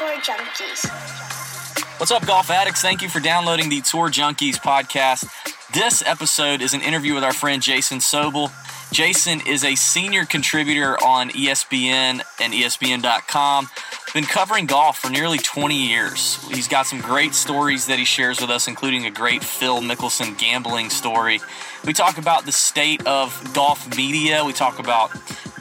Tour 0.00 0.16
Junkies. 0.22 2.00
What's 2.00 2.10
up, 2.10 2.26
golf 2.26 2.50
addicts? 2.50 2.80
Thank 2.80 3.02
you 3.02 3.10
for 3.10 3.20
downloading 3.20 3.68
the 3.68 3.82
Tour 3.82 4.08
Junkies 4.08 4.56
podcast. 4.56 5.28
This 5.74 6.02
episode 6.06 6.62
is 6.62 6.72
an 6.72 6.80
interview 6.80 7.12
with 7.12 7.22
our 7.22 7.34
friend 7.34 7.60
Jason 7.60 7.98
Sobel. 7.98 8.50
Jason 8.94 9.42
is 9.46 9.62
a 9.62 9.74
senior 9.74 10.24
contributor 10.24 10.96
on 11.04 11.28
ESPN 11.28 12.22
and 12.40 12.54
ESPN.com. 12.54 13.68
Been 14.14 14.24
covering 14.24 14.64
golf 14.64 15.00
for 15.00 15.10
nearly 15.10 15.36
20 15.36 15.88
years. 15.88 16.42
He's 16.48 16.66
got 16.66 16.86
some 16.86 17.02
great 17.02 17.34
stories 17.34 17.86
that 17.88 17.98
he 17.98 18.06
shares 18.06 18.40
with 18.40 18.48
us, 18.48 18.68
including 18.68 19.04
a 19.04 19.10
great 19.10 19.44
Phil 19.44 19.82
Mickelson 19.82 20.38
gambling 20.38 20.88
story. 20.88 21.42
We 21.84 21.92
talk 21.92 22.16
about 22.16 22.46
the 22.46 22.52
state 22.52 23.06
of 23.06 23.52
golf 23.52 23.94
media. 23.98 24.46
We 24.46 24.54
talk 24.54 24.78
about 24.78 25.10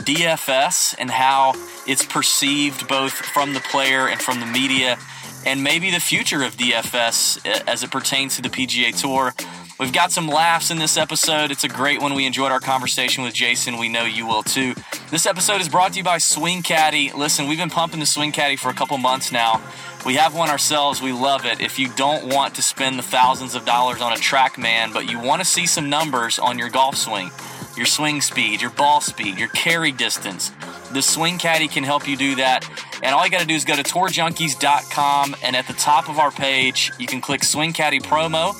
DFS 0.09 0.95
and 0.97 1.11
how 1.11 1.53
it's 1.85 2.03
perceived 2.03 2.87
both 2.87 3.13
from 3.13 3.53
the 3.53 3.59
player 3.59 4.07
and 4.07 4.19
from 4.19 4.39
the 4.39 4.45
media, 4.47 4.97
and 5.45 5.63
maybe 5.63 5.91
the 5.91 5.99
future 5.99 6.41
of 6.41 6.57
DFS 6.57 7.45
eh, 7.45 7.61
as 7.67 7.83
it 7.83 7.91
pertains 7.91 8.35
to 8.35 8.41
the 8.41 8.49
PGA 8.49 8.99
Tour. 8.99 9.33
We've 9.79 9.93
got 9.93 10.11
some 10.11 10.27
laughs 10.27 10.71
in 10.71 10.79
this 10.79 10.97
episode. 10.97 11.51
It's 11.51 11.63
a 11.63 11.69
great 11.69 12.01
one. 12.01 12.15
We 12.15 12.25
enjoyed 12.25 12.51
our 12.51 12.59
conversation 12.59 13.23
with 13.23 13.35
Jason. 13.35 13.77
We 13.77 13.87
know 13.87 14.03
you 14.03 14.25
will 14.25 14.41
too. 14.41 14.73
This 15.11 15.27
episode 15.27 15.61
is 15.61 15.69
brought 15.69 15.93
to 15.93 15.99
you 15.99 16.03
by 16.03 16.17
Swing 16.17 16.63
Caddy. 16.63 17.11
Listen, 17.15 17.47
we've 17.47 17.59
been 17.59 17.69
pumping 17.69 17.99
the 17.99 18.05
Swing 18.07 18.31
Caddy 18.31 18.55
for 18.55 18.69
a 18.69 18.73
couple 18.73 18.97
months 18.97 19.31
now. 19.31 19.61
We 20.07 20.15
have 20.15 20.35
one 20.35 20.49
ourselves. 20.49 21.01
We 21.03 21.13
love 21.13 21.45
it. 21.45 21.61
If 21.61 21.77
you 21.77 21.87
don't 21.93 22.33
want 22.33 22.55
to 22.55 22.63
spend 22.63 22.97
the 22.97 23.03
thousands 23.03 23.53
of 23.53 23.63
dollars 23.63 24.01
on 24.01 24.11
a 24.11 24.15
TrackMan, 24.15 24.91
but 24.91 25.09
you 25.09 25.19
want 25.19 25.41
to 25.41 25.45
see 25.45 25.67
some 25.67 25.87
numbers 25.89 26.39
on 26.39 26.57
your 26.57 26.69
golf 26.69 26.97
swing, 26.97 27.31
your 27.79 27.88
swing 27.88 28.19
speed, 28.19 28.61
your 28.61 28.71
ball 28.71 28.99
speed, 28.99 29.39
your 29.39 29.47
carry 29.47 29.93
distance, 29.93 30.51
the 30.91 31.01
Swing 31.01 31.38
Caddy 31.38 31.69
can 31.69 31.85
help 31.85 32.08
you 32.08 32.17
do 32.17 32.35
that. 32.35 32.69
And 33.02 33.16
all 33.16 33.23
you 33.23 33.31
got 33.31 33.39
to 33.39 33.47
do 33.47 33.53
is 33.53 33.63
go 33.63 33.75
to 33.75 33.83
tourjunkies.com, 33.83 35.35
and 35.41 35.55
at 35.55 35.66
the 35.66 35.73
top 35.73 36.09
of 36.09 36.19
our 36.19 36.30
page, 36.30 36.91
you 37.00 37.07
can 37.07 37.22
click 37.22 37.41
Swing 37.44 37.72
Caddy 37.72 38.00
promo. 38.00 38.53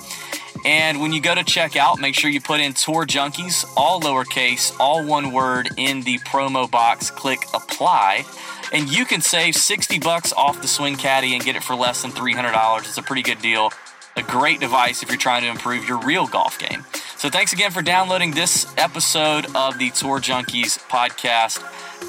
And 0.66 1.02
when 1.02 1.12
you 1.12 1.22
go 1.22 1.36
to 1.36 1.42
checkout, 1.42 2.00
make 2.00 2.16
sure 2.16 2.30
you 2.30 2.40
put 2.40 2.62
in 2.62 2.74
Tour 2.74 3.06
Junkies, 3.06 3.66
all 3.76 4.00
lowercase, 4.00 4.74
all 4.80 5.06
one 5.06 5.34
word 5.34 5.70
in 5.76 6.02
the 6.04 6.20
promo 6.20 6.70
box. 6.70 7.12
Click 7.12 7.40
apply, 7.54 8.24
and 8.72 8.90
you 8.90 9.04
can 9.04 9.20
save 9.20 9.56
60 9.56 10.00
bucks 10.00 10.32
off 10.32 10.62
the 10.62 10.68
Swing 10.68 10.96
Caddy 10.96 11.34
and 11.34 11.44
get 11.44 11.58
it 11.58 11.64
for 11.64 11.76
less 11.76 12.04
than 12.04 12.12
$300. 12.12 12.80
It's 12.80 12.98
a 12.98 13.04
pretty 13.04 13.24
good 13.24 13.42
deal. 13.42 13.72
A 14.16 14.24
great 14.24 14.60
device 14.60 15.04
if 15.04 15.10
you're 15.10 15.18
trying 15.18 15.42
to 15.44 15.50
improve 15.50 15.88
your 15.88 16.00
real 16.00 16.26
golf 16.26 16.58
game. 16.58 16.86
So 17.20 17.30
thanks 17.30 17.52
again 17.52 17.72
for 17.72 17.82
downloading 17.82 18.32
this 18.32 18.66
episode 18.78 19.54
of 19.54 19.78
the 19.78 19.90
Tour 19.90 20.22
Junkies 20.22 20.80
podcast. 20.88 21.62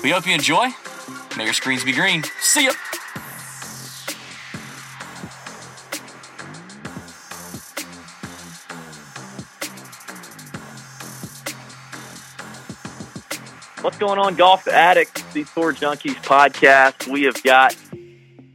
We 0.05 0.11
hope 0.11 0.25
you 0.25 0.33
enjoy. 0.33 0.69
May 1.36 1.47
your 1.47 1.53
screens 1.53 1.83
be 1.83 1.91
green. 1.91 2.22
See 2.41 2.66
ya. 2.66 2.70
What's 13.81 13.98
going 13.98 14.20
on, 14.20 14.36
golf 14.36 14.69
addicts? 14.69 15.25
The 15.33 15.42
Tour 15.42 15.72
Junkies 15.72 16.22
podcast. 16.22 17.11
We 17.11 17.25
have 17.25 17.42
got 17.42 17.75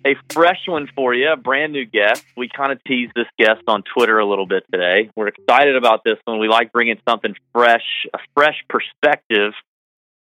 a 0.06 0.16
fresh 0.32 0.62
one 0.68 0.88
for 0.96 1.14
you, 1.14 1.32
a 1.32 1.36
brand 1.36 1.74
new 1.74 1.86
guest. 1.86 2.24
We 2.38 2.48
kind 2.48 2.72
of 2.72 2.84
teased 2.84 3.14
this 3.16 3.28
guest 3.40 3.64
on 3.68 3.84
Twitter 3.84 4.20
a 4.20 4.26
little 4.26 4.46
bit 4.46 4.64
today. 4.72 5.10
We're 5.16 5.30
excited 5.30 5.76
about 5.76 6.04
this 6.06 6.18
one. 6.26 6.40
We 6.40 6.48
like 6.48 6.72
bringing 6.72 7.00
something 7.10 7.36
fresh, 7.54 8.06
a 8.14 8.20
fresh 8.36 8.64
perspective 8.70 9.54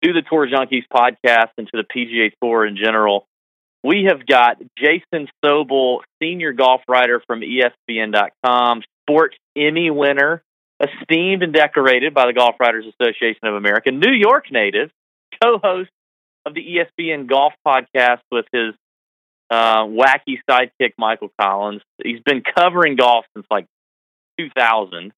to 0.05 0.13
the 0.13 0.23
Tour 0.23 0.47
Junkies 0.47 0.85
podcast 0.93 1.51
and 1.59 1.69
to 1.69 1.83
the 1.83 1.85
PGA 1.85 2.33
Tour 2.41 2.65
in 2.67 2.77
general. 2.77 3.27
We 3.83 4.07
have 4.09 4.25
got 4.25 4.59
Jason 4.79 5.29
Sobel, 5.45 6.01
senior 6.23 6.53
golf 6.53 6.83
writer 6.89 7.21
from 7.27 7.41
ESPN.com, 7.41 8.83
sports 9.03 9.37
Emmy 9.57 9.91
winner, 9.91 10.43
esteemed 10.81 11.43
and 11.43 11.53
decorated 11.53 12.15
by 12.15 12.27
the 12.27 12.33
Golf 12.33 12.55
Writers 12.61 12.85
Association 12.87 13.49
of 13.49 13.55
America, 13.55 13.91
New 13.91 14.13
York 14.13 14.53
native, 14.53 14.91
co-host 15.43 15.91
of 16.47 16.55
the 16.55 16.61
ESPN 16.61 17.29
Golf 17.29 17.53
Podcast 17.67 18.21
with 18.31 18.47
his 18.53 18.75
uh, 19.53 19.85
wacky 19.85 20.39
sidekick 20.49 20.95
Michael 20.99 21.31
Collins. 21.39 21.83
He's 22.03 22.21
been 22.25 22.43
covering 22.43 22.97
golf 22.97 23.27
since 23.37 23.47
like 23.51 23.67
2000, 24.41 25.13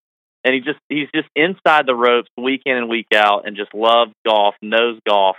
and 0.44 0.54
he 0.54 0.60
just 0.60 0.80
he's 0.88 1.08
just 1.14 1.28
inside 1.36 1.86
the 1.86 1.94
ropes 1.94 2.28
week 2.36 2.62
in 2.66 2.76
and 2.76 2.88
week 2.88 3.06
out, 3.14 3.46
and 3.46 3.56
just 3.56 3.72
loves 3.72 4.12
golf, 4.26 4.56
knows 4.60 4.98
golf. 5.06 5.36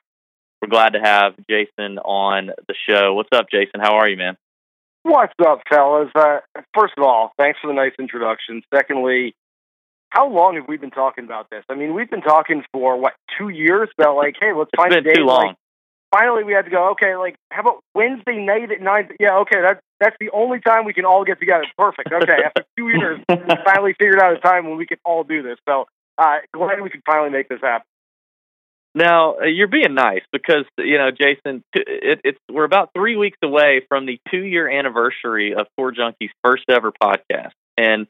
We're 0.61 0.69
glad 0.69 0.91
to 0.93 0.99
have 0.99 1.33
Jason 1.49 1.99
on 1.99 2.47
the 2.67 2.75
show. 2.89 3.13
What's 3.13 3.29
up, 3.33 3.47
Jason? 3.51 3.81
How 3.81 3.97
are 3.97 4.07
you, 4.07 4.15
man? 4.17 4.37
What's 5.03 5.33
up, 5.45 5.61
fellas? 5.69 6.09
Uh, 6.15 6.37
first 6.73 6.93
of 6.97 7.03
all, 7.03 7.31
thanks 7.37 7.59
for 7.61 7.67
the 7.67 7.73
nice 7.73 7.91
introduction. 7.99 8.63
Secondly, 8.73 9.35
how 10.09 10.29
long 10.29 10.55
have 10.55 10.67
we 10.67 10.77
been 10.77 10.89
talking 10.91 11.25
about 11.25 11.47
this? 11.51 11.63
I 11.69 11.75
mean, 11.75 11.93
we've 11.93 12.09
been 12.09 12.21
talking 12.21 12.63
for 12.71 12.97
what 12.97 13.13
two 13.37 13.49
years 13.49 13.89
about 13.99 14.15
like, 14.15 14.35
hey, 14.39 14.53
let's 14.57 14.71
It's 14.73 14.81
find 14.81 14.89
been 14.91 14.99
a 14.99 15.01
day. 15.03 15.13
too 15.13 15.25
long. 15.25 15.47
Like, 15.49 15.55
finally, 16.15 16.43
we 16.43 16.53
had 16.53 16.65
to 16.65 16.71
go. 16.71 16.91
Okay, 16.91 17.15
like, 17.15 17.35
how 17.51 17.61
about 17.61 17.79
Wednesday 17.93 18.37
night 18.37 18.71
at 18.71 18.81
nine? 18.81 19.09
Yeah, 19.19 19.37
okay, 19.39 19.61
that's 19.61 19.81
that's 19.99 20.15
the 20.19 20.29
only 20.31 20.59
time 20.59 20.85
we 20.85 20.93
can 20.93 21.05
all 21.05 21.23
get 21.23 21.39
together. 21.39 21.65
Perfect. 21.77 22.11
Okay, 22.11 22.37
after 22.45 22.63
two 22.77 22.89
years, 22.89 23.19
we 23.29 23.35
finally 23.65 23.93
figured 23.99 24.21
out 24.21 24.33
a 24.33 24.39
time 24.39 24.67
when 24.67 24.77
we 24.77 24.85
can 24.85 24.97
all 25.05 25.23
do 25.23 25.41
this. 25.41 25.57
So, 25.67 25.85
uh, 26.17 26.37
glad 26.53 26.81
we 26.81 26.89
could 26.89 27.01
finally 27.05 27.29
make 27.29 27.49
this 27.49 27.59
happen. 27.61 27.85
Now 28.93 29.35
uh, 29.41 29.45
you're 29.45 29.67
being 29.67 29.93
nice 29.93 30.23
because 30.31 30.65
you 30.77 30.97
know, 30.97 31.11
Jason. 31.11 31.63
It, 31.73 32.21
it's 32.23 32.39
we're 32.49 32.63
about 32.63 32.91
three 32.95 33.17
weeks 33.17 33.37
away 33.43 33.81
from 33.89 34.05
the 34.05 34.19
two 34.31 34.43
year 34.43 34.69
anniversary 34.69 35.53
of 35.53 35.67
Tour 35.77 35.93
Junkies' 35.93 36.29
first 36.43 36.63
ever 36.69 36.91
podcast, 36.91 37.51
and 37.77 38.07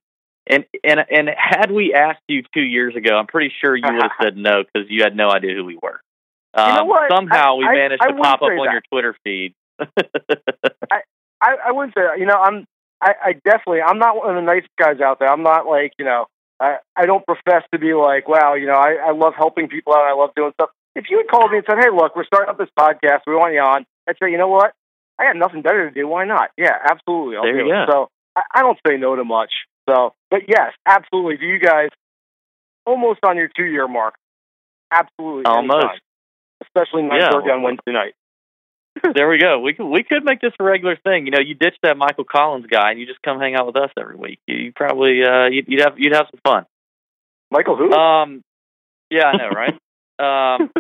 and 0.48 0.66
and 0.84 1.00
and 1.10 1.30
had 1.36 1.72
we 1.72 1.96
asked 1.96 2.22
you 2.28 2.44
two 2.54 2.62
years 2.62 2.96
ago, 2.96 3.16
I'm 3.18 3.26
pretty 3.26 3.52
sure 3.62 3.76
you 3.76 3.84
would 3.84 4.02
have 4.04 4.12
said 4.22 4.38
no 4.38 4.64
because 4.64 4.88
you 4.90 5.02
had 5.04 5.16
no 5.16 5.32
idea 5.32 5.56
who 5.56 5.66
we 5.66 5.80
were. 5.82 6.00
Um, 6.56 6.76
know 6.76 6.86
what? 6.86 7.12
Somehow 7.12 7.56
I- 7.56 7.58
we 7.58 7.66
I- 7.66 7.74
managed 7.74 8.02
I 8.04 8.12
to 8.12 8.18
pop 8.18 8.42
up 8.42 8.44
on 8.44 8.66
that. 8.66 8.72
your 8.72 8.82
Twitter 8.92 9.16
feed. 9.24 9.54
I, 11.42 11.56
I 11.68 11.72
wouldn't 11.72 11.94
say 11.96 12.02
that. 12.02 12.20
You 12.20 12.26
know, 12.26 12.38
I'm 12.40 12.66
I, 13.02 13.14
I 13.24 13.34
definitely 13.44 13.82
I'm 13.82 14.00
not 14.00 14.16
one 14.16 14.30
of 14.30 14.36
the 14.36 14.42
nice 14.42 14.64
guys 14.80 15.00
out 15.02 15.20
there. 15.20 15.30
I'm 15.32 15.44
not 15.44 15.68
like 15.68 15.94
you 16.00 16.06
know 16.06 16.26
I 16.60 16.78
I 16.96 17.06
don't 17.06 17.26
profess 17.26 17.64
to 17.74 17.80
be 17.80 17.94
like 17.94 18.28
wow 18.28 18.54
you 18.56 18.68
know 18.68 18.74
I 18.76 18.96
I 19.08 19.12
love 19.12 19.34
helping 19.38 19.68
people 19.68 19.94
out. 19.94 20.06
I 20.06 20.14
love 20.14 20.32
doing 20.36 20.52
stuff. 20.54 20.70
If 20.96 21.06
you 21.10 21.18
had 21.18 21.28
called 21.28 21.52
me 21.52 21.58
and 21.58 21.66
said, 21.70 21.78
hey 21.80 21.90
look, 21.94 22.16
we're 22.16 22.24
starting 22.26 22.50
up 22.50 22.58
this 22.58 22.70
podcast, 22.80 23.22
we 23.28 23.36
want 23.36 23.54
you 23.54 23.60
on, 23.60 23.86
I'd 24.08 24.16
say 24.22 24.32
you 24.32 24.38
know 24.38 24.48
what, 24.48 24.72
I 25.20 25.26
got 25.26 25.36
nothing 25.36 25.62
better 25.62 25.90
to 25.90 25.94
do. 25.94 26.08
Why 26.08 26.24
not? 26.26 26.52
Yeah, 26.58 26.72
absolutely. 26.90 27.36
I'll 27.36 27.44
There 27.44 27.52
do 27.52 27.66
you 27.68 27.74
it. 27.74 27.86
go. 27.88 27.92
So 27.92 28.10
I, 28.38 28.42
I 28.56 28.62
don't 28.62 28.80
say 28.88 28.96
no 28.98 29.16
to 29.18 29.26
much. 29.26 29.52
So, 29.90 30.14
but 30.32 30.42
yes, 30.48 30.72
absolutely. 30.86 31.36
Do 31.38 31.46
you 31.46 31.60
guys 31.60 31.90
almost 32.86 33.20
on 33.26 33.36
your 33.36 33.50
two 33.56 33.66
year 33.66 33.88
mark? 33.90 34.16
Absolutely. 34.92 35.44
Almost. 35.46 35.74
anytime. 35.84 36.00
Especially 36.76 37.04
nine 37.04 37.22
Yeah. 37.22 37.32
thirty 37.32 37.50
on 37.50 37.62
Wednesday 37.62 37.92
night. 37.92 38.14
there 39.14 39.28
we 39.30 39.38
go. 39.38 39.60
We 39.60 39.74
could 39.74 39.88
we 39.88 40.04
could 40.04 40.24
make 40.24 40.42
this 40.42 40.54
a 40.60 40.64
regular 40.64 40.96
thing. 40.98 41.26
You 41.26 41.32
know, 41.32 41.40
you 41.40 41.54
ditch 41.54 41.76
that 41.84 41.98
Michael 41.98 42.24
Collins 42.24 42.66
guy 42.70 42.92
and 42.92 43.00
you 43.00 43.06
just 43.06 43.22
come 43.22 43.40
hang 43.40 43.56
out 43.56 43.68
with 43.68 43.76
us 43.76 43.90
every 44.00 44.16
week. 44.16 44.40
You, 44.48 44.56
you 44.58 44.74
probably 44.74 45.22
uh, 45.24 45.48
you'd, 45.48 45.66
you'd 45.68 45.82
have 45.82 45.94
you'd 45.98 46.14
have 46.14 46.28
some 46.32 46.40
fun. 46.46 46.66
Michael, 47.52 47.76
who? 47.76 47.92
Um, 47.92 48.42
yeah, 49.10 49.26
I 49.26 49.38
know, 49.38 49.50
right? 49.50 49.74
um, 50.18 50.72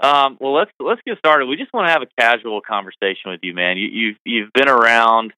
um, 0.00 0.38
well, 0.40 0.54
let's 0.54 0.70
let's 0.80 1.00
get 1.06 1.18
started. 1.18 1.46
We 1.46 1.56
just 1.56 1.72
want 1.72 1.88
to 1.88 1.92
have 1.92 2.02
a 2.02 2.08
casual 2.18 2.60
conversation 2.60 3.30
with 3.30 3.40
you, 3.42 3.54
man. 3.54 3.76
You, 3.76 3.88
you've 3.88 4.16
you've 4.24 4.52
been 4.52 4.68
around 4.68 5.32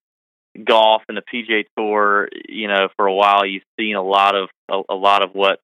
golf 0.65 1.03
and 1.09 1.19
the 1.19 1.23
PGA 1.23 1.65
Tour, 1.77 2.29
you 2.49 2.69
know, 2.69 2.89
for 2.97 3.07
a 3.07 3.13
while. 3.13 3.45
You've 3.45 3.65
seen 3.79 3.97
a 3.97 4.03
lot 4.03 4.35
of 4.37 4.49
a, 4.71 4.81
a 4.89 4.95
lot 4.95 5.23
of 5.23 5.31
what 5.35 5.59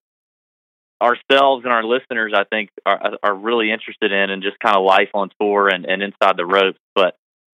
ourselves 1.03 1.65
and 1.65 1.73
our 1.73 1.83
listeners, 1.83 2.33
I 2.35 2.45
think, 2.45 2.69
are 2.85 3.17
are 3.21 3.35
really 3.35 3.71
interested 3.71 4.11
in, 4.11 4.29
and 4.29 4.41
just 4.41 4.59
kind 4.59 4.77
of 4.77 4.85
life 4.85 5.09
on 5.13 5.29
tour 5.39 5.67
and, 5.67 5.85
and 5.85 6.01
inside 6.01 6.37
the 6.37 6.45
ropes. 6.45 6.79
But 6.95 7.15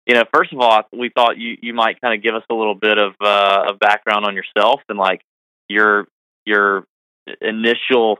you 0.07 0.15
know, 0.15 0.23
first 0.33 0.53
of 0.53 0.59
all, 0.59 0.81
we 0.91 1.09
thought 1.13 1.37
you 1.37 1.57
you 1.61 1.73
might 1.73 1.99
kind 2.01 2.15
of 2.17 2.23
give 2.23 2.35
us 2.35 2.43
a 2.49 2.53
little 2.53 2.75
bit 2.75 2.97
of 2.97 3.13
uh, 3.21 3.73
background 3.73 4.25
on 4.25 4.35
yourself 4.35 4.81
and 4.89 4.97
like 4.97 5.21
your 5.67 6.07
your 6.45 6.85
initial 7.41 8.19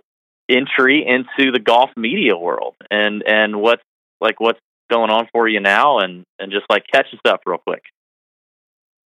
entry 0.50 1.06
into 1.08 1.52
the 1.52 1.60
golf 1.60 1.90
media 1.96 2.38
world 2.38 2.76
and 2.92 3.24
and 3.26 3.60
what's 3.60 3.82
like 4.20 4.40
what's 4.40 4.60
going 4.92 5.10
on 5.10 5.28
for 5.32 5.48
you 5.48 5.60
now 5.60 6.00
and 6.00 6.24
and 6.40 6.52
just 6.52 6.66
like 6.70 6.84
catch 6.94 7.08
us 7.14 7.20
up 7.26 7.42
real 7.46 7.58
quick 7.58 7.84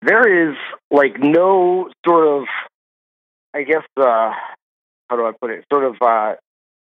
there 0.02 0.50
is 0.50 0.56
like 0.90 1.19
no 1.19 1.90
sort 2.06 2.26
of 2.26 2.44
I 3.52 3.62
guess 3.62 3.82
uh 3.96 4.32
how 5.08 5.16
do 5.16 5.26
I 5.26 5.32
put 5.32 5.50
it? 5.50 5.64
Sort 5.72 5.84
of 5.84 5.96
uh 6.00 6.34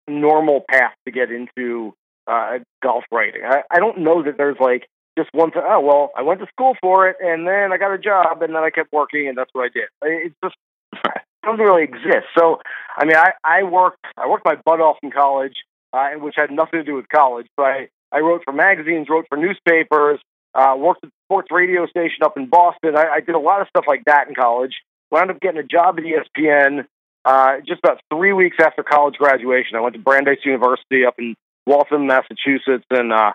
normal 0.09 0.65
path 0.69 0.93
to 1.07 1.13
get 1.13 1.31
into 1.31 1.95
uh 2.27 2.59
golf 2.83 3.05
writing. 3.11 3.43
I, 3.45 3.63
I 3.71 3.79
don't 3.79 3.99
know 3.99 4.23
that 4.23 4.37
there's 4.37 4.59
like 4.61 4.87
just 5.19 5.31
one 5.33 5.51
thing 5.51 5.63
oh 5.65 5.81
well 5.81 6.11
I 6.17 6.23
went 6.23 6.41
to 6.41 6.47
school 6.47 6.75
for 6.81 7.09
it 7.09 7.17
and 7.21 7.47
then 7.47 7.73
I 7.73 7.79
got 7.79 7.95
a 7.95 7.99
job 7.99 8.43
and 8.43 8.55
then 8.55 8.63
I 8.63 8.71
kept 8.71 8.93
working 8.93 9.29
and 9.29 9.37
that's 9.39 9.51
what 9.53 9.65
I 9.65 9.69
did. 9.69 9.89
It 10.03 10.33
just 10.45 10.57
doesn't 11.45 11.61
really 11.61 11.85
exist. 11.85 12.27
So 12.37 12.61
I 12.97 13.05
mean 13.05 13.17
I, 13.17 13.33
I 13.45 13.63
worked 13.63 14.05
I 14.17 14.29
worked 14.29 14.45
my 14.45 14.57
butt 14.65 14.81
off 14.81 14.99
in 15.03 15.11
college, 15.11 15.55
uh, 15.93 16.11
which 16.19 16.35
had 16.37 16.51
nothing 16.51 16.81
to 16.81 16.85
do 16.85 16.95
with 16.95 17.09
college, 17.09 17.47
but 17.57 17.65
I, 17.65 17.89
I 18.13 18.21
wrote 18.21 18.43
for 18.45 18.53
magazines, 18.53 19.09
wrote 19.09 19.27
for 19.29 19.37
newspapers, 19.39 20.21
Uh, 20.55 20.75
worked 20.79 21.03
at 21.03 21.11
the 21.11 21.17
sports 21.27 21.49
radio 21.51 21.85
station 21.87 22.23
up 22.23 22.37
in 22.37 22.47
Boston. 22.47 22.97
I, 22.97 23.17
I 23.17 23.21
did 23.21 23.35
a 23.35 23.41
lot 23.41 23.61
of 23.61 23.67
stuff 23.69 23.87
like 23.89 24.05
that 24.07 24.29
in 24.29 24.35
college. 24.35 24.75
Wound 25.11 25.31
up 25.31 25.41
getting 25.41 25.59
a 25.59 25.65
job 25.67 25.99
at 25.99 26.05
ESPN 26.05 26.87
uh, 27.25 27.59
just 27.67 27.81
about 27.83 28.01
three 28.13 28.33
weeks 28.33 28.57
after 28.61 28.83
college 28.83 29.15
graduation. 29.17 29.77
I 29.77 29.81
went 29.81 29.95
to 29.95 30.01
Brandeis 30.01 30.39
University 30.45 31.05
up 31.07 31.15
in 31.19 31.35
Waltham, 31.67 32.07
Massachusetts, 32.07 32.85
and 32.91 33.13
uh, 33.13 33.33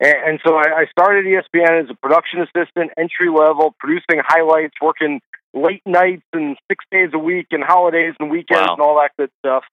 and, 0.00 0.16
and 0.26 0.40
so 0.44 0.56
I, 0.56 0.82
I 0.82 0.86
started 0.90 1.24
ESPN 1.24 1.84
as 1.84 1.90
a 1.90 1.94
production 1.94 2.40
assistant, 2.40 2.90
entry 2.98 3.30
level, 3.30 3.74
producing 3.78 4.20
highlights, 4.22 4.74
working 4.82 5.20
late 5.54 5.82
nights 5.86 6.24
and 6.32 6.56
six 6.70 6.84
days 6.90 7.10
a 7.14 7.18
week, 7.18 7.46
and 7.50 7.62
holidays 7.62 8.14
and 8.18 8.30
weekends 8.30 8.66
Wow. 8.68 8.74
and 8.74 8.82
all 8.82 8.96
that 8.96 9.10
good 9.18 9.30
stuff. 9.44 9.64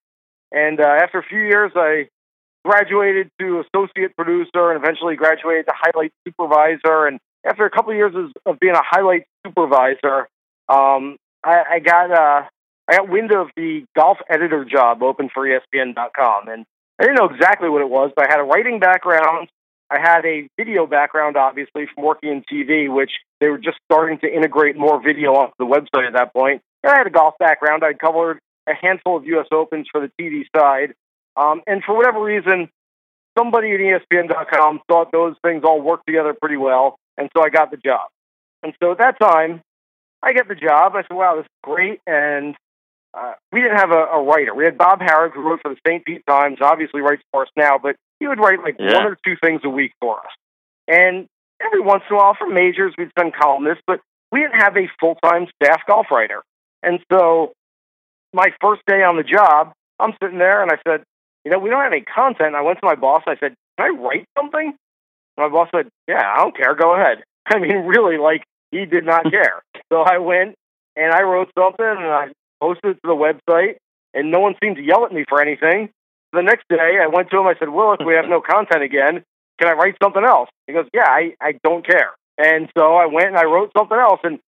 And 0.51 0.79
uh, 0.79 0.83
after 0.83 1.19
a 1.19 1.23
few 1.23 1.39
years, 1.39 1.71
I 1.75 2.09
graduated 2.65 3.31
to 3.39 3.61
associate 3.61 4.15
producer 4.15 4.71
and 4.71 4.83
eventually 4.83 5.15
graduated 5.15 5.65
to 5.67 5.73
highlight 5.75 6.11
supervisor. 6.27 7.07
And 7.07 7.19
after 7.45 7.65
a 7.65 7.69
couple 7.69 7.91
of 7.91 7.97
years 7.97 8.13
of, 8.15 8.31
of 8.45 8.59
being 8.59 8.75
a 8.75 8.81
highlight 8.83 9.25
supervisor, 9.45 10.27
um, 10.67 11.17
I, 11.43 11.63
I 11.71 11.79
got 11.79 12.11
uh, 12.11 12.43
I 12.89 12.95
got 12.95 13.09
wind 13.09 13.31
of 13.31 13.49
the 13.55 13.85
golf 13.95 14.17
editor 14.27 14.65
job 14.65 15.03
open 15.03 15.29
for 15.31 15.47
ESPN.com, 15.47 16.47
and 16.47 16.65
I 16.97 17.03
didn't 17.03 17.17
know 17.17 17.29
exactly 17.29 17.69
what 17.69 17.81
it 17.81 17.89
was, 17.89 18.11
but 18.15 18.27
I 18.27 18.31
had 18.31 18.39
a 18.39 18.43
writing 18.43 18.79
background. 18.79 19.47
I 19.91 19.99
had 19.99 20.25
a 20.25 20.47
video 20.57 20.87
background, 20.87 21.37
obviously, 21.37 21.85
from 21.93 22.03
working 22.03 22.31
in 22.31 22.43
TV, 22.51 22.91
which 22.91 23.11
they 23.39 23.49
were 23.49 23.59
just 23.59 23.77
starting 23.85 24.17
to 24.19 24.27
integrate 24.27 24.75
more 24.75 25.01
video 25.01 25.33
onto 25.35 25.53
the 25.59 25.65
website 25.65 26.07
at 26.07 26.13
that 26.13 26.33
point. 26.33 26.63
And 26.83 26.91
I 26.91 26.97
had 26.97 27.05
a 27.05 27.11
golf 27.11 27.35
background. 27.39 27.83
I'd 27.83 27.99
covered 27.99 28.39
a 28.67 28.73
handful 28.73 29.17
of 29.17 29.25
U.S. 29.25 29.47
Opens 29.51 29.87
for 29.91 30.01
the 30.01 30.11
TV 30.19 30.45
side. 30.55 30.95
Um, 31.35 31.61
and 31.67 31.83
for 31.83 31.95
whatever 31.95 32.23
reason, 32.23 32.69
somebody 33.37 33.71
at 33.71 33.79
ESPN.com 33.79 34.81
thought 34.87 35.11
those 35.11 35.35
things 35.43 35.63
all 35.63 35.79
worked 35.79 36.07
together 36.07 36.35
pretty 36.39 36.57
well. 36.57 36.97
And 37.17 37.29
so 37.35 37.43
I 37.43 37.49
got 37.49 37.69
the 37.69 37.77
job. 37.77 38.09
And 38.63 38.73
so 38.81 38.91
at 38.91 38.97
that 38.97 39.19
time, 39.19 39.61
I 40.23 40.33
get 40.33 40.47
the 40.47 40.55
job. 40.55 40.93
I 40.95 41.03
said, 41.03 41.15
wow, 41.15 41.35
this 41.35 41.45
is 41.45 41.51
great. 41.63 42.01
And 42.07 42.55
uh, 43.13 43.33
we 43.51 43.61
didn't 43.61 43.77
have 43.77 43.91
a, 43.91 44.05
a 44.13 44.23
writer. 44.23 44.53
We 44.53 44.65
had 44.65 44.77
Bob 44.77 44.99
Harig, 44.99 45.33
who 45.33 45.41
wrote 45.41 45.61
for 45.61 45.69
the 45.73 45.79
St. 45.87 46.03
Pete 46.05 46.23
Times, 46.27 46.57
obviously 46.61 47.01
writes 47.01 47.23
for 47.31 47.43
us 47.43 47.49
now, 47.57 47.77
but 47.81 47.95
he 48.19 48.27
would 48.27 48.39
write 48.39 48.61
like 48.61 48.75
Yeah. 48.79 48.95
one 48.95 49.05
or 49.05 49.17
two 49.25 49.35
things 49.43 49.61
a 49.63 49.69
week 49.69 49.91
for 50.01 50.17
us. 50.19 50.31
And 50.87 51.27
every 51.61 51.81
once 51.81 52.03
in 52.09 52.15
a 52.15 52.19
while, 52.19 52.35
for 52.37 52.47
majors, 52.47 52.93
we'd 52.97 53.11
send 53.17 53.33
columnists, 53.33 53.83
but 53.87 53.99
we 54.31 54.41
didn't 54.41 54.59
have 54.59 54.77
a 54.77 54.87
full 54.99 55.15
time 55.23 55.47
staff 55.61 55.81
golf 55.87 56.07
writer. 56.11 56.41
And 56.83 56.99
so 57.11 57.53
my 58.33 58.53
first 58.61 58.81
day 58.87 59.01
on 59.03 59.17
the 59.17 59.23
job, 59.23 59.73
I'm 59.99 60.13
sitting 60.21 60.37
there 60.37 60.61
and 60.61 60.71
I 60.71 60.77
said, 60.87 61.03
you 61.45 61.51
know, 61.51 61.59
we 61.59 61.69
don't 61.69 61.81
have 61.81 61.91
any 61.91 62.01
content. 62.03 62.55
I 62.55 62.61
went 62.61 62.79
to 62.79 62.85
my 62.85 62.95
boss. 62.95 63.23
I 63.27 63.35
said, 63.39 63.55
can 63.77 63.87
I 63.87 63.89
write 64.01 64.25
something? 64.37 64.67
And 64.67 64.75
my 65.37 65.49
boss 65.49 65.69
said, 65.75 65.87
yeah, 66.07 66.21
I 66.35 66.37
don't 66.37 66.55
care. 66.55 66.75
Go 66.75 66.93
ahead. 66.95 67.23
I 67.47 67.59
mean, 67.59 67.85
really, 67.85 68.17
like, 68.17 68.43
he 68.71 68.85
did 68.85 69.05
not 69.05 69.23
care. 69.31 69.61
so 69.91 70.01
I 70.01 70.19
went 70.19 70.55
and 70.95 71.11
I 71.11 71.23
wrote 71.23 71.49
something 71.57 71.85
and 71.85 72.05
I 72.05 72.27
posted 72.59 72.91
it 72.91 72.99
to 73.05 73.07
the 73.07 73.15
website, 73.15 73.77
and 74.13 74.31
no 74.31 74.39
one 74.39 74.55
seemed 74.61 74.77
to 74.77 74.83
yell 74.83 75.05
at 75.05 75.11
me 75.11 75.25
for 75.27 75.41
anything. 75.41 75.89
The 76.33 76.43
next 76.43 76.65
day, 76.69 76.99
I 77.01 77.07
went 77.07 77.31
to 77.31 77.39
him. 77.39 77.47
I 77.47 77.55
said, 77.57 77.69
Will, 77.69 77.93
if 77.93 78.05
we 78.05 78.13
have 78.13 78.29
no 78.29 78.41
content 78.47 78.83
again, 78.83 79.23
can 79.59 79.67
I 79.67 79.73
write 79.73 79.95
something 80.01 80.23
else? 80.23 80.49
He 80.67 80.73
goes, 80.73 80.87
Yeah, 80.93 81.07
I, 81.07 81.35
I 81.41 81.53
don't 81.63 81.85
care. 81.85 82.11
And 82.37 82.69
so 82.77 82.95
I 82.95 83.07
went 83.07 83.27
and 83.27 83.37
I 83.37 83.43
wrote 83.43 83.71
something 83.77 83.97
else. 83.97 84.21
And 84.23 84.39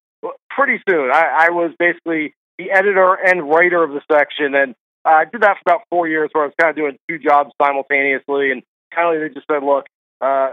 pretty 0.49 0.81
soon, 0.87 1.11
I, 1.11 1.47
I 1.47 1.49
was 1.49 1.71
basically 1.77 2.33
the 2.57 2.71
editor 2.71 3.13
and 3.13 3.49
writer 3.49 3.83
of 3.83 3.91
the 3.91 4.01
section. 4.09 4.55
And 4.55 4.75
I 5.03 5.25
did 5.25 5.41
that 5.41 5.57
for 5.57 5.73
about 5.73 5.81
four 5.89 6.07
years 6.07 6.29
where 6.31 6.45
I 6.45 6.47
was 6.47 6.55
kind 6.59 6.69
of 6.69 6.75
doing 6.75 6.97
two 7.09 7.19
jobs 7.19 7.51
simultaneously. 7.61 8.51
And 8.51 8.63
kind 8.93 9.15
of 9.15 9.21
they 9.21 9.33
just 9.33 9.47
said, 9.51 9.63
Look, 9.63 9.87
uh, 10.21 10.51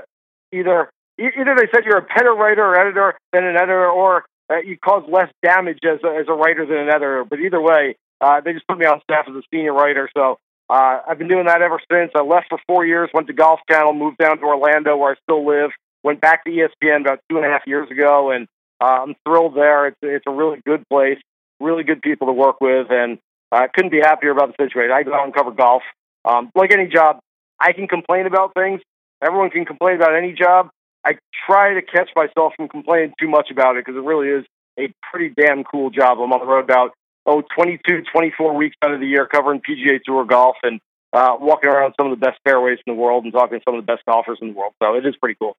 either 0.53 0.91
either 1.19 1.55
they 1.57 1.69
said 1.73 1.85
you're 1.85 1.99
a 1.99 2.07
better 2.15 2.33
writer 2.33 2.65
or 2.65 2.79
editor 2.79 3.19
than 3.33 3.45
an 3.45 3.57
editor, 3.57 3.89
or 3.89 4.25
uh, 4.51 4.59
you 4.59 4.77
cause 4.79 5.05
less 5.09 5.31
damage 5.43 5.79
as 5.85 6.01
a, 6.05 6.09
as 6.21 6.27
a 6.29 6.33
writer 6.33 6.65
than 6.67 6.79
an 6.79 6.89
editor. 6.89 7.25
But 7.29 7.41
either 7.41 7.61
way, 7.61 7.97
uh, 8.21 8.41
they 8.41 8.53
just 8.53 8.67
put 8.67 8.79
me 8.79 8.87
on 8.87 9.01
staff 9.03 9.27
as 9.29 9.35
a 9.35 9.43
senior 9.53 9.73
writer. 9.73 10.09
So 10.17 10.39
uh, 10.71 11.01
I've 11.09 11.19
been 11.19 11.29
doing 11.29 11.47
that 11.47 11.63
ever 11.63 11.81
since. 11.91 12.11
I 12.15 12.23
left 12.23 12.47
for 12.49 12.59
four 12.67 12.85
years, 12.85 13.11
went 13.15 13.27
to 13.29 13.33
Golf 13.33 13.61
Channel, 13.71 13.95
moved 13.95 14.19
down 14.19 14.39
to 14.39 14.45
Orlando 14.45 14.97
where 14.97 15.13
I 15.13 15.15
still 15.23 15.47
live, 15.47 15.71
went 16.03 16.21
back 16.21 16.45
to 16.45 16.51
ESPN 16.51 17.03
about 17.03 17.21
two 17.31 17.37
and 17.37 17.47
a 17.47 17.49
half 17.49 17.63
years 17.67 17.91
ago, 17.91 18.31
and 18.31 18.49
uh, 18.81 19.03
I'm 19.03 19.15
thrilled 19.27 19.57
there. 19.57 19.89
It's 19.89 19.97
it's 20.03 20.27
a 20.27 20.33
really 20.33 20.61
good 20.67 20.85
place, 20.89 21.19
really 21.61 21.85
good 21.85 22.03
people 22.03 22.27
to 22.27 22.33
work 22.33 22.61
with, 22.61 22.89
and 22.91 23.19
I 23.51 23.69
couldn't 23.69 23.91
be 23.91 24.01
happier 24.01 24.31
about 24.31 24.55
the 24.57 24.65
situation. 24.65 24.93
I 24.93 25.03
go 25.03 25.15
out 25.15 25.25
and 25.25 25.35
cover 25.35 25.51
golf. 25.51 25.83
Um, 26.25 26.51
like 26.55 26.73
any 26.73 26.87
job, 26.87 27.21
I 27.61 27.73
can 27.73 27.89
complain 27.89 28.27
about 28.27 28.53
things. 28.55 28.81
Everyone 29.23 29.51
can 29.51 29.65
complain 29.65 29.97
about 29.97 30.15
any 30.15 30.33
job. 30.33 30.71
I 31.09 31.19
try 31.47 31.75
to 31.75 31.83
catch 31.83 32.11
myself 32.15 32.53
from 32.57 32.69
complaining 32.69 33.15
too 33.19 33.29
much 33.29 33.51
about 33.51 33.77
it 33.77 33.87
because 33.87 33.99
it 33.99 34.05
really 34.05 34.29
is 34.29 34.45
a 34.79 34.93
pretty 35.11 35.35
damn 35.35 35.65
cool 35.65 35.89
job. 35.89 36.19
I'm 36.21 36.33
on 36.33 36.41
the 36.41 36.47
road 36.47 36.65
about 36.65 36.93
oh 37.25 37.43
22, 37.57 38.03
24 38.13 38.55
weeks 38.55 38.77
out 38.85 38.93
of 38.93 39.01
the 39.01 39.07
year 39.07 39.27
covering 39.27 39.61
PGA 39.61 40.01
Tour 40.05 40.27
golf 40.27 40.57
and 40.63 40.81
uh, 41.15 41.37
walking 41.41 41.71
around 41.71 41.95
some 41.99 42.13
of 42.13 42.19
the 42.19 42.25
best 42.25 42.39
fairways 42.45 42.79
in 42.87 42.95
the 42.95 43.01
world 43.01 43.25
and 43.25 43.33
talking 43.33 43.59
to 43.59 43.65
some 43.67 43.75
of 43.75 43.85
the 43.85 43.91
best 43.91 44.05
golfers 44.05 44.39
in 44.43 44.49
the 44.49 44.55
world. 44.55 44.75
So 44.83 44.95
it 44.97 45.07
is 45.07 45.17
pretty 45.17 45.37
cool. 45.41 45.57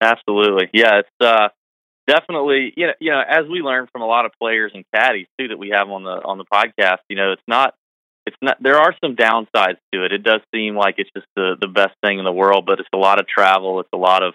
Absolutely. 0.00 0.70
Yeah, 0.72 1.00
it's 1.00 1.08
uh 1.20 1.48
definitely 2.06 2.72
you 2.74 2.86
know, 2.86 2.92
you 3.00 3.10
know, 3.10 3.20
as 3.20 3.46
we 3.50 3.60
learn 3.60 3.86
from 3.92 4.00
a 4.00 4.06
lot 4.06 4.24
of 4.24 4.32
players 4.40 4.72
and 4.74 4.84
caddies 4.94 5.26
too 5.38 5.48
that 5.48 5.58
we 5.58 5.70
have 5.70 5.90
on 5.90 6.04
the 6.04 6.22
on 6.24 6.38
the 6.38 6.46
podcast, 6.46 6.98
you 7.10 7.16
know, 7.16 7.32
it's 7.32 7.42
not 7.46 7.74
it's 8.28 8.36
not 8.42 8.58
there 8.60 8.76
are 8.76 8.94
some 9.02 9.16
downsides 9.16 9.78
to 9.92 10.04
it. 10.04 10.12
It 10.12 10.22
does 10.22 10.42
seem 10.54 10.76
like 10.76 10.96
it's 10.98 11.10
just 11.16 11.26
the 11.34 11.56
the 11.58 11.66
best 11.66 11.94
thing 12.04 12.18
in 12.18 12.26
the 12.26 12.32
world, 12.32 12.66
but 12.66 12.78
it's 12.78 12.88
a 12.94 12.98
lot 12.98 13.18
of 13.18 13.26
travel, 13.26 13.80
it's 13.80 13.88
a 13.94 13.96
lot 13.96 14.22
of 14.22 14.34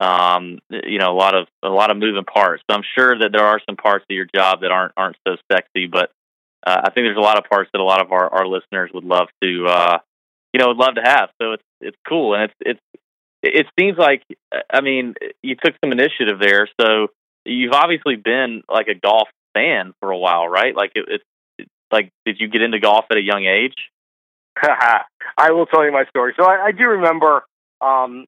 um 0.00 0.58
you 0.68 0.98
know, 0.98 1.10
a 1.10 1.18
lot 1.18 1.34
of 1.34 1.46
a 1.62 1.70
lot 1.70 1.90
of 1.90 1.96
moving 1.96 2.24
parts. 2.24 2.62
So 2.70 2.76
I'm 2.76 2.84
sure 2.94 3.18
that 3.18 3.30
there 3.32 3.44
are 3.44 3.58
some 3.66 3.76
parts 3.76 4.04
of 4.08 4.14
your 4.14 4.26
job 4.34 4.60
that 4.60 4.70
aren't 4.70 4.92
aren't 4.98 5.16
so 5.26 5.36
sexy, 5.50 5.86
but 5.86 6.10
uh, 6.66 6.82
I 6.84 6.90
think 6.90 7.06
there's 7.06 7.16
a 7.16 7.20
lot 7.20 7.38
of 7.38 7.44
parts 7.50 7.70
that 7.72 7.80
a 7.80 7.84
lot 7.84 8.04
of 8.04 8.12
our, 8.12 8.28
our 8.32 8.46
listeners 8.46 8.90
would 8.92 9.04
love 9.04 9.28
to 9.42 9.66
uh 9.66 9.98
you 10.52 10.60
know, 10.60 10.68
would 10.68 10.76
love 10.76 10.96
to 10.96 11.02
have. 11.02 11.30
So 11.40 11.52
it's 11.52 11.64
it's 11.80 11.96
cool 12.06 12.34
and 12.34 12.44
it's 12.44 12.54
it's 12.60 13.02
it 13.42 13.66
seems 13.80 13.96
like 13.96 14.22
I 14.70 14.82
mean 14.82 15.14
you 15.42 15.56
took 15.56 15.74
some 15.82 15.90
initiative 15.90 16.38
there, 16.38 16.68
so 16.78 17.08
you've 17.46 17.72
obviously 17.72 18.16
been 18.16 18.62
like 18.68 18.88
a 18.88 18.94
golf 18.94 19.28
fan 19.54 19.94
for 20.00 20.10
a 20.10 20.18
while, 20.18 20.46
right? 20.48 20.76
Like 20.76 20.92
it, 20.94 21.06
it's 21.08 21.24
like 21.92 22.10
did 22.24 22.40
you 22.40 22.48
get 22.48 22.62
into 22.62 22.80
golf 22.80 23.04
at 23.10 23.16
a 23.16 23.22
young 23.22 23.44
age? 23.44 23.74
I 24.62 25.50
will 25.50 25.66
tell 25.66 25.84
you 25.84 25.92
my 25.92 26.04
story. 26.06 26.34
So 26.38 26.44
I, 26.44 26.66
I 26.66 26.72
do 26.72 26.84
remember 26.84 27.44
um, 27.80 28.26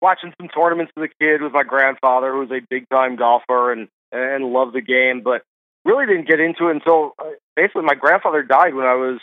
watching 0.00 0.32
some 0.38 0.48
tournaments 0.48 0.92
as 0.96 1.04
a 1.04 1.08
kid 1.22 1.42
with 1.42 1.52
my 1.52 1.62
grandfather, 1.62 2.32
who 2.32 2.40
was 2.40 2.50
a 2.50 2.60
big 2.68 2.88
time 2.88 3.16
golfer 3.16 3.72
and 3.72 3.88
and 4.12 4.44
loved 4.52 4.74
the 4.74 4.80
game, 4.80 5.22
but 5.22 5.42
really 5.84 6.06
didn't 6.06 6.28
get 6.28 6.40
into 6.40 6.68
it 6.68 6.76
until 6.76 7.12
uh, 7.18 7.30
basically 7.56 7.82
my 7.82 7.94
grandfather 7.94 8.42
died 8.42 8.74
when 8.74 8.86
I 8.86 8.94
was 8.94 9.20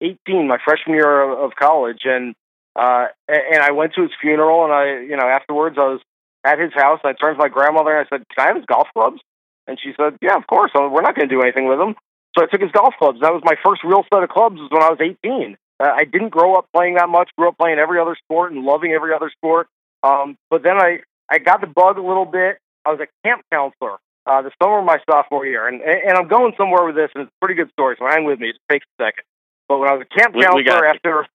18, 0.00 0.48
my 0.48 0.58
freshman 0.64 0.96
year 0.96 1.22
of, 1.22 1.38
of 1.38 1.56
college, 1.56 2.02
and 2.04 2.34
uh, 2.76 3.06
and 3.28 3.62
I 3.62 3.70
went 3.72 3.94
to 3.94 4.02
his 4.02 4.10
funeral, 4.20 4.64
and 4.64 4.72
I 4.72 5.00
you 5.00 5.16
know 5.16 5.26
afterwards 5.26 5.76
I 5.78 5.84
was 5.84 6.00
at 6.44 6.58
his 6.58 6.72
house. 6.74 7.00
And 7.04 7.10
I 7.10 7.20
turned 7.20 7.36
to 7.36 7.42
my 7.42 7.48
grandmother 7.48 7.96
and 7.96 8.06
I 8.06 8.08
said, 8.08 8.24
"Can 8.34 8.44
I 8.44 8.48
have 8.48 8.56
his 8.56 8.66
golf 8.66 8.88
clubs?" 8.92 9.20
And 9.66 9.78
she 9.80 9.92
said, 9.96 10.18
"Yeah, 10.20 10.36
of 10.36 10.46
course. 10.46 10.72
We're 10.74 11.02
not 11.02 11.14
going 11.14 11.28
to 11.28 11.34
do 11.34 11.42
anything 11.42 11.68
with 11.68 11.78
them." 11.78 11.94
So 12.36 12.44
I 12.44 12.46
took 12.46 12.60
his 12.60 12.72
golf 12.72 12.94
clubs. 12.98 13.20
That 13.20 13.32
was 13.32 13.42
my 13.44 13.54
first 13.64 13.84
real 13.84 14.04
set 14.12 14.22
of 14.22 14.28
clubs 14.28 14.56
was 14.58 14.70
when 14.70 14.82
I 14.82 14.90
was 14.90 14.98
18. 15.00 15.56
Uh, 15.80 15.90
I 15.94 16.04
didn't 16.04 16.30
grow 16.30 16.54
up 16.54 16.66
playing 16.74 16.94
that 16.94 17.08
much. 17.08 17.30
Grew 17.36 17.48
up 17.48 17.58
playing 17.58 17.78
every 17.78 18.00
other 18.00 18.16
sport 18.16 18.52
and 18.52 18.64
loving 18.64 18.92
every 18.92 19.14
other 19.14 19.30
sport. 19.30 19.68
Um, 20.02 20.36
but 20.50 20.62
then 20.62 20.76
I, 20.76 21.00
I 21.30 21.38
got 21.38 21.60
the 21.60 21.66
bug 21.66 21.98
a 21.98 22.02
little 22.02 22.26
bit. 22.26 22.58
I 22.84 22.90
was 22.90 23.00
a 23.00 23.08
camp 23.26 23.42
counselor 23.52 23.98
uh, 24.26 24.42
the 24.42 24.50
summer 24.62 24.78
of 24.78 24.84
my 24.84 24.98
sophomore 25.08 25.46
year. 25.46 25.68
And, 25.68 25.80
and 25.82 26.16
I'm 26.16 26.28
going 26.28 26.54
somewhere 26.56 26.84
with 26.84 26.96
this, 26.96 27.10
and 27.14 27.24
it's 27.24 27.32
a 27.32 27.38
pretty 27.44 27.54
good 27.54 27.70
story, 27.72 27.96
so 27.98 28.06
hang 28.06 28.24
with 28.24 28.40
me. 28.40 28.48
It 28.50 28.56
takes 28.70 28.86
a 28.98 29.04
second. 29.04 29.24
But 29.68 29.78
when 29.78 29.88
I 29.88 29.94
was 29.94 30.06
a 30.10 30.18
camp 30.18 30.34
We- 30.34 30.42
counselor 30.42 30.86
after, 30.86 31.26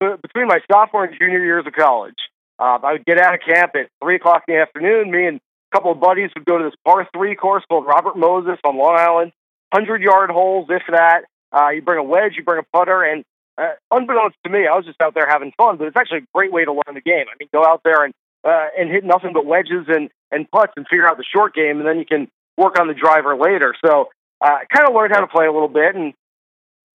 between 0.00 0.46
my 0.46 0.60
sophomore 0.70 1.04
and 1.04 1.18
junior 1.18 1.44
years 1.44 1.66
of 1.66 1.72
college, 1.72 2.18
uh, 2.58 2.78
I 2.82 2.92
would 2.92 3.04
get 3.04 3.18
out 3.18 3.34
of 3.34 3.40
camp 3.40 3.72
at 3.76 3.88
3 4.02 4.16
o'clock 4.16 4.44
in 4.48 4.54
the 4.54 4.60
afternoon. 4.60 5.10
Me 5.10 5.26
and 5.26 5.36
a 5.36 5.76
couple 5.76 5.92
of 5.92 6.00
buddies 6.00 6.30
would 6.34 6.44
go 6.44 6.58
to 6.58 6.64
this 6.64 6.74
par 6.84 7.08
3 7.14 7.34
course 7.36 7.64
called 7.68 7.86
Robert 7.86 8.16
Moses 8.16 8.58
on 8.64 8.76
Long 8.76 8.96
Island. 8.96 9.32
100 9.70 10.02
yard 10.02 10.30
holes, 10.30 10.66
if 10.70 10.82
that. 10.90 11.22
Uh, 11.52 11.70
you 11.70 11.82
bring 11.82 11.98
a 11.98 12.02
wedge, 12.02 12.32
you 12.36 12.44
bring 12.44 12.60
a 12.60 12.76
putter, 12.76 13.02
and 13.02 13.24
uh, 13.56 13.72
unbeknownst 13.90 14.36
to 14.44 14.50
me, 14.50 14.66
I 14.66 14.76
was 14.76 14.84
just 14.84 15.00
out 15.00 15.14
there 15.14 15.26
having 15.28 15.52
fun. 15.56 15.78
But 15.78 15.88
it's 15.88 15.96
actually 15.96 16.18
a 16.18 16.26
great 16.34 16.52
way 16.52 16.64
to 16.64 16.72
learn 16.72 16.94
the 16.94 17.00
game. 17.00 17.24
I 17.28 17.36
mean, 17.40 17.48
go 17.52 17.64
out 17.64 17.80
there 17.84 18.04
and 18.04 18.14
uh, 18.44 18.66
and 18.78 18.90
hit 18.90 19.04
nothing 19.04 19.32
but 19.32 19.46
wedges 19.46 19.86
and 19.88 20.10
and 20.30 20.50
putts 20.50 20.74
and 20.76 20.86
figure 20.88 21.08
out 21.08 21.16
the 21.16 21.24
short 21.24 21.54
game, 21.54 21.78
and 21.78 21.88
then 21.88 21.98
you 21.98 22.04
can 22.04 22.28
work 22.56 22.78
on 22.78 22.88
the 22.88 22.94
driver 22.94 23.36
later. 23.36 23.74
So 23.84 24.08
uh, 24.40 24.58
I 24.60 24.64
kind 24.72 24.88
of 24.88 24.94
learned 24.94 25.12
how 25.14 25.20
to 25.20 25.26
play 25.26 25.46
a 25.46 25.52
little 25.52 25.68
bit. 25.68 25.94
And 25.94 26.12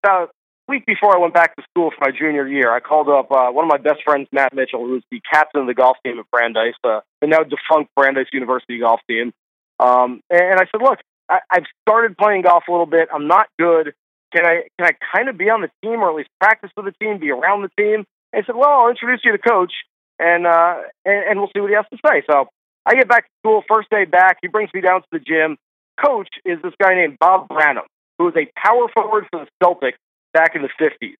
about 0.03 0.29
a 0.29 0.71
week 0.71 0.85
before 0.85 1.15
I 1.15 1.19
went 1.19 1.33
back 1.33 1.55
to 1.55 1.63
school 1.69 1.91
for 1.91 1.97
my 2.01 2.11
junior 2.17 2.47
year, 2.47 2.71
I 2.71 2.79
called 2.79 3.09
up 3.09 3.31
uh, 3.31 3.49
one 3.49 3.65
of 3.65 3.69
my 3.69 3.77
best 3.77 4.03
friends, 4.03 4.27
Matt 4.31 4.53
Mitchell, 4.53 4.85
who 4.85 4.93
was 4.93 5.03
the 5.11 5.21
captain 5.31 5.61
of 5.61 5.67
the 5.67 5.73
golf 5.73 5.97
team 6.05 6.19
at 6.19 6.29
Brandeis, 6.31 6.75
uh, 6.83 7.01
the 7.21 7.27
now 7.27 7.43
defunct 7.43 7.91
Brandeis 7.95 8.27
University 8.31 8.79
golf 8.79 9.01
team. 9.09 9.33
Um, 9.79 10.21
and 10.29 10.59
I 10.59 10.65
said, 10.71 10.81
look, 10.81 10.99
I, 11.29 11.39
I've 11.49 11.65
started 11.87 12.17
playing 12.17 12.43
golf 12.43 12.63
a 12.67 12.71
little 12.71 12.85
bit. 12.85 13.09
I'm 13.13 13.27
not 13.27 13.47
good. 13.59 13.93
Can 14.35 14.45
I 14.45 14.63
can 14.77 14.87
I 14.87 14.91
kind 15.15 15.29
of 15.29 15.37
be 15.37 15.49
on 15.49 15.61
the 15.61 15.69
team 15.83 15.99
or 16.01 16.09
at 16.09 16.15
least 16.15 16.29
practice 16.39 16.71
with 16.75 16.85
the 16.85 16.93
team, 16.99 17.19
be 17.19 17.31
around 17.31 17.61
the 17.61 17.71
team? 17.81 18.05
He 18.35 18.41
said, 18.45 18.55
well, 18.55 18.69
I'll 18.69 18.89
introduce 18.89 19.21
you 19.23 19.31
to 19.31 19.37
coach. 19.37 19.73
and 20.19 20.47
uh, 20.47 20.81
and, 21.05 21.23
and 21.29 21.39
we'll 21.39 21.49
see 21.55 21.61
what 21.61 21.69
he 21.69 21.75
has 21.75 21.85
to 21.91 21.99
say. 22.05 22.23
So 22.29 22.47
I 22.85 22.95
get 22.95 23.07
back 23.07 23.25
to 23.25 23.31
school, 23.41 23.63
first 23.67 23.89
day 23.89 24.05
back. 24.05 24.37
He 24.41 24.47
brings 24.47 24.69
me 24.73 24.81
down 24.81 25.01
to 25.01 25.07
the 25.11 25.19
gym. 25.19 25.57
Coach 26.03 26.29
is 26.45 26.59
this 26.63 26.73
guy 26.81 26.95
named 26.95 27.17
Bob 27.19 27.47
Brannum, 27.47 27.85
who 28.17 28.25
was 28.25 28.33
a 28.35 28.49
power 28.59 28.87
forward 28.93 29.25
for 29.31 29.45
the 29.45 29.47
Celtics 29.63 29.99
back 30.33 30.55
in 30.55 30.63
the 30.63 30.69
50s. 30.81 31.15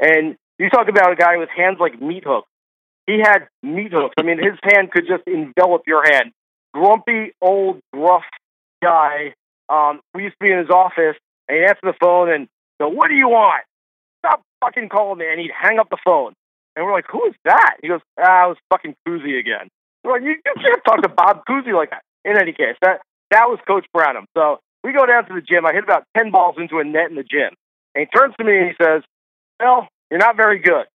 And 0.00 0.36
you 0.58 0.70
talk 0.70 0.88
about 0.88 1.12
a 1.12 1.16
guy 1.16 1.36
with 1.36 1.50
hands 1.54 1.76
like 1.78 2.00
meat 2.00 2.24
hooks. 2.26 2.48
He 3.06 3.18
had 3.18 3.48
meat 3.62 3.92
hooks. 3.92 4.14
I 4.18 4.22
mean, 4.22 4.38
his 4.38 4.58
hand 4.62 4.90
could 4.90 5.06
just 5.06 5.24
envelop 5.26 5.82
your 5.86 6.02
hand. 6.04 6.32
Grumpy, 6.72 7.32
old, 7.40 7.80
gruff 7.92 8.24
guy. 8.82 9.34
Um, 9.68 10.00
we 10.14 10.24
used 10.24 10.36
to 10.40 10.44
be 10.44 10.52
in 10.52 10.58
his 10.58 10.70
office, 10.70 11.16
and 11.48 11.58
he'd 11.58 11.64
answer 11.64 11.80
the 11.82 11.94
phone 12.00 12.30
and 12.30 12.48
go, 12.80 12.88
What 12.88 13.08
do 13.08 13.14
you 13.14 13.28
want? 13.28 13.64
Stop 14.24 14.42
fucking 14.64 14.88
calling 14.88 15.18
me. 15.18 15.26
And 15.30 15.40
he'd 15.40 15.52
hang 15.52 15.78
up 15.78 15.88
the 15.90 15.98
phone. 16.04 16.32
And 16.76 16.84
we're 16.84 16.92
like, 16.92 17.06
Who 17.10 17.26
is 17.26 17.34
that? 17.44 17.76
He 17.82 17.88
goes, 17.88 18.00
Ah, 18.18 18.46
it 18.46 18.48
was 18.48 18.58
fucking 18.70 18.94
Cousy 19.06 19.38
again. 19.38 19.68
We're 20.02 20.12
like, 20.12 20.22
you, 20.22 20.36
you 20.44 20.54
can't 20.62 20.84
talk 20.84 21.02
to 21.02 21.08
Bob 21.08 21.44
Cousy 21.48 21.74
like 21.74 21.90
that. 21.90 22.02
In 22.24 22.38
any 22.38 22.52
case, 22.52 22.76
that 22.82 23.00
that 23.30 23.48
was 23.48 23.58
Coach 23.66 23.86
Brannum. 23.94 24.24
So 24.36 24.60
we 24.82 24.92
go 24.92 25.06
down 25.06 25.26
to 25.26 25.34
the 25.34 25.40
gym. 25.40 25.66
I 25.66 25.72
hit 25.72 25.84
about 25.84 26.04
10 26.16 26.30
balls 26.30 26.56
into 26.58 26.78
a 26.78 26.84
net 26.84 27.10
in 27.10 27.16
the 27.16 27.22
gym. 27.22 27.50
And 27.94 28.06
he 28.06 28.18
turns 28.18 28.34
to 28.38 28.44
me 28.44 28.56
and 28.58 28.68
he 28.68 28.74
says, 28.82 29.02
Well, 29.60 29.88
you're 30.10 30.20
not 30.20 30.36
very 30.36 30.58
good. 30.58 30.86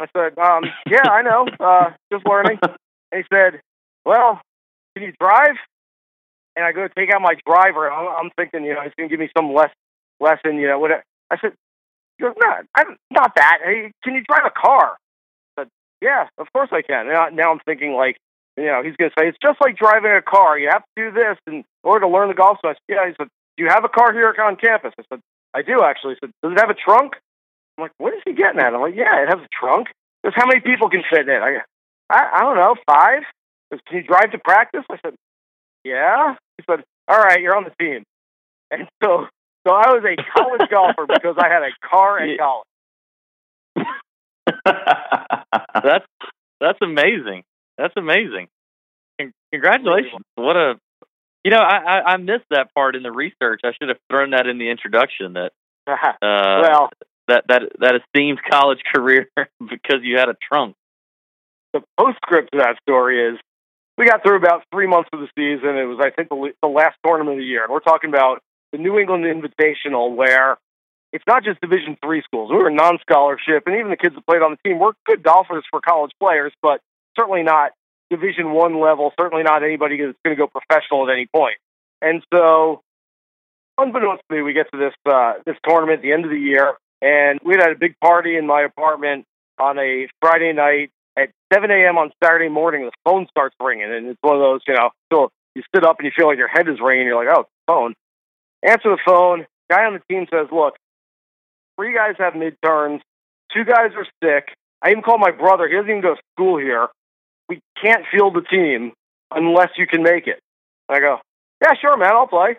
I 0.00 0.06
said, 0.16 0.38
um, 0.38 0.64
Yeah, 0.90 1.08
I 1.10 1.22
know. 1.22 1.46
Uh, 1.58 1.90
just 2.12 2.26
learning. 2.26 2.58
And 3.14 3.22
he 3.22 3.36
said, 3.36 3.60
Well, 4.06 4.40
can 4.96 5.04
you 5.04 5.12
drive? 5.20 5.56
And 6.56 6.64
I 6.64 6.72
go 6.72 6.86
to 6.86 6.94
take 6.94 7.12
out 7.12 7.22
my 7.22 7.34
driver. 7.46 7.90
I'm, 7.90 8.26
I'm 8.26 8.30
thinking, 8.36 8.64
you 8.64 8.74
know, 8.74 8.82
he's 8.82 8.92
going 8.96 9.08
to 9.08 9.12
give 9.12 9.20
me 9.20 9.30
some 9.36 9.52
less 9.54 9.70
lesson, 10.20 10.56
you 10.56 10.68
know, 10.68 10.78
whatever. 10.78 11.02
I 11.30 11.38
said, 11.40 11.52
he 12.18 12.24
goes, 12.24 12.34
No, 12.40 12.52
I'm 12.74 12.96
not 13.10 13.34
that. 13.36 13.58
Hey, 13.64 13.92
can 14.04 14.14
you 14.14 14.22
drive 14.22 14.44
a 14.44 14.50
car? 14.50 14.96
I 15.56 15.62
said, 15.62 15.68
Yeah, 16.00 16.28
of 16.38 16.52
course 16.52 16.68
I 16.72 16.82
can. 16.82 17.08
Now, 17.08 17.28
now 17.32 17.52
I'm 17.52 17.60
thinking, 17.64 17.94
like, 17.94 18.16
you 18.56 18.66
know, 18.66 18.82
he's 18.82 18.96
going 18.96 19.10
to 19.10 19.14
say, 19.18 19.28
it's 19.28 19.38
just 19.42 19.60
like 19.60 19.76
driving 19.76 20.12
a 20.12 20.20
car. 20.20 20.58
You 20.58 20.68
have 20.70 20.84
to 20.96 21.10
do 21.10 21.10
this 21.10 21.38
in 21.46 21.64
order 21.82 22.04
to 22.04 22.12
learn 22.12 22.28
the 22.28 22.34
golf. 22.34 22.58
So 22.60 22.68
I 22.68 22.72
said, 22.72 22.88
yeah. 22.88 23.08
He 23.08 23.14
said, 23.18 23.28
do 23.56 23.64
you 23.64 23.70
have 23.70 23.84
a 23.84 23.88
car 23.88 24.12
here 24.12 24.34
on 24.40 24.56
campus? 24.56 24.92
I 24.98 25.02
said, 25.10 25.20
I 25.54 25.62
do 25.62 25.82
actually. 25.82 26.14
He 26.14 26.26
said, 26.26 26.32
does 26.42 26.52
it 26.52 26.60
have 26.60 26.70
a 26.70 26.74
trunk? 26.74 27.14
I'm 27.76 27.82
like, 27.82 27.92
what 27.98 28.12
is 28.12 28.20
he 28.24 28.32
getting 28.32 28.60
at? 28.60 28.74
I'm 28.74 28.80
like, 28.80 28.96
yeah, 28.96 29.22
it 29.22 29.28
has 29.28 29.40
a 29.40 29.48
trunk. 29.52 29.88
Because 30.22 30.34
how 30.36 30.46
many 30.46 30.60
people 30.60 30.88
can 30.88 31.02
fit 31.08 31.28
in 31.28 31.34
it? 31.34 31.42
I, 31.42 31.64
I, 32.10 32.30
I 32.34 32.40
don't 32.40 32.56
know, 32.56 32.76
five. 32.86 33.22
Can 33.88 33.96
you 33.96 34.02
drive 34.02 34.30
to 34.32 34.38
practice? 34.38 34.84
I 34.90 34.98
said, 35.02 35.14
yeah. 35.84 36.34
He 36.58 36.64
said, 36.68 36.84
all 37.08 37.18
right, 37.18 37.40
you're 37.40 37.56
on 37.56 37.64
the 37.64 37.84
team. 37.84 38.04
And 38.70 38.88
so, 39.02 39.26
so 39.66 39.74
I 39.74 39.92
was 39.92 40.04
a 40.04 40.16
college 40.38 40.70
golfer 40.70 41.06
because 41.06 41.36
I 41.38 41.48
had 41.48 41.62
a 41.62 41.88
car 41.88 42.18
at 42.18 42.38
college. 42.38 42.66
that's 45.82 46.06
that's 46.60 46.78
amazing. 46.80 47.42
That's 47.78 47.94
amazing. 47.96 48.48
Congratulations. 49.52 50.22
What 50.34 50.56
a 50.56 50.74
you 51.44 51.50
know, 51.50 51.58
I, 51.58 51.76
I, 51.76 52.12
I 52.12 52.16
missed 52.18 52.44
that 52.50 52.72
part 52.74 52.94
in 52.94 53.02
the 53.02 53.10
research. 53.10 53.60
I 53.64 53.72
should 53.72 53.88
have 53.88 53.98
thrown 54.08 54.30
that 54.30 54.46
in 54.46 54.58
the 54.58 54.70
introduction 54.70 55.34
that 55.34 55.52
uh, 55.86 55.96
well 56.22 56.90
that 57.28 57.44
that 57.48 57.62
that 57.80 57.94
esteemed 57.96 58.40
college 58.50 58.80
career 58.94 59.28
because 59.58 60.00
you 60.02 60.18
had 60.18 60.28
a 60.28 60.36
trunk. 60.50 60.76
The 61.72 61.82
postscript 61.98 62.50
to 62.52 62.58
that 62.58 62.76
story 62.82 63.32
is 63.32 63.38
we 64.02 64.08
got 64.08 64.24
through 64.24 64.36
about 64.36 64.64
three 64.72 64.88
months 64.88 65.08
of 65.12 65.20
the 65.20 65.28
season. 65.38 65.78
It 65.78 65.84
was, 65.84 66.00
I 66.02 66.10
think, 66.10 66.28
the, 66.28 66.50
the 66.60 66.68
last 66.68 66.96
tournament 67.06 67.38
of 67.38 67.42
the 67.42 67.46
year, 67.46 67.62
and 67.62 67.72
we're 67.72 67.78
talking 67.78 68.10
about 68.10 68.42
the 68.72 68.78
New 68.78 68.98
England 68.98 69.24
Invitational, 69.24 70.16
where 70.16 70.58
it's 71.12 71.22
not 71.28 71.44
just 71.44 71.60
Division 71.60 71.96
three 72.02 72.20
schools. 72.22 72.50
We 72.50 72.56
were 72.56 72.70
non-scholarship, 72.70 73.62
and 73.66 73.76
even 73.76 73.90
the 73.90 73.96
kids 73.96 74.16
that 74.16 74.26
played 74.26 74.42
on 74.42 74.50
the 74.50 74.68
team 74.68 74.80
were 74.80 74.94
good 75.06 75.22
golfers 75.22 75.62
for 75.70 75.80
college 75.80 76.10
players, 76.18 76.52
but 76.60 76.80
certainly 77.16 77.44
not 77.44 77.70
Division 78.10 78.50
One 78.50 78.80
level. 78.80 79.12
Certainly 79.16 79.44
not 79.44 79.62
anybody 79.62 79.98
that's 80.02 80.18
going 80.24 80.36
to 80.36 80.40
go 80.40 80.48
professional 80.48 81.08
at 81.08 81.12
any 81.12 81.26
point. 81.26 81.58
And 82.00 82.24
so, 82.34 82.82
unbeknownst 83.78 84.24
to 84.28 84.34
me, 84.34 84.42
we 84.42 84.52
get 84.52 84.66
to 84.72 84.78
this 84.78 84.94
uh, 85.06 85.34
this 85.46 85.56
tournament 85.64 85.98
at 85.98 86.02
the 86.02 86.12
end 86.12 86.24
of 86.24 86.32
the 86.32 86.40
year, 86.40 86.74
and 87.00 87.38
we 87.44 87.54
had 87.54 87.70
a 87.70 87.78
big 87.78 87.94
party 88.00 88.36
in 88.36 88.48
my 88.48 88.62
apartment 88.62 89.26
on 89.60 89.78
a 89.78 90.08
Friday 90.20 90.52
night 90.52 90.90
7 91.52 91.70
a.m. 91.70 91.98
on 91.98 92.10
Saturday 92.22 92.48
morning. 92.48 92.84
The 92.84 92.92
phone 93.04 93.26
starts 93.30 93.54
ringing, 93.60 93.92
and 93.92 94.06
it's 94.06 94.18
one 94.22 94.36
of 94.36 94.40
those, 94.40 94.60
you 94.66 94.74
know, 94.74 94.90
so 95.12 95.30
you 95.54 95.62
sit 95.74 95.84
up 95.84 95.98
and 95.98 96.06
you 96.06 96.12
feel 96.16 96.26
like 96.26 96.38
your 96.38 96.48
head 96.48 96.68
is 96.68 96.80
ringing. 96.82 97.06
You're 97.06 97.22
like, 97.22 97.34
oh, 97.36 97.46
phone. 97.66 97.94
Answer 98.62 98.90
the 98.90 98.98
phone. 99.04 99.46
Guy 99.70 99.84
on 99.84 99.94
the 99.94 100.02
team 100.08 100.26
says, 100.32 100.48
look, 100.52 100.74
three 101.76 101.94
guys 101.94 102.14
have 102.18 102.34
midterms, 102.34 103.00
two 103.52 103.64
guys 103.64 103.90
are 103.96 104.06
sick. 104.22 104.54
I 104.82 104.90
even 104.90 105.02
called 105.02 105.20
my 105.20 105.30
brother. 105.30 105.68
He 105.68 105.74
doesn't 105.74 105.90
even 105.90 106.02
go 106.02 106.14
to 106.14 106.20
school 106.34 106.58
here. 106.58 106.88
We 107.48 107.60
can't 107.82 108.04
field 108.10 108.34
the 108.34 108.42
team 108.42 108.92
unless 109.30 109.70
you 109.76 109.86
can 109.86 110.02
make 110.02 110.26
it. 110.26 110.40
And 110.88 110.96
I 110.96 111.00
go, 111.00 111.18
yeah, 111.62 111.74
sure, 111.80 111.96
man, 111.96 112.12
I'll 112.12 112.26
play. 112.26 112.56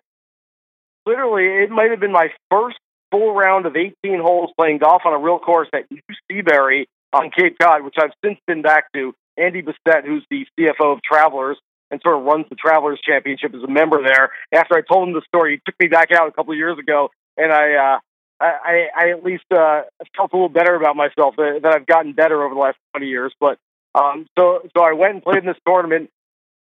Literally, 1.05 1.63
it 1.63 1.69
might 1.69 1.91
have 1.91 2.00
been 2.00 2.12
my 2.12 2.29
first 2.50 2.77
full 3.12 3.33
round 3.33 3.65
of 3.65 3.75
18 3.75 3.93
holes 4.19 4.51
playing 4.57 4.77
golf 4.77 5.01
on 5.05 5.13
a 5.13 5.19
real 5.19 5.39
course 5.39 5.67
at 5.73 5.89
New 5.91 6.00
Seabury 6.29 6.88
on 7.13 7.29
Cape 7.29 7.58
Cod, 7.60 7.84
which 7.84 7.96
I've 7.98 8.12
since 8.24 8.39
been 8.48 8.62
back 8.62 8.91
to. 8.93 9.13
Andy 9.38 9.62
Bessette, 9.62 10.05
who's 10.05 10.25
the 10.29 10.46
CFO 10.60 10.93
of 10.93 11.01
Travelers 11.01 11.58
and 11.89 12.00
sort 12.03 12.17
of 12.17 12.24
runs 12.24 12.46
the 12.50 12.55
Travelers 12.55 13.00
Championship, 13.03 13.53
is 13.55 13.63
a 13.63 13.67
member 13.67 14.01
there. 14.03 14.29
After 14.53 14.75
I 14.75 14.82
told 14.82 15.08
him 15.08 15.13
the 15.13 15.22
story, 15.27 15.55
he 15.55 15.62
took 15.65 15.79
me 15.79 15.88
back 15.88 16.12
out 16.12 16.27
a 16.27 16.32
couple 16.32 16.53
of 16.53 16.58
years 16.58 16.77
ago, 16.77 17.10
and 17.38 17.51
I, 17.51 17.74
uh, 17.74 18.00
I, 18.39 18.88
I 18.96 19.10
at 19.12 19.24
least 19.24 19.46
uh, 19.51 19.82
felt 20.15 20.34
a 20.34 20.36
little 20.36 20.50
better 20.50 20.75
about 20.75 20.96
myself 20.96 21.36
that, 21.38 21.60
that 21.63 21.74
I've 21.74 21.86
gotten 21.86 22.13
better 22.13 22.43
over 22.43 22.53
the 22.53 22.60
last 22.60 22.77
20 22.93 23.08
years. 23.08 23.34
But 23.39 23.58
um, 23.96 24.25
so, 24.38 24.62
so 24.75 24.84
I 24.84 24.93
went 24.93 25.13
and 25.13 25.24
played 25.24 25.38
in 25.38 25.46
this 25.46 25.58
tournament 25.67 26.10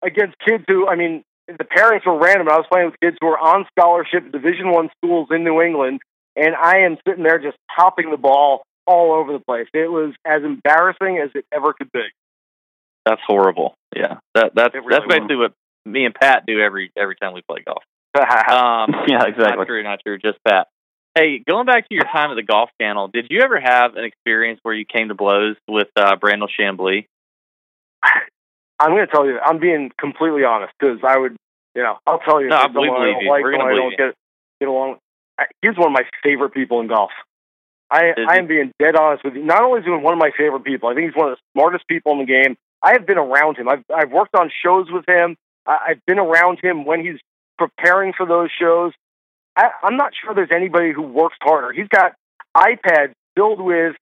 against 0.02 0.36
kids 0.46 0.64
who, 0.68 0.88
I 0.88 0.96
mean, 0.96 1.22
the 1.46 1.64
parents 1.64 2.06
were 2.06 2.18
random. 2.18 2.48
I 2.48 2.56
was 2.56 2.66
playing 2.70 2.86
with 2.86 3.00
kids 3.00 3.16
who 3.20 3.26
were 3.26 3.38
on 3.38 3.66
scholarship 3.76 4.32
Division 4.32 4.70
One 4.70 4.88
schools 4.96 5.28
in 5.30 5.44
New 5.44 5.60
England, 5.60 6.00
and 6.36 6.54
I 6.54 6.80
am 6.80 6.96
sitting 7.06 7.24
there 7.24 7.38
just 7.38 7.56
popping 7.74 8.10
the 8.10 8.16
ball 8.16 8.62
all 8.90 9.12
over 9.12 9.32
the 9.32 9.38
place. 9.38 9.68
It 9.72 9.90
was 9.90 10.12
as 10.26 10.42
embarrassing 10.42 11.18
as 11.22 11.30
it 11.34 11.44
ever 11.54 11.72
could 11.72 11.92
be. 11.92 12.02
That's 13.06 13.20
horrible. 13.26 13.74
Yeah, 13.94 14.18
that 14.34 14.52
that's 14.54 14.74
really 14.74 14.86
that's 14.90 15.06
basically 15.08 15.36
what 15.36 15.52
me 15.86 16.04
and 16.04 16.14
Pat 16.14 16.44
do 16.46 16.60
every 16.60 16.90
every 16.96 17.16
time 17.16 17.32
we 17.32 17.42
play 17.42 17.62
golf. 17.64 17.82
Um, 18.20 18.92
yeah, 19.08 19.24
exactly. 19.24 19.56
Not 19.56 19.66
true, 19.66 19.82
not 19.84 20.00
true. 20.04 20.18
Just 20.18 20.38
Pat. 20.46 20.66
Hey, 21.14 21.38
going 21.38 21.66
back 21.66 21.88
to 21.88 21.94
your 21.94 22.04
time 22.04 22.30
at 22.30 22.34
the 22.34 22.42
Golf 22.42 22.70
Channel, 22.80 23.08
did 23.08 23.28
you 23.30 23.40
ever 23.42 23.60
have 23.60 23.96
an 23.96 24.04
experience 24.04 24.60
where 24.62 24.74
you 24.74 24.84
came 24.84 25.08
to 25.08 25.14
blows 25.14 25.56
with 25.68 25.88
uh, 25.96 26.16
Brandel 26.16 26.48
Chamblee? 26.58 27.06
I'm 28.78 28.90
going 28.92 29.06
to 29.06 29.12
tell 29.12 29.26
you, 29.26 29.38
I'm 29.38 29.58
being 29.58 29.90
completely 29.98 30.44
honest 30.44 30.72
because 30.78 30.98
I 31.06 31.18
would, 31.18 31.36
you 31.74 31.82
know, 31.82 31.96
I'll 32.06 32.20
tell 32.20 32.40
you 32.40 32.48
No, 32.48 32.56
I 32.56 32.68
believe 32.68 32.92
I 32.92 33.04
don't 33.06 33.20
you. 33.22 33.30
like, 33.30 33.42
We're 33.42 33.52
gonna 33.52 33.64
I 33.64 33.68
believe 33.68 33.98
don't 33.98 34.08
get 34.08 34.14
get 34.60 34.68
along. 34.68 34.96
I, 35.38 35.44
he's 35.62 35.76
one 35.76 35.88
of 35.88 35.92
my 35.92 36.04
favorite 36.22 36.50
people 36.54 36.80
in 36.80 36.88
golf. 36.88 37.10
I 37.90 38.12
I 38.28 38.38
am 38.38 38.46
being 38.46 38.72
dead 38.78 38.96
honest 38.96 39.24
with 39.24 39.34
you. 39.34 39.44
Not 39.44 39.62
only 39.62 39.80
is 39.80 39.84
he 39.84 39.90
one 39.90 40.12
of 40.12 40.18
my 40.18 40.30
favorite 40.36 40.64
people, 40.64 40.88
I 40.88 40.94
think 40.94 41.06
he's 41.06 41.16
one 41.16 41.30
of 41.30 41.36
the 41.36 41.42
smartest 41.58 41.86
people 41.88 42.12
in 42.12 42.18
the 42.18 42.24
game. 42.24 42.56
I 42.82 42.92
have 42.92 43.06
been 43.06 43.18
around 43.18 43.56
him. 43.58 43.68
I've 43.68 43.84
I've 43.94 44.10
worked 44.10 44.34
on 44.34 44.50
shows 44.64 44.86
with 44.90 45.04
him. 45.08 45.36
I, 45.66 45.78
I've 45.88 46.06
been 46.06 46.18
around 46.18 46.58
him 46.62 46.84
when 46.84 47.04
he's 47.04 47.20
preparing 47.58 48.12
for 48.16 48.26
those 48.26 48.50
shows. 48.58 48.92
I, 49.56 49.70
I'm 49.82 49.96
not 49.96 50.12
sure 50.14 50.34
there's 50.34 50.52
anybody 50.54 50.92
who 50.92 51.02
works 51.02 51.36
harder. 51.42 51.72
He's 51.72 51.88
got 51.88 52.14
iPads 52.56 53.12
filled 53.36 53.60
with 53.60 53.96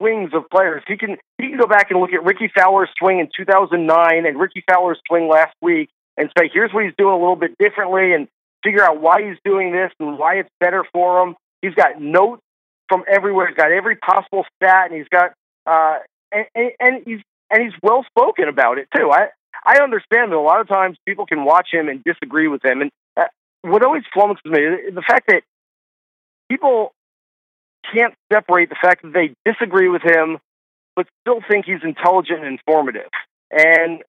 swings 0.00 0.30
of 0.34 0.48
players. 0.50 0.82
He 0.86 0.96
can 0.96 1.16
he 1.38 1.50
can 1.50 1.58
go 1.58 1.66
back 1.66 1.90
and 1.90 2.00
look 2.00 2.12
at 2.12 2.24
Rickie 2.24 2.50
Fowler's 2.54 2.90
swing 2.98 3.20
in 3.20 3.28
2009 3.36 4.26
and 4.26 4.40
Rickie 4.40 4.64
Fowler's 4.68 4.98
swing 5.06 5.28
last 5.28 5.54
week 5.60 5.90
and 6.16 6.30
say, 6.36 6.50
here's 6.52 6.72
what 6.72 6.84
he's 6.84 6.94
doing 6.98 7.14
a 7.14 7.18
little 7.18 7.36
bit 7.36 7.56
differently, 7.58 8.12
and 8.12 8.28
figure 8.62 8.82
out 8.82 9.00
why 9.00 9.22
he's 9.26 9.38
doing 9.44 9.72
this 9.72 9.90
and 9.98 10.18
why 10.18 10.34
it's 10.36 10.50
better 10.60 10.84
for 10.92 11.22
him. 11.22 11.36
He's 11.62 11.74
got 11.74 12.00
notes 12.00 12.42
from 12.92 13.04
everywhere. 13.08 13.48
He's 13.48 13.56
got 13.56 13.72
every 13.72 13.96
possible 13.96 14.44
stat, 14.56 14.90
and 14.90 14.94
he's 14.98 15.08
got 15.08 15.32
uh, 15.66 15.98
and, 16.30 16.46
and, 16.54 16.70
and 16.78 17.02
he's 17.06 17.20
and 17.50 17.62
he's 17.62 17.72
well 17.82 18.04
spoken 18.04 18.48
about 18.48 18.76
it 18.76 18.88
too. 18.94 19.10
I 19.10 19.28
I 19.64 19.82
understand 19.82 20.30
that 20.30 20.36
a 20.36 20.40
lot 20.40 20.60
of 20.60 20.68
times 20.68 20.98
people 21.06 21.24
can 21.24 21.44
watch 21.44 21.68
him 21.72 21.88
and 21.88 22.04
disagree 22.04 22.48
with 22.48 22.62
him, 22.62 22.82
and 22.82 22.90
uh, 23.16 23.24
what 23.62 23.82
always 23.82 24.02
flummoxes 24.14 24.44
me 24.44 24.60
the 24.92 25.02
fact 25.06 25.28
that 25.28 25.42
people 26.50 26.92
can't 27.94 28.14
separate 28.32 28.68
the 28.68 28.76
fact 28.80 29.02
that 29.02 29.12
they 29.12 29.34
disagree 29.50 29.88
with 29.88 30.02
him, 30.02 30.38
but 30.94 31.06
still 31.22 31.40
think 31.48 31.64
he's 31.64 31.82
intelligent 31.82 32.40
and 32.40 32.46
informative. 32.46 33.08
And 33.50 34.02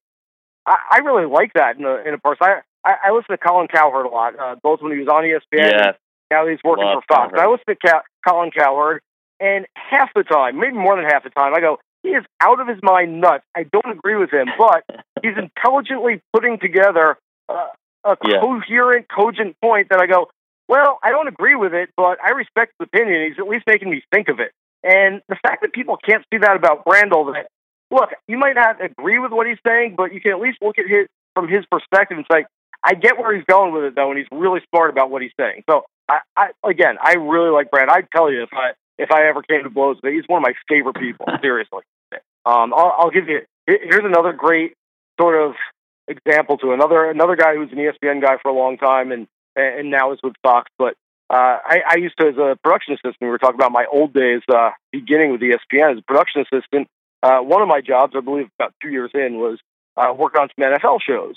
I, 0.65 0.75
I 0.91 0.97
really 0.99 1.25
like 1.25 1.53
that 1.55 1.77
in 1.77 1.85
a, 1.85 1.95
in 2.07 2.13
a 2.13 2.17
person. 2.17 2.37
I, 2.41 2.61
I, 2.85 2.95
I 3.05 3.11
listen 3.11 3.29
to 3.29 3.37
Colin 3.37 3.67
Cowherd 3.67 4.05
a 4.05 4.09
lot, 4.09 4.39
uh, 4.39 4.55
both 4.61 4.81
when 4.81 4.91
he 4.91 4.99
was 4.99 5.07
on 5.07 5.23
ESPN 5.23 5.71
Yeah. 5.71 5.91
Now 6.33 6.47
he's 6.47 6.59
working 6.63 6.85
Love 6.85 7.03
for 7.07 7.15
Fox. 7.15 7.31
Cowherd. 7.33 7.39
I 7.47 7.51
listen 7.51 7.65
to 7.69 7.75
Cow- 7.75 8.01
Colin 8.27 8.51
Cowherd, 8.51 9.01
and 9.39 9.65
half 9.75 10.09
the 10.15 10.23
time, 10.23 10.59
maybe 10.59 10.73
more 10.75 10.95
than 10.95 11.05
half 11.05 11.23
the 11.23 11.29
time, 11.29 11.53
I 11.55 11.59
go, 11.59 11.79
he 12.01 12.09
is 12.09 12.23
out 12.41 12.59
of 12.59 12.67
his 12.67 12.79
mind 12.81 13.21
nuts. 13.21 13.43
I 13.55 13.63
don't 13.63 13.91
agree 13.97 14.15
with 14.15 14.31
him, 14.31 14.47
but 14.57 14.83
he's 15.21 15.37
intelligently 15.37 16.21
putting 16.33 16.59
together 16.59 17.17
uh, 17.49 17.67
a 18.03 18.17
Yeah. 18.25 18.41
coherent, 18.41 19.07
cogent 19.07 19.55
point 19.61 19.87
that 19.89 19.99
I 19.99 20.07
go, 20.07 20.29
well, 20.67 20.99
I 21.03 21.11
don't 21.11 21.27
agree 21.27 21.55
with 21.55 21.73
it, 21.73 21.89
but 21.95 22.17
I 22.23 22.31
respect 22.31 22.73
his 22.79 22.87
opinion. 22.87 23.27
He's 23.29 23.39
at 23.39 23.47
least 23.47 23.65
making 23.67 23.89
me 23.89 24.01
think 24.11 24.27
of 24.29 24.39
it. 24.39 24.51
And 24.83 25.21
the 25.29 25.35
fact 25.43 25.61
that 25.61 25.71
people 25.73 25.97
can't 25.97 26.23
see 26.31 26.39
that 26.39 26.55
about 26.55 26.83
Brandel, 26.85 27.33
that 27.33 27.47
look, 27.91 28.09
you 28.27 28.37
might 28.37 28.55
not 28.55 28.83
agree 28.83 29.19
with 29.19 29.31
what 29.31 29.45
he's 29.47 29.59
saying, 29.65 29.95
but 29.95 30.13
you 30.13 30.19
can 30.19 30.31
at 30.31 30.39
least 30.39 30.57
look 30.61 30.77
at 30.79 30.85
his 30.87 31.07
from 31.35 31.47
his 31.47 31.63
perspective 31.71 32.17
and 32.17 32.25
say, 32.31 32.45
I 32.83 32.93
get 32.95 33.17
where 33.17 33.33
he's 33.33 33.45
going 33.45 33.73
with 33.73 33.83
it 33.85 33.95
though, 33.95 34.09
and 34.09 34.17
he's 34.17 34.27
really 34.31 34.59
smart 34.69 34.89
about 34.89 35.09
what 35.09 35.21
he's 35.21 35.31
saying. 35.39 35.63
So, 35.69 35.83
I, 36.35 36.49
I 36.63 36.69
again, 36.69 36.97
I 37.01 37.13
really 37.13 37.49
like 37.49 37.71
Brad. 37.71 37.89
I'd 37.89 38.07
tell 38.15 38.31
you 38.31 38.43
if 38.43 38.49
I 38.53 38.71
if 38.97 39.11
I 39.11 39.27
ever 39.27 39.41
came 39.41 39.63
to 39.63 39.69
blows 39.69 39.97
he's 40.03 40.23
one 40.27 40.43
of 40.43 40.43
my 40.43 40.53
favorite 40.67 40.95
people. 40.95 41.25
seriously, 41.41 41.81
um, 42.45 42.73
I'll, 42.73 42.95
I'll 42.97 43.11
give 43.11 43.27
you 43.27 43.41
here's 43.65 44.05
another 44.05 44.33
great 44.33 44.73
sort 45.19 45.41
of 45.41 45.55
example 46.07 46.57
to 46.57 46.73
another 46.73 47.09
another 47.09 47.35
guy 47.35 47.55
who's 47.55 47.71
an 47.71 47.77
ESPN 47.77 48.21
guy 48.21 48.37
for 48.41 48.49
a 48.49 48.53
long 48.53 48.77
time 48.77 49.11
and 49.11 49.27
and 49.55 49.91
now 49.91 50.11
is 50.13 50.19
with 50.23 50.33
Fox. 50.43 50.69
But 50.77 50.95
uh, 51.29 51.57
I, 51.65 51.81
I 51.87 51.95
used 51.97 52.15
to 52.19 52.27
as 52.27 52.37
a 52.37 52.57
production 52.63 52.93
assistant. 52.93 53.17
We 53.21 53.27
were 53.27 53.37
talking 53.37 53.55
about 53.55 53.71
my 53.71 53.85
old 53.91 54.13
days, 54.13 54.41
uh, 54.53 54.71
beginning 54.91 55.31
with 55.31 55.41
ESPN 55.41 55.93
as 55.93 55.97
a 55.99 56.03
production 56.03 56.41
assistant. 56.41 56.87
Uh, 57.21 57.39
one 57.39 57.61
of 57.61 57.67
my 57.67 57.81
jobs, 57.81 58.13
I 58.15 58.19
believe, 58.19 58.49
about 58.59 58.73
two 58.81 58.89
years 58.89 59.11
in, 59.13 59.37
was 59.37 59.57
uh, 59.95 60.13
working 60.15 60.41
on 60.41 60.49
some 60.55 60.71
NFL 60.71 60.99
shows. 61.01 61.35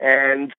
And 0.00 0.52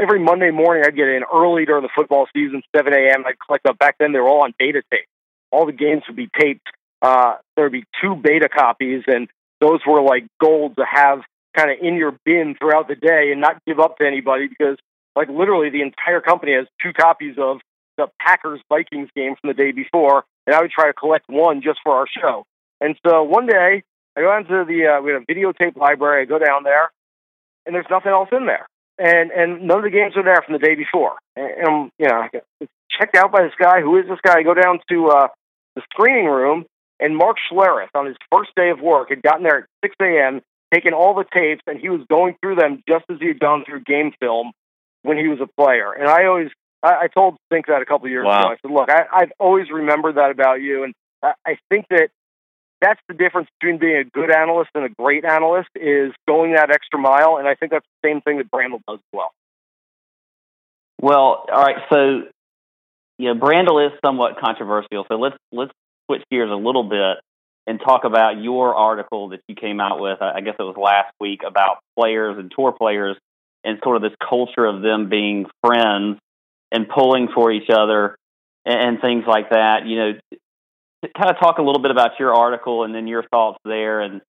every 0.00 0.18
Monday 0.18 0.50
morning, 0.50 0.84
I'd 0.86 0.96
get 0.96 1.08
in 1.08 1.22
early 1.32 1.64
during 1.64 1.82
the 1.82 1.90
football 1.94 2.26
season, 2.34 2.62
7 2.74 2.92
a.m. 2.92 3.24
I'd 3.26 3.38
collect 3.44 3.66
up. 3.66 3.78
Back 3.78 3.96
then, 3.98 4.12
they 4.12 4.18
were 4.18 4.28
all 4.28 4.42
on 4.42 4.54
beta 4.58 4.82
tape. 4.90 5.06
All 5.50 5.66
the 5.66 5.72
games 5.72 6.02
would 6.08 6.16
be 6.16 6.28
taped. 6.38 6.66
Uh, 7.00 7.34
there 7.56 7.64
would 7.64 7.72
be 7.72 7.84
two 8.00 8.14
beta 8.14 8.48
copies, 8.48 9.04
and 9.06 9.28
those 9.60 9.80
were 9.86 10.00
like 10.00 10.26
gold 10.40 10.76
to 10.76 10.84
have 10.90 11.20
kind 11.54 11.70
of 11.70 11.78
in 11.82 11.94
your 11.96 12.16
bin 12.24 12.54
throughout 12.58 12.88
the 12.88 12.94
day 12.94 13.30
and 13.32 13.40
not 13.40 13.62
give 13.66 13.78
up 13.78 13.98
to 13.98 14.06
anybody 14.06 14.48
because, 14.48 14.78
like, 15.14 15.28
literally 15.28 15.70
the 15.70 15.82
entire 15.82 16.20
company 16.20 16.54
has 16.54 16.66
two 16.82 16.92
copies 16.92 17.36
of 17.38 17.58
the 17.98 18.06
Packers 18.20 18.60
Vikings 18.68 19.10
game 19.14 19.34
from 19.40 19.48
the 19.48 19.54
day 19.54 19.72
before, 19.72 20.24
and 20.46 20.56
I 20.56 20.62
would 20.62 20.70
try 20.70 20.86
to 20.86 20.94
collect 20.94 21.26
one 21.28 21.60
just 21.62 21.80
for 21.84 21.92
our 21.92 22.06
show. 22.06 22.44
And 22.80 22.96
so 23.06 23.22
one 23.22 23.46
day, 23.46 23.82
I 24.16 24.20
go 24.20 24.36
into 24.36 24.64
the 24.66 24.86
uh, 24.86 25.02
we 25.02 25.12
had 25.12 25.22
a 25.22 25.26
videotape 25.26 25.76
library. 25.76 26.22
I 26.22 26.24
go 26.24 26.38
down 26.38 26.64
there, 26.64 26.90
and 27.66 27.74
there's 27.74 27.86
nothing 27.90 28.12
else 28.12 28.28
in 28.32 28.46
there, 28.46 28.66
and 29.02 29.30
and 29.30 29.66
none 29.66 29.78
of 29.78 29.84
the 29.84 29.90
games 29.90 30.16
are 30.16 30.22
there 30.22 30.42
from 30.46 30.52
the 30.54 30.64
day 30.64 30.74
before. 30.74 31.16
And, 31.36 31.50
and 31.50 31.90
you 31.98 32.08
know, 32.08 32.22
I 32.22 32.66
checked 32.90 33.16
out 33.16 33.32
by 33.32 33.42
this 33.42 33.54
guy. 33.58 33.80
Who 33.80 33.98
is 33.98 34.06
this 34.08 34.20
guy? 34.22 34.38
I 34.38 34.42
go 34.42 34.54
down 34.54 34.80
to 34.90 35.08
uh, 35.08 35.28
the 35.74 35.82
screening 35.92 36.26
room, 36.26 36.66
and 37.00 37.16
Mark 37.16 37.36
Schlereth 37.50 37.94
on 37.94 38.06
his 38.06 38.16
first 38.30 38.50
day 38.54 38.70
of 38.70 38.80
work 38.80 39.10
had 39.10 39.22
gotten 39.22 39.42
there 39.42 39.58
at 39.58 39.64
6 39.84 39.96
a.m 40.00 40.42
taken 40.72 40.94
all 40.94 41.14
the 41.14 41.24
tapes 41.24 41.62
and 41.66 41.78
he 41.78 41.88
was 41.88 42.00
going 42.08 42.36
through 42.40 42.56
them 42.56 42.82
just 42.88 43.04
as 43.10 43.18
he 43.20 43.28
had 43.28 43.38
gone 43.38 43.64
through 43.64 43.80
game 43.80 44.12
film 44.18 44.52
when 45.02 45.18
he 45.18 45.28
was 45.28 45.38
a 45.40 45.46
player. 45.60 45.92
And 45.92 46.08
I 46.08 46.24
always, 46.26 46.48
I, 46.82 46.92
I 47.02 47.06
told 47.08 47.36
Stink 47.46 47.66
that 47.66 47.82
a 47.82 47.84
couple 47.84 48.06
of 48.06 48.10
years 48.10 48.24
wow. 48.24 48.40
ago. 48.40 48.48
I 48.48 48.56
said, 48.62 48.70
look, 48.70 48.90
I, 48.90 49.04
I've 49.12 49.32
always 49.38 49.70
remembered 49.70 50.16
that 50.16 50.30
about 50.30 50.62
you. 50.62 50.84
And 50.84 50.94
I, 51.22 51.32
I 51.46 51.58
think 51.68 51.86
that 51.90 52.08
that's 52.82 53.00
the 53.08 53.14
difference 53.14 53.48
between 53.60 53.78
being 53.78 53.96
a 53.96 54.04
good 54.04 54.30
analyst 54.30 54.70
and 54.74 54.84
a 54.84 54.88
great 54.88 55.24
analyst 55.24 55.68
is 55.76 56.12
going 56.26 56.54
that 56.54 56.70
extra 56.70 56.98
mile. 56.98 57.36
And 57.38 57.46
I 57.46 57.54
think 57.54 57.70
that's 57.70 57.86
the 58.02 58.08
same 58.08 58.20
thing 58.20 58.38
that 58.38 58.50
Brandel 58.50 58.80
does 58.86 58.98
as 58.98 59.12
well. 59.12 59.32
Well, 61.00 61.46
all 61.50 61.62
right. 61.62 61.76
So, 61.90 62.22
you 63.18 63.32
know, 63.32 63.40
Brandel 63.40 63.86
is 63.86 63.92
somewhat 64.04 64.38
controversial. 64.38 65.06
So 65.08 65.14
let's 65.14 65.36
let's 65.52 65.72
switch 66.06 66.22
gears 66.30 66.50
a 66.50 66.56
little 66.56 66.84
bit 66.84 67.18
and 67.66 67.80
talk 67.80 68.04
about 68.04 68.42
your 68.42 68.74
article 68.74 69.28
that 69.28 69.40
you 69.46 69.54
came 69.54 69.80
out 69.80 70.00
with. 70.00 70.20
I 70.20 70.40
guess 70.40 70.56
it 70.58 70.62
was 70.62 70.76
last 70.76 71.12
week 71.20 71.42
about 71.46 71.78
players 71.96 72.36
and 72.38 72.52
tour 72.54 72.72
players 72.72 73.16
and 73.64 73.78
sort 73.84 73.96
of 73.96 74.02
this 74.02 74.16
culture 74.28 74.64
of 74.64 74.82
them 74.82 75.08
being 75.08 75.46
friends 75.64 76.18
and 76.72 76.88
pulling 76.88 77.28
for 77.32 77.52
each 77.52 77.70
other 77.70 78.16
and, 78.64 79.00
things 79.00 79.24
like 79.26 79.50
that. 79.50 79.86
You 79.86 79.96
know, 79.96 80.12
kind 81.16 81.30
of 81.30 81.38
talk 81.38 81.58
a 81.58 81.62
little 81.62 81.82
bit 81.82 81.90
about 81.90 82.18
your 82.18 82.34
article 82.34 82.84
and 82.84 82.94
then 82.94 83.06
your 83.06 83.24
thoughts 83.24 83.58
there, 83.64 84.00
and 84.00 84.20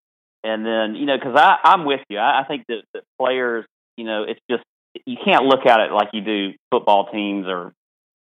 and 0.44 0.66
then 0.66 0.96
you 0.96 1.06
know, 1.06 1.18
because 1.18 1.36
I 1.36 1.58
I'm 1.64 1.86
with 1.86 2.02
you. 2.10 2.18
I, 2.18 2.42
I 2.42 2.44
think 2.46 2.66
that, 2.68 2.84
that 2.94 3.04
players, 3.20 3.66
you 3.98 4.06
know, 4.06 4.24
it's 4.24 4.40
just 4.50 4.64
you 5.06 5.18
can't 5.24 5.46
look 5.46 5.66
at 5.66 5.80
it 5.80 5.92
like 5.92 6.10
you 6.14 6.22
do 6.22 6.54
football 6.72 7.10
teams 7.12 7.48
or 7.48 7.74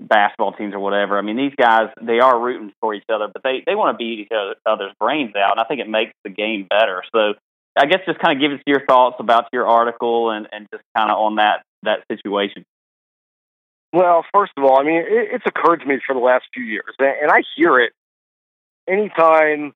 basketball 0.01 0.53
teams 0.53 0.75
or 0.75 0.79
whatever. 0.81 1.19
I 1.19 1.23
mean, 1.23 1.37
these 1.37 1.55
guys 1.59 1.89
they 2.01 2.21
are 2.21 2.39
rooting 2.39 2.73
for 2.81 2.95
each 2.95 3.05
other, 3.13 3.29
but 3.33 3.43
they 3.43 3.63
they 3.67 3.75
want 3.75 3.95
to 3.95 3.99
beat 3.99 4.21
each 4.21 4.33
other's 4.65 4.93
brains 5.01 5.35
out, 5.37 5.53
and 5.53 5.61
I 5.61 5.65
think 5.65 5.81
it 5.81 5.89
makes 5.89 6.13
the 6.25 6.31
game 6.31 6.67
better. 6.69 7.03
So, 7.15 7.35
I 7.77 7.87
guess 7.87 8.01
just 8.07 8.19
kind 8.19 8.37
of 8.37 8.41
give 8.41 8.57
us 8.57 8.63
your 8.67 8.85
thoughts 8.87 9.17
about 9.19 9.47
your 9.53 9.67
article 9.67 10.31
and 10.31 10.47
and 10.53 10.67
just 10.73 10.85
kind 10.97 11.11
of 11.11 11.19
on 11.19 11.37
that 11.37 11.63
that 11.83 12.01
situation. 12.11 12.65
Well, 13.93 14.25
first 14.35 14.53
of 14.57 14.65
all, 14.65 14.79
I 14.79 14.85
mean, 14.85 14.97
it, 14.97 15.29
it's 15.33 15.45
occurred 15.47 15.79
to 15.79 15.87
me 15.87 15.99
for 16.07 16.15
the 16.15 16.21
last 16.21 16.45
few 16.53 16.65
years, 16.65 16.95
and 16.99 17.31
I 17.31 17.43
hear 17.57 17.81
it 17.81 17.93
anytime 18.89 19.73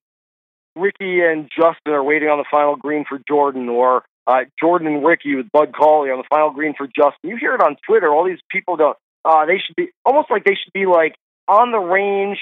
Rickie 0.77 1.21
and 1.21 1.49
Justin 1.55 1.93
are 1.93 2.05
waiting 2.05 2.29
on 2.29 2.39
the 2.39 2.45
final 2.51 2.77
green 2.77 3.05
for 3.09 3.21
Jordan, 3.29 3.69
or 3.69 4.05
uh, 4.27 4.45
Jordan 4.59 4.89
and 4.89 5.05
Rickie 5.05 5.35
with 5.35 5.51
Bud 5.53 5.75
Cauley 5.77 6.11
on 6.11 6.19
the 6.19 6.29
final 6.29 6.51
green 6.51 6.75
for 6.77 6.87
Justin. 6.87 7.31
You 7.31 7.37
hear 7.37 7.55
it 7.55 7.63
on 7.63 7.77
Twitter. 7.87 8.09
All 8.09 8.25
these 8.25 8.41
people 8.51 8.77
don't 8.77 8.97
uh, 9.25 9.47
they 9.47 9.59
should 9.59 9.77
be 9.77 9.91
almost 10.05 10.31
like 10.31 10.45
they 10.45 10.55
should 10.55 10.73
be 10.73 10.87
like 10.87 11.15
on 11.49 11.73
the 11.73 11.79
range, 11.79 12.39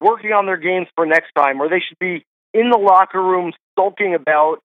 working 0.00 0.32
on 0.32 0.46
their 0.46 0.56
games 0.56 0.86
for 0.94 1.04
next 1.04 1.32
time, 1.36 1.60
or 1.60 1.68
they 1.68 1.80
should 1.86 1.98
be 1.98 2.24
in 2.54 2.70
the 2.70 2.78
locker 2.78 3.22
room 3.22 3.52
sulking 3.78 4.14
about 4.14 4.60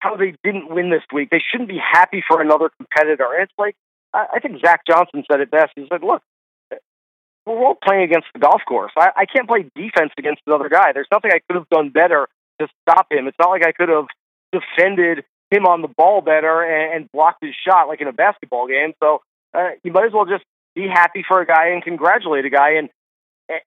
how 0.00 0.16
they 0.16 0.34
didn't 0.44 0.70
win 0.70 0.90
this 0.90 1.02
week. 1.12 1.30
They 1.30 1.42
shouldn't 1.50 1.68
be 1.68 1.78
happy 1.78 2.22
for 2.26 2.40
another 2.40 2.70
competitor. 2.76 3.26
And 3.32 3.44
it's 3.44 3.52
like 3.58 3.74
I, 4.12 4.26
I 4.34 4.40
think 4.40 4.60
Zach 4.60 4.82
Johnson 4.86 5.24
said 5.30 5.40
it 5.40 5.50
best. 5.50 5.72
He 5.76 5.86
said, 5.90 6.02
"Look, 6.02 6.22
we're 7.48 7.66
all 7.66 7.78
playing 7.82 8.02
against 8.02 8.28
the 8.32 8.40
golf 8.40 8.62
course. 8.66 8.92
I, 8.96 9.10
I 9.16 9.24
can't 9.26 9.48
play 9.48 9.70
defense 9.74 10.12
against 10.18 10.42
another 10.46 10.68
guy. 10.68 10.92
There's 10.92 11.08
nothing 11.10 11.30
I 11.32 11.40
could 11.46 11.56
have 11.56 11.68
done 11.68 11.90
better 11.90 12.28
to 12.60 12.68
stop 12.82 13.10
him. 13.10 13.26
It's 13.26 13.38
not 13.38 13.50
like 13.50 13.64
I 13.64 13.72
could 13.72 13.88
have 13.88 14.06
defended 14.52 15.24
him 15.50 15.66
on 15.66 15.82
the 15.82 15.88
ball 15.88 16.20
better 16.20 16.62
and, 16.62 16.94
and 16.94 17.12
blocked 17.12 17.42
his 17.42 17.54
shot 17.66 17.88
like 17.88 18.00
in 18.00 18.08
a 18.08 18.12
basketball 18.12 18.66
game. 18.68 18.92
So 19.02 19.22
uh, 19.54 19.70
you 19.82 19.92
might 19.92 20.06
as 20.06 20.12
well 20.12 20.26
just 20.26 20.44
be 20.74 20.86
happy 20.86 21.24
for 21.26 21.40
a 21.40 21.46
guy 21.46 21.68
and 21.68 21.82
congratulate 21.82 22.44
a 22.44 22.50
guy 22.50 22.74
and 22.74 22.88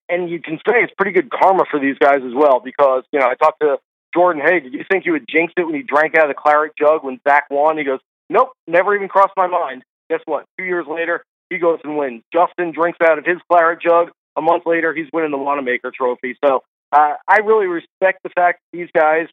and 0.08 0.30
you 0.30 0.40
can 0.40 0.58
say 0.58 0.84
it's 0.84 0.94
pretty 0.96 1.12
good 1.12 1.32
karma 1.32 1.64
for 1.70 1.80
these 1.80 1.98
guys 1.98 2.22
as 2.24 2.34
well 2.36 2.60
because 2.64 3.04
you 3.12 3.20
know 3.20 3.26
I 3.26 3.34
talked 3.34 3.62
to 3.62 3.78
Jordan. 4.14 4.42
Hey, 4.46 4.60
did 4.60 4.74
you 4.74 4.84
think 4.90 5.06
you 5.06 5.14
would 5.14 5.26
jinx 5.28 5.54
it 5.58 5.66
when 5.66 5.76
you 5.76 5.84
drank 5.84 6.16
out 6.16 6.30
of 6.30 6.36
the 6.36 6.40
claret 6.40 6.74
jug 6.78 7.04
when 7.04 7.20
Zach 7.28 7.46
won? 7.50 7.78
He 7.78 7.84
goes, 7.84 8.00
Nope, 8.30 8.52
never 8.68 8.96
even 8.96 9.08
crossed 9.08 9.34
my 9.36 9.48
mind. 9.48 9.84
Guess 10.10 10.22
what? 10.26 10.46
Two 10.58 10.66
years 10.66 10.86
later, 10.88 11.24
he 11.52 11.60
goes 11.60 11.80
and 11.84 11.98
wins. 11.98 12.24
Justin 12.34 12.72
drinks 12.72 12.98
out 13.04 13.20
of 13.20 13.26
his 13.26 13.38
claret 13.50 13.82
jug. 13.82 14.10
A 14.38 14.42
month 14.42 14.64
later, 14.66 14.94
he's 14.94 15.08
winning 15.12 15.32
the 15.32 15.38
Wanamaker 15.38 15.92
Trophy. 15.94 16.38
So 16.44 16.64
uh, 16.92 17.14
I 17.28 17.40
really 17.40 17.68
respect 17.68 18.24
the 18.24 18.30
fact 18.30 18.62
that 18.62 18.78
these 18.78 18.90
guys 18.96 19.28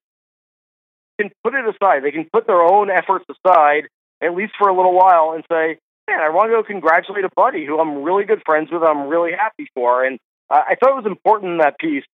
can 1.20 1.30
put 1.44 1.54
it 1.54 1.64
aside. 1.64 2.02
They 2.02 2.10
can 2.10 2.28
put 2.32 2.46
their 2.46 2.60
own 2.60 2.90
efforts 2.90 3.24
aside, 3.30 3.84
at 4.20 4.34
least 4.34 4.54
for 4.58 4.68
a 4.68 4.76
little 4.76 4.94
while, 4.94 5.32
and 5.34 5.44
say, 5.50 5.78
man, 6.08 6.20
I 6.20 6.30
want 6.30 6.50
to 6.50 6.56
go 6.56 6.62
congratulate 6.62 7.24
a 7.24 7.30
buddy 7.34 7.64
who 7.64 7.78
I'm 7.78 8.02
really 8.02 8.24
good 8.24 8.42
friends 8.44 8.70
with. 8.72 8.82
I'm 8.82 9.08
really 9.08 9.32
happy 9.32 9.68
for, 9.74 10.04
and 10.04 10.18
uh, 10.50 10.62
I 10.66 10.74
thought 10.74 10.90
it 10.90 11.04
was 11.04 11.06
important 11.06 11.52
in 11.52 11.58
that 11.58 11.78
piece 11.78 12.04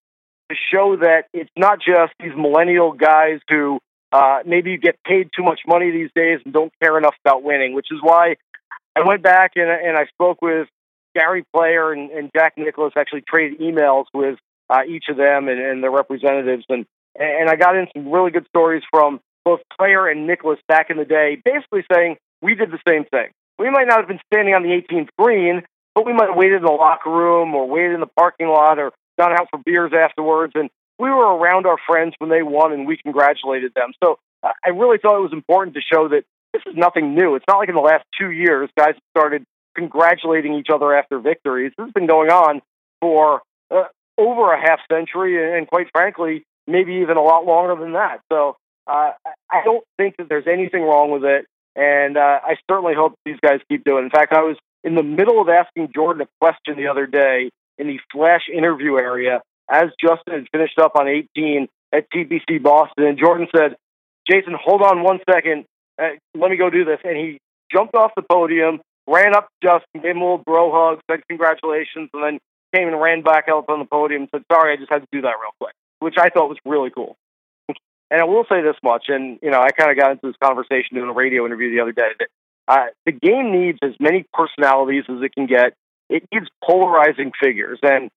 to 0.49 0.55
show 0.71 0.97
that 0.97 1.25
it's 1.33 1.49
not 1.57 1.79
just 1.79 2.13
these 2.19 2.35
millennial 2.35 2.91
guys 2.91 3.39
who 3.49 3.79
uh, 4.11 4.39
maybe 4.45 4.77
get 4.77 4.95
paid 5.03 5.29
too 5.35 5.43
much 5.43 5.61
money 5.67 5.89
these 5.89 6.11
days 6.15 6.39
and 6.45 6.53
don't 6.53 6.71
care 6.81 6.97
enough 6.97 7.15
about 7.25 7.41
winning. 7.43 7.73
Which 7.73 7.87
is 7.91 7.99
why 8.01 8.35
I 8.95 9.05
went 9.05 9.23
back 9.23 9.53
and, 9.55 9.69
and 9.69 9.97
I 9.97 10.05
spoke 10.05 10.41
with 10.41 10.67
Gary 11.15 11.43
Player 11.53 11.91
and, 11.91 12.11
and 12.11 12.31
Jack 12.35 12.53
Nicklaus. 12.57 12.93
Actually, 12.95 13.23
traded 13.27 13.59
emails 13.59 14.05
with 14.13 14.37
uh, 14.69 14.81
each 14.87 15.05
of 15.09 15.17
them 15.17 15.47
and, 15.47 15.59
and 15.59 15.83
their 15.83 15.91
representatives, 15.91 16.65
and 16.69 16.85
and 17.17 17.49
I 17.49 17.55
got 17.55 17.77
in 17.77 17.87
some 17.95 18.11
really 18.11 18.31
good 18.31 18.45
stories 18.47 18.83
from 18.91 19.19
both 19.43 19.61
Player 19.77 20.07
and 20.07 20.27
Nicklaus 20.27 20.59
back 20.67 20.89
in 20.89 20.97
the 20.97 21.05
day, 21.05 21.41
basically 21.43 21.85
saying 21.91 22.17
we 22.41 22.55
did 22.55 22.71
the 22.71 22.79
same 22.87 23.05
thing 23.05 23.31
we 23.57 23.69
might 23.69 23.87
not 23.87 23.99
have 23.99 24.07
been 24.07 24.19
standing 24.31 24.53
on 24.53 24.63
the 24.63 24.69
18th 24.69 25.09
green, 25.17 25.63
but 25.93 26.05
we 26.05 26.13
might 26.13 26.27
have 26.27 26.37
waited 26.37 26.57
in 26.57 26.63
the 26.63 26.71
locker 26.71 27.09
room 27.09 27.55
or 27.55 27.67
waited 27.67 27.93
in 27.93 27.99
the 27.99 28.07
parking 28.17 28.47
lot 28.47 28.79
or 28.79 28.91
gone 29.17 29.33
out 29.33 29.47
for 29.49 29.59
beers 29.65 29.91
afterwards. 29.93 30.53
And 30.55 30.69
we 30.99 31.09
were 31.09 31.35
around 31.35 31.65
our 31.65 31.77
friends 31.87 32.13
when 32.19 32.29
they 32.29 32.43
won 32.43 32.73
and 32.73 32.87
we 32.87 32.97
congratulated 32.97 33.73
them. 33.73 33.93
So 34.03 34.19
uh, 34.43 34.51
I 34.63 34.69
really 34.69 34.97
thought 34.97 35.17
it 35.17 35.21
was 35.21 35.33
important 35.33 35.75
to 35.75 35.81
show 35.81 36.09
that 36.09 36.25
this 36.55 36.71
is 36.71 36.77
nothing 36.77 37.15
new. 37.15 37.35
It's 37.35 37.45
not 37.47 37.57
like 37.57 37.69
in 37.69 37.75
the 37.75 37.81
last 37.81 38.05
two 38.19 38.31
years 38.31 38.69
guys 38.77 38.95
started 39.15 39.43
congratulating 39.75 40.53
each 40.53 40.67
other 40.73 40.95
after 40.95 41.19
victories. 41.19 41.73
This 41.77 41.85
has 41.85 41.93
been 41.93 42.07
going 42.07 42.29
on 42.29 42.61
for 43.01 43.41
uh, 43.69 43.83
over 44.17 44.53
a 44.53 44.59
half 44.59 44.79
century 44.91 45.57
and, 45.57 45.67
quite 45.67 45.87
frankly, 45.91 46.45
maybe 46.67 46.95
even 46.95 47.17
a 47.17 47.21
lot 47.21 47.45
longer 47.45 47.75
than 47.81 47.93
that. 47.93 48.21
So 48.31 48.55
uh, 48.87 49.11
I 49.51 49.63
don't 49.63 49.83
think 49.97 50.17
that 50.17 50.29
there's 50.29 50.47
anything 50.47 50.81
wrong 50.81 51.11
with 51.11 51.25
it. 51.25 51.45
And 51.75 52.15
uh, 52.17 52.39
I 52.41 52.55
certainly 52.71 52.93
hope 52.95 53.15
these 53.25 53.39
guys 53.41 53.59
keep 53.69 53.83
doing. 53.83 54.03
it. 54.03 54.05
In 54.05 54.11
fact, 54.11 54.31
I 54.31 54.43
was 54.43 54.55
in 54.83 54.95
the 54.95 55.03
middle 55.03 55.41
of 55.41 55.49
asking 55.49 55.91
Jordan 55.93 56.21
a 56.21 56.27
question 56.39 56.77
the 56.77 56.87
other 56.87 57.05
day 57.05 57.49
in 57.77 57.87
the 57.87 57.99
flash 58.13 58.43
interview 58.53 58.95
area 58.95 59.41
as 59.69 59.89
Justin 59.99 60.33
had 60.35 60.47
finished 60.51 60.79
up 60.79 60.93
on 60.95 61.09
18 61.09 61.67
at 61.91 62.05
TPC 62.11 62.61
Boston, 62.61 63.05
and 63.05 63.17
Jordan 63.17 63.47
said, 63.55 63.75
"Jason, 64.29 64.53
hold 64.53 64.81
on 64.81 65.03
one 65.03 65.19
second. 65.29 65.65
Uh, 66.01 66.09
let 66.35 66.51
me 66.51 66.57
go 66.57 66.69
do 66.69 66.85
this." 66.85 66.99
And 67.03 67.17
he 67.17 67.39
jumped 67.71 67.95
off 67.95 68.11
the 68.15 68.21
podium, 68.21 68.81
ran 69.07 69.35
up 69.35 69.47
to 69.47 69.67
Justin, 69.67 70.01
gave 70.01 70.15
him 70.15 70.21
a 70.21 70.25
little 70.25 70.43
bro 70.45 70.71
hug, 70.71 71.01
said 71.09 71.21
congratulations, 71.27 72.09
and 72.13 72.23
then 72.23 72.39
came 72.73 72.87
and 72.87 72.99
ran 72.99 73.21
back 73.21 73.45
out 73.49 73.65
on 73.69 73.79
the 73.79 73.85
podium 73.85 74.23
and 74.23 74.29
said, 74.31 74.43
"Sorry, 74.51 74.73
I 74.73 74.75
just 74.77 74.91
had 74.91 75.01
to 75.01 75.07
do 75.11 75.21
that 75.21 75.35
real 75.41 75.53
quick," 75.59 75.73
which 75.99 76.15
I 76.17 76.29
thought 76.29 76.49
was 76.49 76.59
really 76.65 76.89
cool. 76.89 77.15
And 78.11 78.21
I 78.21 78.25
will 78.25 78.45
say 78.47 78.61
this 78.61 78.75
much, 78.83 79.05
and 79.07 79.39
you 79.41 79.49
know, 79.49 79.59
I 79.59 79.71
kind 79.71 79.89
of 79.89 79.97
got 79.97 80.11
into 80.11 80.27
this 80.27 80.35
conversation 80.39 80.95
in 80.95 81.03
a 81.05 81.11
radio 81.11 81.43
interview 81.43 81.71
the 81.71 81.81
other 81.81 81.91
day 81.91 82.11
that 82.19 82.27
uh, 82.67 82.85
the 83.05 83.11
game 83.11 83.51
needs 83.51 83.79
as 83.81 83.93
many 83.99 84.25
personalities 84.31 85.05
as 85.09 85.23
it 85.23 85.33
can 85.33 85.47
get. 85.47 85.73
It 86.07 86.23
needs 86.31 86.45
polarizing 86.63 87.31
figures, 87.41 87.79
and 87.81 88.11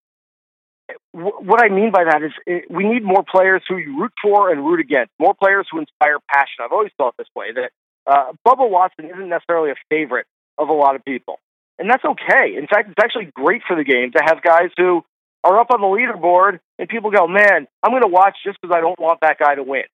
what 1.13 1.63
I 1.63 1.69
mean 1.69 1.91
by 1.93 2.05
that 2.05 2.23
is 2.23 2.33
we 2.71 2.85
need 2.89 3.03
more 3.05 3.25
players 3.29 3.63
who 3.69 3.77
you 3.77 4.01
root 4.01 4.13
for 4.23 4.51
and 4.51 4.65
root 4.65 4.81
against, 4.81 5.11
more 5.19 5.35
players 5.35 5.67
who 5.71 5.79
inspire 5.81 6.19
passion. 6.33 6.65
I've 6.65 6.73
always 6.73 6.93
thought 6.97 7.15
this 7.19 7.29
way 7.35 7.53
that 7.53 7.71
uh, 8.07 8.33
Bubba 8.47 8.69
Watson 8.69 9.07
isn't 9.07 9.29
necessarily 9.29 9.71
a 9.71 9.75
favorite 9.91 10.27
of 10.57 10.69
a 10.69 10.73
lot 10.73 10.97
of 10.97 11.05
people, 11.05 11.39
and 11.79 11.91
that's 11.91 12.05
okay. 12.05 12.57
In 12.57 12.67
fact, 12.67 12.89
it's 12.91 13.03
actually 13.03 13.31
great 13.35 13.63
for 13.67 13.77
the 13.77 13.85
game 13.85 14.13
to 14.13 14.23
have 14.25 14.43
guys 14.43 14.71
who 14.77 15.05
are 15.45 15.61
up 15.61 15.71
on 15.71 15.81
the 15.81 15.87
leaderboard 15.87 16.61
and 16.79 16.89
people 16.89 17.11
go, 17.11 17.27
"Man, 17.29 17.67
I'm 17.83 17.91
going 17.93 18.03
to 18.03 18.09
watch 18.09 18.37
just 18.45 18.59
because 18.61 18.75
I 18.75 18.81
don't 18.81 18.99
want 18.99 19.21
that 19.21 19.39
guy 19.39 19.55
to 19.55 19.63
win." 19.63 19.85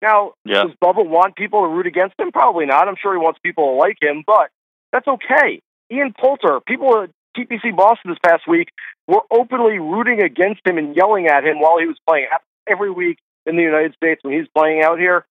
Now, 0.00 0.32
Yeah. 0.44 0.64
does 0.64 0.72
Bubba 0.82 1.06
want 1.06 1.36
people 1.36 1.62
to 1.62 1.68
root 1.68 1.86
against 1.86 2.18
him? 2.18 2.32
Probably 2.32 2.66
not. 2.66 2.88
I'm 2.88 2.96
sure 3.00 3.12
he 3.12 3.18
wants 3.18 3.38
people 3.42 3.64
to 3.66 3.78
like 3.78 3.98
him, 4.02 4.24
but 4.26 4.50
that's 4.92 5.06
okay. 5.06 5.60
Ian 5.90 6.12
Poulter, 6.18 6.60
people 6.60 7.06
TPC 7.36 7.74
Boston 7.76 8.10
this 8.10 8.18
past 8.24 8.46
week 8.48 8.68
were 9.06 9.22
openly 9.30 9.78
rooting 9.78 10.22
against 10.22 10.60
him 10.66 10.78
and 10.78 10.94
yelling 10.94 11.26
at 11.26 11.44
him 11.44 11.60
while 11.60 11.78
he 11.78 11.86
was 11.86 11.96
playing 12.06 12.26
every 12.68 12.90
week 12.90 13.18
in 13.46 13.56
the 13.56 13.62
United 13.62 13.94
States 13.94 14.20
when 14.22 14.34
he's 14.34 14.48
playing 14.56 14.82
out 14.82 14.98
here. 14.98 15.24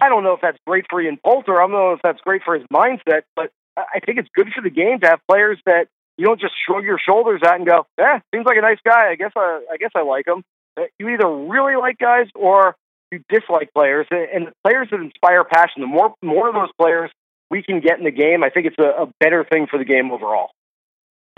I 0.00 0.08
don't 0.08 0.24
know 0.24 0.32
if 0.32 0.40
that's 0.40 0.58
great 0.66 0.86
for 0.90 1.00
Ian 1.00 1.18
Poulter. 1.24 1.56
I 1.56 1.64
don't 1.64 1.72
know 1.72 1.92
if 1.92 2.00
that's 2.02 2.20
great 2.22 2.42
for 2.44 2.54
his 2.54 2.66
mindset, 2.72 3.22
but 3.36 3.50
I 3.76 4.00
think 4.04 4.18
it's 4.18 4.28
good 4.34 4.48
for 4.54 4.62
the 4.62 4.70
game 4.70 5.00
to 5.00 5.06
have 5.06 5.20
players 5.28 5.58
that 5.66 5.88
you 6.16 6.24
don't 6.24 6.40
just 6.40 6.54
shrug 6.66 6.84
your 6.84 6.98
shoulders 6.98 7.42
at 7.44 7.56
and 7.56 7.66
go, 7.66 7.86
"Eh, 7.98 8.18
seems 8.34 8.46
like 8.46 8.56
a 8.56 8.62
nice 8.62 8.78
guy. 8.84 9.10
I 9.10 9.16
guess 9.16 9.32
I, 9.36 9.60
I 9.70 9.76
guess 9.76 9.90
I 9.94 10.02
like 10.02 10.26
him." 10.26 10.42
Uh, 10.76 10.84
You 10.98 11.10
either 11.10 11.28
really 11.28 11.76
like 11.76 11.98
guys 11.98 12.26
or 12.34 12.74
you 13.12 13.20
dislike 13.28 13.70
players, 13.74 14.06
and 14.10 14.48
the 14.48 14.52
players 14.64 14.88
that 14.90 15.00
inspire 15.00 15.44
passion. 15.44 15.82
The 15.82 15.86
more 15.86 16.14
more 16.22 16.48
of 16.48 16.54
those 16.54 16.70
players 16.80 17.10
we 17.50 17.62
can 17.62 17.80
get 17.80 17.98
in 17.98 18.04
the 18.04 18.10
game, 18.10 18.42
I 18.42 18.50
think 18.50 18.66
it's 18.66 18.78
a, 18.78 19.04
a 19.04 19.12
better 19.20 19.44
thing 19.44 19.66
for 19.70 19.78
the 19.78 19.84
game 19.84 20.10
overall. 20.10 20.50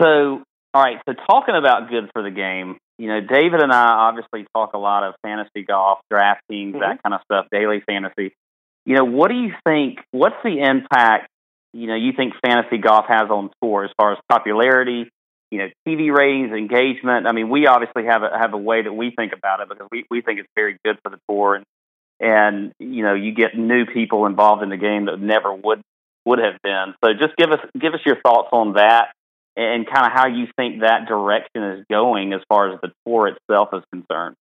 So, 0.01 0.43
all 0.73 0.83
right. 0.83 0.97
So, 1.07 1.13
talking 1.29 1.55
about 1.55 1.89
good 1.89 2.09
for 2.13 2.21
the 2.23 2.31
game, 2.31 2.77
you 2.97 3.07
know, 3.07 3.21
David 3.21 3.61
and 3.61 3.71
I 3.71 3.87
obviously 3.87 4.45
talk 4.55 4.73
a 4.73 4.77
lot 4.77 5.03
of 5.03 5.15
fantasy 5.23 5.63
golf, 5.63 5.99
DraftKings, 6.11 6.73
Mhm. 6.75 6.79
that 6.79 7.01
kind 7.03 7.13
of 7.13 7.21
stuff, 7.23 7.47
daily 7.51 7.81
fantasy. 7.81 8.33
You 8.85 8.95
know, 8.95 9.05
what 9.05 9.29
do 9.29 9.35
you 9.35 9.53
think? 9.65 10.03
What's 10.11 10.41
the 10.43 10.59
impact? 10.59 11.27
You 11.73 11.87
know, 11.87 11.95
you 11.95 12.13
think 12.13 12.33
fantasy 12.43 12.77
golf 12.77 13.05
has 13.07 13.29
on 13.29 13.51
tour 13.61 13.83
as 13.83 13.91
far 13.97 14.13
as 14.13 14.19
popularity? 14.29 15.09
You 15.51 15.59
know, 15.59 15.69
TV 15.87 16.11
ratings, 16.11 16.51
engagement. 16.51 17.27
I 17.27 17.31
mean, 17.31 17.49
we 17.49 17.67
obviously 17.67 18.05
have 18.05 18.23
a 18.23 18.37
have 18.37 18.53
a 18.53 18.57
way 18.57 18.81
that 18.81 18.93
we 18.93 19.11
think 19.11 19.33
about 19.33 19.61
it 19.61 19.69
because 19.69 19.87
we 19.91 20.05
we 20.09 20.21
think 20.21 20.39
it's 20.39 20.49
very 20.55 20.77
good 20.83 20.99
for 21.03 21.09
the 21.09 21.19
tour, 21.27 21.55
and 21.55 21.65
and 22.19 22.73
you 22.79 23.03
know, 23.03 23.13
you 23.13 23.31
get 23.33 23.57
new 23.57 23.85
people 23.85 24.25
involved 24.25 24.61
in 24.63 24.69
the 24.69 24.77
game 24.77 25.05
that 25.05 25.19
never 25.19 25.53
would 25.53 25.81
would 26.25 26.39
have 26.39 26.61
been. 26.63 26.93
So, 27.03 27.13
just 27.13 27.35
give 27.37 27.51
us 27.51 27.59
give 27.79 27.93
us 27.93 28.01
your 28.05 28.17
thoughts 28.21 28.49
on 28.51 28.73
that 28.73 29.11
and 29.59 29.85
kind 29.85 30.05
of 30.05 30.13
how 30.13 30.27
you 30.27 30.47
think 30.55 30.81
that 30.81 31.07
direction 31.07 31.63
is 31.63 31.85
going 31.91 32.31
as 32.33 32.39
far 32.47 32.73
as 32.73 32.79
the 32.81 32.91
tour 33.05 33.27
itself 33.27 33.69
is 33.73 33.83
concerned. 33.91 34.35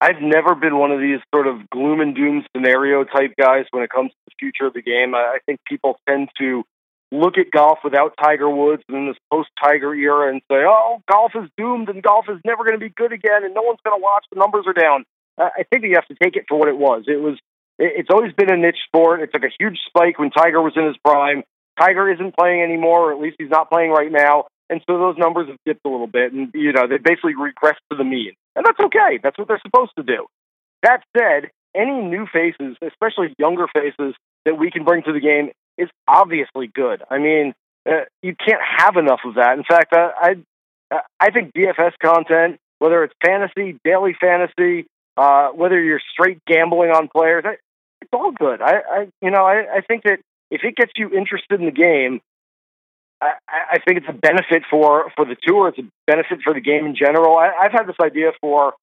I've 0.00 0.20
never 0.20 0.54
been 0.54 0.78
one 0.78 0.90
of 0.90 1.00
these 1.00 1.20
sort 1.34 1.46
of 1.46 1.68
gloom 1.70 2.00
and 2.00 2.14
doom 2.14 2.44
scenario 2.54 3.04
type 3.04 3.34
guys 3.38 3.66
when 3.70 3.82
it 3.82 3.90
comes 3.90 4.10
to 4.10 4.16
the 4.26 4.34
future 4.38 4.66
of 4.66 4.74
the 4.74 4.82
game. 4.82 5.14
I 5.14 5.38
think 5.46 5.60
people 5.68 5.98
tend 6.08 6.28
to 6.38 6.64
look 7.12 7.38
at 7.38 7.50
golf 7.50 7.78
without 7.84 8.14
Tiger 8.20 8.48
Woods 8.48 8.82
and 8.88 8.96
in 8.96 9.06
this 9.06 9.16
post 9.30 9.50
Tiger 9.62 9.94
era 9.94 10.30
and 10.30 10.40
say, 10.50 10.64
oh, 10.66 11.00
golf 11.10 11.32
is 11.34 11.48
doomed 11.56 11.88
and 11.88 12.02
golf 12.02 12.26
is 12.28 12.38
never 12.44 12.64
going 12.64 12.78
to 12.78 12.84
be 12.84 12.90
good 12.90 13.12
again 13.12 13.44
and 13.44 13.54
no 13.54 13.62
one's 13.62 13.80
going 13.84 13.98
to 13.98 14.02
watch. 14.02 14.24
The 14.32 14.38
numbers 14.38 14.64
are 14.66 14.72
down. 14.72 15.04
I 15.38 15.64
think 15.70 15.84
you 15.84 15.94
have 15.94 16.08
to 16.08 16.16
take 16.22 16.36
it 16.36 16.44
for 16.48 16.58
what 16.58 16.68
it 16.68 16.76
was. 16.76 17.04
It 17.06 17.20
was. 17.20 17.38
It's 17.76 18.08
always 18.10 18.32
been 18.32 18.52
a 18.52 18.56
niche 18.56 18.78
sport. 18.86 19.20
It 19.20 19.30
took 19.32 19.42
a 19.42 19.50
huge 19.58 19.78
spike 19.88 20.18
when 20.18 20.30
Tiger 20.30 20.62
was 20.62 20.74
in 20.76 20.86
his 20.86 20.96
prime. 21.04 21.42
Tiger 21.78 22.12
isn't 22.12 22.36
playing 22.36 22.62
anymore, 22.62 23.10
or 23.10 23.12
at 23.12 23.20
least 23.20 23.36
he's 23.38 23.50
not 23.50 23.70
playing 23.70 23.90
right 23.90 24.10
now. 24.10 24.46
And 24.70 24.80
so 24.86 24.98
those 24.98 25.16
numbers 25.18 25.48
have 25.48 25.58
dipped 25.66 25.84
a 25.84 25.88
little 25.88 26.06
bit, 26.06 26.32
and 26.32 26.50
you 26.54 26.72
know 26.72 26.86
they 26.86 26.98
basically 26.98 27.34
regressed 27.34 27.84
to 27.90 27.96
the 27.96 28.04
mean, 28.04 28.32
and 28.56 28.64
that's 28.64 28.80
okay. 28.80 29.18
That's 29.22 29.38
what 29.38 29.48
they're 29.48 29.60
supposed 29.64 29.92
to 29.96 30.02
do. 30.02 30.26
That 30.82 31.02
said, 31.16 31.50
any 31.74 32.00
new 32.00 32.26
faces, 32.32 32.76
especially 32.80 33.34
younger 33.38 33.66
faces, 33.74 34.14
that 34.46 34.58
we 34.58 34.70
can 34.70 34.84
bring 34.84 35.02
to 35.02 35.12
the 35.12 35.20
game 35.20 35.50
is 35.76 35.88
obviously 36.08 36.66
good. 36.66 37.02
I 37.10 37.18
mean, 37.18 37.54
uh, 37.86 38.04
you 38.22 38.34
can't 38.34 38.60
have 38.78 38.96
enough 38.96 39.20
of 39.24 39.34
that. 39.34 39.58
In 39.58 39.64
fact, 39.64 39.92
I 39.92 40.36
I, 40.90 41.00
I 41.20 41.30
think 41.30 41.52
DFS 41.52 41.92
content, 42.02 42.58
whether 42.78 43.04
it's 43.04 43.14
fantasy, 43.24 43.78
daily 43.84 44.16
fantasy, 44.18 44.86
uh, 45.16 45.48
whether 45.48 45.82
you're 45.82 46.00
straight 46.12 46.38
gambling 46.46 46.90
on 46.90 47.08
players, 47.08 47.44
I, 47.46 47.56
it's 48.00 48.10
all 48.12 48.32
good. 48.32 48.62
I, 48.62 48.74
I 48.90 49.08
you 49.20 49.30
know 49.30 49.44
I, 49.44 49.76
I 49.76 49.80
think 49.82 50.04
that 50.04 50.20
if 50.50 50.62
it 50.64 50.76
gets 50.76 50.92
you 50.96 51.10
interested 51.10 51.60
in 51.60 51.66
the 51.66 51.72
game, 51.72 52.20
I, 53.20 53.32
I 53.48 53.78
think 53.86 53.98
it's 53.98 54.08
a 54.08 54.12
benefit 54.12 54.62
for 54.70 55.10
for 55.16 55.24
the 55.24 55.36
tour. 55.46 55.68
It's 55.68 55.78
a 55.78 55.88
benefit 56.06 56.40
for 56.42 56.52
the 56.52 56.60
game 56.60 56.86
in 56.86 56.94
general. 56.94 57.36
I, 57.36 57.50
I've 57.62 57.72
had 57.72 57.86
this 57.86 57.96
idea 58.02 58.32
for 58.40 58.74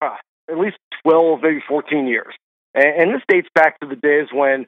uh, 0.00 0.16
at 0.50 0.58
least 0.58 0.78
twelve, 1.02 1.40
maybe 1.42 1.62
fourteen 1.66 2.06
years, 2.06 2.34
and, 2.74 3.02
and 3.02 3.14
this 3.14 3.22
dates 3.28 3.48
back 3.54 3.78
to 3.80 3.86
the 3.86 3.96
days 3.96 4.28
when 4.32 4.66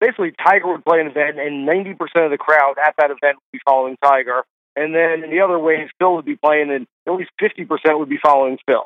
basically 0.00 0.32
Tiger 0.44 0.72
would 0.72 0.84
play 0.84 1.00
an 1.00 1.06
event, 1.06 1.38
and 1.38 1.64
ninety 1.64 1.94
percent 1.94 2.24
of 2.24 2.30
the 2.30 2.38
crowd 2.38 2.74
at 2.84 2.94
that 2.98 3.10
event 3.10 3.36
would 3.36 3.52
be 3.52 3.60
following 3.64 3.96
Tiger, 4.02 4.42
and 4.74 4.94
then 4.94 5.22
in 5.22 5.30
the 5.30 5.40
other 5.40 5.58
way, 5.58 5.88
Phil 5.98 6.16
would 6.16 6.24
be 6.24 6.36
playing, 6.36 6.70
and 6.70 6.86
at 7.06 7.14
least 7.14 7.30
fifty 7.38 7.64
percent 7.64 7.98
would 7.98 8.08
be 8.08 8.18
following 8.18 8.58
Phil. 8.66 8.84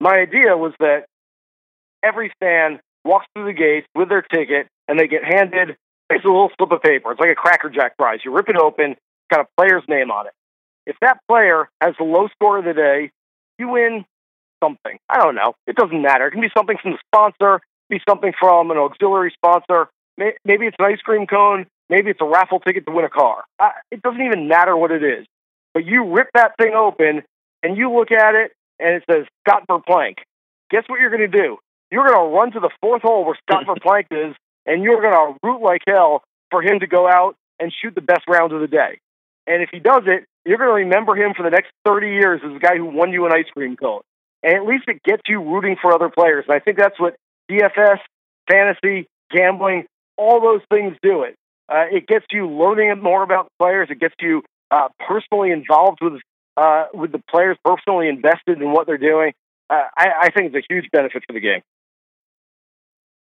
My 0.00 0.14
idea 0.14 0.56
was 0.56 0.72
that 0.78 1.06
every 2.02 2.32
fan 2.40 2.80
walks 3.04 3.26
through 3.34 3.46
the 3.46 3.52
gates 3.52 3.86
with 3.94 4.08
their 4.08 4.22
ticket, 4.22 4.68
and 4.88 4.98
they 4.98 5.06
get 5.06 5.24
handed 5.24 5.76
basically 6.08 6.30
a 6.30 6.34
little 6.34 6.50
slip 6.56 6.72
of 6.72 6.82
paper. 6.82 7.12
It's 7.12 7.20
like 7.20 7.30
a 7.30 7.34
Cracker 7.34 7.70
Jack 7.70 7.96
prize. 7.96 8.20
You 8.24 8.32
rip 8.34 8.48
it 8.48 8.56
open, 8.56 8.92
it's 8.92 9.00
got 9.30 9.40
a 9.40 9.48
player's 9.56 9.84
name 9.88 10.10
on 10.10 10.26
it. 10.26 10.32
If 10.86 10.96
that 11.00 11.18
player 11.28 11.68
has 11.80 11.94
the 11.98 12.04
low 12.04 12.28
score 12.28 12.58
of 12.58 12.64
the 12.64 12.72
day, 12.72 13.10
you 13.58 13.68
win 13.68 14.04
something. 14.62 14.98
I 15.08 15.18
don't 15.18 15.34
know. 15.34 15.54
It 15.66 15.76
doesn't 15.76 16.00
matter. 16.00 16.26
It 16.28 16.30
can 16.30 16.40
be 16.40 16.50
something 16.56 16.76
from 16.80 16.92
the 16.92 16.98
sponsor, 17.06 17.60
be 17.88 18.00
something 18.08 18.32
from 18.38 18.70
an 18.70 18.78
auxiliary 18.78 19.32
sponsor. 19.34 19.88
Maybe 20.16 20.66
it's 20.66 20.76
an 20.78 20.86
ice 20.86 21.00
cream 21.00 21.26
cone. 21.26 21.66
Maybe 21.88 22.10
it's 22.10 22.20
a 22.20 22.24
raffle 22.26 22.60
ticket 22.60 22.86
to 22.86 22.92
win 22.92 23.04
a 23.04 23.10
car. 23.10 23.44
Uh, 23.58 23.70
it 23.90 24.02
doesn't 24.02 24.20
even 24.20 24.48
matter 24.48 24.76
what 24.76 24.90
it 24.90 25.02
is. 25.02 25.26
But 25.74 25.84
you 25.84 26.04
rip 26.14 26.28
that 26.34 26.56
thing 26.58 26.72
open 26.74 27.22
and 27.62 27.76
you 27.76 27.92
look 27.92 28.10
at 28.10 28.34
it 28.34 28.52
and 28.78 28.94
it 28.94 29.04
says 29.10 29.26
Scott 29.46 29.64
Verplank. 29.68 30.16
Guess 30.70 30.84
what 30.88 31.00
you're 31.00 31.10
going 31.10 31.30
to 31.30 31.42
do? 31.42 31.58
You're 31.90 32.06
going 32.06 32.18
to 32.18 32.36
run 32.36 32.52
to 32.52 32.60
the 32.60 32.70
fourth 32.80 33.02
hole 33.02 33.24
where 33.24 33.38
Scott 33.48 33.64
Verplank 33.68 34.06
is 34.10 34.34
and 34.66 34.82
you're 34.82 35.00
going 35.00 35.12
to 35.14 35.38
root 35.42 35.62
like 35.62 35.82
hell 35.86 36.22
for 36.50 36.62
him 36.62 36.80
to 36.80 36.86
go 36.86 37.08
out 37.08 37.36
and 37.58 37.72
shoot 37.72 37.94
the 37.94 38.00
best 38.00 38.22
round 38.28 38.52
of 38.52 38.60
the 38.60 38.66
day. 38.66 38.98
And 39.46 39.62
if 39.62 39.70
he 39.72 39.78
does 39.78 40.02
it, 40.06 40.24
you're 40.44 40.58
going 40.58 40.70
to 40.70 40.84
remember 40.84 41.14
him 41.14 41.34
for 41.34 41.42
the 41.42 41.50
next 41.50 41.70
30 41.84 42.08
years 42.08 42.40
as 42.44 42.52
the 42.52 42.58
guy 42.58 42.76
who 42.76 42.86
won 42.86 43.12
you 43.12 43.26
an 43.26 43.32
ice 43.32 43.46
cream 43.52 43.76
cone. 43.76 44.02
And 44.42 44.54
at 44.54 44.66
least 44.66 44.84
it 44.88 45.02
gets 45.02 45.22
you 45.26 45.40
rooting 45.40 45.76
for 45.80 45.92
other 45.92 46.08
players. 46.08 46.44
And 46.48 46.54
I 46.54 46.60
think 46.60 46.78
that's 46.78 46.98
what 46.98 47.16
DFS, 47.50 47.98
fantasy, 48.50 49.06
gambling, 49.30 49.86
all 50.16 50.40
those 50.40 50.62
things 50.70 50.96
do 51.02 51.22
it. 51.22 51.36
Uh, 51.68 51.84
it 51.90 52.06
gets 52.06 52.26
you 52.30 52.48
learning 52.48 53.02
more 53.02 53.22
about 53.22 53.48
players. 53.58 53.88
It 53.90 53.98
gets 53.98 54.14
you 54.20 54.42
uh, 54.70 54.88
personally 55.06 55.50
involved 55.50 55.98
with 56.00 56.20
uh, 56.56 56.86
with 56.94 57.12
the 57.12 57.22
players, 57.30 57.58
personally 57.62 58.08
invested 58.08 58.62
in 58.62 58.72
what 58.72 58.86
they're 58.86 58.96
doing. 58.96 59.34
Uh, 59.68 59.82
I, 59.96 60.08
I 60.22 60.30
think 60.30 60.54
it's 60.54 60.64
a 60.64 60.74
huge 60.74 60.90
benefit 60.90 61.22
for 61.26 61.34
the 61.34 61.40
game. 61.40 61.60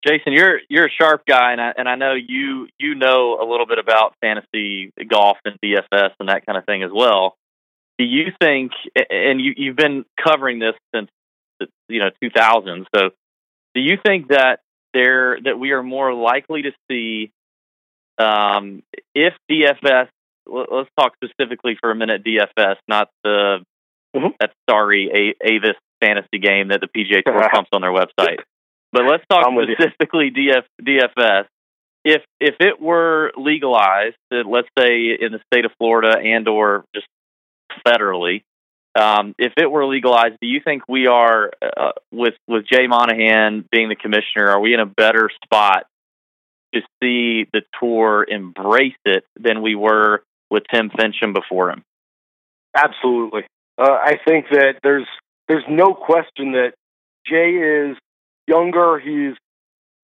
Jason, 0.06 0.32
you're 0.34 0.60
you're 0.70 0.86
a 0.88 0.92
sharp 0.92 1.24
guy, 1.28 1.52
and 1.52 1.60
I 1.62 1.74
and 1.78 1.90
I 1.90 1.96
know 1.96 2.14
you 2.14 2.68
you 2.78 2.96
know 2.96 3.38
a 3.42 3.46
little 3.50 3.66
bit 3.66 3.80
about 3.80 4.16
fantasy 4.22 4.92
golf 5.10 5.38
and 5.46 5.58
DFS 5.64 6.12
and 6.20 6.30
that 6.30 6.46
kind 6.46 6.58
of 6.58 6.66
thing 6.66 6.84
as 6.84 6.92
well. 6.94 7.36
Do 7.98 8.06
you 8.06 8.32
think, 8.42 8.72
and 9.10 9.42
you 9.42 9.54
you've 9.58 9.76
been 9.76 10.06
covering 10.24 10.60
this 10.60 10.76
since 10.96 11.10
you 11.90 12.00
know 12.00 12.10
2000, 12.24 12.88
so 12.96 13.10
do 13.76 13.82
you 13.82 13.98
think 14.04 14.30
that 14.30 14.62
there 14.94 15.38
that 15.44 15.60
we 15.60 15.72
are 15.72 15.84
more 15.84 16.14
likely 16.14 16.62
to 16.64 16.72
see 16.90 17.32
um, 18.18 18.84
if 19.14 19.34
DFS? 19.52 20.08
let- 20.48 20.72
Let's 20.72 20.90
talk 21.00 21.14
specifically 21.24 21.78
for 21.80 21.92
a 21.92 21.96
minute 21.96 22.24
DFS, 22.24 22.78
not 22.88 23.10
the 23.24 23.64
Mhm. 24.16 24.34
that 24.40 24.52
sorry 24.70 25.10
A- 25.14 25.48
Avis 25.54 25.76
fantasy 26.02 26.40
game 26.40 26.70
that 26.70 26.80
the 26.82 26.88
PGA 26.88 27.22
Tour 27.22 27.50
pumps 27.54 27.70
on 27.74 27.82
their 27.82 27.92
website. 27.92 28.40
But 28.92 29.04
let's 29.10 29.24
talk 29.30 29.46
I'm 29.48 29.58
specifically 29.64 30.32
DF, 30.32 30.64
DFS. 30.82 31.46
If 32.04 32.22
if 32.40 32.56
it 32.60 32.82
were 32.82 33.32
legalized, 33.38 34.16
let's 34.32 34.70
say 34.78 35.18
in 35.20 35.32
the 35.32 35.40
state 35.52 35.66
of 35.66 35.72
Florida 35.78 36.18
and 36.18 36.48
or 36.48 36.86
just 36.96 37.08
federally, 37.86 38.42
um, 39.00 39.36
if 39.38 39.54
it 39.58 39.70
were 39.70 39.86
legalized, 39.86 40.38
do 40.42 40.48
you 40.48 40.62
think 40.64 40.84
we 40.88 41.08
are 41.08 41.52
uh, 41.62 41.92
with 42.12 42.36
with 42.48 42.66
Jay 42.66 42.88
Monahan 42.88 43.66
being 43.72 43.90
the 43.90 43.96
commissioner? 43.96 44.50
Are 44.50 44.60
we 44.60 44.74
in 44.74 44.80
a 44.80 44.86
better 44.86 45.30
spot 45.44 45.86
to 46.74 46.82
see 47.02 47.48
the 47.52 47.62
tour 47.80 48.26
embrace 48.28 48.98
it 49.06 49.24
than 49.40 49.62
we 49.62 49.76
were 49.76 50.24
with 50.50 50.64
Tim 50.74 50.90
Finchem 50.90 51.34
before 51.34 51.70
him? 51.72 51.84
Absolutely. 52.76 53.44
Uh, 53.78 53.98
I 54.02 54.18
think 54.28 54.46
that 54.52 54.76
there's 54.84 55.08
there's 55.48 55.66
no 55.70 55.94
question 55.94 56.54
that 56.54 56.74
Jay 57.26 57.52
is 57.52 57.98
younger. 58.50 59.00
He's 59.00 59.36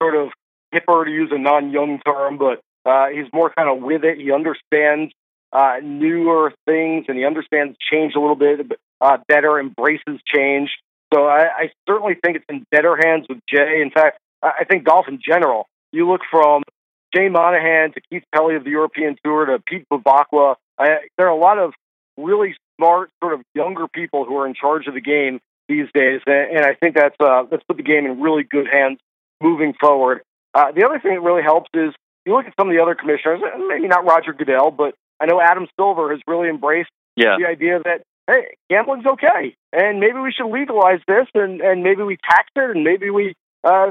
sort 0.00 0.14
of 0.14 0.28
hipper 0.72 1.04
to 1.04 1.10
use 1.10 1.30
a 1.32 1.38
non-young 1.38 2.00
term, 2.06 2.38
but 2.38 2.60
uh, 2.88 3.08
he's 3.08 3.26
more 3.32 3.50
kind 3.50 3.68
of 3.68 3.82
with 3.82 4.04
it. 4.04 4.18
He 4.18 4.30
understands 4.32 5.12
uh, 5.52 5.76
newer 5.82 6.52
things 6.66 7.06
and 7.08 7.18
he 7.18 7.24
understands 7.24 7.76
change 7.90 8.14
a 8.14 8.20
little 8.20 8.36
bit 8.36 8.60
uh, 9.00 9.18
better, 9.28 9.58
embraces 9.58 10.20
change. 10.26 10.70
So 11.12 11.26
I, 11.26 11.46
I 11.56 11.70
certainly 11.88 12.14
think 12.22 12.36
it's 12.36 12.44
in 12.48 12.64
better 12.70 12.96
hands 13.02 13.26
with 13.28 13.38
Jay. 13.48 13.80
In 13.82 13.90
fact, 13.90 14.18
I 14.42 14.64
think 14.64 14.84
golf 14.84 15.06
in 15.08 15.18
general. 15.20 15.66
You 15.92 16.08
look 16.08 16.20
from 16.30 16.62
Jay 17.14 17.28
Monahan 17.28 17.92
to 17.92 18.00
Keith 18.10 18.24
Pelley 18.34 18.56
of 18.56 18.64
the 18.64 18.70
European 18.70 19.16
Tour 19.24 19.46
to 19.46 19.58
Pete 19.66 19.86
Bevacqua. 19.90 20.56
I, 20.78 20.98
there 21.16 21.26
are 21.26 21.30
a 21.30 21.36
lot 21.36 21.58
of 21.58 21.72
really 22.16 22.54
smart, 22.76 23.10
sort 23.22 23.34
of 23.34 23.40
younger 23.54 23.88
people 23.88 24.24
who 24.24 24.36
are 24.36 24.46
in 24.46 24.54
charge 24.54 24.86
of 24.86 24.94
the 24.94 25.00
game 25.00 25.40
these 25.68 25.88
days, 25.94 26.20
and, 26.26 26.64
I 26.64 26.74
think 26.74 26.94
that's 26.94 27.16
uh, 27.20 27.44
that's 27.50 27.62
put 27.64 27.76
the 27.76 27.82
game 27.82 28.06
in 28.06 28.20
really 28.20 28.42
good 28.42 28.66
hands 28.70 28.98
moving 29.42 29.74
forward. 29.80 30.22
Uh, 30.54 30.72
the 30.72 30.84
other 30.84 30.98
thing 30.98 31.14
that 31.14 31.20
really 31.20 31.42
helps 31.42 31.68
is 31.74 31.92
you 32.24 32.34
look 32.34 32.46
at 32.46 32.54
some 32.58 32.68
of 32.68 32.74
the 32.74 32.82
other 32.82 32.94
commissioners, 32.94 33.40
maybe 33.68 33.88
not 33.88 34.04
Roger 34.04 34.32
Goodell, 34.32 34.70
but 34.70 34.94
I 35.20 35.26
know 35.26 35.40
Adam 35.40 35.66
Silver 35.78 36.10
has 36.12 36.20
really 36.26 36.48
embraced 36.48 36.90
yeah. 37.16 37.36
the 37.38 37.46
idea 37.46 37.80
that 37.84 38.02
hey, 38.26 38.56
gambling's 38.68 39.06
okay, 39.06 39.54
and 39.72 40.00
maybe 40.00 40.18
we 40.18 40.32
should 40.32 40.50
legalize 40.50 41.00
this, 41.06 41.26
and 41.34 41.60
and 41.60 41.82
maybe 41.82 42.02
we 42.02 42.16
tax 42.16 42.48
it, 42.56 42.70
and 42.76 42.84
maybe 42.84 43.10
we 43.10 43.34
uh, 43.64 43.90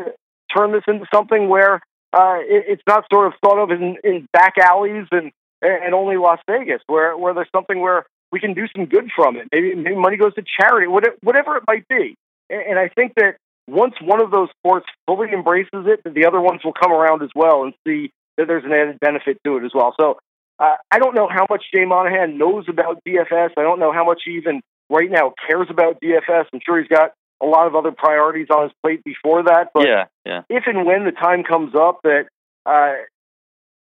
turn 0.56 0.72
this 0.72 0.84
into 0.88 1.06
something 1.14 1.50
where 1.50 1.82
uh, 2.14 2.38
it, 2.40 2.66
it's 2.68 2.84
not 2.88 3.06
sort 3.12 3.28
of 3.28 3.34
thought 3.42 3.62
of 3.62 3.72
in, 3.72 3.98
in 4.04 4.28
back 4.32 4.58
alleys 4.58 5.08
and 5.12 5.32
and 5.62 5.94
only 5.94 6.18
Las 6.18 6.40
Vegas, 6.50 6.82
where 6.88 7.18
where 7.18 7.34
there's 7.34 7.50
something 7.54 7.80
where 7.80 8.06
we 8.36 8.42
can 8.42 8.54
do 8.54 8.68
some 8.76 8.86
good 8.86 9.10
from 9.16 9.38
it. 9.38 9.48
Maybe 9.50 9.74
maybe 9.76 9.96
money 9.96 10.18
goes 10.18 10.36
to 10.36 10.44
charity, 10.60 10.88
whatever, 10.88 11.16
whatever 11.22 11.56
it 11.56 11.64
might 11.66 11.88
be. 11.88 12.18
And, 12.50 12.62
and 12.72 12.78
I 12.78 12.90
think 12.90 13.14
that 13.16 13.38
once 13.66 13.94
one 14.02 14.22
of 14.22 14.30
those 14.30 14.50
sports 14.60 14.86
fully 15.08 15.30
embraces 15.32 15.88
it, 15.88 16.02
the 16.04 16.26
other 16.26 16.42
ones 16.42 16.60
will 16.66 16.74
come 16.74 16.92
around 16.92 17.24
as 17.24 17.30
well 17.34 17.64
and 17.64 17.74
see 17.88 18.12
that 18.38 18.48
there's 18.48 18.66
an 18.66 18.74
added 18.74 19.00
benefit 19.00 19.38
to 19.46 19.56
it 19.56 19.64
as 19.64 19.72
well. 19.74 19.96
So 19.98 20.18
uh, 20.60 20.76
I 20.92 21.00
don't 21.00 21.16
know 21.16 21.30
how 21.32 21.46
much 21.50 21.64
Jay 21.74 21.86
Monahan 21.86 22.38
knows 22.38 22.66
about 22.68 23.02
DFS. 23.08 23.52
I 23.58 23.62
don't 23.62 23.80
know 23.80 23.94
how 23.94 24.04
much 24.04 24.24
he 24.26 24.32
even 24.32 24.62
right 24.90 25.10
now 25.10 25.34
cares 25.48 25.68
about 25.70 26.02
DFS. 26.02 26.46
I'm 26.52 26.60
sure 26.66 26.78
he's 26.78 26.90
got 26.90 27.14
a 27.42 27.46
lot 27.46 27.68
of 27.68 27.76
other 27.76 27.92
priorities 27.92 28.48
on 28.50 28.64
his 28.64 28.72
plate 28.84 29.02
before 29.06 29.44
that. 29.44 29.70
But 29.74 29.88
yeah, 29.88 30.06
yeah. 30.26 30.42
if 30.50 30.64
and 30.68 30.86
when 30.86 31.06
the 31.06 31.12
time 31.12 31.46
comes 31.46 31.74
up 31.74 32.02
that 32.04 32.26
uh, 32.66 32.96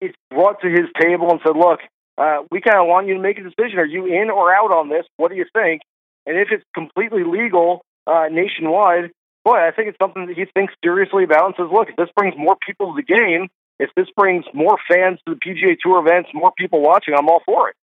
it's 0.01 0.15
brought 0.29 0.61
to 0.61 0.69
his 0.69 0.85
table 1.01 1.31
and 1.31 1.39
said, 1.43 1.57
look, 1.57 1.79
uh, 2.17 2.43
we 2.49 2.61
kind 2.61 2.79
of 2.79 2.87
want 2.87 3.07
you 3.07 3.15
to 3.15 3.19
make 3.19 3.37
a 3.37 3.43
decision. 3.43 3.79
Are 3.79 3.85
you 3.85 4.05
in 4.05 4.29
or 4.29 4.53
out 4.53 4.71
on 4.71 4.89
this? 4.89 5.05
What 5.17 5.29
do 5.29 5.35
you 5.35 5.45
think? 5.53 5.81
And 6.25 6.37
if 6.37 6.47
it's 6.51 6.63
completely 6.73 7.23
legal 7.23 7.83
uh, 8.07 8.27
nationwide, 8.31 9.11
boy, 9.43 9.57
I 9.57 9.71
think 9.71 9.89
it's 9.89 9.97
something 10.01 10.25
that 10.27 10.35
he 10.35 10.45
thinks 10.53 10.73
seriously 10.83 11.23
about 11.23 11.45
and 11.45 11.55
says, 11.57 11.71
look, 11.71 11.89
if 11.89 11.95
this 11.95 12.09
brings 12.15 12.35
more 12.37 12.57
people 12.65 12.93
to 12.93 13.01
the 13.01 13.03
game, 13.03 13.47
if 13.79 13.89
this 13.95 14.07
brings 14.15 14.45
more 14.53 14.77
fans 14.89 15.19
to 15.27 15.35
the 15.35 15.39
PGA 15.39 15.75
Tour 15.81 16.05
events, 16.05 16.29
more 16.33 16.51
people 16.57 16.81
watching, 16.81 17.13
I'm 17.13 17.27
all 17.27 17.41
for 17.45 17.69
it. 17.69 17.75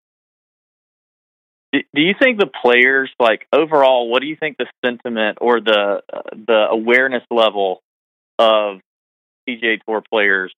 Do 1.73 2.03
you 2.03 2.15
think 2.21 2.39
the 2.39 2.51
players, 2.63 3.11
like 3.19 3.47
overall, 3.51 4.11
what 4.11 4.21
do 4.21 4.27
you 4.27 4.37
think 4.37 4.59
the 4.59 4.67
sentiment 4.85 5.39
or 5.41 5.61
the 5.61 6.03
uh, 6.13 6.21
the 6.35 6.67
awareness 6.71 7.23
level 7.31 7.81
of 8.39 8.81
PGA 9.49 9.81
Tour 9.87 10.03
players 10.11 10.53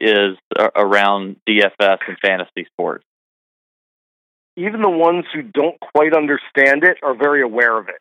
is 0.00 0.36
around 0.76 1.36
DFS 1.48 1.98
and 2.08 2.18
fantasy 2.22 2.66
sports? 2.72 3.04
Even 4.56 4.82
the 4.82 4.90
ones 4.90 5.24
who 5.34 5.42
don't 5.42 5.78
quite 5.80 6.14
understand 6.14 6.84
it 6.84 6.98
are 7.02 7.14
very 7.14 7.42
aware 7.42 7.76
of 7.76 7.88
it. 7.88 8.00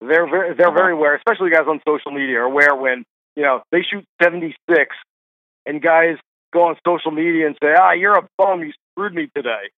They're 0.00 0.28
very, 0.28 0.54
they're 0.54 0.68
uh-huh. 0.68 0.76
very 0.76 0.92
aware, 0.92 1.16
especially 1.16 1.50
guys 1.50 1.66
on 1.68 1.80
social 1.86 2.10
media, 2.10 2.40
are 2.40 2.42
aware 2.42 2.74
when 2.74 3.04
you 3.36 3.42
know 3.42 3.62
they 3.72 3.82
shoot 3.82 4.04
seventy 4.22 4.54
six, 4.68 4.94
and 5.64 5.80
guys 5.80 6.16
go 6.52 6.64
on 6.64 6.76
social 6.86 7.10
media 7.10 7.46
and 7.46 7.56
say, 7.62 7.70
"Ah, 7.78 7.92
you're 7.92 8.18
a 8.18 8.28
bum. 8.36 8.60
You 8.60 8.72
screwed 8.92 9.14
me 9.14 9.30
today." 9.34 9.70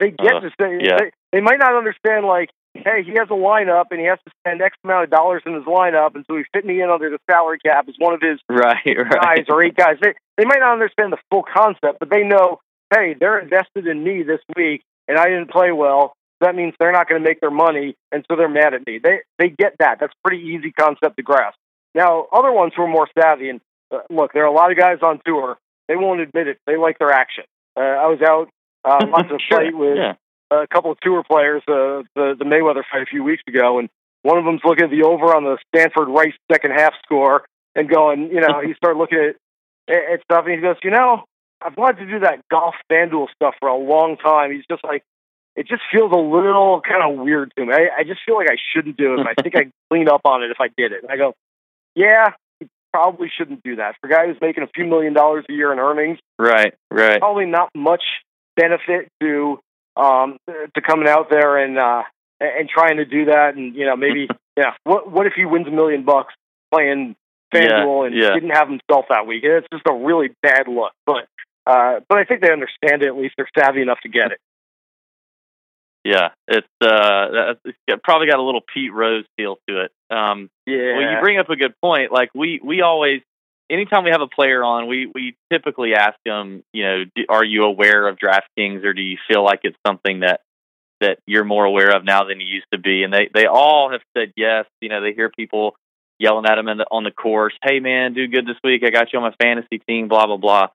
They 0.00 0.10
get 0.10 0.36
uh, 0.36 0.40
to 0.40 0.50
say 0.60 0.78
yeah. 0.82 0.98
they, 0.98 1.10
they 1.32 1.40
might 1.40 1.58
not 1.58 1.76
understand 1.76 2.26
like, 2.26 2.50
hey, 2.74 3.02
he 3.04 3.12
has 3.12 3.28
a 3.30 3.34
lineup 3.34 3.86
and 3.90 4.00
he 4.00 4.06
has 4.06 4.18
to 4.26 4.32
spend 4.40 4.60
X 4.60 4.76
amount 4.84 5.04
of 5.04 5.10
dollars 5.10 5.42
in 5.46 5.54
his 5.54 5.64
lineup, 5.64 6.14
and 6.14 6.24
so 6.26 6.36
he's 6.36 6.46
fitting 6.52 6.68
me 6.68 6.82
in 6.82 6.90
under 6.90 7.10
the 7.10 7.18
salary 7.30 7.58
cap 7.64 7.88
as 7.88 7.94
one 7.98 8.14
of 8.14 8.20
his 8.20 8.40
right, 8.48 8.78
right. 8.86 9.10
guys 9.10 9.44
or 9.48 9.62
eight 9.62 9.76
guys. 9.76 9.96
They 10.00 10.14
they 10.36 10.44
might 10.44 10.60
not 10.60 10.72
understand 10.72 11.12
the 11.12 11.18
full 11.30 11.44
concept, 11.44 11.98
but 12.00 12.10
they 12.10 12.24
know, 12.24 12.60
hey, 12.92 13.14
they're 13.18 13.38
invested 13.38 13.86
in 13.86 14.02
me 14.02 14.22
this 14.22 14.40
week, 14.56 14.82
and 15.08 15.18
I 15.18 15.26
didn't 15.26 15.50
play 15.50 15.72
well. 15.72 16.14
That 16.40 16.56
means 16.56 16.74
they're 16.78 16.92
not 16.92 17.08
going 17.08 17.22
to 17.22 17.26
make 17.26 17.40
their 17.40 17.50
money, 17.50 17.94
and 18.10 18.24
so 18.28 18.36
they're 18.36 18.48
mad 18.48 18.74
at 18.74 18.86
me. 18.86 18.98
They 19.02 19.20
they 19.38 19.48
get 19.48 19.76
that. 19.78 19.98
That's 20.00 20.12
a 20.12 20.28
pretty 20.28 20.44
easy 20.44 20.72
concept 20.72 21.16
to 21.16 21.22
grasp. 21.22 21.56
Now, 21.94 22.26
other 22.32 22.50
ones 22.50 22.72
who 22.76 22.82
are 22.82 22.88
more 22.88 23.08
savvy, 23.16 23.50
and 23.50 23.60
uh, 23.92 24.00
look, 24.10 24.32
there 24.32 24.42
are 24.42 24.48
a 24.48 24.52
lot 24.52 24.72
of 24.72 24.76
guys 24.76 24.98
on 25.02 25.20
tour. 25.24 25.56
They 25.86 25.96
won't 25.96 26.20
admit 26.20 26.48
it. 26.48 26.58
They 26.66 26.76
like 26.76 26.98
their 26.98 27.12
action. 27.12 27.44
Uh, 27.76 27.80
I 27.80 28.06
was 28.06 28.20
out 28.20 28.48
uh, 28.84 29.06
lots 29.10 29.30
of 29.30 29.40
sure. 29.48 29.76
with 29.76 29.96
yeah. 29.96 30.14
A 30.50 30.66
couple 30.66 30.90
of 30.90 30.98
tour 31.00 31.22
players, 31.22 31.62
uh, 31.68 32.02
the 32.14 32.34
the 32.38 32.44
Mayweather 32.44 32.82
fight 32.90 33.02
a 33.02 33.06
few 33.06 33.24
weeks 33.24 33.42
ago, 33.46 33.78
and 33.78 33.88
one 34.22 34.38
of 34.38 34.44
them's 34.44 34.62
looking 34.64 34.84
at 34.84 34.90
the 34.90 35.02
over 35.02 35.34
on 35.34 35.44
the 35.44 35.58
Stanford 35.68 36.08
Rice 36.08 36.34
second 36.50 36.72
half 36.72 36.94
score 37.04 37.44
and 37.74 37.88
going, 37.88 38.30
you 38.30 38.40
know, 38.40 38.60
he 38.60 38.74
started 38.74 38.98
looking 38.98 39.18
at 39.18 39.36
at 39.88 40.22
stuff, 40.22 40.44
and 40.46 40.54
he 40.54 40.60
goes, 40.60 40.76
you 40.82 40.90
know, 40.90 41.24
I've 41.60 41.76
wanted 41.76 42.04
to 42.04 42.10
do 42.10 42.20
that 42.20 42.40
golf 42.50 42.74
FanDuel 42.90 43.28
stuff 43.34 43.54
for 43.60 43.68
a 43.68 43.76
long 43.76 44.16
time. 44.16 44.52
He's 44.52 44.64
just 44.70 44.84
like, 44.84 45.02
it 45.56 45.66
just 45.66 45.82
feels 45.92 46.12
a 46.12 46.16
little 46.16 46.80
kind 46.80 47.02
of 47.02 47.18
weird 47.22 47.52
to 47.56 47.64
me. 47.64 47.72
I, 47.72 48.00
I 48.00 48.04
just 48.04 48.20
feel 48.26 48.36
like 48.36 48.50
I 48.50 48.56
shouldn't 48.74 48.96
do 48.96 49.14
it. 49.14 49.20
And 49.20 49.28
I 49.28 49.40
think 49.40 49.56
I'd 49.56 49.70
clean 49.90 50.08
up 50.08 50.22
on 50.24 50.42
it 50.42 50.50
if 50.50 50.60
I 50.60 50.68
did 50.76 50.92
it. 50.92 51.02
And 51.02 51.12
I 51.12 51.16
go, 51.16 51.34
yeah, 51.94 52.30
you 52.60 52.68
probably 52.92 53.30
shouldn't 53.34 53.62
do 53.62 53.76
that. 53.76 53.94
For 54.00 54.08
a 54.08 54.10
guy 54.10 54.26
who's 54.26 54.40
making 54.40 54.62
a 54.62 54.68
few 54.74 54.84
million 54.84 55.14
dollars 55.14 55.44
a 55.48 55.52
year 55.52 55.72
in 55.72 55.78
earnings, 55.78 56.18
right, 56.38 56.74
right, 56.90 57.20
probably 57.20 57.46
not 57.46 57.70
much 57.74 58.02
benefit 58.56 59.08
to 59.20 59.58
um, 59.96 60.38
to 60.46 60.80
coming 60.80 61.08
out 61.08 61.30
there 61.30 61.58
and 61.58 61.78
uh, 61.78 62.02
and 62.40 62.68
trying 62.68 62.96
to 62.98 63.04
do 63.04 63.26
that. 63.26 63.54
And 63.56 63.74
you 63.74 63.86
know, 63.86 63.96
maybe 63.96 64.28
yeah, 64.56 64.72
what 64.84 65.10
what 65.10 65.26
if 65.26 65.34
he 65.34 65.44
wins 65.44 65.66
a 65.66 65.70
million 65.70 66.04
bucks 66.04 66.34
playing 66.72 67.16
FanDuel 67.54 68.00
yeah, 68.02 68.06
and 68.06 68.16
yeah. 68.16 68.34
didn't 68.34 68.50
have 68.50 68.68
himself 68.68 69.06
that 69.10 69.26
week? 69.26 69.44
It's 69.44 69.66
just 69.72 69.86
a 69.88 69.94
really 69.94 70.30
bad 70.42 70.68
look. 70.68 70.92
But 71.06 71.26
uh, 71.66 72.00
but 72.08 72.18
I 72.18 72.24
think 72.24 72.42
they 72.42 72.52
understand 72.52 73.02
it. 73.02 73.08
At 73.08 73.16
least 73.16 73.34
they're 73.36 73.48
savvy 73.58 73.82
enough 73.82 74.00
to 74.02 74.08
get 74.08 74.32
it. 74.32 74.38
Yeah, 76.04 76.30
it's 76.46 76.66
uh, 76.82 77.54
it's 77.64 78.00
probably 78.04 78.26
got 78.26 78.38
a 78.38 78.42
little 78.42 78.60
Pete 78.74 78.92
Rose 78.92 79.24
feel 79.38 79.56
to 79.68 79.84
it. 79.84 79.92
Um, 80.10 80.50
yeah. 80.66 80.96
Well, 80.96 81.12
you 81.12 81.20
bring 81.22 81.38
up 81.38 81.48
a 81.48 81.56
good 81.56 81.74
point. 81.80 82.12
Like 82.12 82.28
we 82.34 82.60
we 82.62 82.82
always 82.82 83.22
anytime 83.70 84.04
we 84.04 84.10
have 84.10 84.20
a 84.20 84.26
player 84.26 84.62
on, 84.62 84.86
we 84.86 85.10
we 85.14 85.36
typically 85.52 85.94
ask 85.94 86.16
them, 86.24 86.62
you 86.72 86.84
know, 86.84 87.04
do, 87.14 87.24
are 87.28 87.44
you 87.44 87.64
aware 87.64 88.06
of 88.08 88.18
DraftKings, 88.18 88.84
or 88.84 88.92
do 88.92 89.02
you 89.02 89.16
feel 89.28 89.44
like 89.44 89.60
it's 89.62 89.76
something 89.86 90.20
that 90.20 90.40
that 91.00 91.18
you're 91.26 91.44
more 91.44 91.64
aware 91.64 91.94
of 91.94 92.04
now 92.04 92.24
than 92.24 92.40
you 92.40 92.46
used 92.46 92.66
to 92.72 92.78
be? 92.78 93.02
And 93.02 93.12
they 93.12 93.28
they 93.32 93.46
all 93.46 93.90
have 93.90 94.00
said 94.16 94.32
yes. 94.36 94.66
You 94.80 94.88
know, 94.88 95.00
they 95.00 95.12
hear 95.12 95.30
people 95.30 95.76
yelling 96.18 96.46
at 96.46 96.56
them 96.56 96.66
the, 96.66 96.86
on 96.90 97.04
the 97.04 97.10
course, 97.10 97.54
"Hey 97.62 97.80
man, 97.80 98.14
do 98.14 98.26
good 98.28 98.46
this 98.46 98.58
week. 98.62 98.82
I 98.84 98.90
got 98.90 99.12
you 99.12 99.18
on 99.18 99.24
my 99.24 99.34
fantasy 99.44 99.78
team." 99.88 100.08
Blah 100.08 100.26
blah 100.26 100.36
blah. 100.36 100.66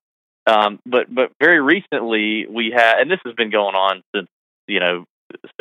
Um, 0.47 0.80
but 0.86 1.13
but 1.13 1.32
very 1.39 1.62
recently 1.62 2.47
we 2.47 2.71
had, 2.75 2.99
and 2.99 3.12
this 3.12 3.19
has 3.25 3.36
been 3.36 3.52
going 3.52 3.75
on 3.75 4.04
since 4.15 4.28
you 4.67 4.80
know 4.80 5.06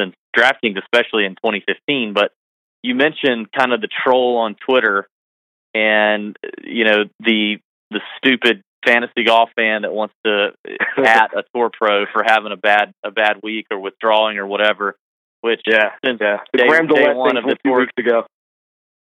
since 0.01 0.15
DraftKings, 0.37 0.81
especially 0.83 1.25
in 1.25 1.33
2015. 1.37 2.15
But 2.15 2.33
you 2.83 2.95
mentioned 2.95 3.53
kind 3.53 3.73
of 3.73 3.81
the 3.81 3.89
troll 3.89 4.39
on 4.39 4.55
Twitter 4.55 5.09
and 5.75 6.37
you 6.63 6.85
know 6.85 7.05
the 7.21 7.59
the 7.91 8.01
stupid 8.19 8.63
fantasy 8.87 9.25
golf 9.25 9.51
fan 9.57 9.83
that 9.83 9.93
wants 9.93 10.15
to 10.25 10.51
at 11.05 11.37
a 11.37 11.43
tour 11.55 11.71
pro 11.73 12.07
for 12.13 12.23
having 12.25 12.53
a 12.53 12.57
bad 12.57 12.93
a 13.05 13.11
bad 13.11 13.41
week 13.43 13.67
or 13.71 13.79
withdrawing 13.79 14.39
or 14.39 14.47
whatever. 14.47 14.97
Which 15.41 15.61
yeah, 15.67 15.91
since 16.05 16.19
yeah. 16.21 16.39
The 16.53 16.59
day, 16.59 17.15
one 17.15 17.37
of 17.37 17.45
the 17.45 17.57
tour 17.65 17.81
weeks 17.81 17.93
ago. 17.99 18.25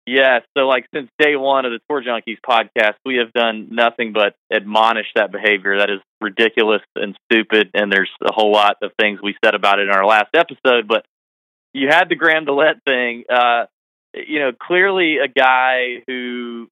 Yeah, 0.07 0.41
so 0.57 0.67
like 0.67 0.87
since 0.95 1.09
day 1.19 1.37
one 1.37 1.67
of 1.67 1.73
the 1.73 1.79
Tour 1.89 2.03
Junkies 2.03 2.39
podcast, 2.45 2.95
we 3.05 3.17
have 3.17 3.33
done 3.33 3.69
nothing 3.71 4.13
but 4.13 4.35
admonish 4.53 5.07
that 5.15 5.31
behavior. 5.31 5.79
That 5.79 5.91
is 5.91 6.01
ridiculous 6.21 6.83
and 6.97 7.17
stupid, 7.31 7.71
and 7.75 7.93
there's 7.93 8.11
a 8.25 8.33
whole 8.33 8.51
lot 8.51 8.77
of 8.83 8.93
things 8.99 9.21
we 9.23 9.37
said 9.45 9.55
about 9.55 9.79
it 9.79 9.83
in 9.85 9.91
our 9.91 10.07
last 10.07 10.31
episode. 10.35 10.89
But 10.89 11.05
you 11.75 11.89
had 11.89 12.09
the 12.09 12.17
Graham 12.17 12.47
DeLaet 12.47 12.83
thing. 12.85 13.25
Uh, 13.29 13.67
you 14.15 14.39
know, 14.39 14.53
clearly 14.53 15.19
a 15.19 15.29
guy 15.29 16.03
who 16.07 16.69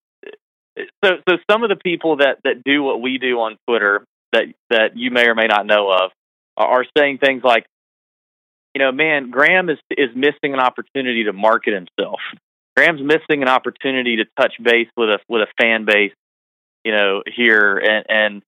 so 1.05 1.11
so 1.29 1.37
some 1.51 1.62
of 1.62 1.70
the 1.70 1.77
people 1.77 2.16
that 2.18 2.38
that 2.44 2.62
do 2.64 2.83
what 2.83 3.01
we 3.01 3.18
do 3.18 3.38
on 3.40 3.57
Twitter 3.66 4.05
that 4.33 4.44
that 4.70 4.96
you 4.96 5.11
may 5.11 5.27
or 5.27 5.35
may 5.35 5.46
not 5.46 5.66
know 5.66 5.90
of 5.90 6.11
are 6.57 6.85
saying 6.96 7.18
things 7.18 7.42
like 7.44 7.66
you 8.74 8.85
know, 8.85 8.92
man, 8.92 9.31
Graham 9.31 9.70
is 9.70 9.79
is 9.90 10.11
missing 10.14 10.55
an 10.55 10.61
opportunity 10.61 11.24
to 11.24 11.33
market 11.33 11.74
himself. 11.74 12.20
Graham's 12.77 13.03
missing 13.03 13.42
an 13.42 13.48
opportunity 13.48 14.16
to 14.16 14.24
touch 14.38 14.55
base 14.62 14.88
with 14.96 15.09
a 15.09 15.18
with 15.29 15.42
a 15.42 15.46
fan 15.61 15.85
base, 15.85 16.12
you 16.85 16.92
know, 16.92 17.22
here 17.27 17.77
and 17.79 18.05
and 18.09 18.42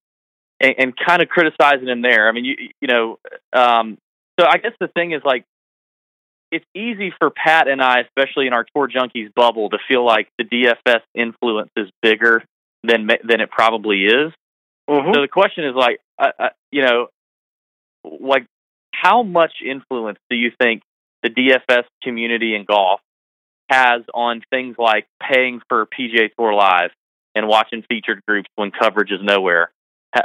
and, 0.61 0.75
and 0.77 0.93
kind 0.95 1.21
of 1.21 1.27
criticizing 1.27 1.87
him 1.87 2.01
there. 2.01 2.29
I 2.29 2.31
mean, 2.31 2.45
you 2.45 2.55
you 2.79 2.87
know, 2.87 3.19
um, 3.51 3.97
so 4.39 4.45
I 4.47 4.57
guess 4.57 4.73
the 4.79 4.87
thing 4.87 5.11
is 5.11 5.21
like 5.25 5.43
it's 6.51 6.65
easy 6.75 7.13
for 7.17 7.29
Pat 7.29 7.67
and 7.67 7.81
I, 7.81 8.01
especially 8.01 8.47
in 8.47 8.53
our 8.53 8.65
tour 8.75 8.87
junkies 8.87 9.33
bubble, 9.33 9.69
to 9.69 9.77
feel 9.87 10.05
like 10.05 10.27
the 10.37 10.43
DFS 10.43 11.01
influence 11.15 11.71
is 11.77 11.87
bigger 12.01 12.43
than 12.83 13.07
than 13.07 13.41
it 13.41 13.49
probably 13.49 14.05
is. 14.05 14.33
Mm-hmm. 14.89 15.13
So 15.13 15.21
the 15.21 15.27
question 15.27 15.65
is 15.65 15.75
like, 15.75 15.99
uh, 16.19 16.31
uh, 16.37 16.49
you 16.71 16.81
know, 16.81 17.07
like 18.03 18.45
how 18.93 19.23
much 19.23 19.53
influence 19.65 20.19
do 20.29 20.35
you 20.35 20.51
think 20.61 20.81
the 21.23 21.29
DFS 21.29 21.83
community 22.03 22.55
in 22.55 22.65
golf 22.65 22.99
has 23.69 24.01
on 24.13 24.41
things 24.49 24.75
like 24.77 25.07
paying 25.21 25.61
for 25.69 25.85
PGA 25.85 26.29
Tour 26.37 26.53
Live 26.53 26.91
and 27.33 27.47
watching 27.47 27.83
featured 27.87 28.21
groups 28.27 28.49
when 28.55 28.71
coverage 28.71 29.11
is 29.11 29.19
nowhere? 29.21 29.71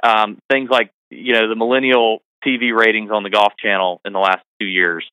Um, 0.02 0.38
things 0.50 0.68
like 0.70 0.90
you 1.10 1.34
know 1.34 1.48
the 1.48 1.54
millennial 1.54 2.20
TV 2.44 2.76
ratings 2.76 3.10
on 3.12 3.22
the 3.22 3.30
Golf 3.30 3.52
Channel 3.58 4.00
in 4.04 4.12
the 4.12 4.18
last 4.18 4.42
two 4.60 4.66
years. 4.66 5.08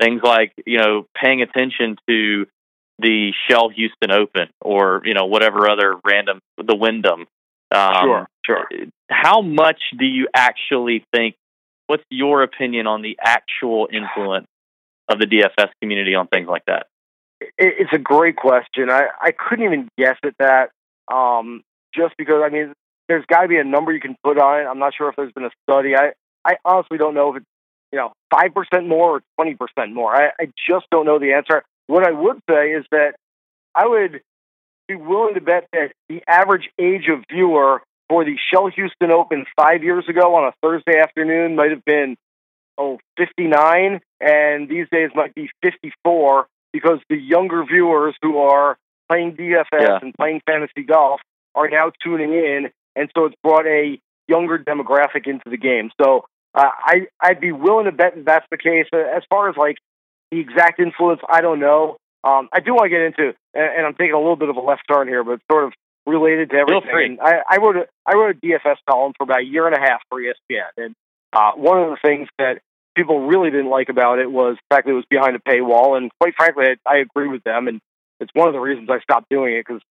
Things 0.00 0.22
like 0.22 0.52
you 0.66 0.78
know 0.78 1.06
paying 1.20 1.42
attention 1.42 1.96
to 2.08 2.46
the 2.98 3.32
Shell 3.48 3.70
Houston 3.70 4.10
Open 4.10 4.48
or 4.60 5.02
you 5.04 5.14
know 5.14 5.26
whatever 5.26 5.68
other 5.68 5.94
random 6.04 6.40
the 6.56 6.76
Wyndham. 6.76 7.26
Um, 7.70 7.94
sure, 8.02 8.28
sure. 8.46 8.68
How 9.10 9.40
much 9.40 9.80
do 9.98 10.04
you 10.04 10.28
actually 10.34 11.04
think? 11.14 11.36
What's 11.86 12.04
your 12.08 12.42
opinion 12.42 12.86
on 12.86 13.02
the 13.02 13.18
actual 13.22 13.88
influence 13.92 14.46
of 15.08 15.18
the 15.18 15.26
DFS 15.26 15.68
community 15.80 16.14
on 16.14 16.28
things 16.28 16.48
like 16.48 16.64
that? 16.66 16.86
It's 17.58 17.92
a 17.92 17.98
great 17.98 18.36
question. 18.36 18.88
I, 18.90 19.08
I 19.20 19.32
couldn't 19.32 19.66
even 19.66 19.88
guess 19.98 20.16
at 20.24 20.34
that. 20.38 20.70
Um, 21.12 21.62
just 21.94 22.14
because 22.16 22.42
I 22.44 22.48
mean, 22.48 22.72
there's 23.08 23.26
got 23.26 23.42
to 23.42 23.48
be 23.48 23.58
a 23.58 23.64
number 23.64 23.92
you 23.92 24.00
can 24.00 24.16
put 24.24 24.38
on 24.38 24.60
it. 24.60 24.64
I'm 24.64 24.78
not 24.78 24.94
sure 24.96 25.08
if 25.10 25.16
there's 25.16 25.32
been 25.32 25.44
a 25.44 25.50
study. 25.68 25.94
I 25.94 26.12
I 26.44 26.56
honestly 26.64 26.98
don't 26.98 27.14
know 27.14 27.34
if 27.34 27.42
it's 27.42 27.46
you 27.94 28.00
know 28.00 28.12
five 28.28 28.52
percent 28.52 28.88
more 28.88 29.18
or 29.18 29.22
twenty 29.36 29.54
percent 29.54 29.94
more. 29.94 30.12
I, 30.12 30.30
I 30.40 30.46
just 30.68 30.86
don't 30.90 31.06
know 31.06 31.20
the 31.20 31.34
answer. 31.34 31.62
What 31.86 32.04
I 32.04 32.10
would 32.10 32.40
say 32.50 32.72
is 32.72 32.84
that 32.90 33.14
I 33.72 33.86
would 33.86 34.20
be 34.88 34.96
willing 34.96 35.34
to 35.34 35.40
bet 35.40 35.68
that 35.72 35.92
the 36.08 36.22
average 36.26 36.68
age 36.76 37.08
of 37.08 37.24
viewer 37.30 37.82
for 38.08 38.24
the 38.24 38.36
Shell 38.50 38.66
Houston 38.74 39.12
Open 39.12 39.46
five 39.56 39.84
years 39.84 40.08
ago 40.08 40.34
on 40.34 40.48
a 40.48 40.52
Thursday 40.60 40.98
afternoon 40.98 41.54
might 41.54 41.70
have 41.70 41.84
been 41.84 42.16
oh 42.76 42.98
59 43.16 44.00
and 44.20 44.68
these 44.68 44.88
days 44.90 45.10
might 45.14 45.32
be 45.36 45.48
54 45.62 46.48
because 46.72 46.98
the 47.08 47.16
younger 47.16 47.64
viewers 47.64 48.16
who 48.20 48.38
are 48.38 48.76
playing 49.08 49.36
DFS 49.36 49.64
yeah. 49.80 49.98
and 50.02 50.12
playing 50.14 50.42
fantasy 50.44 50.82
golf 50.82 51.20
are 51.54 51.68
now 51.68 51.92
tuning 52.02 52.32
in 52.32 52.70
and 52.96 53.08
so 53.16 53.26
it's 53.26 53.36
brought 53.44 53.66
a 53.66 54.00
younger 54.26 54.58
demographic 54.58 55.28
into 55.28 55.48
the 55.48 55.56
game 55.56 55.90
so 56.02 56.24
uh, 56.54 56.70
I 56.76 57.06
I'd 57.20 57.40
be 57.40 57.52
willing 57.52 57.86
to 57.86 57.92
bet 57.92 58.14
that 58.14 58.24
that's 58.24 58.46
the 58.50 58.58
case. 58.58 58.86
As 58.92 59.22
far 59.28 59.48
as 59.48 59.56
like 59.56 59.76
the 60.30 60.40
exact 60.40 60.80
influence 60.80 61.20
I 61.28 61.40
don't 61.40 61.60
know. 61.60 61.96
Um, 62.22 62.48
I 62.52 62.60
do 62.60 62.72
want 62.72 62.86
to 62.86 62.88
get 62.88 63.02
into 63.02 63.34
and, 63.54 63.78
and 63.78 63.86
I'm 63.86 63.94
taking 63.94 64.14
a 64.14 64.18
little 64.18 64.36
bit 64.36 64.48
of 64.48 64.56
a 64.56 64.60
left 64.60 64.82
turn 64.90 65.08
here 65.08 65.22
but 65.22 65.40
sort 65.50 65.64
of 65.64 65.72
related 66.06 66.50
to 66.50 66.56
everything. 66.56 67.18
I, 67.22 67.40
I 67.48 67.56
wrote 67.58 67.76
a 67.76 67.86
I 68.06 68.14
wrote 68.14 68.36
a 68.36 68.46
DFS 68.46 68.76
column 68.88 69.12
for 69.16 69.24
about 69.24 69.40
a 69.40 69.44
year 69.44 69.66
and 69.66 69.74
a 69.74 69.80
half 69.80 70.00
for 70.08 70.20
ESPN, 70.20 70.68
and 70.76 70.94
uh, 71.32 71.52
one 71.52 71.82
of 71.82 71.90
the 71.90 71.96
things 72.02 72.28
that 72.38 72.60
people 72.94 73.26
really 73.26 73.50
didn't 73.50 73.70
like 73.70 73.88
about 73.88 74.18
it 74.18 74.30
was 74.30 74.56
the 74.56 74.74
fact 74.74 74.86
that 74.86 74.92
it 74.92 74.96
was 74.96 75.04
behind 75.10 75.36
a 75.36 75.40
paywall. 75.40 75.96
And 75.96 76.10
quite 76.20 76.34
frankly, 76.36 76.66
I, 76.66 76.90
I 76.90 76.96
agree 76.98 77.28
with 77.28 77.42
them, 77.42 77.68
and 77.68 77.80
it's 78.20 78.30
one 78.34 78.48
of 78.48 78.54
the 78.54 78.60
reasons 78.60 78.88
I 78.90 79.00
stopped 79.00 79.28
doing 79.30 79.54
it 79.54 79.64
because 79.66 79.82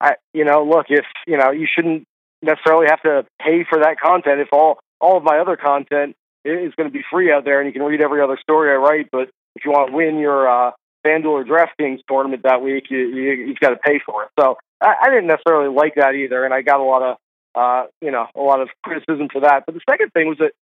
I, 0.00 0.14
you 0.34 0.44
know, 0.44 0.64
look, 0.64 0.86
if 0.88 1.06
you 1.26 1.38
know, 1.38 1.50
you 1.50 1.66
shouldn't 1.72 2.04
necessarily 2.42 2.86
have 2.88 3.02
to 3.02 3.24
pay 3.40 3.64
for 3.68 3.78
that 3.80 4.00
content. 4.00 4.40
If 4.40 4.48
all 4.52 4.78
all 5.02 5.18
of 5.18 5.24
my 5.24 5.38
other 5.38 5.56
content 5.56 6.16
is 6.44 6.72
going 6.76 6.88
to 6.88 6.92
be 6.92 7.04
free 7.10 7.30
out 7.30 7.44
there, 7.44 7.60
and 7.60 7.66
you 7.66 7.72
can 7.72 7.82
read 7.82 8.00
every 8.00 8.22
other 8.22 8.38
story 8.40 8.70
I 8.70 8.76
write. 8.76 9.08
But 9.10 9.28
if 9.54 9.64
you 9.64 9.72
want 9.72 9.90
to 9.90 9.96
win 9.96 10.18
your 10.18 10.48
uh, 10.48 10.70
FanDuel 11.04 11.26
or 11.26 11.44
DraftKings 11.44 12.00
tournament 12.08 12.44
that 12.44 12.62
week, 12.62 12.84
you, 12.88 12.98
you, 12.98 13.32
you've 13.32 13.60
got 13.60 13.70
to 13.70 13.76
pay 13.76 14.00
for 14.04 14.24
it. 14.24 14.30
So 14.38 14.56
I, 14.80 14.94
I 15.02 15.10
didn't 15.10 15.26
necessarily 15.26 15.74
like 15.74 15.96
that 15.96 16.14
either, 16.14 16.44
and 16.44 16.54
I 16.54 16.62
got 16.62 16.80
a 16.80 16.84
lot 16.84 17.02
of 17.02 17.16
uh, 17.54 17.86
you 18.00 18.10
know 18.10 18.26
a 18.34 18.40
lot 18.40 18.60
of 18.60 18.70
criticism 18.82 19.28
for 19.30 19.40
that. 19.40 19.64
But 19.66 19.74
the 19.74 19.82
second 19.90 20.10
thing 20.12 20.28
was 20.28 20.38
that 20.38 20.52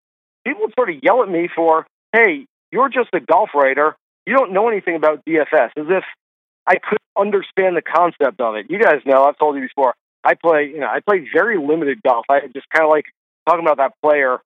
people 0.44 0.62
would 0.62 0.74
sort 0.76 0.90
of 0.90 0.96
yell 1.02 1.22
at 1.22 1.28
me 1.28 1.48
for, 1.54 1.86
"Hey, 2.12 2.46
you're 2.72 2.88
just 2.88 3.10
a 3.12 3.20
golf 3.20 3.50
writer. 3.54 3.94
You 4.26 4.34
don't 4.34 4.52
know 4.52 4.68
anything 4.68 4.96
about 4.96 5.24
DFS," 5.24 5.70
as 5.76 5.86
if 5.88 6.04
I 6.66 6.76
could 6.76 6.98
understand 7.18 7.76
the 7.76 7.82
concept 7.82 8.40
of 8.40 8.56
it. 8.56 8.66
You 8.70 8.78
guys 8.78 9.00
know 9.04 9.24
I've 9.24 9.38
told 9.38 9.56
you 9.56 9.62
before. 9.62 9.94
I 10.22 10.34
play, 10.34 10.66
you 10.66 10.80
know, 10.80 10.86
I 10.86 11.00
play 11.00 11.26
very 11.32 11.56
limited 11.58 12.02
golf. 12.02 12.26
I 12.28 12.40
just 12.52 12.68
kind 12.68 12.84
of 12.84 12.90
like 12.90 13.06
talking 13.50 13.66
about 13.66 13.78
that 13.78 13.92
player 14.02 14.38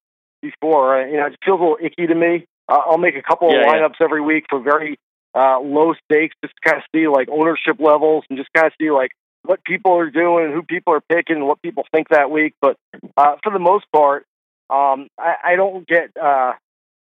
before. 0.42 1.00
Uh, 1.00 1.06
you 1.06 1.16
know, 1.16 1.26
it 1.26 1.36
feels 1.44 1.60
a 1.60 1.62
little 1.62 1.78
icky 1.80 2.06
to 2.06 2.14
me. 2.14 2.46
Uh, 2.68 2.80
I'll 2.86 2.98
make 2.98 3.16
a 3.16 3.22
couple 3.22 3.50
yeah, 3.52 3.60
of 3.60 3.66
lineups 3.66 4.00
yeah. 4.00 4.04
every 4.04 4.20
week 4.20 4.46
for 4.48 4.60
very 4.60 4.98
uh, 5.34 5.60
low 5.60 5.94
stakes, 6.04 6.34
just 6.42 6.54
to 6.54 6.70
kind 6.70 6.78
of 6.78 6.84
see 6.94 7.08
like 7.08 7.28
ownership 7.28 7.76
levels 7.78 8.24
and 8.28 8.38
just 8.38 8.50
kind 8.54 8.66
of 8.66 8.72
see 8.80 8.90
like 8.90 9.10
what 9.42 9.62
people 9.64 9.92
are 9.98 10.10
doing, 10.10 10.52
who 10.52 10.62
people 10.62 10.94
are 10.94 11.02
picking, 11.02 11.36
and 11.36 11.46
what 11.46 11.60
people 11.60 11.84
think 11.92 12.08
that 12.08 12.30
week. 12.30 12.54
But 12.60 12.76
uh, 13.16 13.36
for 13.42 13.52
the 13.52 13.58
most 13.58 13.84
part, 13.92 14.24
um, 14.70 15.08
I, 15.18 15.34
I 15.44 15.56
don't 15.56 15.86
get 15.86 16.10
uh, 16.16 16.52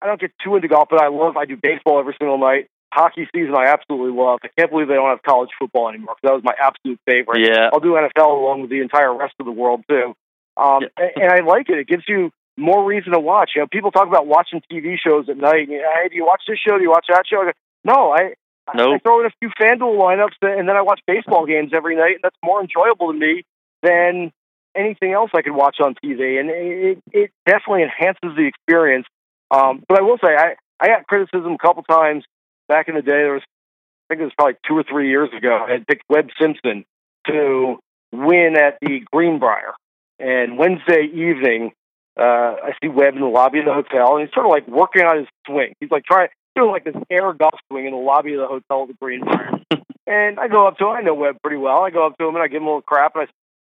I 0.02 0.08
don't 0.08 0.20
get 0.20 0.32
too 0.44 0.56
into 0.56 0.68
golf, 0.68 0.88
but 0.90 1.02
I 1.02 1.10
love 1.10 1.36
I 1.36 1.46
do 1.46 1.58
baseball 1.62 2.00
every 2.00 2.16
single 2.20 2.38
night. 2.38 2.68
Hockey 2.94 3.28
season 3.34 3.56
I 3.56 3.68
absolutely 3.68 4.12
love. 4.12 4.40
I 4.44 4.50
can't 4.58 4.70
believe 4.70 4.90
they 4.90 4.96
don't 4.96 5.10
have 5.10 5.24
college 5.24 5.50
football 5.58 5.88
anymore 5.88 6.16
because 6.22 6.30
that 6.30 6.34
was 6.34 6.44
my 6.44 6.56
absolute 6.60 7.00
favorite. 7.06 7.40
Yeah, 7.40 7.70
I'll 7.72 7.80
do 7.80 7.94
NFL 7.94 8.38
along 8.38 8.62
with 8.62 8.70
the 8.70 8.82
entire 8.82 9.16
rest 9.16 9.34
of 9.40 9.46
the 9.46 9.52
world 9.52 9.84
too. 9.90 10.14
Um, 10.62 10.84
yeah. 11.00 11.08
and 11.16 11.32
I 11.32 11.40
like 11.46 11.70
it. 11.70 11.80
It 11.80 11.88
gives 11.88 12.04
you 12.08 12.32
more 12.58 12.86
reason 12.86 13.14
to 13.14 13.20
watch. 13.20 13.52
You 13.56 13.62
know, 13.62 13.68
people 13.72 13.92
talk 13.92 14.08
about 14.08 14.28
watching 14.28 14.62
TV 14.72 14.96
shows 14.98 15.30
at 15.30 15.38
night. 15.38 15.68
Hey, 15.70 16.10
do 16.10 16.16
you 16.16 16.26
watch 16.26 16.44
this 16.48 16.60
show? 16.60 16.78
Do 16.78 16.84
you 16.84 16.92
watch 16.92 17.08
that 17.10 17.24
show? 17.28 17.50
No, 17.84 18.14
I 18.14 18.36
Nope. 18.74 18.96
I 18.96 19.00
throw 19.00 19.20
in 19.22 19.26
a 19.26 19.32
few 19.40 19.50
FanDuel 19.50 19.98
lineups, 19.98 20.38
and 20.42 20.68
then 20.68 20.76
I 20.76 20.82
watch 20.82 21.02
baseball 21.08 21.46
games 21.48 21.72
every 21.74 21.96
night, 21.96 22.16
and 22.16 22.24
that's 22.24 22.38
more 22.44 22.62
enjoyable 22.62 23.12
to 23.12 23.18
me 23.18 23.44
than 23.82 24.32
anything 24.76 25.12
else 25.14 25.32
I 25.34 25.42
could 25.42 25.54
watch 25.56 25.78
on 25.82 25.96
TV. 25.96 26.40
And 26.40 26.50
it, 26.50 27.00
it 27.12 27.32
definitely 27.46 27.84
enhances 27.84 28.36
the 28.38 28.48
experience. 28.48 29.06
Um, 29.50 29.84
but 29.88 30.00
I 30.00 30.02
will 30.02 30.18
say, 30.24 30.36
I, 30.36 30.56
I 30.80 30.88
got 30.88 31.08
criticism 31.08 31.54
a 31.54 31.58
couple 31.58 31.84
times 31.84 32.24
back 32.70 32.88
in 32.88 32.96
the 32.96 33.02
day. 33.02 33.12
There 33.12 33.34
was, 33.34 33.44
I 33.44 34.14
think 34.14 34.22
it 34.22 34.26
was 34.26 34.34
probably 34.38 34.56
two 34.68 34.78
or 34.78 34.84
three 34.84 35.10
years 35.10 35.30
ago. 35.36 35.66
I 35.68 35.72
had 35.72 35.88
picked 35.88 36.04
Webb 36.10 36.30
Simpson 36.40 36.86
to 37.28 37.78
win 38.14 38.56
at 38.58 38.78
the 38.82 39.02
Greenbrier. 39.12 39.74
And 40.22 40.58
Wednesday 40.58 41.10
evening, 41.12 41.72
uh, 42.16 42.56
I 42.62 42.74
see 42.82 42.90
Webb 42.90 43.16
in 43.16 43.22
the 43.22 43.28
lobby 43.28 43.60
of 43.60 43.66
the 43.66 43.74
hotel, 43.74 44.18
and 44.18 44.28
he's 44.28 44.34
sort 44.34 44.46
of 44.46 44.52
like 44.52 44.68
working 44.68 45.02
on 45.02 45.18
his 45.18 45.28
swing. 45.48 45.74
He's 45.80 45.90
like 45.90 46.06
trying 46.06 46.30
doing 46.56 46.72
like 46.72 46.84
this 46.84 46.96
air 47.10 47.34
golf 47.34 47.56
swing 47.72 47.86
in 47.86 47.92
the 47.92 47.98
lobby 47.98 48.34
of 48.34 48.40
the 48.40 48.48
hotel 48.48 48.84
at 48.84 48.88
the 48.90 48.94
Greenbrier. 49.02 49.50
and 50.08 50.40
I 50.40 50.48
go 50.48 50.68
up 50.68 50.78
to 50.78 50.86
him. 50.86 50.92
I 50.92 51.02
know 51.02 51.16
Webb 51.16 51.38
pretty 51.42 51.58
well. 51.58 51.82
I 51.82 51.90
go 51.90 52.06
up 52.06 52.18
to 52.20 52.28
him 52.28 52.36
and 52.36 52.44
I 52.44 52.48
give 52.48 52.62
him 52.62 52.68
a 52.68 52.68
little 52.68 52.82
crap. 52.82 53.16
And 53.16 53.24
I 53.24 53.26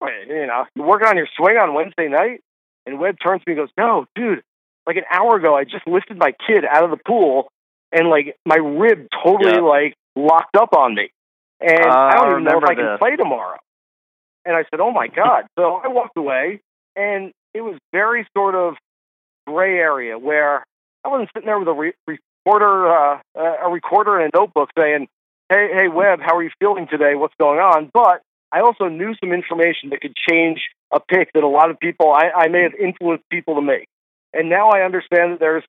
say, 0.06 0.28
you 0.28 0.46
know, 0.46 0.66
you're 0.76 0.86
working 0.86 1.08
on 1.08 1.18
your 1.18 1.28
swing 1.36 1.58
on 1.58 1.74
Wednesday 1.74 2.10
night? 2.10 2.42
And 2.86 3.00
Webb 3.00 3.16
turns 3.24 3.42
to 3.44 3.50
me 3.50 3.58
and 3.58 3.68
goes, 3.68 3.74
no, 3.78 4.06
dude, 4.16 4.44
like 4.86 4.98
an 4.98 5.06
hour 5.10 5.38
ago, 5.38 5.56
I 5.56 5.64
just 5.64 5.88
lifted 5.88 6.18
my 6.18 6.34
kid 6.46 6.64
out 6.66 6.84
of 6.84 6.92
the 6.92 7.00
pool 7.08 7.48
and 7.92 8.10
like 8.10 8.38
my 8.46 8.58
rib 8.58 9.08
totally 9.24 9.56
yeah. 9.56 9.62
like 9.62 9.96
locked 10.16 10.56
up 10.56 10.76
on 10.76 10.94
me. 10.94 11.10
And 11.62 11.86
uh, 11.86 11.90
I 11.90 12.12
don't 12.18 12.32
even 12.32 12.44
know 12.44 12.60
if 12.60 12.70
I 12.70 12.76
this. 12.76 12.84
can 12.84 12.98
play 13.00 13.16
tomorrow. 13.16 13.58
And 14.46 14.56
I 14.56 14.64
said, 14.70 14.80
oh 14.80 14.92
my 14.92 15.08
God. 15.08 15.46
so 15.58 15.82
I 15.84 15.88
walked 15.88 16.18
away 16.18 16.62
and 16.96 17.32
it 17.54 17.62
was 17.62 17.78
very 17.92 18.28
sort 18.36 18.56
of 18.56 18.76
gray 19.48 19.78
area 19.78 20.18
where 20.18 20.64
I 21.04 21.10
wasn't 21.10 21.30
sitting 21.34 21.48
there 21.48 21.60
with 21.60 21.68
a 21.68 21.74
re- 21.74 21.94
recorder, 22.08 22.88
uh, 22.88 23.20
a 23.36 23.70
recorder 23.70 24.20
and 24.20 24.32
a 24.34 24.38
notebook 24.38 24.70
saying, 24.78 25.08
"Hey, 25.50 25.70
hey, 25.74 25.88
Webb, 25.88 26.20
how 26.22 26.36
are 26.36 26.44
you 26.44 26.52
feeling 26.60 26.88
today? 26.88 27.16
What's 27.16 27.36
going 27.40 27.60
on?" 27.60 27.90
But 27.94 28.22
I 28.52 28.62
also 28.62 28.88
knew 28.88 29.14
some 29.22 29.32
information 29.32 29.90
that 29.90 30.02
could 30.02 30.16
change 30.16 30.62
a 30.92 31.00
pick 31.00 31.32
that 31.34 31.44
a 31.44 31.48
lot 31.48 31.70
of 31.70 31.80
people 31.80 32.12
I, 32.12 32.32
I 32.36 32.48
may 32.48 32.64
have 32.64 32.74
influenced 32.74 33.28
people 33.30 33.56
to 33.56 33.62
make. 33.62 33.88
And 34.34 34.50
now 34.50 34.70
I 34.70 34.82
understand 34.82 35.34
that 35.34 35.40
there's 35.40 35.64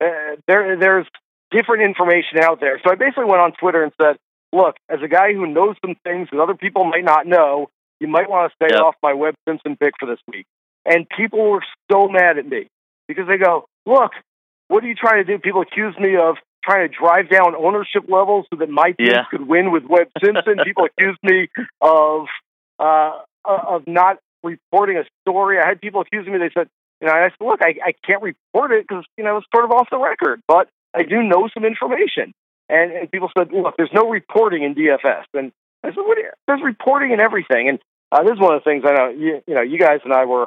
uh, 0.00 0.36
there 0.46 0.76
there's 0.76 1.06
different 1.50 1.82
information 1.82 2.38
out 2.42 2.60
there. 2.60 2.80
So 2.84 2.90
I 2.90 2.94
basically 2.94 3.24
went 3.24 3.40
on 3.40 3.52
Twitter 3.52 3.82
and 3.82 3.92
said, 4.00 4.16
"Look, 4.52 4.76
as 4.88 5.00
a 5.02 5.08
guy 5.08 5.32
who 5.32 5.46
knows 5.46 5.76
some 5.84 5.96
things 6.04 6.28
that 6.30 6.40
other 6.40 6.54
people 6.54 6.84
might 6.84 7.04
not 7.04 7.26
know, 7.26 7.68
you 8.00 8.08
might 8.08 8.28
want 8.28 8.50
to 8.50 8.54
stay 8.56 8.74
yep. 8.74 8.82
off 8.82 8.94
my 9.02 9.12
Webb 9.12 9.34
Simpson 9.48 9.76
pick 9.76 9.94
for 9.98 10.06
this 10.06 10.20
week." 10.28 10.46
And 10.84 11.06
people 11.08 11.50
were 11.50 11.64
so 11.90 12.08
mad 12.08 12.38
at 12.38 12.46
me 12.46 12.68
because 13.08 13.26
they 13.26 13.38
go, 13.38 13.66
"Look, 13.84 14.12
what 14.68 14.84
are 14.84 14.86
you 14.86 14.94
trying 14.94 15.24
to 15.24 15.32
do? 15.32 15.38
People 15.38 15.62
accuse 15.62 15.96
me 15.98 16.16
of 16.16 16.36
trying 16.64 16.88
to 16.88 16.94
drive 16.94 17.30
down 17.30 17.54
ownership 17.54 18.04
levels 18.08 18.46
so 18.50 18.58
that 18.58 18.68
my 18.68 18.92
team 18.92 19.08
yeah. 19.10 19.24
could 19.30 19.46
win 19.46 19.70
with 19.70 19.84
Webb 19.84 20.08
Simpson. 20.22 20.58
People 20.64 20.84
accuse 20.98 21.16
me 21.22 21.48
of 21.80 22.26
uh, 22.78 23.20
of 23.44 23.86
not 23.86 24.18
reporting 24.42 24.98
a 24.98 25.04
story. 25.22 25.58
I 25.58 25.68
had 25.68 25.80
people 25.80 26.00
accusing 26.00 26.32
me. 26.32 26.38
They 26.38 26.50
said, 26.52 26.68
you 27.00 27.06
know, 27.06 27.14
I 27.14 27.28
said, 27.28 27.44
look, 27.44 27.60
I, 27.62 27.74
I 27.84 27.92
can't 28.04 28.22
report 28.22 28.72
it 28.72 28.86
because 28.88 29.04
you 29.16 29.24
know 29.24 29.38
it's 29.38 29.46
sort 29.54 29.64
of 29.64 29.70
off 29.70 29.88
the 29.90 29.98
record, 29.98 30.40
but 30.48 30.68
I 30.94 31.02
do 31.02 31.22
know 31.22 31.48
some 31.54 31.64
information. 31.64 32.32
And, 32.68 32.90
and 32.90 33.10
people 33.10 33.30
said, 33.36 33.52
look, 33.52 33.76
there's 33.76 33.92
no 33.92 34.08
reporting 34.08 34.64
in 34.64 34.74
DFS. 34.74 35.24
And 35.34 35.52
I 35.86 35.94
said, 35.94 36.02
what? 36.04 36.18
There's 36.46 36.62
reporting 36.62 37.12
and 37.12 37.20
everything. 37.20 37.68
And 37.68 37.78
uh, 38.12 38.22
this 38.22 38.34
is 38.34 38.40
one 38.40 38.54
of 38.54 38.62
the 38.62 38.70
things 38.70 38.84
I 38.86 38.92
know. 38.92 39.08
You, 39.08 39.42
you 39.46 39.54
know, 39.54 39.62
you 39.62 39.78
guys 39.78 40.00
and 40.04 40.12
I 40.12 40.24
were 40.24 40.46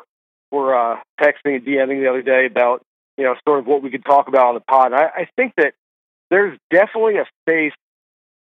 were 0.51 0.75
uh, 0.75 0.97
texting 1.21 1.55
and 1.55 1.65
DMing 1.65 2.01
the 2.01 2.09
other 2.09 2.23
day 2.23 2.45
about 2.45 2.83
you 3.19 3.25
know, 3.25 3.35
sort 3.45 3.59
of 3.59 3.67
what 3.67 3.83
we 3.83 3.91
could 3.91 4.05
talk 4.05 4.29
about 4.29 4.47
on 4.47 4.53
the 4.53 4.61
pod. 4.61 4.93
I, 4.93 5.07
I 5.07 5.29
think 5.35 5.51
that 5.57 5.73
there's 6.29 6.57
definitely 6.71 7.17
a 7.17 7.25
space 7.43 7.73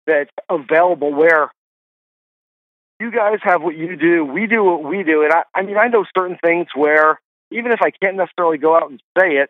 that's 0.07 0.31
available 0.51 1.15
where 1.15 1.51
you 3.01 3.11
guys 3.11 3.39
have 3.43 3.63
what 3.63 3.75
you 3.75 3.97
do, 3.97 4.23
we 4.23 4.47
do 4.47 4.63
what 4.63 4.85
we 4.85 5.03
do. 5.03 5.25
And 5.25 5.33
I, 5.33 5.45
I 5.55 5.63
mean, 5.63 5.79
I 5.79 5.89
know 5.89 6.05
certain 6.17 6.37
things 6.45 6.67
where 6.75 7.19
even 7.51 7.73
if 7.73 7.81
I 7.81 7.91
can't 7.91 8.19
necessarily 8.19 8.59
go 8.59 8.77
out 8.77 8.91
and 8.91 9.01
say 9.19 9.37
it, 9.37 9.49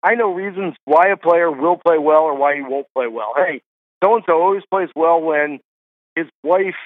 I 0.00 0.14
know 0.14 0.32
reasons 0.32 0.74
why 0.84 1.08
a 1.08 1.16
player 1.16 1.50
will 1.50 1.76
play 1.76 1.98
well 1.98 2.22
or 2.22 2.36
why 2.36 2.54
he 2.54 2.62
won't 2.62 2.86
play 2.94 3.08
well. 3.08 3.32
Hey, 3.36 3.62
so 4.02 4.14
and 4.14 4.22
so 4.26 4.40
always 4.40 4.62
plays 4.70 4.90
well 4.94 5.20
when 5.20 5.58
his 6.20 6.28
wife 6.42 6.76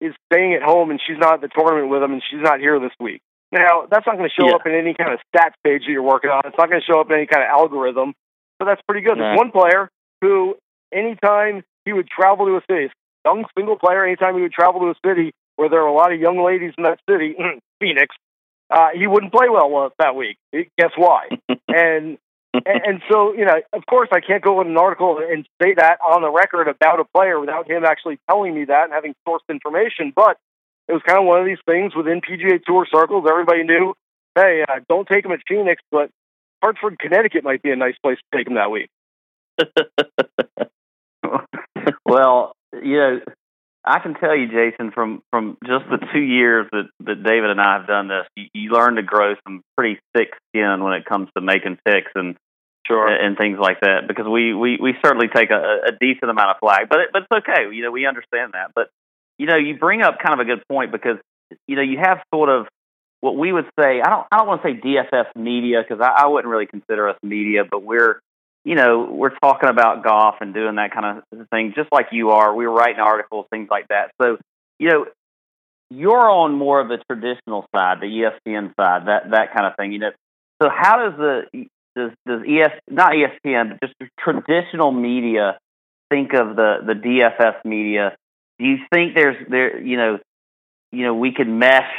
is 0.00 0.14
staying 0.30 0.54
at 0.54 0.62
home 0.62 0.90
and 0.90 1.00
she's 1.04 1.18
not 1.18 1.34
at 1.34 1.40
the 1.40 1.48
tournament 1.48 1.88
with 1.90 2.02
him 2.02 2.12
and 2.12 2.22
she's 2.30 2.40
not 2.40 2.60
here 2.60 2.78
this 2.78 2.92
week. 3.00 3.20
Now, 3.50 3.86
that's 3.90 4.06
not 4.06 4.16
going 4.16 4.28
to 4.28 4.34
show 4.34 4.48
Yeah. 4.48 4.56
up 4.56 4.66
in 4.66 4.74
any 4.74 4.94
kind 4.94 5.12
of 5.12 5.20
stats 5.34 5.54
page 5.64 5.82
that 5.86 5.90
you're 5.92 6.02
working 6.02 6.30
on. 6.30 6.42
It's 6.44 6.56
not 6.58 6.68
going 6.68 6.80
to 6.80 6.84
show 6.86 7.00
up 7.00 7.10
in 7.10 7.16
any 7.16 7.26
kind 7.26 7.42
of 7.42 7.48
algorithm, 7.48 8.14
but 8.58 8.66
that's 8.66 8.82
pretty 8.86 9.06
good. 9.06 9.18
There's 9.18 9.36
one 9.36 9.50
player 9.50 9.88
who, 10.20 10.56
anytime 10.92 11.64
he 11.84 11.92
would 11.92 12.08
travel 12.08 12.46
to 12.46 12.56
a 12.56 12.62
city, 12.70 12.92
young 13.24 13.44
single 13.56 13.76
player, 13.78 14.04
anytime 14.04 14.36
he 14.36 14.42
would 14.42 14.52
travel 14.52 14.80
to 14.82 14.88
a 14.90 14.94
city 15.04 15.32
where 15.56 15.68
there 15.68 15.80
are 15.82 15.86
a 15.88 15.92
lot 15.92 16.12
of 16.12 16.20
young 16.20 16.38
ladies 16.44 16.72
in 16.76 16.84
that 16.84 17.00
city, 17.08 17.34
Phoenix, 17.80 18.14
uh, 18.70 18.88
he 18.94 19.06
wouldn't 19.06 19.32
play 19.32 19.48
well 19.48 19.74
uh, 19.76 19.88
that 19.98 20.14
week. 20.14 20.36
Guess 20.52 20.92
why? 20.96 21.28
and 21.68 22.18
and, 22.54 22.64
and 22.66 23.02
so, 23.10 23.34
you 23.34 23.44
know, 23.44 23.60
of 23.72 23.84
course, 23.86 24.08
I 24.12 24.20
can't 24.20 24.42
go 24.42 24.60
in 24.60 24.68
an 24.68 24.76
article 24.76 25.18
and 25.18 25.46
say 25.62 25.74
that 25.74 25.98
on 26.00 26.22
the 26.22 26.30
record 26.30 26.68
about 26.68 27.00
a 27.00 27.04
player 27.04 27.38
without 27.38 27.70
him 27.70 27.84
actually 27.84 28.18
telling 28.28 28.54
me 28.54 28.64
that 28.66 28.84
and 28.84 28.92
having 28.92 29.14
sourced 29.26 29.40
information. 29.48 30.12
But 30.14 30.38
it 30.88 30.92
was 30.92 31.02
kind 31.06 31.18
of 31.18 31.26
one 31.26 31.40
of 31.40 31.46
these 31.46 31.58
things 31.66 31.94
within 31.94 32.20
PGA 32.20 32.62
Tour 32.64 32.86
circles. 32.90 33.26
Everybody 33.28 33.64
knew, 33.64 33.94
hey, 34.34 34.64
uh, 34.68 34.80
don't 34.88 35.06
take 35.06 35.24
him 35.24 35.32
at 35.32 35.40
Phoenix, 35.46 35.82
but 35.90 36.10
Hartford, 36.62 36.98
Connecticut 36.98 37.44
might 37.44 37.62
be 37.62 37.70
a 37.70 37.76
nice 37.76 37.96
place 38.02 38.18
to 38.18 38.38
take 38.38 38.46
him 38.46 38.54
that 38.54 38.70
week. 38.70 38.88
well, 42.06 42.52
you 42.72 42.96
know, 42.96 43.20
I 43.84 44.00
can 44.00 44.14
tell 44.14 44.36
you, 44.36 44.48
Jason, 44.48 44.90
from 44.92 45.22
from 45.30 45.56
just 45.66 45.84
the 45.90 45.98
two 46.12 46.20
years 46.20 46.66
that 46.72 46.88
that 47.00 47.22
David 47.22 47.50
and 47.50 47.60
I 47.60 47.78
have 47.78 47.86
done 47.86 48.08
this, 48.08 48.26
you, 48.36 48.46
you 48.52 48.70
learn 48.70 48.96
to 48.96 49.02
grow 49.02 49.34
some 49.46 49.62
pretty 49.76 50.00
thick 50.14 50.30
skin 50.50 50.82
when 50.82 50.94
it 50.94 51.04
comes 51.06 51.28
to 51.36 51.40
making 51.40 51.78
picks 51.84 52.10
and 52.14 52.36
Sure. 52.86 53.06
and 53.06 53.36
things 53.36 53.58
like 53.60 53.80
that. 53.80 54.08
Because 54.08 54.26
we 54.26 54.54
we 54.54 54.78
we 54.80 54.94
certainly 55.04 55.28
take 55.28 55.50
a, 55.50 55.80
a 55.88 55.92
decent 56.00 56.30
amount 56.30 56.50
of 56.50 56.56
flag, 56.58 56.88
but 56.88 57.00
it, 57.00 57.08
but 57.12 57.22
it's 57.22 57.46
okay. 57.48 57.68
You 57.70 57.82
know, 57.82 57.90
we 57.90 58.06
understand 58.06 58.52
that. 58.54 58.70
But 58.74 58.88
you 59.38 59.46
know, 59.46 59.56
you 59.56 59.76
bring 59.76 60.00
up 60.00 60.18
kind 60.24 60.40
of 60.40 60.46
a 60.46 60.48
good 60.48 60.66
point 60.68 60.90
because 60.90 61.18
you 61.66 61.76
know 61.76 61.82
you 61.82 61.98
have 61.98 62.20
sort 62.34 62.48
of 62.48 62.66
what 63.20 63.36
we 63.36 63.52
would 63.52 63.66
say. 63.78 64.00
I 64.00 64.08
don't 64.08 64.26
I 64.32 64.38
don't 64.38 64.46
want 64.46 64.62
to 64.62 64.68
say 64.68 64.80
DFS 64.80 65.36
media 65.36 65.84
because 65.86 66.02
I, 66.02 66.24
I 66.24 66.26
wouldn't 66.28 66.50
really 66.50 66.66
consider 66.66 67.10
us 67.10 67.16
media, 67.22 67.64
but 67.70 67.82
we're 67.82 68.20
you 68.64 68.74
know, 68.74 69.08
we're 69.10 69.36
talking 69.38 69.68
about 69.68 70.04
golf 70.04 70.36
and 70.40 70.52
doing 70.52 70.76
that 70.76 70.92
kind 70.92 71.22
of 71.32 71.48
thing, 71.48 71.72
just 71.74 71.90
like 71.92 72.08
you 72.12 72.30
are. 72.30 72.54
We're 72.54 72.70
writing 72.70 73.00
articles, 73.00 73.46
things 73.50 73.68
like 73.70 73.88
that. 73.88 74.10
So, 74.20 74.36
you 74.78 74.88
know, 74.88 75.06
you're 75.90 76.30
on 76.30 76.52
more 76.54 76.80
of 76.80 76.88
the 76.88 76.98
traditional 77.10 77.66
side, 77.74 78.00
the 78.00 78.06
ESPN 78.06 78.74
side, 78.78 79.06
that 79.06 79.30
that 79.30 79.54
kind 79.54 79.66
of 79.66 79.74
thing. 79.76 79.92
You 79.92 80.00
know, 80.00 80.10
so 80.62 80.68
how 80.68 81.08
does 81.08 81.18
the 81.18 81.66
does 81.96 82.10
does 82.26 82.42
ES 82.46 82.78
not 82.90 83.12
ESPN, 83.12 83.70
but 83.70 83.80
just 83.80 84.12
traditional 84.18 84.92
media 84.92 85.58
think 86.10 86.32
of 86.34 86.56
the 86.56 86.78
the 86.86 86.94
DFS 86.94 87.64
media? 87.64 88.16
Do 88.58 88.66
you 88.66 88.78
think 88.92 89.14
there's 89.14 89.36
there 89.48 89.80
you 89.80 89.96
know 89.96 90.18
you 90.92 91.04
know 91.04 91.14
we 91.14 91.32
can 91.32 91.58
mesh 91.58 91.90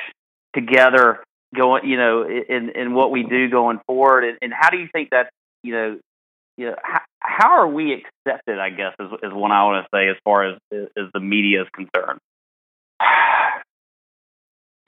together 0.54 1.24
going 1.56 1.90
you 1.90 1.98
know 1.98 2.28
in 2.28 2.70
in 2.76 2.94
what 2.94 3.12
we 3.12 3.24
do 3.24 3.50
going 3.50 3.80
forward, 3.88 4.24
and, 4.24 4.38
and 4.42 4.54
how 4.54 4.70
do 4.70 4.78
you 4.78 4.88
think 4.94 5.10
that 5.12 5.32
you 5.64 5.74
know 5.74 6.00
you 6.60 6.66
know, 6.66 6.76
how, 6.84 7.00
how 7.22 7.52
are 7.62 7.68
we 7.68 7.94
accepted? 7.94 8.60
I 8.60 8.70
guess 8.70 8.94
is 9.00 9.08
is 9.24 9.32
what 9.34 9.52
I 9.52 9.64
want 9.64 9.86
to 9.86 9.98
say 9.98 10.10
as 10.10 10.18
far 10.26 10.50
as 10.50 10.58
as 10.72 11.06
the 11.14 11.22
media 11.22 11.62
is 11.64 11.68
concerned. 11.74 12.20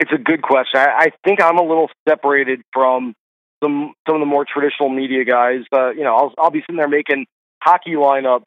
It's 0.00 0.10
a 0.10 0.18
good 0.18 0.42
question. 0.42 0.80
I, 0.80 0.86
I 0.98 1.08
think 1.24 1.40
I'm 1.40 1.58
a 1.58 1.62
little 1.62 1.88
separated 2.08 2.62
from 2.72 3.14
some 3.62 3.94
some 4.04 4.16
of 4.16 4.20
the 4.20 4.26
more 4.26 4.44
traditional 4.44 4.88
media 4.88 5.24
guys. 5.24 5.60
Uh, 5.72 5.90
you 5.90 6.02
know, 6.02 6.16
I'll 6.16 6.34
I'll 6.36 6.50
be 6.50 6.58
sitting 6.62 6.74
there 6.74 6.88
making 6.88 7.26
hockey 7.62 7.92
lineups 7.92 8.42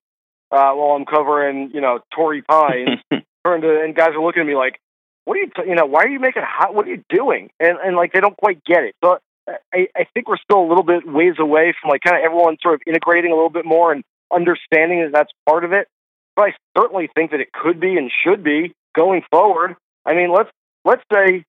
uh, 0.52 0.74
while 0.74 0.98
I'm 0.98 1.06
covering 1.06 1.72
you 1.74 1.80
know 1.80 2.00
Torrey 2.14 2.42
Pines, 2.42 3.00
to 3.12 3.22
and 3.46 3.96
guys 3.96 4.10
are 4.10 4.22
looking 4.22 4.42
at 4.42 4.48
me 4.48 4.58
like, 4.58 4.82
"What 5.24 5.38
are 5.38 5.40
you? 5.40 5.52
T- 5.56 5.70
you 5.70 5.76
know, 5.76 5.86
why 5.86 6.04
are 6.04 6.10
you 6.10 6.20
making 6.20 6.44
hot? 6.46 6.76
What 6.76 6.88
are 6.88 6.92
you 6.92 7.04
doing?" 7.08 7.50
And 7.58 7.78
and 7.82 7.96
like 7.96 8.12
they 8.12 8.20
don't 8.20 8.36
quite 8.36 8.62
get 8.66 8.84
it. 8.84 8.96
So 9.02 9.20
I, 9.48 9.88
I 9.96 10.08
think 10.14 10.28
we're 10.28 10.38
still 10.38 10.62
a 10.62 10.68
little 10.68 10.84
bit 10.84 11.08
ways 11.08 11.36
away 11.40 11.74
from 11.80 11.90
like 11.90 12.02
kind 12.02 12.18
of 12.18 12.24
everyone 12.24 12.58
sort 12.62 12.76
of 12.76 12.82
integrating 12.88 13.32
a 13.32 13.36
little 13.36 13.50
bit 13.50 13.66
more 13.66 13.92
and 13.92 14.04
understanding 14.34 15.02
that 15.02 15.12
that's 15.12 15.32
part 15.48 15.64
of 15.64 15.72
it. 15.72 15.88
But 16.36 16.50
I 16.50 16.54
certainly 16.78 17.10
think 17.14 17.32
that 17.32 17.40
it 17.40 17.52
could 17.54 17.80
be 17.80 17.98
and 17.98 18.12
should 18.24 18.44
be 18.44 18.74
going 18.96 19.22
forward. 19.32 19.76
I 20.06 20.14
mean, 20.14 20.32
let's 20.34 20.50
let's 20.84 21.04
say 21.14 21.46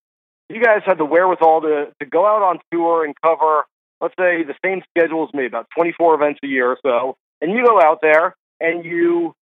you 0.49 0.63
guys 0.63 0.83
had 0.85 0.99
the 0.99 1.05
wherewithal 1.05 1.63
to 1.63 1.93
to 2.01 2.07
go 2.07 2.27
out 2.27 2.43
on 2.43 2.59
tour 2.71 3.05
and 3.05 3.15
cover, 3.23 3.65
let's 4.01 4.15
say, 4.19 4.45
the 4.45 4.55
same 4.65 4.83
schedule 4.91 5.27
as 5.27 5.35
me, 5.35 5.47
about 5.47 5.67
24 5.77 6.15
events 6.15 6.41
a 6.45 6.47
year 6.47 6.71
or 6.71 6.79
so, 6.85 7.17
and 7.41 7.51
you 7.53 7.65
go 7.65 7.81
out 7.81 8.01
there 8.01 8.35
and 8.61 8.85
you 8.85 9.35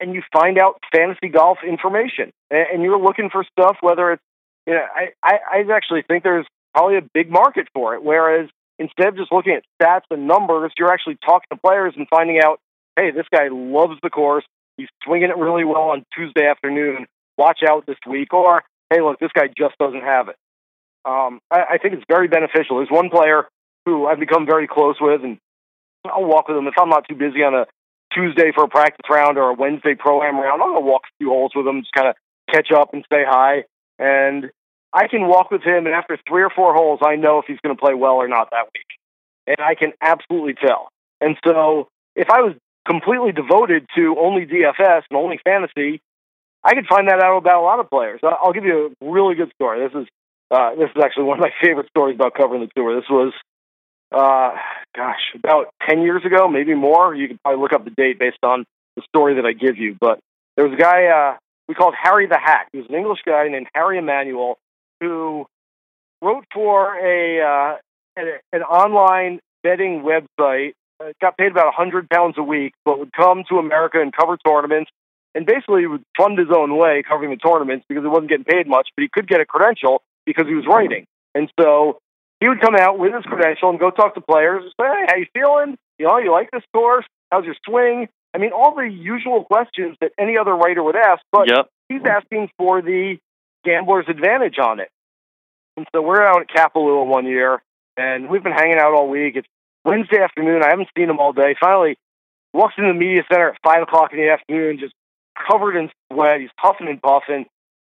and 0.00 0.14
you 0.14 0.22
find 0.32 0.58
out 0.58 0.80
fantasy 0.94 1.28
golf 1.28 1.58
information, 1.66 2.32
and, 2.50 2.66
and 2.72 2.82
you're 2.82 2.98
looking 2.98 3.28
for 3.30 3.44
stuff. 3.44 3.76
Whether 3.80 4.12
it's, 4.12 4.22
you 4.66 4.74
know, 4.74 4.86
I, 4.94 5.08
I 5.22 5.38
I 5.52 5.74
actually 5.74 6.02
think 6.02 6.22
there's 6.22 6.46
probably 6.76 6.98
a 6.98 7.02
big 7.14 7.30
market 7.30 7.66
for 7.72 7.94
it. 7.94 8.04
Whereas 8.04 8.50
instead 8.78 9.08
of 9.08 9.16
just 9.16 9.32
looking 9.32 9.54
at 9.54 9.62
stats 9.80 10.04
and 10.10 10.28
numbers, 10.28 10.72
you're 10.78 10.92
actually 10.92 11.16
talking 11.24 11.46
to 11.50 11.56
players 11.56 11.94
and 11.96 12.06
finding 12.08 12.38
out, 12.44 12.60
hey, 12.96 13.10
this 13.12 13.24
guy 13.32 13.48
loves 13.50 13.94
the 14.02 14.10
course. 14.10 14.44
He's 14.76 14.88
swinging 15.02 15.30
it 15.30 15.38
really 15.38 15.64
well 15.64 15.90
on 15.90 16.04
Tuesday 16.14 16.46
afternoon. 16.46 17.06
Watch 17.38 17.60
out 17.66 17.86
this 17.86 17.96
week. 18.06 18.34
Or, 18.34 18.62
hey, 18.90 19.00
look, 19.00 19.18
this 19.18 19.30
guy 19.34 19.48
just 19.56 19.78
doesn't 19.78 20.02
have 20.02 20.28
it. 20.28 20.36
Um, 21.06 21.40
I, 21.50 21.62
I 21.72 21.78
think 21.78 21.94
it's 21.94 22.04
very 22.08 22.28
beneficial. 22.28 22.76
There's 22.76 22.90
one 22.90 23.08
player 23.08 23.44
who 23.86 24.06
I've 24.06 24.20
become 24.20 24.44
very 24.44 24.68
close 24.68 24.96
with, 25.00 25.22
and 25.24 25.38
I'll 26.04 26.24
walk 26.24 26.48
with 26.48 26.58
him 26.58 26.66
if 26.66 26.74
I'm 26.78 26.90
not 26.90 27.08
too 27.08 27.14
busy 27.14 27.42
on 27.42 27.54
a 27.54 27.66
Tuesday 28.12 28.52
for 28.54 28.64
a 28.64 28.68
practice 28.68 29.08
round 29.08 29.38
or 29.38 29.50
a 29.50 29.54
Wednesday 29.54 29.94
pro 29.94 30.22
am 30.22 30.38
round. 30.38 30.60
I'll 30.60 30.82
walk 30.82 31.02
a 31.04 31.16
few 31.18 31.30
holes 31.30 31.52
with 31.54 31.66
him, 31.66 31.80
just 31.80 31.92
kind 31.94 32.08
of 32.08 32.16
catch 32.52 32.68
up 32.70 32.92
and 32.92 33.02
say 33.10 33.24
hi. 33.26 33.64
And 33.98 34.50
I 34.96 35.08
can 35.08 35.28
walk 35.28 35.50
with 35.50 35.62
him, 35.62 35.84
and 35.84 35.94
after 35.94 36.18
three 36.26 36.42
or 36.42 36.48
four 36.48 36.74
holes, 36.74 37.00
I 37.04 37.16
know 37.16 37.38
if 37.38 37.44
he's 37.46 37.58
going 37.62 37.76
to 37.76 37.80
play 37.80 37.92
well 37.92 38.14
or 38.14 38.28
not 38.28 38.48
that 38.50 38.70
week. 38.72 38.86
And 39.46 39.58
I 39.60 39.74
can 39.74 39.92
absolutely 40.00 40.54
tell. 40.54 40.88
And 41.20 41.36
so 41.44 41.88
if 42.14 42.30
I 42.30 42.40
was 42.40 42.54
completely 42.88 43.32
devoted 43.32 43.84
to 43.94 44.16
only 44.18 44.46
DFS 44.46 45.02
and 45.10 45.18
only 45.18 45.38
fantasy, 45.44 46.00
I 46.64 46.74
could 46.74 46.86
find 46.86 47.08
that 47.08 47.22
out 47.22 47.36
about 47.36 47.60
a 47.60 47.64
lot 47.64 47.78
of 47.78 47.90
players. 47.90 48.20
I'll 48.22 48.54
give 48.54 48.64
you 48.64 48.96
a 49.02 49.12
really 49.12 49.34
good 49.34 49.52
story. 49.54 49.86
This 49.86 50.02
is 50.02 50.08
uh, 50.50 50.76
this 50.76 50.88
is 50.94 51.02
actually 51.02 51.24
one 51.24 51.38
of 51.38 51.42
my 51.42 51.52
favorite 51.62 51.88
stories 51.90 52.14
about 52.14 52.34
covering 52.34 52.62
the 52.62 52.70
tour. 52.74 52.98
This 52.98 53.10
was, 53.10 53.34
uh, 54.12 54.56
gosh, 54.96 55.20
about 55.34 55.74
ten 55.86 56.02
years 56.02 56.24
ago, 56.24 56.48
maybe 56.48 56.74
more. 56.74 57.14
You 57.14 57.28
could 57.28 57.42
probably 57.42 57.60
look 57.60 57.72
up 57.74 57.84
the 57.84 57.90
date 57.90 58.18
based 58.18 58.42
on 58.42 58.64
the 58.96 59.02
story 59.02 59.34
that 59.34 59.44
I 59.44 59.52
give 59.52 59.76
you. 59.76 59.94
But 60.00 60.20
there 60.56 60.66
was 60.66 60.72
a 60.72 60.80
guy 60.80 61.06
uh, 61.06 61.36
we 61.68 61.74
called 61.74 61.94
Harry 62.00 62.26
the 62.26 62.38
Hack. 62.38 62.68
He 62.72 62.78
was 62.78 62.86
an 62.88 62.94
English 62.94 63.20
guy 63.26 63.48
named 63.48 63.66
Harry 63.74 63.98
Emanuel 63.98 64.58
who 65.00 65.46
wrote 66.22 66.44
for 66.52 66.96
a 66.98 67.40
uh, 67.42 67.76
an, 68.16 68.38
an 68.52 68.62
online 68.62 69.40
betting 69.62 70.02
website. 70.02 70.72
Uh, 70.98 71.12
got 71.20 71.36
paid 71.36 71.50
about 71.50 71.68
a 71.68 71.72
hundred 71.72 72.08
pounds 72.08 72.36
a 72.38 72.42
week, 72.42 72.72
but 72.84 72.98
would 72.98 73.12
come 73.12 73.44
to 73.50 73.58
America 73.58 74.00
and 74.00 74.14
cover 74.16 74.38
tournaments, 74.46 74.90
and 75.34 75.44
basically 75.44 75.86
would 75.86 76.02
fund 76.16 76.38
his 76.38 76.48
own 76.54 76.76
way 76.76 77.02
covering 77.06 77.30
the 77.30 77.36
tournaments 77.36 77.84
because 77.88 78.02
he 78.02 78.08
wasn't 78.08 78.30
getting 78.30 78.44
paid 78.44 78.66
much, 78.66 78.88
but 78.96 79.02
he 79.02 79.08
could 79.12 79.28
get 79.28 79.40
a 79.40 79.44
credential 79.44 80.00
because 80.24 80.46
he 80.46 80.54
was 80.54 80.64
writing. 80.66 81.04
And 81.34 81.50
so 81.60 81.98
he 82.40 82.48
would 82.48 82.62
come 82.62 82.74
out 82.74 82.98
with 82.98 83.12
his 83.12 83.24
credential 83.24 83.68
and 83.68 83.78
go 83.78 83.90
talk 83.90 84.14
to 84.14 84.22
players 84.22 84.62
and 84.62 84.72
say, 84.80 84.86
"Hey, 84.86 85.06
how 85.08 85.16
you 85.16 85.26
feeling? 85.34 85.76
You 85.98 86.06
know, 86.06 86.18
you 86.18 86.32
like 86.32 86.50
this 86.50 86.64
course? 86.72 87.04
How's 87.30 87.44
your 87.44 87.56
swing?" 87.66 88.08
I 88.34 88.38
mean, 88.38 88.52
all 88.52 88.74
the 88.74 88.88
usual 88.88 89.44
questions 89.44 89.96
that 90.00 90.12
any 90.18 90.36
other 90.36 90.54
writer 90.54 90.82
would 90.82 90.96
ask, 90.96 91.22
but 91.32 91.48
yep. 91.48 91.68
he's 91.88 92.02
asking 92.04 92.50
for 92.58 92.82
the 92.82 93.18
gambler's 93.66 94.06
advantage 94.08 94.58
on 94.58 94.80
it. 94.80 94.88
And 95.76 95.86
so 95.94 96.00
we're 96.00 96.22
out 96.22 96.40
at 96.40 96.48
Kapalua 96.48 97.06
one 97.06 97.26
year, 97.26 97.62
and 97.96 98.30
we've 98.30 98.42
been 98.42 98.52
hanging 98.52 98.78
out 98.78 98.94
all 98.94 99.08
week. 99.08 99.36
It's 99.36 99.48
Wednesday 99.84 100.22
afternoon. 100.22 100.62
I 100.62 100.70
haven't 100.70 100.88
seen 100.96 101.10
him 101.10 101.18
all 101.18 101.32
day. 101.32 101.54
Finally, 101.60 101.98
walks 102.54 102.74
into 102.78 102.92
the 102.92 102.98
media 102.98 103.22
center 103.30 103.50
at 103.50 103.58
five 103.62 103.82
o'clock 103.82 104.12
in 104.12 104.18
the 104.18 104.30
afternoon, 104.30 104.78
just 104.78 104.94
covered 105.36 105.76
in 105.76 105.90
sweat. 106.10 106.40
He's 106.40 106.50
huffing 106.56 106.88
and 106.88 107.02
puffing. 107.02 107.44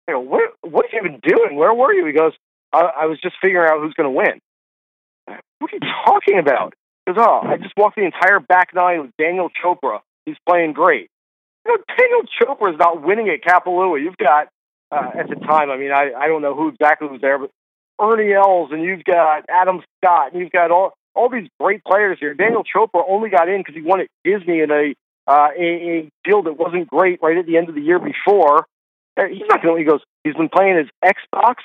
I 0.07 0.13
go, 0.13 0.19
what, 0.19 0.53
what 0.61 0.85
have 0.91 1.03
you 1.03 1.11
been 1.11 1.21
doing? 1.23 1.55
Where 1.55 1.73
were 1.73 1.93
you? 1.93 2.05
He 2.05 2.13
goes, 2.13 2.33
I, 2.73 2.81
I 3.01 3.05
was 3.05 3.19
just 3.21 3.35
figuring 3.41 3.69
out 3.69 3.79
who's 3.79 3.93
going 3.93 4.11
to 4.11 4.17
win. 4.17 4.41
What 5.59 5.71
are 5.71 5.75
you 5.75 5.91
talking 6.05 6.39
about? 6.39 6.73
He 7.05 7.13
goes, 7.13 7.23
oh, 7.25 7.41
I 7.43 7.57
just 7.57 7.73
walked 7.77 7.95
the 7.95 8.05
entire 8.05 8.39
back 8.39 8.73
nine 8.73 9.01
with 9.01 9.11
Daniel 9.17 9.49
Chopra. 9.63 9.99
He's 10.25 10.37
playing 10.47 10.73
great. 10.73 11.09
You 11.65 11.75
know, 11.75 11.83
Daniel 11.97 12.21
Chopra 12.39 12.73
is 12.73 12.79
not 12.79 13.01
winning 13.01 13.29
at 13.29 13.41
Kapalua. 13.41 14.01
You've 14.01 14.17
got 14.17 14.47
uh, 14.91 15.09
at 15.19 15.29
the 15.29 15.35
time. 15.35 15.69
I 15.69 15.77
mean, 15.77 15.91
I, 15.91 16.11
I 16.17 16.27
don't 16.27 16.41
know 16.41 16.55
who 16.55 16.69
exactly 16.69 17.07
was 17.07 17.21
there, 17.21 17.37
but 17.37 17.49
Ernie 17.99 18.33
Els, 18.33 18.71
and 18.71 18.83
you've 18.83 19.03
got 19.03 19.43
Adam 19.49 19.81
Scott, 19.97 20.31
and 20.33 20.41
you've 20.41 20.51
got 20.51 20.71
all 20.71 20.93
all 21.15 21.29
these 21.29 21.49
great 21.59 21.83
players 21.83 22.17
here. 22.19 22.33
Daniel 22.35 22.63
Chopra 22.63 23.03
only 23.07 23.29
got 23.29 23.49
in 23.49 23.59
because 23.61 23.73
he 23.75 23.81
won 23.81 24.01
at 24.01 24.07
Disney 24.23 24.59
in 24.61 24.69
a, 24.71 24.93
uh, 25.27 25.47
a 25.57 25.63
a 25.63 26.09
field 26.23 26.45
that 26.45 26.53
wasn't 26.59 26.87
great 26.87 27.19
right 27.23 27.37
at 27.37 27.45
the 27.47 27.57
end 27.57 27.69
of 27.69 27.75
the 27.75 27.81
year 27.81 27.99
before. 27.99 28.65
Uh, 29.17 29.23
He's 29.27 29.47
not 29.49 29.63
going 29.63 29.75
to. 29.77 29.79
He 29.83 29.89
goes. 29.89 30.01
He's 30.23 30.35
been 30.35 30.49
playing 30.49 30.77
his 30.77 30.87
Xbox. 31.03 31.55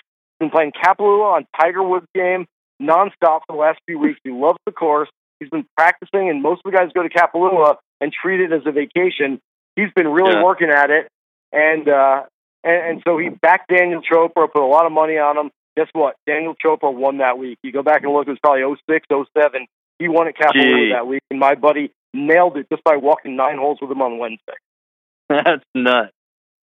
He's 0.40 0.48
been 0.48 0.50
playing 0.50 0.72
Kapalua 0.72 1.34
on 1.36 1.46
Tiger 1.60 1.82
Woods 1.82 2.06
game 2.14 2.46
nonstop 2.80 3.40
for 3.46 3.50
the 3.50 3.54
last 3.58 3.78
few 3.86 3.98
weeks. 3.98 4.18
He 4.24 4.30
loves 4.30 4.58
the 4.66 4.72
course. 4.72 5.08
He's 5.38 5.50
been 5.50 5.66
practicing, 5.76 6.30
and 6.30 6.42
most 6.42 6.62
of 6.64 6.72
the 6.72 6.76
guys 6.78 6.88
go 6.94 7.02
to 7.02 7.08
Kapalua 7.10 7.76
and 8.00 8.10
treat 8.12 8.40
it 8.40 8.52
as 8.52 8.62
a 8.64 8.72
vacation. 8.72 9.38
He's 9.76 9.90
been 9.94 10.08
really 10.08 10.32
Yeah. 10.34 10.42
working 10.44 10.70
at 10.70 10.90
it, 10.90 11.08
and 11.52 11.88
uh, 11.88 12.22
and, 12.64 12.90
and 12.90 13.02
so 13.06 13.18
he 13.18 13.28
backed 13.28 13.68
Daniel 13.68 14.02
Chopra, 14.02 14.50
put 14.52 14.62
a 14.62 14.66
lot 14.66 14.86
of 14.86 14.92
money 14.92 15.18
on 15.18 15.36
him. 15.36 15.50
Guess 15.76 15.88
what? 15.92 16.16
Daniel 16.26 16.54
Chopra 16.54 16.92
won 16.92 17.18
that 17.18 17.38
week. 17.38 17.58
You 17.62 17.72
go 17.72 17.82
back 17.82 18.02
and 18.02 18.12
look; 18.12 18.26
it 18.26 18.30
was 18.30 18.38
probably 18.42 18.62
06, 18.88 19.06
07. 19.08 19.66
He 19.98 20.08
won 20.08 20.28
at 20.28 20.34
Gee. 20.36 20.92
that 20.92 21.06
week, 21.06 21.22
and 21.30 21.38
my 21.38 21.54
buddy 21.54 21.92
nailed 22.12 22.56
it 22.56 22.66
just 22.70 22.84
by 22.84 22.96
walking 22.96 23.36
nine 23.36 23.56
holes 23.56 23.78
with 23.80 23.90
him 23.90 24.02
on 24.02 24.18
Wednesday. 24.18 24.58
That's 25.28 25.64
nuts. 25.74 26.12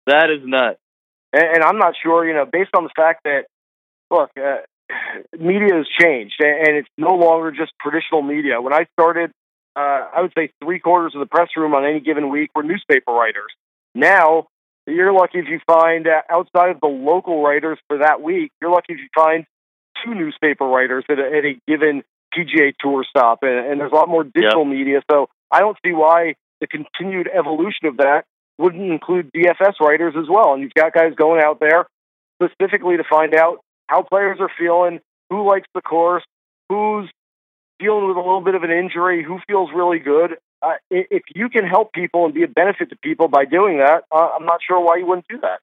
That 0.06 0.30
is 0.30 0.46
nuts. 0.46 0.78
And, 1.32 1.56
and 1.56 1.64
I'm 1.64 1.78
not 1.78 1.94
sure, 2.02 2.26
you 2.26 2.34
know, 2.34 2.44
based 2.44 2.70
on 2.76 2.84
the 2.84 2.90
fact 2.94 3.22
that, 3.24 3.46
look, 4.10 4.30
uh, 4.36 4.58
media 5.38 5.74
has 5.74 5.86
changed, 6.00 6.34
and, 6.38 6.68
and 6.68 6.76
it's 6.76 6.88
no 6.96 7.14
longer 7.14 7.50
just 7.50 7.72
traditional 7.80 8.22
media. 8.22 8.60
When 8.60 8.72
I 8.72 8.86
started, 8.98 9.32
uh, 9.76 10.08
I 10.14 10.20
would 10.20 10.32
say 10.36 10.50
three 10.62 10.78
quarters 10.78 11.14
of 11.14 11.20
the 11.20 11.26
press 11.26 11.48
room 11.56 11.74
on 11.74 11.84
any 11.84 12.00
given 12.00 12.28
week 12.30 12.50
were 12.54 12.62
newspaper 12.62 13.12
writers. 13.12 13.50
Now, 13.94 14.46
you're 14.86 15.12
lucky 15.12 15.38
if 15.38 15.46
you 15.48 15.60
find 15.66 16.06
uh, 16.06 16.22
outside 16.30 16.70
of 16.70 16.80
the 16.80 16.88
local 16.88 17.42
writers 17.42 17.78
for 17.88 17.98
that 17.98 18.20
week, 18.20 18.52
you're 18.60 18.70
lucky 18.70 18.94
if 18.94 18.98
you 18.98 19.08
find 19.14 19.46
two 20.04 20.14
newspaper 20.14 20.66
writers 20.66 21.04
at 21.08 21.18
a, 21.18 21.24
at 21.24 21.44
a 21.44 21.60
given 21.66 22.02
PGA 22.36 22.74
Tour 22.78 23.04
stop, 23.08 23.38
and, 23.42 23.66
and 23.66 23.80
there's 23.80 23.92
a 23.92 23.94
lot 23.94 24.08
more 24.08 24.24
digital 24.24 24.64
media. 24.64 25.02
So 25.10 25.28
I 25.50 25.60
don't 25.60 25.76
see 25.84 25.92
why 25.92 26.34
the 26.60 26.66
continued 26.66 27.28
evolution 27.32 27.86
of 27.86 27.98
that 27.98 28.24
wouldn't 28.58 28.90
include 28.90 29.30
DFS 29.32 29.80
writers 29.80 30.14
as 30.16 30.26
well. 30.28 30.54
And 30.54 30.62
you've 30.62 30.74
got 30.74 30.92
guys 30.92 31.14
going 31.16 31.42
out 31.42 31.60
there 31.60 31.86
specifically 32.42 32.96
to 32.96 33.04
find 33.08 33.34
out 33.34 33.60
how 33.86 34.02
players 34.02 34.38
are 34.40 34.50
feeling, 34.58 35.00
who 35.30 35.46
likes 35.48 35.68
the 35.74 35.82
course, 35.82 36.24
who's 36.68 37.10
dealing 37.78 38.08
with 38.08 38.16
a 38.16 38.20
little 38.20 38.40
bit 38.40 38.54
of 38.54 38.62
an 38.62 38.70
injury, 38.70 39.24
who 39.24 39.38
feels 39.46 39.70
really 39.74 39.98
good. 39.98 40.36
Uh, 40.64 40.74
if 40.90 41.22
you 41.34 41.48
can 41.48 41.64
help 41.66 41.92
people 41.92 42.24
and 42.24 42.32
be 42.34 42.42
a 42.42 42.48
benefit 42.48 42.90
to 42.90 42.96
people 43.02 43.28
by 43.28 43.44
doing 43.44 43.78
that, 43.78 44.04
uh, 44.10 44.30
I'm 44.38 44.46
not 44.46 44.60
sure 44.66 44.80
why 44.80 44.96
you 44.96 45.06
wouldn't 45.06 45.26
do 45.28 45.38
that. 45.40 45.60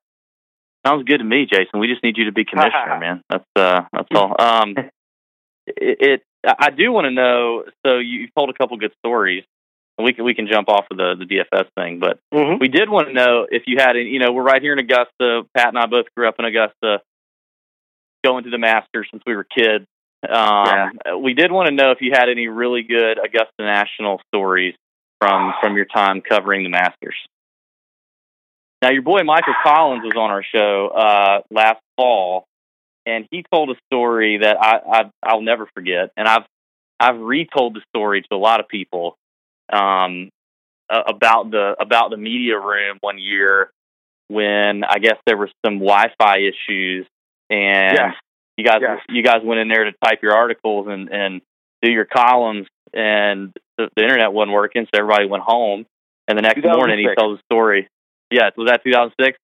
Sounds 0.85 1.03
good 1.05 1.19
to 1.19 1.23
me, 1.23 1.45
Jason. 1.51 1.79
We 1.79 1.87
just 1.87 2.03
need 2.03 2.17
you 2.17 2.25
to 2.25 2.31
be 2.31 2.45
commissioner, 2.45 2.99
man. 2.99 3.21
That's 3.29 3.45
uh, 3.55 3.81
that's 3.91 4.07
all. 4.15 4.35
Um, 4.39 4.75
it, 5.67 5.97
it 6.01 6.21
I 6.45 6.69
do 6.71 6.91
want 6.91 7.05
to 7.05 7.11
know. 7.11 7.63
So 7.85 7.97
you 7.99 8.27
told 8.35 8.49
a 8.49 8.53
couple 8.53 8.77
good 8.77 8.93
stories. 9.05 9.43
We 9.97 10.13
can 10.13 10.25
we 10.25 10.33
can 10.33 10.47
jump 10.51 10.69
off 10.69 10.85
of 10.89 10.97
the 10.97 11.15
the 11.19 11.25
DFS 11.25 11.67
thing, 11.77 11.99
but 11.99 12.19
Mm-hmm. 12.33 12.59
we 12.59 12.67
did 12.67 12.89
want 12.89 13.07
to 13.07 13.13
know 13.13 13.45
if 13.49 13.63
you 13.67 13.77
had 13.79 13.91
any. 13.95 14.09
You 14.09 14.19
know, 14.19 14.31
we're 14.31 14.43
right 14.43 14.61
here 14.61 14.73
in 14.73 14.79
Augusta. 14.79 15.43
Pat 15.55 15.67
and 15.69 15.77
I 15.77 15.85
both 15.85 16.05
grew 16.15 16.27
up 16.27 16.35
in 16.39 16.45
Augusta, 16.45 17.01
going 18.23 18.43
to 18.45 18.49
the 18.49 18.57
Masters 18.57 19.07
since 19.11 19.21
we 19.25 19.35
were 19.35 19.43
kids. 19.45 19.85
Um, 20.27 20.91
We 21.21 21.33
did 21.33 21.51
want 21.51 21.67
to 21.69 21.73
know 21.75 21.91
if 21.91 21.97
you 22.01 22.11
had 22.13 22.29
any 22.29 22.47
really 22.47 22.83
good 22.83 23.17
Augusta 23.23 23.53
National 23.59 24.19
stories 24.33 24.75
from 25.21 25.53
from 25.61 25.75
your 25.75 25.85
time 25.85 26.21
covering 26.21 26.63
the 26.63 26.69
Masters. 26.69 27.15
Now, 28.81 28.89
your 28.89 29.03
boy 29.03 29.21
Michael 29.23 29.53
Collins 29.63 30.03
was 30.03 30.13
on 30.17 30.31
our 30.31 30.43
show 30.43 30.87
uh, 30.87 31.41
last 31.51 31.79
fall, 31.95 32.45
and 33.05 33.27
he 33.29 33.45
told 33.53 33.69
a 33.69 33.75
story 33.85 34.39
that 34.39 34.57
I, 34.59 34.79
I 34.91 35.11
I'll 35.21 35.41
never 35.41 35.67
forget, 35.75 36.09
and 36.17 36.27
I've 36.27 36.45
I've 36.99 37.19
retold 37.19 37.75
the 37.75 37.81
story 37.95 38.23
to 38.23 38.35
a 38.35 38.37
lot 38.37 38.59
of 38.59 38.67
people 38.67 39.15
um, 39.71 40.29
about 40.89 41.51
the 41.51 41.75
about 41.79 42.09
the 42.09 42.17
media 42.17 42.59
room 42.59 42.97
one 43.01 43.19
year 43.19 43.69
when 44.27 44.83
I 44.83 44.97
guess 44.97 45.17
there 45.27 45.37
were 45.37 45.51
some 45.63 45.75
Wi-Fi 45.75 46.37
issues, 46.39 47.05
and 47.51 47.97
you 48.57 48.65
guys 48.65 48.81
you 49.09 49.21
guys 49.21 49.41
went 49.43 49.59
in 49.59 49.67
there 49.67 49.83
to 49.83 49.91
type 50.03 50.23
your 50.23 50.33
articles 50.33 50.87
and 50.89 51.09
and 51.11 51.41
do 51.83 51.91
your 51.91 52.05
columns, 52.05 52.65
and 52.93 53.53
the, 53.81 53.89
the 53.95 54.03
internet 54.03 54.33
wasn't 54.33 54.53
working, 54.53 54.85
so 54.85 54.99
everybody 54.99 55.27
went 55.27 55.43
home. 55.43 55.85
And 56.27 56.37
the 56.37 56.41
next 56.41 56.63
morning, 56.63 56.99
he 56.99 57.05
2006. 57.05 57.15
tells 57.19 57.37
the 57.37 57.43
story. 57.51 57.87
Yes, 58.29 58.51
was 58.55 58.67
that 58.67 58.83
2006? 58.83 59.37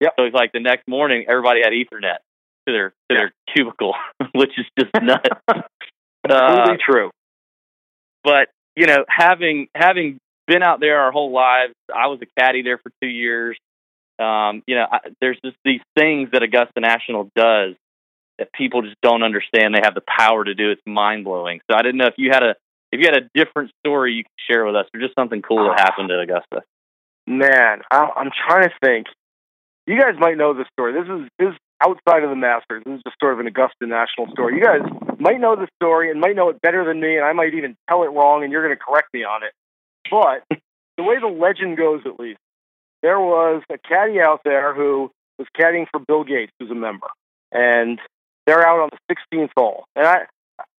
Yeah. 0.00 0.08
So 0.18 0.24
it's 0.24 0.34
like 0.34 0.52
the 0.52 0.60
next 0.60 0.88
morning, 0.88 1.26
everybody 1.28 1.60
had 1.62 1.72
Ethernet 1.72 2.18
to 2.66 2.72
their 2.72 2.90
to 3.10 3.16
their 3.16 3.32
cubicle, 3.54 3.94
which 4.34 4.50
is 4.58 4.66
just 4.78 4.90
nuts. 5.02 5.28
uh, 6.28 6.76
true. 6.84 7.10
but 8.24 8.48
you 8.76 8.86
know, 8.86 9.04
having 9.08 9.68
having 9.74 10.18
been 10.46 10.62
out 10.62 10.80
there 10.80 11.00
our 11.00 11.12
whole 11.12 11.32
lives, 11.32 11.74
I 11.94 12.08
was 12.08 12.20
a 12.22 12.40
caddy 12.40 12.62
there 12.62 12.78
for 12.78 12.90
two 13.02 13.08
years. 13.08 13.56
Um, 14.18 14.62
you 14.66 14.74
know, 14.74 14.86
I, 14.90 14.98
there's 15.20 15.38
just 15.44 15.56
these 15.64 15.80
things 15.96 16.30
that 16.32 16.42
Augusta 16.42 16.80
National 16.80 17.30
does 17.34 17.74
that 18.38 18.52
people 18.52 18.82
just 18.82 18.96
don't 19.02 19.22
understand. 19.22 19.74
They 19.74 19.80
have 19.82 19.94
the 19.94 20.02
power 20.06 20.44
to 20.44 20.54
do. 20.54 20.70
It's 20.70 20.82
mind 20.86 21.24
blowing. 21.24 21.60
So 21.70 21.76
I 21.76 21.82
didn't 21.82 21.98
know 21.98 22.06
if 22.06 22.14
you 22.16 22.30
had 22.32 22.42
a 22.42 22.54
if 22.92 23.00
you 23.00 23.06
had 23.06 23.16
a 23.16 23.28
different 23.34 23.70
story 23.84 24.14
you 24.14 24.24
could 24.24 24.30
share 24.48 24.64
with 24.64 24.76
us, 24.76 24.86
or 24.92 25.00
just 25.00 25.14
something 25.14 25.42
cool 25.42 25.68
that 25.68 25.80
happened 25.80 26.10
at 26.10 26.20
Augusta. 26.20 26.62
Man, 27.26 27.82
I, 27.90 28.08
I'm 28.16 28.30
trying 28.46 28.68
to 28.68 28.74
think. 28.82 29.06
You 29.86 29.98
guys 29.98 30.14
might 30.18 30.36
know 30.36 30.54
this 30.54 30.66
story. 30.72 30.92
This 30.92 31.08
is 31.08 31.28
this 31.38 31.48
is 31.50 31.58
outside 31.82 32.22
of 32.22 32.30
the 32.30 32.36
Masters. 32.36 32.82
This 32.84 32.96
is 32.96 33.02
just 33.04 33.16
sort 33.20 33.32
of 33.32 33.40
an 33.40 33.46
Augusta 33.46 33.86
National 33.86 34.30
story. 34.32 34.56
You 34.56 34.64
guys 34.64 34.82
might 35.18 35.40
know 35.40 35.56
the 35.56 35.68
story 35.80 36.10
and 36.10 36.20
might 36.20 36.36
know 36.36 36.48
it 36.48 36.60
better 36.60 36.84
than 36.84 37.00
me, 37.00 37.16
and 37.16 37.24
I 37.24 37.32
might 37.32 37.54
even 37.54 37.76
tell 37.88 38.02
it 38.02 38.08
wrong, 38.08 38.42
and 38.42 38.52
you're 38.52 38.64
going 38.64 38.76
to 38.76 38.82
correct 38.82 39.08
me 39.12 39.24
on 39.24 39.42
it. 39.42 39.52
But 40.10 40.44
the 40.96 41.02
way 41.02 41.18
the 41.18 41.28
legend 41.28 41.76
goes, 41.76 42.02
at 42.04 42.20
least, 42.20 42.38
there 43.02 43.18
was 43.18 43.62
a 43.70 43.78
caddy 43.78 44.20
out 44.20 44.40
there 44.44 44.74
who 44.74 45.10
was 45.38 45.48
caddying 45.58 45.86
for 45.90 46.00
Bill 46.00 46.24
Gates, 46.24 46.52
who's 46.58 46.70
a 46.70 46.74
member, 46.74 47.06
and 47.50 47.98
they're 48.46 48.66
out 48.66 48.80
on 48.80 48.90
the 48.90 49.14
16th 49.14 49.50
hole. 49.56 49.84
And 49.96 50.06
I, 50.06 50.26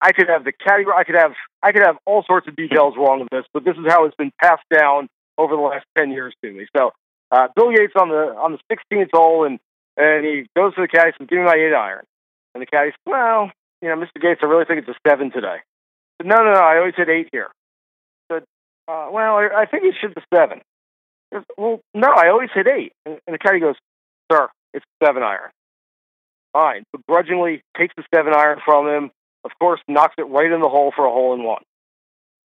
I 0.01 0.11
could 0.11 0.27
have 0.29 0.43
the 0.43 0.51
caddy, 0.51 0.83
I 0.95 1.03
could 1.03 1.15
have, 1.15 1.33
I 1.63 1.71
could 1.71 1.83
have 1.83 1.97
all 2.05 2.23
sorts 2.25 2.47
of 2.47 2.55
details 2.55 2.95
wrong 2.97 3.19
with 3.19 3.29
this, 3.29 3.45
but 3.53 3.63
this 3.63 3.75
is 3.77 3.85
how 3.87 4.05
it's 4.05 4.15
been 4.15 4.31
passed 4.41 4.65
down 4.73 5.07
over 5.37 5.55
the 5.55 5.61
last 5.61 5.85
10 5.97 6.11
years 6.11 6.33
to 6.43 6.51
me. 6.51 6.65
So 6.75 6.91
uh, 7.31 7.47
Bill 7.55 7.71
Gates 7.71 7.93
on 7.99 8.09
the 8.09 8.35
on 8.37 8.51
the 8.51 8.75
16th 8.75 9.09
hole, 9.13 9.45
and 9.45 9.59
and 9.97 10.25
he 10.25 10.47
goes 10.55 10.75
to 10.75 10.81
the 10.81 10.87
caddy, 10.87 11.11
says, 11.17 11.27
"Give 11.27 11.39
me 11.39 11.45
my 11.45 11.55
eight 11.55 11.73
iron." 11.73 12.03
And 12.53 12.61
the 12.61 12.65
caddy 12.65 12.91
says, 12.91 13.05
"Well, 13.05 13.51
you 13.81 13.89
know, 13.89 13.95
Mr. 13.95 14.21
Gates, 14.21 14.41
I 14.43 14.47
really 14.47 14.65
think 14.65 14.79
it's 14.79 14.89
a 14.89 15.09
seven 15.09 15.31
today." 15.31 15.57
Said, 16.21 16.27
"No, 16.27 16.35
no, 16.37 16.53
no, 16.53 16.59
I 16.59 16.77
always 16.77 16.95
hit 16.95 17.09
eight 17.09 17.29
here." 17.31 17.47
Said, 18.31 18.43
uh, 18.87 19.07
"Well, 19.11 19.37
I, 19.37 19.61
I 19.61 19.65
think 19.65 19.83
you 19.83 19.93
should 19.99 20.13
the 20.13 20.23
seven." 20.33 20.61
Says, 21.33 21.43
well, 21.57 21.79
no, 21.93 22.09
I 22.09 22.27
always 22.29 22.49
hit 22.53 22.67
eight. 22.67 22.91
And, 23.05 23.19
and 23.25 23.33
the 23.33 23.39
caddy 23.39 23.61
goes, 23.61 23.75
"Sir, 24.29 24.49
it's 24.73 24.85
seven 25.01 25.23
iron." 25.23 25.51
Fine, 26.51 26.83
begrudgingly 26.91 27.63
takes 27.77 27.95
the 27.95 28.03
seven 28.13 28.33
iron 28.35 28.59
from 28.65 28.87
him. 28.87 29.11
Of 29.43 29.51
course, 29.59 29.81
knocks 29.87 30.15
it 30.17 30.23
right 30.23 30.51
in 30.51 30.61
the 30.61 30.69
hole 30.69 30.91
for 30.95 31.05
a 31.05 31.09
hole 31.11 31.33
in 31.33 31.43
one. 31.43 31.63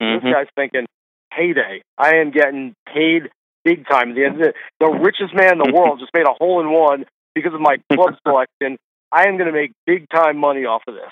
Mhm. 0.01 0.21
This 0.21 0.33
guy's 0.33 0.47
thinking, 0.55 0.85
payday. 1.31 1.81
I 1.97 2.15
am 2.17 2.31
getting 2.31 2.75
paid 2.85 3.29
big 3.63 3.87
time. 3.87 4.13
The, 4.15 4.29
the, 4.37 4.53
the 4.79 4.91
richest 4.91 5.33
man 5.33 5.53
in 5.53 5.57
the 5.59 5.71
world 5.73 5.99
just 5.99 6.13
made 6.13 6.27
a 6.27 6.33
hole 6.33 6.59
in 6.59 6.71
one 6.71 7.05
because 7.33 7.53
of 7.53 7.61
my 7.61 7.77
club 7.91 8.15
selection. 8.27 8.77
I 9.11 9.27
am 9.27 9.37
going 9.37 9.47
to 9.47 9.53
make 9.53 9.71
big 9.85 10.09
time 10.09 10.37
money 10.37 10.65
off 10.65 10.83
of 10.87 10.95
this. 10.95 11.11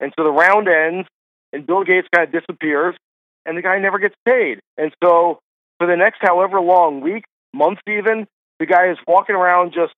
And 0.00 0.12
so 0.16 0.24
the 0.24 0.30
round 0.32 0.68
ends, 0.68 1.08
and 1.52 1.66
Bill 1.66 1.84
Gates 1.84 2.08
kind 2.14 2.26
of 2.28 2.32
disappears, 2.32 2.94
and 3.46 3.56
the 3.56 3.62
guy 3.62 3.78
never 3.78 3.98
gets 3.98 4.14
paid. 4.26 4.60
And 4.76 4.92
so 5.02 5.38
for 5.78 5.86
the 5.86 5.96
next 5.96 6.18
however 6.20 6.60
long, 6.60 7.00
week, 7.00 7.24
months 7.54 7.80
even, 7.88 8.26
the 8.58 8.66
guy 8.66 8.90
is 8.90 8.98
walking 9.06 9.36
around 9.36 9.72
just 9.72 9.94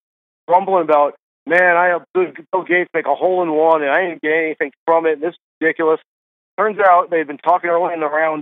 grumbling 0.46 0.84
about, 0.84 1.14
man, 1.48 1.76
I 1.76 1.86
helped 1.88 2.06
Bill 2.14 2.64
Gates 2.64 2.90
make 2.94 3.06
a 3.06 3.14
hole 3.14 3.42
in 3.42 3.50
one, 3.52 3.82
and 3.82 3.90
I 3.90 4.06
didn't 4.06 4.22
get 4.22 4.32
anything 4.32 4.72
from 4.86 5.06
it. 5.06 5.20
This 5.20 5.30
is 5.30 5.38
ridiculous. 5.60 6.00
Turns 6.58 6.78
out 6.78 7.10
they'd 7.10 7.26
been 7.26 7.38
talking 7.38 7.70
the 7.70 7.78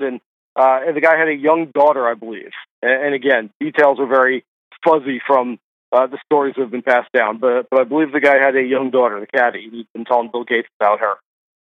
and 0.03 0.21
uh, 0.57 0.81
and 0.87 0.97
the 0.97 1.01
guy 1.01 1.19
had 1.19 1.29
a 1.29 1.35
young 1.35 1.67
daughter, 1.67 2.09
I 2.09 2.15
believe. 2.15 2.51
And, 2.83 3.07
and 3.07 3.15
again, 3.15 3.51
details 3.61 3.99
are 4.01 4.07
very 4.07 4.45
fuzzy 4.85 5.21
from 5.27 5.59
uh, 5.93 6.07
the 6.07 6.19
stories 6.25 6.55
that 6.57 6.63
have 6.63 6.71
been 6.71 6.83
passed 6.83 7.13
down. 7.13 7.39
But 7.39 7.69
but 7.71 7.81
I 7.81 7.85
believe 7.85 8.13
the 8.13 8.21
guy 8.21 8.39
had 8.39 8.57
a 8.57 8.63
young 8.63 8.91
daughter, 8.91 9.21
the 9.21 9.27
caddy. 9.27 9.69
He'd 9.71 9.87
been 9.95 10.05
telling 10.05 10.31
Bill 10.33 10.45
Gates 10.45 10.69
about 10.81 11.01
her. 11.01 11.15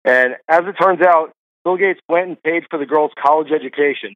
And 0.05 0.37
as 0.49 0.63
it 0.67 0.75
turns 0.81 1.01
out, 1.01 1.33
Bill 1.65 1.77
Gates 1.77 2.01
went 2.09 2.29
and 2.29 2.43
paid 2.43 2.65
for 2.71 2.79
the 2.79 2.87
girl's 2.87 3.13
college 3.21 3.51
education 3.51 4.15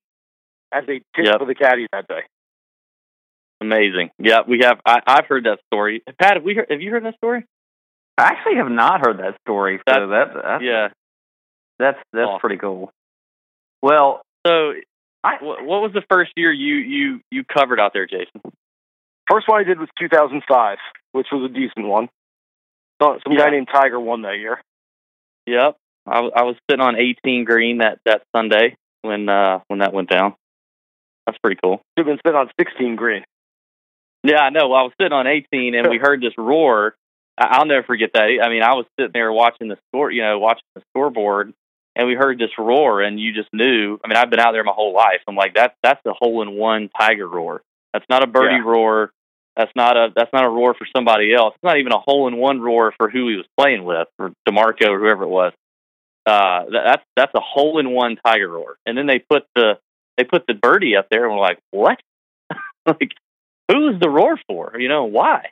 as 0.73 0.85
a 0.85 1.01
tip 1.17 1.25
Yep. 1.25 1.39
for 1.39 1.47
the 1.47 1.55
caddy 1.55 1.87
that 1.93 2.07
day. 2.07 2.23
Amazing. 3.61 4.11
Yeah, 4.19 4.41
we 4.47 4.61
have. 4.63 4.81
I, 4.87 5.01
I've 5.07 5.27
heard 5.27 5.45
that 5.45 5.59
story. 5.73 6.03
Pat, 6.21 6.35
have 6.35 6.45
we 6.45 6.55
heard, 6.55 6.67
have 6.71 6.81
you 6.81 6.91
heard 6.91 7.05
that 7.05 7.17
story? 7.17 7.45
I 8.17 8.23
actually 8.25 8.57
have 8.57 8.71
not 8.71 9.01
heard 9.05 9.19
that 9.19 9.37
story. 9.47 9.79
So 9.89 10.07
that, 10.09 10.25
that's 10.35 10.63
Yeah. 10.63 10.89
that's 11.79 11.99
that's 12.13 12.27
Awesome. 12.29 12.41
pretty 12.41 12.57
cool. 12.59 12.93
Well, 13.83 14.23
So, 14.47 14.73
I 15.25 15.37
what, 15.43 15.65
what 15.65 15.83
was 15.83 15.93
the 15.93 16.03
first 16.11 16.33
year 16.37 16.53
you 16.53 16.77
you 16.77 17.21
you 17.31 17.45
covered 17.45 17.81
out 17.81 17.93
there, 17.93 18.07
Jason? 18.07 18.41
First 19.31 19.49
one 19.49 19.61
I 19.61 19.65
did 19.65 19.79
was 19.79 19.89
2005, 19.99 20.79
which 21.13 21.27
was 21.33 21.51
a 21.51 21.53
decent 21.53 21.87
one. 21.87 22.09
Some 23.03 23.19
Yeah. 23.31 23.39
guy 23.39 23.51
named 23.51 23.69
Tiger 23.73 23.99
won 24.01 24.23
that 24.23 24.39
year. 24.39 24.61
Yep. 25.47 25.77
I, 26.07 26.19
I 26.19 26.43
was 26.45 26.57
sitting 26.71 26.85
on 26.85 26.97
18 26.97 27.45
green 27.45 27.79
that 27.79 27.99
that 28.05 28.23
Sunday 28.35 28.77
when 29.03 29.29
uh 29.29 29.61
when 29.69 29.81
that 29.81 29.93
went 29.93 30.09
down. 30.11 30.35
That's 31.27 31.39
pretty 31.39 31.59
cool. 31.63 31.83
You've 31.97 32.07
been 32.07 32.19
sitting 32.25 32.39
on 32.39 32.51
16 32.59 32.97
green. 32.97 33.25
Yeah, 34.29 34.41
I 34.41 34.51
know. 34.51 34.69
Well, 34.69 34.81
I 34.81 34.83
was 34.83 34.93
sitting 35.01 35.13
on 35.13 35.27
18, 35.27 35.75
and 35.75 35.89
we 35.89 35.99
heard 36.03 36.21
this 36.21 36.35
roar. 36.37 36.95
I'll 37.39 37.67
never 37.67 37.85
forget 37.85 38.11
that. 38.15 38.29
I 38.43 38.49
mean, 38.49 38.63
I 38.63 38.75
was 38.75 38.87
sitting 38.99 39.13
there 39.15 39.33
watching 39.33 39.69
the 39.69 39.79
score, 39.89 40.11
you 40.11 40.23
know, 40.23 40.39
watching 40.39 40.65
the 40.75 40.83
scoreboard, 40.91 41.55
and 41.95 42.07
we 42.09 42.15
heard 42.15 42.39
this 42.39 42.51
roar, 42.59 43.01
and 43.01 43.19
you 43.19 43.33
just 43.33 43.49
knew. 43.53 43.99
I 44.05 44.09
mean, 44.09 44.17
I've 44.17 44.29
been 44.31 44.41
out 44.41 44.53
there 44.53 44.65
my 44.65 44.73
whole 44.75 44.93
life. 44.93 45.21
I'm 45.29 45.37
like, 45.37 45.55
that's 45.55 45.75
that's 45.83 46.01
the 46.05 46.15
hole 46.19 46.43
in 46.43 46.53
one 46.53 46.91
tiger 46.99 47.29
roar. 47.29 47.63
That's 47.93 48.05
not 48.11 48.23
a 48.23 48.27
birdie 48.27 48.57
Yeah. 48.57 48.71
roar. 48.71 49.13
That's 49.57 49.73
not 49.75 49.97
a 49.97 50.09
that's 50.15 50.33
not 50.33 50.45
a 50.45 50.49
roar 50.49 50.75
for 50.75 50.87
somebody 50.95 51.33
else. 51.33 51.55
It's 51.55 51.65
not 51.65 51.79
even 51.79 51.93
a 51.93 51.99
hole 51.99 52.29
in 52.29 52.37
one 52.37 52.61
roar 52.61 52.93
for 52.97 53.09
who 53.09 53.29
he 53.29 53.37
was 53.37 53.47
playing 53.57 53.85
with, 53.85 54.09
for 54.17 54.33
DiMarco 54.49 54.89
or 54.89 54.99
whoever 54.99 55.23
it 55.25 55.29
was. 55.29 55.53
Uh, 56.27 56.65
that, 56.71 56.83
that's 56.85 57.03
that's 57.17 57.35
a 57.35 57.41
hole 57.41 57.79
in 57.79 57.91
one 57.91 58.17
tiger 58.25 58.49
roar. 58.49 58.77
And 58.85 58.99
then 58.99 59.07
they 59.07 59.21
put 59.21 59.45
the 59.55 59.79
they 60.17 60.25
put 60.25 60.45
the 60.47 60.55
birdie 60.55 60.97
up 60.97 61.07
there, 61.11 61.25
and 61.25 61.35
we're 61.35 61.41
like, 61.41 61.59
what? 61.71 61.99
like, 62.87 63.13
who 63.71 63.89
is 63.91 64.01
the 64.01 64.09
roar 64.11 64.39
for? 64.49 64.75
You 64.79 64.89
know, 64.89 65.05
why? 65.05 65.51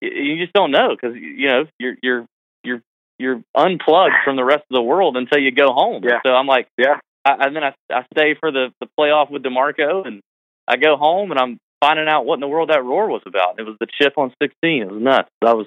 You, 0.00 0.36
just 0.38 0.52
don't 0.52 0.70
know 0.70 0.90
because 0.90 1.16
you 1.16 1.48
know 1.48 1.64
you're 1.78 1.96
you're 2.02 2.26
you're 2.64 2.82
you're 3.18 3.42
unplugged 3.56 4.14
from 4.24 4.36
the 4.36 4.44
rest 4.44 4.64
of 4.70 4.74
the 4.74 4.82
world 4.82 5.16
until 5.16 5.38
you 5.38 5.50
go 5.50 5.72
home. 5.72 6.02
Yeah. 6.04 6.20
So 6.24 6.32
I'm 6.32 6.46
like, 6.46 6.68
Yeah. 6.78 6.98
I, 7.24 7.46
and 7.46 7.56
then 7.56 7.64
I 7.64 7.74
I 7.92 8.04
stay 8.14 8.34
for 8.38 8.50
the 8.52 8.68
the 8.80 8.88
playoff 8.98 9.30
with 9.30 9.42
DiMarco, 9.42 10.06
and 10.06 10.20
I 10.68 10.76
go 10.76 10.96
home 10.96 11.30
and 11.32 11.40
I'm 11.40 11.58
finding 11.80 12.08
out 12.08 12.26
what 12.26 12.34
in 12.34 12.40
the 12.40 12.48
world 12.48 12.70
that 12.70 12.84
roar 12.84 13.08
was 13.08 13.22
about. 13.26 13.58
It 13.58 13.64
was 13.64 13.76
the 13.80 13.86
chip 14.00 14.14
on 14.16 14.32
16. 14.42 14.82
It 14.82 14.90
was 14.90 15.02
nuts. 15.02 15.28
That 15.42 15.56
was 15.56 15.66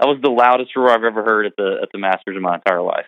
that 0.00 0.08
was 0.08 0.18
the 0.22 0.30
loudest 0.30 0.74
roar 0.76 0.90
I've 0.90 1.04
ever 1.04 1.22
heard 1.24 1.46
at 1.46 1.52
the 1.56 1.78
at 1.82 1.88
the 1.92 1.98
Masters 1.98 2.36
in 2.36 2.42
my 2.42 2.56
entire 2.56 2.82
life. 2.82 3.06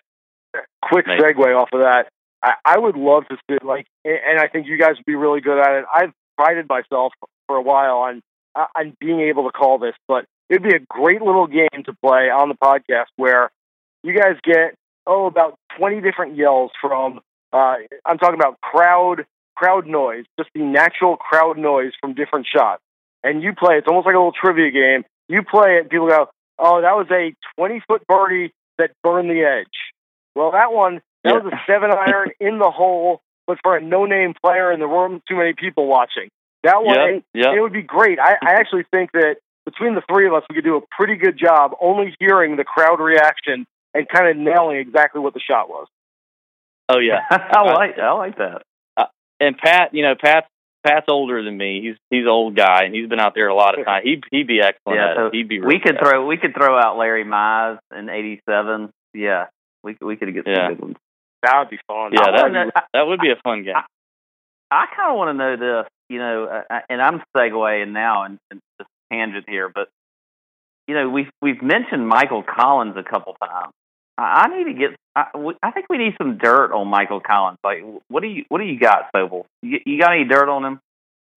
quick 0.81 1.05
Amazing. 1.05 1.25
segue 1.25 1.61
off 1.61 1.69
of 1.73 1.81
that. 1.81 2.07
I, 2.43 2.53
I 2.65 2.79
would 2.79 2.95
love 2.97 3.27
to 3.29 3.37
see 3.49 3.57
like, 3.63 3.85
and 4.05 4.39
I 4.39 4.47
think 4.47 4.67
you 4.67 4.77
guys 4.77 4.95
would 4.97 5.05
be 5.05 5.15
really 5.15 5.41
good 5.41 5.59
at 5.59 5.79
it. 5.79 5.85
I've 5.93 6.11
prided 6.37 6.67
myself 6.67 7.13
for 7.47 7.57
a 7.57 7.61
while 7.61 7.97
on 7.97 8.21
uh, 8.55 8.65
on 8.77 8.95
being 8.99 9.21
able 9.21 9.43
to 9.45 9.51
call 9.51 9.77
this, 9.79 9.95
but 10.07 10.25
it'd 10.49 10.63
be 10.63 10.75
a 10.75 10.79
great 10.79 11.21
little 11.21 11.47
game 11.47 11.83
to 11.85 11.93
play 12.03 12.29
on 12.29 12.49
the 12.49 12.55
podcast 12.55 13.07
where 13.15 13.49
you 14.03 14.13
guys 14.13 14.37
get 14.43 14.75
oh 15.07 15.25
about 15.25 15.55
twenty 15.77 16.01
different 16.01 16.35
yells 16.35 16.71
from. 16.81 17.19
Uh, 17.53 17.75
I'm 18.05 18.17
talking 18.17 18.35
about 18.35 18.59
crowd 18.61 19.25
crowd 19.55 19.85
noise, 19.87 20.25
just 20.39 20.49
the 20.55 20.61
natural 20.61 21.17
crowd 21.17 21.57
noise 21.57 21.91
from 21.99 22.13
different 22.13 22.47
shots, 22.47 22.81
and 23.23 23.41
you 23.43 23.53
play. 23.53 23.77
It's 23.77 23.87
almost 23.87 24.05
like 24.05 24.15
a 24.15 24.17
little 24.17 24.31
trivia 24.33 24.71
game. 24.71 25.03
You 25.29 25.43
play 25.43 25.77
it, 25.77 25.81
and 25.81 25.89
people 25.89 26.07
go, 26.07 26.29
"Oh, 26.59 26.81
that 26.81 26.95
was 26.95 27.07
a 27.11 27.33
20 27.57 27.81
foot 27.87 28.05
birdie 28.07 28.51
that 28.77 28.91
burned 29.03 29.29
the 29.29 29.43
edge." 29.43 29.67
Well, 30.35 30.51
that 30.51 30.71
one, 30.73 31.01
that 31.23 31.33
Yeah. 31.35 31.39
was 31.39 31.53
a 31.53 31.61
seven 31.67 31.91
iron 31.91 32.31
in 32.39 32.57
the 32.57 32.71
hole, 32.71 33.21
but 33.47 33.59
for 33.61 33.75
a 33.75 33.81
no 33.81 34.05
name 34.05 34.33
player 34.41 34.71
in 34.71 34.79
the 34.79 34.87
room, 34.87 35.21
too 35.27 35.35
many 35.35 35.53
people 35.53 35.87
watching. 35.87 36.29
That 36.63 36.83
one, 36.83 36.95
Yep, 36.95 37.23
yep. 37.33 37.53
it 37.55 37.61
would 37.61 37.73
be 37.73 37.81
great. 37.81 38.19
I, 38.19 38.33
I 38.41 38.53
actually 38.53 38.85
think 38.91 39.11
that 39.13 39.37
between 39.65 39.95
the 39.95 40.01
three 40.11 40.27
of 40.27 40.33
us, 40.33 40.43
we 40.49 40.55
could 40.55 40.63
do 40.63 40.77
a 40.77 40.81
pretty 40.95 41.15
good 41.15 41.37
job 41.37 41.71
only 41.81 42.15
hearing 42.19 42.55
the 42.55 42.63
crowd 42.63 42.99
reaction 42.99 43.65
and 43.93 44.07
kind 44.07 44.27
of 44.29 44.37
nailing 44.37 44.77
exactly 44.77 45.21
what 45.21 45.33
the 45.33 45.39
shot 45.39 45.69
was. 45.69 45.87
Oh 46.89 46.99
yeah. 46.99 47.19
I 47.31 47.59
uh, 47.61 47.73
like 47.75 47.97
I 47.97 48.11
like 48.13 48.37
that. 48.37 48.61
Uh, 48.97 49.05
and 49.39 49.57
Pat, 49.57 49.93
you 49.93 50.03
know, 50.03 50.13
Pat's 50.21 50.47
Pat's 50.85 51.05
older 51.09 51.43
than 51.43 51.55
me. 51.57 51.81
He's 51.81 51.95
he's 52.09 52.23
an 52.23 52.29
old 52.29 52.55
guy, 52.55 52.83
and 52.85 52.93
he's 52.93 53.07
been 53.07 53.19
out 53.19 53.33
there 53.35 53.47
a 53.47 53.55
lot 53.55 53.77
of 53.79 53.85
time. 53.85 54.01
He 54.03 54.21
he'd 54.31 54.47
be 54.47 54.59
excellent. 54.61 54.97
Yeah, 54.99 55.11
at 55.11 55.15
so 55.17 55.25
it. 55.27 55.33
He'd 55.35 55.47
be. 55.47 55.59
We 55.61 55.79
could 55.79 55.97
good. 55.97 55.99
throw 56.03 56.25
we 56.25 56.37
could 56.37 56.53
throw 56.55 56.77
out 56.77 56.97
Larry 56.97 57.23
Mize 57.23 57.77
in 57.95 58.09
'87. 58.09 58.89
Yeah, 59.13 59.45
we 59.83 59.95
we 60.01 60.15
could 60.15 60.33
get 60.33 60.45
some 60.45 60.53
Yeah. 60.53 60.67
good 60.69 60.79
ones. 60.81 60.95
That 61.43 61.59
would 61.59 61.69
be 61.69 61.79
fun. 61.87 62.11
Yeah, 62.13 62.31
that 62.31 62.41
wanna- 62.43 62.65
would 62.65 62.73
be, 62.73 62.81
that 62.93 63.07
would 63.07 63.19
be 63.19 63.31
a 63.31 63.35
fun 63.43 63.63
game. 63.63 63.75
I 64.71 64.85
kind 64.95 65.11
of 65.11 65.17
want 65.17 65.29
to 65.29 65.33
know 65.33 65.57
this, 65.57 65.89
you 66.11 66.19
know, 66.19 66.45
uh, 66.69 66.79
and 66.89 67.01
I'm 67.01 67.21
segueing 67.35 67.91
now 67.93 68.23
and, 68.23 68.37
and 68.49 68.59
just 68.79 68.89
tangent 69.11 69.45
here, 69.47 69.69
but 69.73 69.87
you 70.87 70.95
know, 70.95 71.09
we've 71.09 71.29
we've 71.41 71.61
mentioned 71.61 72.07
Michael 72.07 72.43
Collins 72.43 72.95
a 72.97 73.03
couple 73.03 73.35
times. 73.41 73.71
I, 74.17 74.43
I 74.45 74.57
need 74.57 74.65
to 74.65 74.73
get. 74.77 74.89
I, 75.15 75.37
we- 75.37 75.55
I 75.63 75.71
think 75.71 75.85
we 75.89 75.97
need 75.97 76.15
some 76.21 76.37
dirt 76.37 76.73
on 76.73 76.87
Michael 76.87 77.21
Collins. 77.21 77.59
Like, 77.63 77.83
what 78.09 78.21
do 78.21 78.27
you 78.27 78.43
what 78.49 78.59
do 78.59 78.65
you 78.65 78.77
got, 78.79 79.09
Sobel? 79.15 79.45
You, 79.61 79.79
you 79.85 79.99
got 79.99 80.13
any 80.13 80.25
dirt 80.25 80.49
on 80.49 80.65
him? 80.65 80.79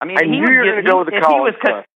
I 0.00 0.06
mean, 0.06 0.18
I 0.18 0.24
he 0.24 0.30
knew 0.30 0.50
you 0.50 0.58
were 0.58 0.64
going 0.72 0.84
to 0.84 0.90
go 0.90 0.98
with 0.98 1.08
the 1.08 1.16
if 1.16 1.22
he 1.24 1.40
was 1.40 1.54
Collins 1.64 1.86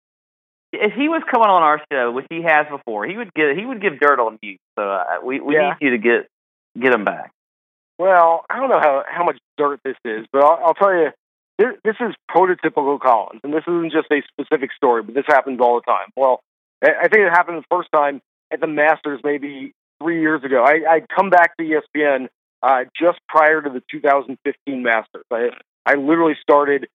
if 0.72 0.93
he 0.93 1.09
was 1.09 1.22
coming 1.31 1.49
on 1.49 1.62
our 1.62 1.81
show, 1.91 2.12
which 2.12 2.26
he 2.31 2.43
has 2.43 2.66
before, 2.68 3.07
he 3.07 3.16
would 3.16 3.33
get 3.35 3.57
he 3.57 3.64
would 3.64 3.81
give 3.81 3.99
dirt 3.99 4.20
on 4.20 4.39
you. 4.43 4.57
So 4.79 4.83
uh, 4.85 5.05
we 5.24 5.41
we 5.41 5.55
Yeah. 5.55 5.70
need 5.81 5.87
you 5.87 5.91
to 5.93 5.99
get 5.99 6.29
get 6.79 6.93
him 6.93 7.05
back. 7.05 7.33
Well, 7.99 8.45
I 8.49 8.61
don't 8.61 8.68
know 8.68 8.79
how, 8.79 9.03
how 9.09 9.24
much 9.24 9.39
dirt 9.57 9.81
this 9.85 9.97
is, 10.05 10.26
but 10.33 10.45
I'll, 10.45 10.66
I'll 10.66 10.74
tell 10.74 10.95
you, 10.95 11.09
this, 11.59 11.96
is 12.00 12.14
prototypical 12.30 13.00
Collins, 13.00 13.40
and 13.42 13.52
this 13.52 13.64
isn't 13.66 13.92
just 13.92 14.06
a 14.12 14.22
specific 14.32 14.70
story, 14.72 15.02
but 15.02 15.14
this 15.14 15.24
happens 15.26 15.61
all 15.61 15.74
the 15.74 15.82
time. 15.82 16.09
Well, 16.16 16.40
I 16.82 17.09
think 17.09 17.26
it 17.26 17.30
happened 17.30 17.59
the 17.59 17.76
first 17.76 17.88
time 17.92 18.20
at 18.52 18.61
the 18.61 18.66
Masters 18.66 19.20
maybe 19.24 19.72
three 20.00 20.20
years 20.20 20.44
ago. 20.44 20.64
I, 20.64 20.80
I'd 20.88 21.09
come 21.09 21.30
back 21.30 21.56
to 21.56 21.64
ESPN 21.64 22.28
uh, 22.62 22.84
just 22.98 23.18
prior 23.28 23.61
to 23.61 23.68
the 23.68 23.82
2015 23.90 24.82
Masters. 24.82 25.24
I, 25.32 25.50
I 25.84 25.94
literally 25.94 26.36
started 26.40 26.86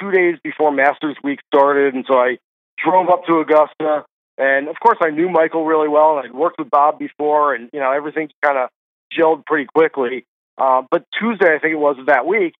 two 0.00 0.10
days 0.10 0.36
before 0.42 0.72
Masters 0.72 1.16
Week 1.22 1.40
started, 1.52 1.94
and 1.94 2.04
so 2.06 2.14
I 2.14 2.38
drove 2.84 3.08
up 3.08 3.24
to 3.26 3.38
Augusta. 3.38 4.04
And 4.36 4.68
of 4.68 4.76
course, 4.80 4.98
I 5.00 5.10
knew 5.10 5.28
Michael 5.28 5.64
really 5.64 5.88
well, 5.88 6.18
and 6.18 6.26
I'd 6.26 6.34
worked 6.34 6.58
with 6.58 6.70
Bob 6.70 6.98
before, 6.98 7.54
and 7.54 7.68
you 7.72 7.80
know 7.80 7.90
everything 7.90 8.30
kind 8.44 8.58
of 8.58 8.70
gelled 9.16 9.44
pretty 9.46 9.66
quickly. 9.66 10.24
Uh, 10.56 10.82
but 10.90 11.04
Tuesday, 11.18 11.54
I 11.54 11.58
think 11.58 11.72
it 11.72 11.78
was 11.78 11.96
that 12.06 12.26
week, 12.26 12.54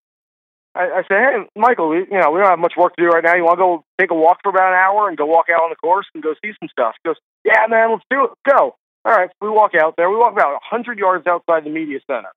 I, 0.79 1.03
I 1.03 1.03
said, 1.11 1.18
"Hey, 1.18 1.35
Michael, 1.57 1.89
we, 1.91 2.07
you 2.07 2.18
know 2.18 2.31
we 2.31 2.39
don't 2.39 2.49
have 2.49 2.59
much 2.62 2.79
work 2.79 2.95
to 2.97 3.03
do 3.03 3.09
right 3.09 3.24
now. 3.24 3.35
You 3.35 3.45
want 3.45 3.59
to 3.59 3.66
go 3.66 3.85
take 3.99 4.11
a 4.11 4.14
walk 4.14 4.39
for 4.43 4.51
about 4.51 4.72
an 4.72 4.79
hour 4.79 5.09
and 5.09 5.18
go 5.18 5.26
walk 5.26 5.47
out 5.51 5.62
on 5.66 5.70
the 5.70 5.76
course 5.76 6.07
and 6.14 6.22
go 6.22 6.35
see 6.43 6.53
some 6.61 6.68
stuff?" 6.70 6.95
He 7.03 7.09
goes, 7.09 7.18
"Yeah, 7.45 7.66
man, 7.68 7.91
let's 7.91 8.05
do 8.09 8.24
it. 8.24 8.31
Go." 8.49 8.76
All 9.05 9.12
right, 9.12 9.31
so 9.31 9.47
we 9.47 9.51
walk 9.51 9.74
out 9.74 9.95
there. 9.97 10.09
We 10.11 10.16
walk 10.16 10.33
about 10.33 10.55
a 10.55 10.62
hundred 10.62 10.99
yards 10.99 11.26
outside 11.26 11.64
the 11.64 11.70
media 11.70 11.99
center, 12.07 12.31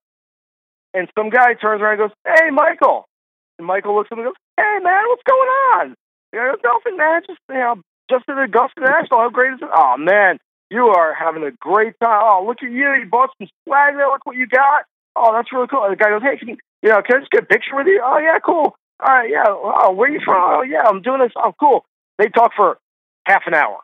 and 0.93 1.07
some 1.17 1.29
guy 1.29 1.53
turns 1.53 1.81
around 1.81 2.01
and 2.01 2.09
goes, 2.09 2.17
"Hey, 2.25 2.49
Michael!" 2.49 3.05
And 3.59 3.67
Michael 3.67 3.95
looks 3.95 4.09
at 4.11 4.17
me 4.17 4.23
and 4.23 4.33
goes, 4.33 4.41
"Hey, 4.57 4.79
man, 4.81 5.03
what's 5.07 5.23
going 5.29 5.49
on?" 5.77 5.95
I 6.33 6.37
go, 6.37 6.55
"Nothing, 6.63 6.97
man. 6.97 7.21
Just 7.27 7.39
you 7.49 7.55
know, 7.55 7.75
just 8.09 8.25
at 8.27 8.41
Augusta 8.41 8.81
National. 8.81 9.19
How 9.19 9.29
great 9.29 9.53
is 9.53 9.61
it? 9.61 9.69
Oh 9.71 9.97
man, 9.97 10.39
you 10.71 10.87
are 10.87 11.13
having 11.13 11.43
a 11.43 11.51
great 11.51 11.93
time. 12.01 12.21
Oh, 12.23 12.45
look 12.47 12.63
at 12.63 12.71
you. 12.71 12.89
You 12.93 13.05
bought 13.11 13.29
some 13.37 13.47
swag 13.67 13.95
there. 13.97 14.07
Look 14.07 14.25
what 14.25 14.37
you 14.37 14.47
got. 14.47 14.85
Oh, 15.15 15.33
that's 15.33 15.51
really 15.51 15.67
cool. 15.67 15.83
And 15.83 15.91
the 15.91 15.97
guy 15.97 16.09
goes, 16.09 16.21
hey, 16.23 16.37
can 16.37 16.47
you, 16.47 16.57
you 16.81 16.89
know, 16.89 17.01
can 17.01 17.17
I 17.17 17.19
just 17.19 17.31
get 17.31 17.43
a 17.43 17.45
picture 17.45 17.75
with 17.75 17.87
you? 17.87 18.01
Oh, 18.03 18.17
yeah, 18.17 18.39
cool. 18.43 18.75
All 18.99 19.07
right, 19.07 19.29
yeah. 19.29 19.45
Oh, 19.47 19.91
where 19.93 20.09
you 20.09 20.19
from? 20.23 20.37
Oh, 20.37 20.61
yeah, 20.61 20.83
I'm 20.85 21.01
doing 21.01 21.19
this. 21.21 21.31
Oh, 21.35 21.53
cool. 21.59 21.85
They 22.17 22.29
talk 22.29 22.51
for 22.55 22.77
half 23.25 23.43
an 23.47 23.53
hour. 23.53 23.79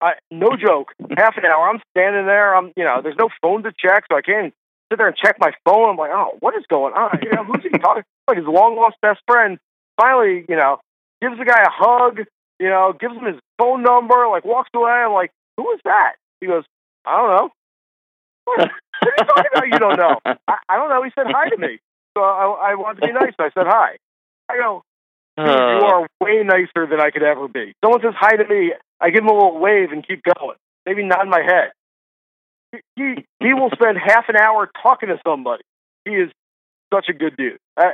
I, 0.00 0.14
no 0.30 0.56
joke, 0.56 0.92
half 1.16 1.36
an 1.36 1.44
hour. 1.44 1.68
I'm 1.68 1.80
standing 1.90 2.26
there. 2.26 2.54
I'm, 2.56 2.72
you 2.76 2.84
know, 2.84 3.00
there's 3.02 3.18
no 3.18 3.28
phone 3.42 3.62
to 3.64 3.72
check, 3.78 4.04
so 4.10 4.16
I 4.16 4.22
can't 4.22 4.54
sit 4.90 4.96
there 4.96 5.08
and 5.08 5.16
check 5.16 5.36
my 5.38 5.52
phone. 5.64 5.90
I'm 5.90 5.96
like, 5.96 6.10
oh, 6.12 6.36
what 6.40 6.56
is 6.56 6.64
going 6.68 6.94
on? 6.94 7.18
You 7.22 7.32
know, 7.32 7.44
who's 7.44 7.62
he 7.62 7.68
talking? 7.78 8.04
Like 8.26 8.38
his 8.38 8.46
long 8.46 8.76
lost 8.76 8.96
best 9.02 9.20
friend. 9.26 9.58
Finally, 10.00 10.46
you 10.48 10.56
know, 10.56 10.80
gives 11.20 11.36
the 11.38 11.44
guy 11.44 11.62
a 11.62 11.70
hug. 11.70 12.20
You 12.58 12.68
know, 12.68 12.94
gives 12.98 13.14
him 13.14 13.26
his 13.26 13.36
phone 13.58 13.82
number. 13.82 14.26
Like 14.28 14.44
walks 14.44 14.70
away. 14.74 14.90
I'm 14.90 15.12
like, 15.12 15.32
who 15.56 15.70
is 15.72 15.80
that? 15.84 16.14
He 16.40 16.46
goes, 16.46 16.64
I 17.04 17.18
don't 17.18 17.36
know. 17.36 17.50
What, 18.44 18.58
what 18.58 18.70
are 19.02 19.14
you 19.18 19.24
talking 19.24 19.50
about? 19.52 19.68
You 19.68 19.78
don't 19.78 19.98
know. 19.98 20.20
I, 20.48 20.56
I 20.68 20.76
don't 20.76 20.88
know. 20.88 21.02
He 21.02 21.10
said 21.14 21.26
hi 21.28 21.50
to 21.50 21.56
me. 21.58 21.78
So 22.16 22.22
I, 22.22 22.72
I 22.72 22.74
wanted 22.74 23.00
to 23.00 23.06
be 23.06 23.12
nice. 23.12 23.34
I 23.38 23.50
said 23.54 23.66
hi. 23.66 23.96
I 24.48 24.56
go, 24.56 24.82
you 25.38 25.44
Uh, 25.44 25.84
are 25.84 26.08
way 26.20 26.42
nicer 26.44 26.86
than 26.86 27.00
I 27.00 27.10
could 27.10 27.22
ever 27.22 27.48
be. 27.48 27.72
Someone 27.82 28.00
says 28.02 28.14
hi 28.18 28.36
to 28.36 28.46
me, 28.46 28.74
I 29.00 29.10
give 29.10 29.22
him 29.22 29.28
a 29.28 29.32
little 29.32 29.58
wave 29.58 29.92
and 29.92 30.06
keep 30.06 30.22
going. 30.22 30.56
Maybe 30.86 31.04
nod 31.04 31.28
my 31.28 31.40
head. 31.42 31.72
He, 32.96 33.26
he 33.40 33.54
will 33.54 33.70
spend 33.70 33.98
half 33.98 34.28
an 34.28 34.36
hour 34.36 34.70
talking 34.82 35.08
to 35.08 35.18
somebody. 35.26 35.62
He 36.04 36.12
is 36.12 36.30
such 36.92 37.06
a 37.08 37.12
good 37.12 37.36
dude. 37.36 37.58
I, 37.76 37.92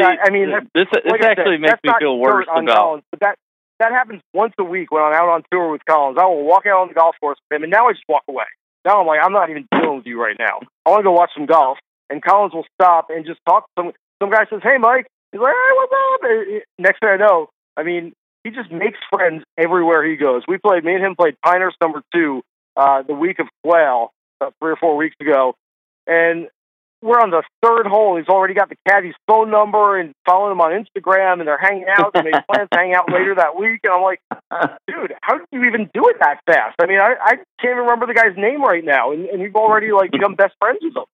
I, 0.00 0.16
I 0.24 0.30
mean, 0.30 0.50
this 0.74 0.86
this 0.92 1.02
like 1.04 1.20
I 1.20 1.34
said, 1.34 1.38
actually 1.38 1.58
makes 1.58 1.78
me 1.84 1.92
feel 2.00 2.18
worse 2.18 2.46
about. 2.50 2.66
Collins, 2.74 3.04
but 3.10 3.20
that 3.20 3.36
that 3.78 3.92
happens 3.92 4.22
once 4.32 4.54
a 4.58 4.64
week 4.64 4.90
when 4.90 5.02
I'm 5.02 5.12
out 5.12 5.28
on 5.28 5.42
tour 5.50 5.70
with 5.70 5.84
Collins. 5.84 6.18
I 6.20 6.26
will 6.26 6.44
walk 6.44 6.66
out 6.66 6.80
on 6.82 6.88
the 6.88 6.94
golf 6.94 7.14
course 7.20 7.38
with 7.50 7.56
him, 7.56 7.62
and 7.64 7.70
now 7.70 7.88
I 7.88 7.92
just 7.92 8.04
walk 8.08 8.22
away. 8.28 8.44
Now 8.84 9.00
I'm 9.00 9.06
like, 9.06 9.20
I'm 9.22 9.32
not 9.32 9.50
even 9.50 9.68
dealing 9.70 9.96
with 9.98 10.06
you 10.06 10.20
right 10.20 10.36
now. 10.38 10.60
I 10.86 10.90
want 10.90 11.00
to 11.00 11.04
go 11.04 11.12
watch 11.12 11.30
some 11.36 11.46
golf, 11.46 11.78
and 12.12 12.22
Collins 12.22 12.54
will 12.54 12.66
stop 12.80 13.08
and 13.10 13.26
just 13.26 13.40
talk. 13.46 13.64
to 13.64 13.82
Some 13.82 13.92
some 14.22 14.30
guy 14.30 14.44
says, 14.48 14.60
"Hey, 14.62 14.78
Mike." 14.78 15.06
He's 15.32 15.40
like, 15.40 15.54
"Hey, 15.54 15.72
what's 15.74 15.92
up?" 15.92 16.20
And 16.22 16.62
next 16.78 17.00
thing 17.00 17.10
I 17.10 17.16
know, 17.16 17.48
I 17.76 17.82
mean, 17.82 18.12
he 18.44 18.50
just 18.50 18.70
makes 18.70 18.98
friends 19.10 19.42
everywhere 19.58 20.04
he 20.04 20.16
goes. 20.16 20.42
We 20.46 20.58
played. 20.58 20.84
Me 20.84 20.94
and 20.94 21.04
him 21.04 21.16
played 21.16 21.34
Pinehurst 21.44 21.76
number 21.80 22.02
two 22.14 22.42
uh, 22.76 23.02
the 23.02 23.14
week 23.14 23.38
of 23.38 23.48
Quail, 23.64 24.12
about 24.40 24.54
three 24.60 24.72
or 24.72 24.76
four 24.76 24.96
weeks 24.96 25.16
ago, 25.20 25.54
and 26.06 26.48
we're 27.02 27.18
on 27.18 27.30
the 27.30 27.42
third 27.62 27.86
hole. 27.86 28.16
He's 28.16 28.28
already 28.28 28.54
got 28.54 28.68
the 28.68 28.76
caddy's 28.88 29.16
phone 29.26 29.50
number 29.50 29.98
and 29.98 30.14
following 30.24 30.52
him 30.52 30.60
on 30.60 30.70
Instagram, 30.70 31.40
and 31.40 31.48
they're 31.48 31.58
hanging 31.58 31.86
out. 31.88 32.12
They 32.14 32.22
made 32.22 32.34
plans 32.50 32.68
to 32.72 32.78
hang 32.78 32.94
out 32.94 33.10
later 33.12 33.34
that 33.34 33.58
week, 33.58 33.80
and 33.82 33.92
I'm 33.92 34.02
like, 34.02 34.20
dude, 34.86 35.12
how 35.20 35.38
did 35.38 35.46
you 35.50 35.64
even 35.64 35.90
do 35.92 36.06
it 36.06 36.16
that 36.20 36.38
fast? 36.46 36.76
I 36.80 36.86
mean, 36.86 37.00
I, 37.00 37.14
I 37.20 37.34
can't 37.60 37.74
even 37.74 37.78
remember 37.78 38.06
the 38.06 38.14
guy's 38.14 38.36
name 38.36 38.62
right 38.62 38.84
now, 38.84 39.10
and, 39.10 39.26
and 39.26 39.42
you've 39.42 39.56
already 39.56 39.90
like 39.90 40.12
become 40.12 40.36
best 40.36 40.54
friends 40.60 40.78
with 40.80 40.96
him. 40.96 41.04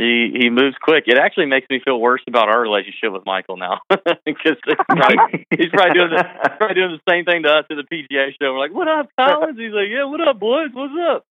He 0.00 0.32
he 0.32 0.48
moves 0.48 0.76
quick. 0.80 1.04
It 1.06 1.18
actually 1.18 1.44
makes 1.44 1.66
me 1.68 1.78
feel 1.84 2.00
worse 2.00 2.22
about 2.26 2.48
our 2.48 2.58
relationship 2.58 3.12
with 3.12 3.26
Michael 3.26 3.58
now 3.58 3.80
because 4.24 4.56
probably, 4.88 5.46
he's 5.50 5.68
probably 5.68 5.92
doing 5.92 6.10
the 6.10 6.24
probably 6.56 6.74
doing 6.74 6.96
the 6.96 7.12
same 7.12 7.26
thing 7.26 7.42
to 7.42 7.50
us 7.50 7.64
at 7.70 7.76
the 7.76 7.84
PGA 7.84 8.32
show. 8.40 8.54
We're 8.54 8.60
like, 8.60 8.72
"What 8.72 8.88
up, 8.88 9.10
Collins?" 9.20 9.58
He's 9.58 9.72
like, 9.72 9.88
"Yeah, 9.90 10.04
what 10.04 10.26
up, 10.26 10.40
boys? 10.40 10.70
What's 10.72 10.94
up?" 11.06 11.26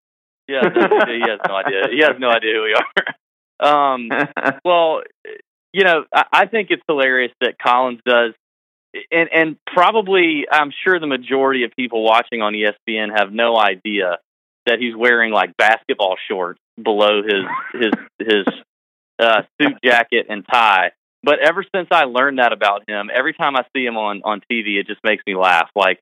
Yeah, 0.48 0.62
he 0.70 1.22
has 1.26 1.40
no 1.48 1.56
idea. 1.56 1.82
He 1.90 2.00
has 2.04 2.14
no 2.20 2.30
idea 2.30 2.54
who 2.54 2.64
we 2.64 2.74
are. 2.74 3.14
Um, 3.62 4.08
well, 4.64 5.02
you 5.74 5.84
know, 5.84 6.06
I, 6.14 6.24
I 6.32 6.46
think 6.46 6.70
it's 6.72 6.82
hilarious 6.88 7.34
that 7.42 7.60
Collins 7.62 8.00
does, 8.06 8.32
and 9.12 9.28
and 9.34 9.58
probably 9.68 10.46
I'm 10.50 10.72
sure 10.86 10.98
the 10.98 11.08
majority 11.08 11.66
of 11.66 11.72
people 11.76 12.02
watching 12.02 12.42
on 12.42 12.54
ESPN 12.54 13.10
have 13.14 13.34
no 13.34 13.58
idea 13.58 14.20
that 14.66 14.80
he's 14.80 14.96
wearing 14.96 15.34
like 15.34 15.58
basketball 15.58 16.16
shorts 16.30 16.62
below 16.84 17.22
his 17.24 17.82
his 17.82 17.94
his 18.20 18.46
uh, 19.20 19.42
suit 19.62 19.74
jacket 19.84 20.28
and 20.30 20.46
tie. 20.50 20.92
But 21.22 21.40
ever 21.40 21.66
since 21.76 21.90
I 21.92 22.06
learned 22.06 22.40
that 22.40 22.54
about 22.54 22.90
him, 22.90 23.10
every 23.14 23.34
time 23.34 23.56
I 23.56 23.64
see 23.76 23.86
him 23.86 23.98
on 23.98 24.22
on 24.24 24.42
TV, 24.52 24.80
it 24.80 24.88
just 24.88 25.04
makes 25.04 25.24
me 25.28 25.36
laugh. 25.36 25.70
Like, 25.76 26.00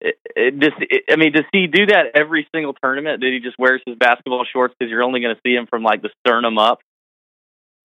it, 0.00 0.16
it 0.36 0.58
just, 0.58 0.76
it, 0.80 1.04
I 1.10 1.16
mean, 1.16 1.32
does 1.32 1.44
he 1.52 1.66
do 1.66 1.86
that 1.86 2.12
every 2.14 2.46
single 2.54 2.74
tournament? 2.74 3.22
Did 3.22 3.32
he 3.32 3.40
just 3.40 3.58
wears 3.58 3.80
his 3.86 3.96
basketball 3.96 4.44
shorts 4.50 4.74
because 4.78 4.90
you're 4.90 5.02
only 5.02 5.20
going 5.20 5.34
to 5.34 5.40
see 5.44 5.54
him 5.54 5.66
from 5.66 5.82
like 5.82 6.02
the 6.02 6.10
sternum 6.20 6.58
up? 6.58 6.80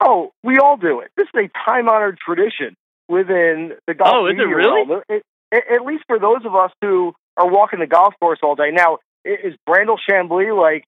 Oh, 0.01 0.31
we 0.43 0.57
all 0.57 0.75
do 0.75 0.99
it. 0.99 1.11
This 1.15 1.27
is 1.33 1.45
a 1.45 1.69
time 1.69 1.87
honored 1.87 2.17
tradition 2.17 2.75
within 3.07 3.73
the 3.87 3.93
golf. 3.93 4.13
Oh, 4.13 4.27
is 4.27 4.35
it 4.37 4.43
really? 4.43 4.83
World. 4.83 5.03
It, 5.07 5.23
at 5.53 5.85
least 5.85 6.03
for 6.07 6.19
those 6.19 6.45
of 6.45 6.55
us 6.55 6.71
who 6.81 7.13
are 7.37 7.49
walking 7.49 7.79
the 7.79 7.87
golf 7.87 8.13
course 8.19 8.39
all 8.43 8.55
day. 8.55 8.71
Now, 8.71 8.97
is 9.23 9.55
Brandel 9.67 9.97
Chamblee 10.09 10.55
like 10.59 10.85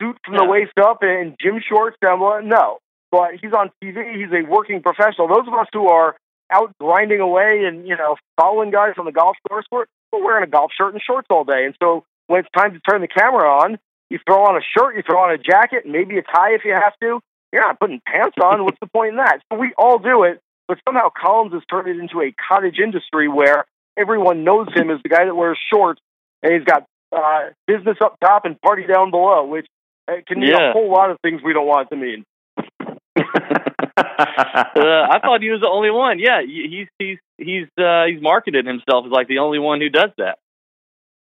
suit 0.00 0.16
from 0.24 0.36
the 0.36 0.44
waist 0.44 0.72
up 0.78 0.98
and 1.02 1.36
gym 1.40 1.60
shorts 1.66 1.96
down 2.02 2.18
below? 2.18 2.40
No. 2.40 2.78
But 3.10 3.36
he's 3.40 3.52
on 3.52 3.70
TV. 3.82 4.16
He's 4.16 4.32
a 4.32 4.48
working 4.48 4.82
professional. 4.82 5.28
Those 5.28 5.48
of 5.48 5.54
us 5.54 5.66
who 5.72 5.88
are 5.88 6.16
out 6.52 6.72
grinding 6.80 7.20
away 7.20 7.64
and, 7.64 7.86
you 7.86 7.96
know, 7.96 8.16
following 8.40 8.70
guys 8.70 8.94
on 8.98 9.04
the 9.04 9.12
golf 9.12 9.36
course, 9.48 9.66
we're, 9.70 9.86
we're 10.12 10.24
wearing 10.24 10.44
a 10.44 10.50
golf 10.50 10.72
shirt 10.76 10.92
and 10.92 11.02
shorts 11.02 11.26
all 11.30 11.44
day. 11.44 11.64
And 11.64 11.74
so 11.82 12.04
when 12.26 12.40
it's 12.40 12.48
time 12.56 12.72
to 12.74 12.80
turn 12.80 13.00
the 13.00 13.08
camera 13.08 13.48
on, 13.48 13.78
you 14.10 14.18
throw 14.26 14.44
on 14.44 14.56
a 14.56 14.64
shirt, 14.76 14.96
you 14.96 15.02
throw 15.02 15.20
on 15.20 15.32
a 15.32 15.38
jacket, 15.38 15.84
maybe 15.86 16.18
a 16.18 16.22
tie 16.22 16.54
if 16.54 16.62
you 16.64 16.72
have 16.72 16.94
to. 17.00 17.20
You're 17.52 17.62
not 17.62 17.80
putting 17.80 18.00
pants 18.06 18.36
on. 18.42 18.64
What's 18.64 18.78
the 18.80 18.86
point 18.86 19.10
in 19.10 19.16
that? 19.16 19.40
So 19.50 19.58
we 19.58 19.72
all 19.76 19.98
do 19.98 20.24
it. 20.24 20.40
But 20.66 20.78
somehow 20.86 21.08
Collins 21.08 21.54
has 21.54 21.62
turned 21.70 21.88
it 21.88 21.98
into 21.98 22.20
a 22.20 22.32
cottage 22.32 22.78
industry 22.78 23.26
where 23.26 23.64
everyone 23.96 24.44
knows 24.44 24.68
him 24.74 24.90
as 24.90 25.02
the 25.02 25.08
guy 25.08 25.24
that 25.24 25.34
wears 25.34 25.58
shorts 25.72 26.00
and 26.42 26.52
he's 26.52 26.64
got 26.64 26.84
uh, 27.10 27.50
business 27.66 27.96
up 28.02 28.16
top 28.20 28.44
and 28.44 28.60
party 28.60 28.86
down 28.86 29.10
below, 29.10 29.46
which 29.46 29.66
it 30.08 30.26
can 30.26 30.40
mean 30.40 30.50
Yeah. 30.50 30.70
a 30.70 30.72
whole 30.72 30.90
lot 30.90 31.10
of 31.10 31.18
things 31.22 31.40
we 31.42 31.52
don't 31.52 31.66
want 31.66 31.88
it 31.90 31.94
to 31.94 32.00
mean. 32.00 32.24
uh, 33.18 35.06
I 35.10 35.18
thought 35.22 35.42
he 35.42 35.50
was 35.50 35.60
the 35.60 35.68
only 35.70 35.90
one. 35.90 36.18
Yeah, 36.18 36.42
he's 36.42 36.88
he's 36.98 37.18
he's 37.36 37.66
uh, 37.78 38.04
he's 38.06 38.20
marketed 38.22 38.66
himself 38.66 39.06
as 39.06 39.12
like 39.12 39.28
the 39.28 39.38
only 39.38 39.58
one 39.58 39.80
who 39.80 39.88
does 39.88 40.10
that. 40.18 40.38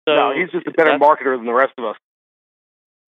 So 0.09 0.15
no, 0.15 0.33
he's 0.37 0.51
just 0.51 0.67
a 0.67 0.71
better 0.71 0.99
marketer 0.99 1.37
than 1.37 1.47
the 1.47 1.53
rest 1.55 1.73
of 1.79 1.85
us. 1.85 1.97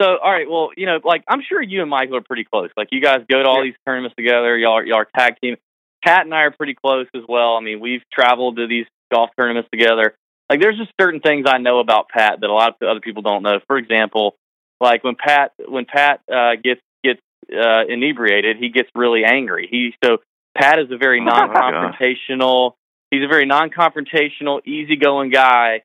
So, 0.01 0.09
all 0.22 0.31
right, 0.31 0.49
well, 0.49 0.70
you 0.77 0.87
know, 0.87 0.99
like 1.05 1.24
I'm 1.29 1.43
sure 1.47 1.61
you 1.62 1.81
and 1.81 1.91
Michael 1.91 2.16
are 2.16 2.20
pretty 2.22 2.45
close. 2.45 2.70
Like 2.77 2.89
you 2.93 3.01
guys 3.01 3.20
go 3.31 3.43
to 3.43 3.49
all 3.49 3.59
Yeah. 3.64 3.70
these 3.70 3.74
tournaments 3.87 4.14
together. 4.16 4.57
Y'all, 4.59 4.85
y'all 4.85 4.99
are 4.99 5.09
tag 5.16 5.35
team. 5.43 5.57
Pat 6.05 6.24
and 6.24 6.35
I 6.35 6.43
are 6.43 6.51
pretty 6.51 6.74
close 6.74 7.07
as 7.14 7.22
well. 7.29 7.57
I 7.57 7.61
mean, 7.61 7.81
we've 7.81 8.03
traveled 8.12 8.57
to 8.57 8.66
these 8.66 8.87
golf 9.12 9.31
tournaments 9.37 9.68
together. 9.72 10.14
Like, 10.51 10.61
there's 10.61 10.77
just 10.77 10.93
certain 11.01 11.20
things 11.20 11.47
I 11.49 11.59
know 11.59 11.81
about 11.81 12.09
Pat 12.09 12.41
that 12.41 12.49
a 12.51 12.53
lot 12.53 12.77
of 12.81 12.89
other 12.89 13.01
people 13.01 13.22
don't 13.22 13.43
know. 13.43 13.59
For 13.66 13.79
example, 13.79 14.37
like 14.81 15.05
when 15.05 15.14
Pat 15.16 15.53
when 15.66 15.85
Pat 15.87 16.20
uh, 16.33 16.53
gets 16.62 16.81
gets 17.05 17.20
uh, 17.53 17.85
inebriated, 17.89 18.57
he 18.59 18.68
gets 18.68 18.89
really 18.95 19.24
angry. 19.24 19.68
He 19.70 19.95
so 20.05 20.18
Pat 20.57 20.79
is 20.79 20.91
a 20.91 20.97
very 20.97 21.20
Oh, 21.20 21.24
non-confrontational. 21.24 22.72
He's 23.11 23.22
a 23.22 23.29
very 23.29 23.47
non-confrontational, 23.47 24.66
easygoing 24.66 25.31
guy. 25.31 25.83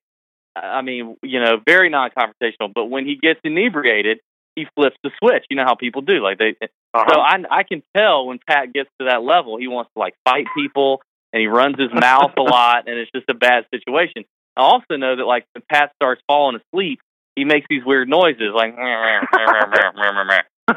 I 0.56 0.82
mean, 0.82 1.16
you 1.24 1.40
know, 1.40 1.58
very 1.66 1.90
non-confrontational. 1.90 2.74
But 2.74 2.86
when 2.86 3.06
he 3.06 3.16
gets 3.16 3.40
inebriated, 3.44 4.20
he 4.56 4.66
flips 4.76 4.98
the 5.04 5.12
switch. 5.22 5.46
You 5.50 5.56
know 5.58 5.64
how 5.64 5.76
people 5.76 6.02
do. 6.02 6.22
Like 6.22 6.38
they, 6.40 6.56
Uh-huh. 6.62 7.06
so 7.10 7.20
I 7.20 7.38
I 7.50 7.64
can 7.64 7.84
tell 7.96 8.26
when 8.28 8.40
Pat 8.46 8.74
gets 8.74 8.90
to 9.00 9.06
that 9.06 9.24
level, 9.24 9.58
he 9.58 9.68
wants 9.68 9.92
to 9.96 10.00
like 10.00 10.16
fight 10.26 10.48
people 10.56 11.02
and 11.32 11.40
he 11.40 11.48
runs 11.48 11.80
his 11.80 11.92
mouth 11.94 12.34
a 12.38 12.42
lot, 12.58 12.88
and 12.90 12.98
it's 13.00 13.12
just 13.16 13.30
a 13.30 13.34
bad 13.34 13.66
situation. 13.74 14.26
I 14.58 14.62
also 14.62 14.98
know 14.98 15.16
that 15.16 15.26
like 15.26 15.46
when 15.54 15.64
Pat 15.72 15.94
starts 15.96 16.22
falling 16.28 16.60
asleep, 16.60 17.00
he 17.36 17.46
makes 17.46 17.66
these 17.70 17.84
weird 17.86 18.10
noises 18.10 18.52
like 18.54 18.76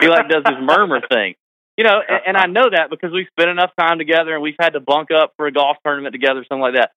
he 0.00 0.08
like 0.08 0.28
does 0.28 0.42
his 0.46 0.58
murmur 0.60 1.00
thing. 1.10 1.34
You 1.76 1.84
know, 1.84 2.00
and, 2.08 2.20
and 2.28 2.36
I 2.36 2.46
know 2.46 2.70
that 2.70 2.88
because 2.90 3.12
we 3.12 3.26
spent 3.36 3.50
enough 3.50 3.72
time 3.78 3.98
together 3.98 4.34
and 4.34 4.42
we've 4.42 4.54
had 4.58 4.74
to 4.74 4.80
bunk 4.80 5.10
up 5.10 5.32
for 5.36 5.46
a 5.46 5.52
golf 5.52 5.76
tournament 5.84 6.12
together, 6.12 6.44
something 6.48 6.62
like 6.62 6.74
that. 6.74 6.92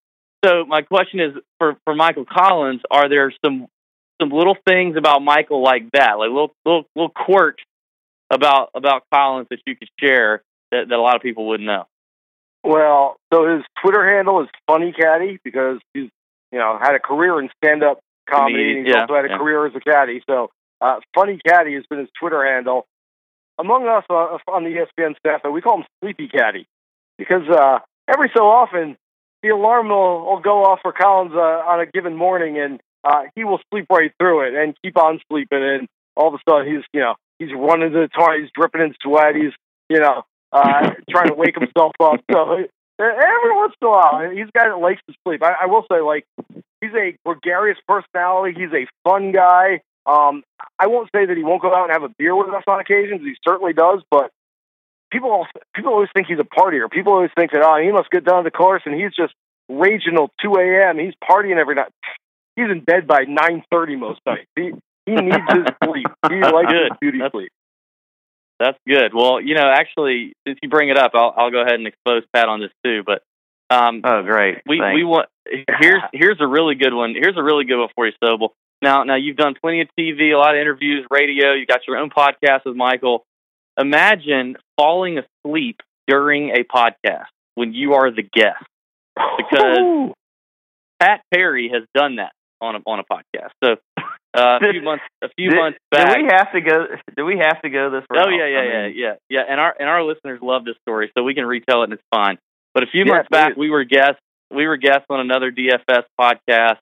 So 0.46 0.66
my 0.66 0.84
question 0.84 1.20
is 1.20 1.34
for 1.58 1.78
for 1.84 1.96
Michael 1.96 2.26
Collins, 2.26 2.82
are 2.92 3.10
there 3.10 3.34
some 3.44 3.68
some 4.22 4.30
little 4.30 4.56
things 4.68 4.96
about 4.98 5.22
Michael 5.22 5.64
like 5.64 5.90
that, 5.94 6.20
like 6.20 6.30
little 6.30 6.54
little 6.66 6.86
little 6.96 7.10
quirks 7.10 7.64
about 8.30 8.70
about 8.76 9.04
Collins 9.12 9.48
that 9.50 9.60
you 9.66 9.76
could 9.76 9.90
share 10.00 10.44
that, 10.72 10.90
that 10.90 10.96
a 10.96 11.02
lot 11.02 11.16
of 11.16 11.22
people 11.22 11.48
wouldn't 11.48 11.66
know? 11.66 11.86
Well, 12.64 13.18
so 13.34 13.56
his 13.56 13.64
Twitter 13.82 14.08
handle 14.16 14.42
is 14.44 14.50
Funny 14.68 14.94
Caddy 14.94 15.40
because 15.44 15.80
he's 15.94 16.10
you 16.52 16.60
know 16.60 16.78
had 16.80 16.94
a 16.94 17.00
career 17.00 17.40
in 17.40 17.50
stand 17.64 17.84
up 17.84 18.00
comedy 18.30 18.78
and 18.78 18.86
he's 18.86 18.94
yeah, 18.94 19.02
also 19.02 19.16
had 19.16 19.26
a 19.26 19.30
yeah. 19.30 19.38
career 19.38 19.66
as 19.66 19.74
a 19.76 19.80
caddy. 19.80 20.22
So 20.30 20.50
uh, 20.82 21.00
Funny 21.16 21.40
Caddy 21.46 21.74
has 21.76 21.86
been 21.90 22.00
his 22.00 22.10
Twitter 22.20 22.46
handle. 22.46 22.86
Among 23.60 23.88
us 23.88 24.04
uh, 24.10 24.38
on 24.52 24.64
the 24.64 24.70
ESPN 24.70 25.18
staff, 25.18 25.42
we 25.52 25.62
call 25.62 25.80
him 25.80 25.86
Sleepy 26.02 26.28
Caddy 26.28 26.68
because 27.18 27.50
uh, 27.50 27.80
every 28.08 28.30
so 28.36 28.44
often 28.44 28.98
the 29.44 29.50
alarm 29.50 29.90
will, 29.90 30.26
will 30.26 30.40
go 30.40 30.64
off 30.64 30.80
for 30.82 30.92
Collins 30.92 31.34
uh, 31.34 31.40
on 31.40 31.80
a 31.80 31.86
given 31.86 32.16
morning, 32.16 32.60
and 32.60 32.80
uh, 33.04 33.24
he 33.36 33.44
will 33.44 33.60
sleep 33.72 33.88
right 33.90 34.12
through 34.20 34.48
it 34.48 34.54
and 34.56 34.76
keep 34.84 34.98
on 34.98 35.20
sleeping. 35.30 35.64
And 35.64 35.88
all 36.16 36.28
of 36.28 36.34
a 36.36 36.38
sudden, 36.50 36.68
he's 36.68 36.84
you 36.94 37.02
know 37.02 37.16
he's 37.40 37.50
running 37.56 37.92
to 37.92 38.00
the 38.00 38.08
toilet, 38.08 38.42
he's 38.42 38.52
dripping 38.56 38.82
in 38.82 38.96
sweat, 39.02 39.36
he's 39.36 39.54
you 39.90 40.00
know 40.00 40.24
uh, 40.52 40.92
trying 41.10 41.30
to 41.30 41.36
wake 41.36 41.56
himself 41.56 41.94
up. 42.00 42.22
So 42.32 42.40
uh, 42.40 42.56
every 43.06 43.56
once 43.56 43.74
in 43.82 43.88
a 43.88 43.92
while, 43.92 44.30
he's 44.32 44.48
a 44.48 44.52
guy 44.58 44.68
that 44.70 44.80
likes 44.80 45.02
to 45.10 45.16
sleep. 45.26 45.44
I, 45.44 45.54
I 45.64 45.66
will 45.68 45.86
say, 45.92 46.02
like, 46.02 46.26
he's 46.82 46.94
a 46.94 47.16
gregarious 47.26 47.78
personality. 47.88 48.60
He's 48.60 48.74
a 48.74 48.88
fun 49.08 49.32
guy. 49.32 49.82
Um, 50.06 50.44
I 50.80 50.88
won't 50.88 51.10
say 51.14 51.26
that 51.26 51.36
he 51.38 51.44
won't 51.44 51.62
go 51.62 51.74
out 51.76 51.90
and 51.90 51.92
have 51.92 52.04
a 52.04 52.14
beer 52.18 52.36
with 52.36 52.48
us 52.54 52.64
on 52.68 52.80
occasions. 52.80 53.22
He 53.22 53.36
certainly 53.48 53.74
does, 53.74 54.02
but 54.10 54.32
people 55.12 55.46
people 55.76 55.92
always 55.92 56.10
think 56.14 56.28
he's 56.28 56.40
a 56.40 56.44
partier. 56.44 56.90
People 56.90 57.14
always 57.14 57.32
think 57.36 57.52
that 57.52 57.62
oh, 57.62 57.78
he 57.82 57.92
must 57.92 58.10
get 58.10 58.24
down 58.26 58.44
to 58.44 58.50
the 58.50 58.52
course 58.52 58.84
and 58.86 58.96
he's 58.96 59.14
just 59.16 59.34
raging 59.70 60.14
till 60.16 60.30
two 60.42 60.56
a.m. 60.56 60.98
He's 60.98 61.14
partying 61.30 61.58
every 61.58 61.76
night. 61.76 61.92
He's 62.56 62.70
in 62.72 62.82
bed 62.82 63.06
by 63.06 63.26
nine 63.28 63.64
thirty 63.72 63.96
most 63.96 64.22
nights. 64.26 64.48
He 64.56 64.72
he 65.06 65.16
needs 65.16 65.44
his 65.50 65.66
sleep. 65.84 66.08
He 66.30 66.42
likes 66.42 66.72
his 66.72 66.98
beauty 67.02 67.20
That's- 67.20 67.32
sleep. 67.32 67.52
That's 68.60 68.78
good. 68.88 69.14
Well, 69.14 69.40
you 69.42 69.54
know, 69.56 69.70
actually, 69.70 70.34
since 70.48 70.58
you 70.64 70.70
bring 70.70 70.90
it 70.90 70.98
up, 70.98 71.12
I'll 71.14 71.34
I'll 71.38 71.52
go 71.52 71.62
ahead 71.62 71.76
and 71.76 71.86
expose 71.88 72.24
Pat 72.34 72.48
on 72.50 72.60
this 72.62 72.72
too. 72.84 73.04
But 73.06 73.22
um, 73.70 74.02
Oh, 74.04 74.24
great. 74.24 74.62
we 74.68 74.80
Thanks. 74.80 74.96
we 74.96 75.04
want 75.04 75.28
here's 75.80 76.02
here's 76.14 76.38
a 76.40 76.48
really 76.48 76.76
good 76.76 76.94
one. 76.94 77.14
Here's 77.14 77.38
a 77.38 77.44
really 77.44 77.66
good 77.66 77.80
one 77.80 77.90
for 77.96 78.08
you, 78.08 78.14
Sobel. 78.24 78.50
Now 78.82 79.04
now 79.04 79.16
you've 79.16 79.38
done 79.38 79.54
plenty 79.62 79.82
of 79.82 79.90
TV, 80.00 80.34
a 80.34 80.38
lot 80.38 80.56
of 80.56 80.62
interviews, 80.62 81.06
radio. 81.12 81.54
You 81.54 81.66
got 81.66 81.82
your 81.88 81.98
own 81.98 82.10
podcast 82.10 82.66
with 82.66 82.76
Michael. 82.76 83.24
Imagine 83.80 84.58
falling 84.76 85.20
asleep 85.20 85.82
during 86.08 86.50
a 86.50 86.64
podcast 86.64 87.26
when 87.56 87.74
you 87.74 87.94
are 87.94 88.10
the 88.12 88.24
guest. 88.24 88.64
Because- 89.38 90.14
Pat 91.00 91.22
Perry 91.32 91.70
has 91.72 91.84
done 91.94 92.16
that 92.16 92.32
on 92.60 92.76
a 92.76 92.80
on 92.88 93.00
a 93.00 93.04
podcast. 93.04 93.52
So 93.64 93.76
uh, 94.38 94.60
a 94.62 94.72
few 94.72 94.82
months 94.84 95.04
a 95.24 95.30
few 95.36 95.50
do, 95.50 95.56
months 95.56 95.80
do 95.92 95.98
we 96.06 96.30
have 96.30 96.52
to 96.54 96.62
go? 96.62 96.86
Do 97.16 97.26
we 97.26 97.40
have 97.40 97.62
to 97.64 97.70
go 97.70 97.90
this 97.90 98.04
Oh 98.12 98.30
yeah, 98.30 98.46
yeah, 98.46 98.60
I 98.60 98.64
yeah, 98.64 98.88
mean, 98.88 98.94
yeah, 98.98 99.14
yeah. 99.30 99.42
And 99.50 99.60
our 99.60 99.76
and 99.80 99.90
our 99.90 100.04
listeners 100.04 100.40
love 100.42 100.64
this 100.66 100.76
story, 100.82 101.12
so 101.18 101.24
we 101.24 101.34
can 101.34 101.46
retell 101.46 101.82
it 101.82 101.86
and 101.86 101.94
it's 101.94 102.04
fine. 102.12 102.38
But 102.74 102.84
a 102.84 102.88
few 102.88 103.06
Yeah, 103.06 103.14
months 103.14 103.30
back, 103.32 103.58
we 103.58 103.70
were 103.70 103.84
guests. 103.84 104.22
We 104.54 104.68
were 104.68 104.78
guests 104.78 105.06
on 105.10 105.20
another 105.20 105.52
DFS 105.52 106.04
podcast, 106.20 106.78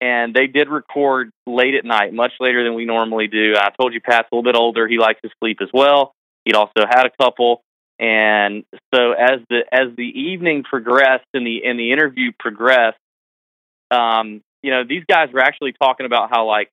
and 0.00 0.32
they 0.32 0.46
did 0.46 0.68
record 0.68 1.30
late 1.46 1.74
at 1.74 1.84
night, 1.84 2.14
much 2.14 2.32
later 2.40 2.62
than 2.64 2.74
we 2.74 2.84
normally 2.84 3.26
do. 3.26 3.54
I 3.56 3.70
told 3.78 3.92
you 3.92 4.00
Pat's 4.00 4.28
a 4.32 4.34
little 4.34 4.44
bit 4.44 4.56
older; 4.56 4.86
he 4.86 4.98
likes 4.98 5.20
to 5.22 5.30
sleep 5.40 5.58
as 5.60 5.68
well. 5.74 6.12
He'd 6.44 6.54
also 6.54 6.86
had 6.88 7.04
a 7.06 7.10
couple, 7.20 7.62
and 7.98 8.64
so 8.94 9.12
as 9.12 9.40
the 9.50 9.62
as 9.72 9.96
the 9.96 10.04
evening 10.04 10.62
progressed 10.62 11.26
and 11.34 11.44
the 11.46 11.64
and 11.64 11.78
the 11.78 11.90
interview 11.92 12.30
progressed, 12.38 12.98
um, 13.90 14.42
you 14.62 14.70
know, 14.70 14.82
these 14.88 15.04
guys 15.08 15.28
were 15.32 15.40
actually 15.40 15.72
talking 15.72 16.06
about 16.06 16.30
how 16.30 16.46
like, 16.46 16.70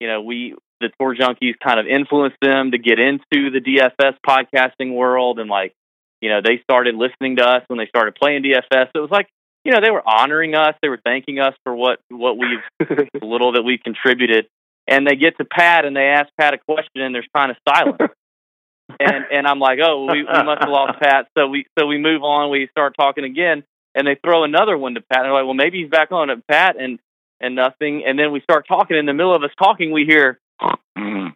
you 0.00 0.08
know, 0.08 0.22
we 0.22 0.54
the 0.80 0.88
tour 0.98 1.14
junkies 1.14 1.54
kind 1.62 1.78
of 1.78 1.86
influenced 1.86 2.38
them 2.40 2.70
to 2.70 2.78
get 2.78 2.98
into 2.98 3.50
the 3.50 3.60
DFS 3.60 4.14
podcasting 4.26 4.94
world, 4.94 5.38
and 5.38 5.48
like, 5.48 5.74
you 6.20 6.30
know, 6.30 6.40
they 6.42 6.60
started 6.62 6.94
listening 6.94 7.36
to 7.36 7.44
us 7.44 7.62
when 7.68 7.78
they 7.78 7.86
started 7.86 8.14
playing 8.14 8.42
DFS. 8.42 8.86
So 8.86 8.90
it 8.94 9.00
was 9.00 9.10
like, 9.10 9.28
you 9.64 9.72
know, 9.72 9.80
they 9.84 9.90
were 9.90 10.02
honoring 10.06 10.54
us, 10.54 10.74
they 10.82 10.88
were 10.88 11.00
thanking 11.04 11.38
us 11.38 11.54
for 11.64 11.74
what 11.74 12.00
what 12.08 12.36
we've 12.38 12.88
little 13.22 13.52
that 13.52 13.62
we 13.62 13.78
contributed. 13.78 14.46
And 14.88 15.06
they 15.06 15.14
get 15.14 15.36
to 15.38 15.44
Pat 15.44 15.84
and 15.84 15.94
they 15.94 16.06
ask 16.06 16.28
Pat 16.40 16.54
a 16.54 16.58
question, 16.58 17.02
and 17.02 17.14
there's 17.14 17.28
kind 17.36 17.50
of 17.50 17.56
silence. 17.68 17.98
and 18.98 19.24
and 19.30 19.46
I'm 19.46 19.60
like, 19.60 19.78
oh, 19.84 20.06
we, 20.10 20.24
we 20.24 20.42
must 20.44 20.62
have 20.62 20.70
lost 20.70 20.98
Pat. 20.98 21.28
So 21.36 21.46
we 21.46 21.66
so 21.78 21.86
we 21.86 21.98
move 21.98 22.22
on. 22.22 22.50
We 22.50 22.68
start 22.70 22.94
talking 22.98 23.24
again, 23.24 23.62
and 23.94 24.06
they 24.06 24.16
throw 24.24 24.44
another 24.44 24.76
one 24.76 24.94
to 24.94 25.02
Pat. 25.02 25.20
And 25.20 25.26
they're 25.26 25.34
like, 25.34 25.44
well, 25.44 25.54
maybe 25.54 25.82
he's 25.82 25.90
back 25.90 26.10
on 26.10 26.30
at 26.30 26.46
Pat, 26.46 26.76
and 26.80 26.98
and 27.40 27.54
nothing. 27.54 28.04
And 28.06 28.18
then 28.18 28.32
we 28.32 28.40
start 28.40 28.66
talking. 28.68 28.96
In 28.96 29.06
the 29.06 29.14
middle 29.14 29.34
of 29.34 29.42
us 29.42 29.50
talking, 29.58 29.92
we 29.92 30.04
hear. 30.04 30.38
and 30.60 31.32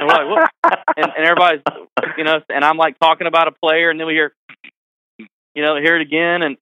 we're 0.00 0.06
like, 0.06 0.28
what? 0.28 0.50
And, 0.96 1.12
and 1.16 1.26
everybody's, 1.26 1.62
you 2.16 2.24
know, 2.24 2.40
and 2.48 2.64
I'm 2.64 2.76
like 2.76 2.98
talking 2.98 3.26
about 3.26 3.48
a 3.48 3.52
player, 3.52 3.90
and 3.90 4.00
then 4.00 4.06
we 4.06 4.14
hear, 4.14 4.32
you 5.18 5.62
know, 5.62 5.76
hear 5.76 5.96
it 5.96 6.02
again, 6.02 6.42
and 6.42 6.56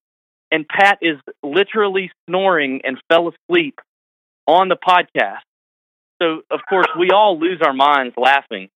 and 0.51 0.67
Pat 0.69 0.99
is 1.03 1.19
literally 1.43 2.11
snoring 2.29 2.83
and 2.85 2.99
fell 3.09 3.29
asleep 3.31 3.81
on 4.47 4.69
the 4.69 4.77
podcast. 4.77 5.41
So 6.21 6.43
of 6.51 6.61
course 6.69 6.87
we 6.99 7.11
all 7.11 7.39
lose 7.39 7.61
our 7.65 7.73
minds 7.73 8.15
laughing, 8.17 8.69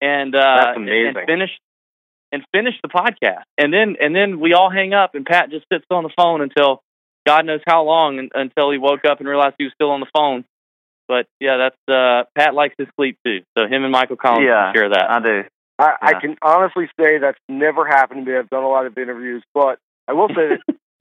and 0.00 0.34
uh, 0.34 0.72
and 0.76 1.16
finish 1.26 1.50
and 2.32 2.42
finish 2.52 2.74
the 2.82 2.88
podcast, 2.88 3.42
and 3.58 3.72
then 3.72 3.96
and 4.00 4.14
then 4.14 4.40
we 4.40 4.54
all 4.54 4.70
hang 4.70 4.92
up, 4.94 5.14
and 5.14 5.24
Pat 5.24 5.50
just 5.50 5.66
sits 5.72 5.84
on 5.90 6.04
the 6.04 6.10
phone 6.16 6.40
until 6.40 6.82
God 7.26 7.46
knows 7.46 7.60
how 7.66 7.84
long, 7.84 8.28
until 8.34 8.70
he 8.70 8.78
woke 8.78 9.04
up 9.04 9.20
and 9.20 9.28
realized 9.28 9.56
he 9.58 9.64
was 9.64 9.72
still 9.74 9.90
on 9.90 10.00
the 10.00 10.06
phone. 10.14 10.44
But 11.08 11.26
yeah, 11.40 11.56
that's 11.56 11.76
uh, 11.88 12.24
Pat 12.36 12.54
likes 12.54 12.74
his 12.78 12.88
sleep 12.96 13.18
too. 13.24 13.40
So 13.58 13.66
him 13.66 13.82
and 13.82 13.92
Michael 13.92 14.16
Collins 14.16 14.46
Yeah. 14.46 14.72
share 14.72 14.88
that. 14.88 15.10
I 15.10 15.20
do. 15.20 15.42
I, 15.78 15.92
I 16.02 16.20
can 16.20 16.36
honestly 16.42 16.88
say 17.00 17.18
that's 17.18 17.38
never 17.48 17.86
happened 17.86 18.26
to 18.26 18.30
me. 18.30 18.36
I've 18.38 18.50
done 18.50 18.64
a 18.64 18.68
lot 18.68 18.86
of 18.86 18.96
interviews, 18.98 19.42
but 19.54 19.78
I 20.06 20.12
will 20.12 20.28
say 20.28 20.58
that 20.58 20.60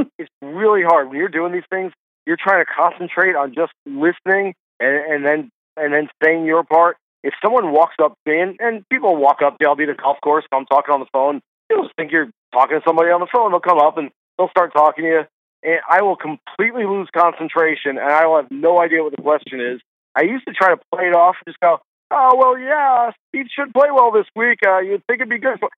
it's 0.17 0.29
really 0.41 0.83
hard 0.83 1.09
when 1.09 1.17
you're 1.17 1.27
doing 1.27 1.51
these 1.51 1.67
things. 1.69 1.91
You're 2.25 2.37
trying 2.41 2.63
to 2.63 2.71
concentrate 2.71 3.35
on 3.35 3.53
just 3.53 3.73
listening 3.85 4.55
and, 4.79 5.13
and 5.13 5.25
then 5.25 5.49
and 5.77 5.93
then 5.93 6.07
saying 6.23 6.45
your 6.45 6.63
part. 6.63 6.97
If 7.23 7.33
someone 7.43 7.73
walks 7.73 7.95
up 8.01 8.13
to 8.25 8.31
me, 8.31 8.39
and, 8.39 8.57
and 8.61 8.89
people 8.89 9.17
walk 9.17 9.41
up, 9.45 9.57
they'll 9.59 9.75
be 9.75 9.85
the 9.85 9.93
golf 9.93 10.17
course. 10.21 10.45
I'm 10.53 10.65
talking 10.65 10.93
on 10.93 11.01
the 11.01 11.07
phone, 11.11 11.41
They'll 11.69 11.83
just 11.83 11.95
think 11.95 12.11
you're 12.11 12.29
talking 12.51 12.79
to 12.79 12.83
somebody 12.85 13.11
on 13.11 13.19
the 13.19 13.27
phone. 13.31 13.51
They'll 13.51 13.59
come 13.59 13.77
up 13.77 13.97
and 13.97 14.09
they'll 14.37 14.49
start 14.49 14.73
talking 14.73 15.03
to 15.03 15.09
you, 15.09 15.21
and 15.63 15.79
I 15.89 16.01
will 16.01 16.15
completely 16.15 16.85
lose 16.85 17.09
concentration, 17.15 17.97
and 17.97 18.11
I 18.11 18.25
will 18.27 18.37
have 18.37 18.51
no 18.51 18.79
idea 18.81 19.03
what 19.03 19.15
the 19.15 19.21
question 19.21 19.59
is. 19.61 19.81
I 20.15 20.23
used 20.23 20.45
to 20.47 20.53
try 20.53 20.69
to 20.73 20.81
play 20.93 21.05
it 21.07 21.15
off 21.15 21.35
and 21.45 21.51
just 21.53 21.59
go, 21.59 21.79
oh 22.11 22.31
well 22.35 22.57
yeah 22.57 23.11
steve 23.29 23.45
should 23.55 23.71
play 23.71 23.89
well 23.93 24.11
this 24.11 24.25
week 24.35 24.57
uh 24.65 24.79
you'd 24.79 25.05
think 25.05 25.21
it'd 25.21 25.29
be 25.29 25.37
good 25.37 25.59
for 25.59 25.69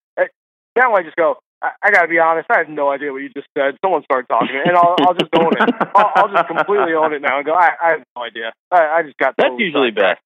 now 0.78 0.94
i 0.94 1.04
just 1.04 1.16
go 1.18 1.36
I, 1.62 1.72
I 1.84 1.92
gotta 1.92 2.08
be 2.08 2.20
honest 2.20 2.48
i 2.50 2.60
have 2.60 2.70
no 2.70 2.90
idea 2.90 3.12
what 3.12 3.22
you 3.22 3.30
just 3.36 3.48
said 3.58 3.76
someone 3.84 4.04
start 4.04 4.30
talking 4.30 4.56
and 4.66 4.78
i'll 4.78 4.96
i'll 5.02 5.14
just 5.14 5.30
own 5.38 5.52
it 5.52 5.76
I'll, 5.96 6.12
I'll 6.16 6.30
just 6.32 6.48
completely 6.48 6.94
own 6.94 7.14
it 7.14 7.22
now 7.22 7.38
and 7.38 7.46
go 7.46 7.54
i, 7.54 7.72
I 7.84 7.90
have 8.00 8.04
no 8.16 8.24
idea 8.24 8.54
i, 8.72 9.00
I 9.00 9.04
just 9.04 9.18
got 9.18 9.36
That's 9.38 9.50
totally 9.50 9.66
usually 9.66 9.92
best. 9.92 10.22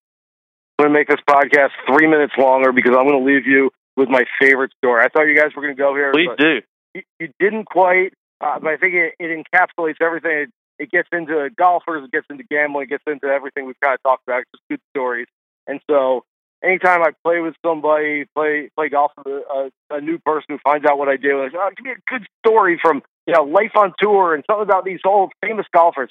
i'm 0.78 0.86
gonna 0.86 0.94
make 0.94 1.08
this 1.08 1.20
podcast 1.28 1.72
three 1.88 2.06
minutes 2.08 2.34
longer 2.38 2.72
because 2.72 2.94
i'm 2.96 3.08
gonna 3.08 3.26
leave 3.26 3.48
you 3.48 3.72
with 3.98 4.08
my 4.08 4.26
favorite 4.40 4.74
story 4.78 5.04
i 5.04 5.10
thought 5.10 5.24
you 5.24 5.36
guys 5.36 5.56
were 5.56 5.64
gonna 5.64 5.74
go 5.74 5.96
here 5.96 6.12
Please 6.14 6.30
do. 6.38 6.62
you, 6.94 7.02
you 7.20 7.30
didn't 7.40 7.66
quite, 7.66 8.14
uh, 8.42 8.60
but 8.60 8.70
I 8.74 8.78
think 8.78 8.94
it, 8.96 9.14
it 9.20 9.46
encapsulates 9.46 10.02
everything. 10.02 10.32
It, 10.32 10.50
it 10.78 10.92
gets 10.92 11.08
into 11.12 11.50
golfers, 11.58 12.04
it 12.04 12.12
gets 12.12 12.28
into 12.30 12.44
gambling, 12.44 12.86
it 12.86 12.90
gets 12.90 13.04
into 13.08 13.28
everything 13.28 13.66
we've 13.66 13.80
kind 13.82 13.96
of 13.96 14.04
talked 14.04 14.24
about. 14.28 14.42
It's 14.42 14.52
just 14.52 14.64
good 14.70 14.82
stories. 14.92 15.28
And 15.68 15.80
so, 15.90 16.26
anytime 16.64 17.02
I 17.02 17.12
play 17.24 17.40
with 17.40 17.56
somebody, 17.66 18.26
play 18.36 18.70
play 18.76 18.90
golf 18.90 19.12
with 19.18 19.28
a, 19.28 19.70
a, 19.92 19.98
a 19.98 20.02
new 20.02 20.20
person 20.20 20.48
who 20.50 20.58
finds 20.64 20.86
out 20.86 20.98
what 20.98 21.08
I 21.08 21.16
do, 21.18 21.44
and 21.44 21.56
"Oh, 21.56 21.70
give 21.76 21.86
me 21.86 21.92
a 21.92 22.12
good 22.12 22.28
story 22.46 22.78
from 22.82 23.04
you 23.26 23.34
know 23.34 23.44
life 23.44 23.72
on 23.76 23.94
tour 23.98 24.36
and 24.36 24.44
something 24.50 24.64
about 24.64 24.84
these 24.84 25.00
old 25.06 25.32
famous 25.42 25.66
golfers." 25.74 26.10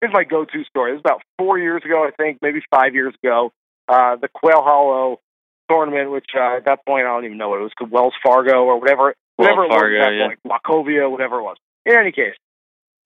Here's 0.00 0.12
my 0.12 0.24
go-to 0.24 0.64
story. 0.64 0.92
This 0.92 0.98
is 0.98 1.02
about 1.04 1.22
four 1.38 1.58
years 1.58 1.82
ago, 1.84 2.04
I 2.04 2.10
think, 2.10 2.38
maybe 2.42 2.60
five 2.72 2.94
years 2.94 3.14
ago. 3.22 3.52
Uh, 3.86 4.16
the 4.16 4.26
Quail 4.26 4.60
Hollow 4.62 5.20
tournament, 5.70 6.10
which 6.10 6.26
uh, 6.34 6.56
at 6.56 6.64
that 6.64 6.84
point 6.84 7.06
I 7.06 7.10
don't 7.10 7.24
even 7.24 7.38
know 7.38 7.50
what 7.50 7.60
it 7.60 7.62
was, 7.62 7.88
Wells 7.88 8.14
Fargo 8.24 8.64
or 8.64 8.80
whatever 8.80 9.14
whatever 9.36 9.62
Wells 9.62 9.70
it 9.70 9.74
was 9.74 9.80
Fargo, 9.80 10.10
yeah. 10.10 10.26
point, 10.28 10.40
Wachovia, 10.46 11.10
whatever 11.10 11.38
it 11.38 11.42
was. 11.42 11.56
In 11.86 11.96
any 11.96 12.12
case, 12.12 12.34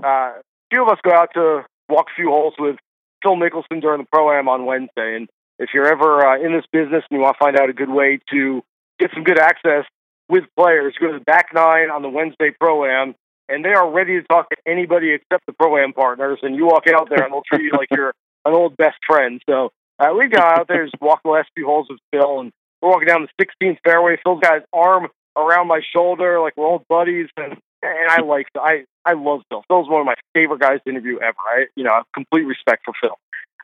uh, 0.03 0.09
a 0.09 0.43
few 0.71 0.83
of 0.83 0.89
us 0.89 0.99
go 1.03 1.13
out 1.13 1.31
to 1.35 1.65
walk 1.89 2.07
a 2.13 2.15
few 2.15 2.29
holes 2.29 2.55
with 2.59 2.77
Phil 3.23 3.37
Mickelson 3.37 3.81
during 3.81 4.01
the 4.01 4.07
pro 4.11 4.37
am 4.37 4.49
on 4.49 4.67
Wednesday. 4.67 5.17
And 5.17 5.29
if 5.59 5.71
you're 5.73 5.87
ever 5.87 6.27
uh, 6.27 6.39
in 6.41 6.53
this 6.53 6.65
business 6.73 7.05
and 7.11 7.19
you 7.19 7.21
want 7.21 7.37
to 7.37 7.45
find 7.45 7.59
out 7.59 7.71
a 7.71 7.73
good 7.73 7.91
way 7.91 8.19
to 8.31 8.63
get 8.99 9.11
some 9.15 9.25
good 9.25 9.39
access 9.39 9.85
with 10.29 10.45
players, 10.59 10.95
go 11.01 11.13
to 11.13 11.19
the 11.19 11.25
back 11.25 11.49
nine 11.55 11.91
on 11.91 12.03
the 12.03 12.09
Wednesday 12.09 12.51
pro 12.59 12.85
am, 12.85 13.15
and 13.49 13.65
they 13.65 13.73
are 13.73 13.91
ready 13.91 14.21
to 14.21 14.27
talk 14.27 14.51
to 14.51 14.57
anybody 14.67 15.13
except 15.13 15.47
the 15.47 15.53
pro 15.53 15.79
am 15.79 15.93
partners. 15.93 16.41
And 16.43 16.57
you 16.57 16.67
walk 16.67 16.87
out 16.89 17.09
there 17.09 17.23
and 17.23 17.33
they'll 17.33 17.43
treat 17.43 17.63
you 17.63 17.73
like 17.73 17.89
you're 17.91 18.13
an 18.45 18.55
old 18.55 18.77
best 18.77 18.99
friend. 19.07 19.41
So 19.49 19.71
uh, 19.99 20.13
we 20.17 20.29
got 20.29 20.59
out 20.59 20.69
there, 20.69 20.85
just 20.85 21.01
walked 21.01 21.23
the 21.23 21.31
last 21.31 21.49
few 21.55 21.67
holes 21.67 21.87
with 21.89 22.01
Phil, 22.13 22.41
and 22.41 22.53
we're 22.83 22.91
walking 22.91 23.09
down 23.09 23.27
the 23.27 23.45
16th 23.45 23.79
fairway. 23.85 24.19
Phil's 24.23 24.41
got 24.41 24.57
his 24.57 24.65
arm 24.73 25.09
around 25.37 25.69
my 25.69 25.81
shoulder, 25.95 26.41
like 26.41 26.57
we're 26.57 26.67
old 26.67 26.87
buddies, 26.89 27.29
and 27.37 27.57
and 27.83 28.11
I 28.11 28.21
like 28.23 28.47
I 28.57 28.85
I 29.05 29.13
love 29.15 29.43
Phil. 29.49 29.63
Phil's 29.69 29.89
one 29.89 30.01
of 30.01 30.07
my 30.07 30.15
favorite 30.35 30.61
guys 30.61 30.81
to 30.85 30.91
interview 30.91 31.19
ever. 31.19 31.37
I 31.47 31.67
you 31.77 31.85
know 31.85 31.93
I 31.93 31.97
have 31.97 32.13
complete 32.15 32.45
respect 32.45 32.83
for 32.85 32.95
Phil. 33.01 33.17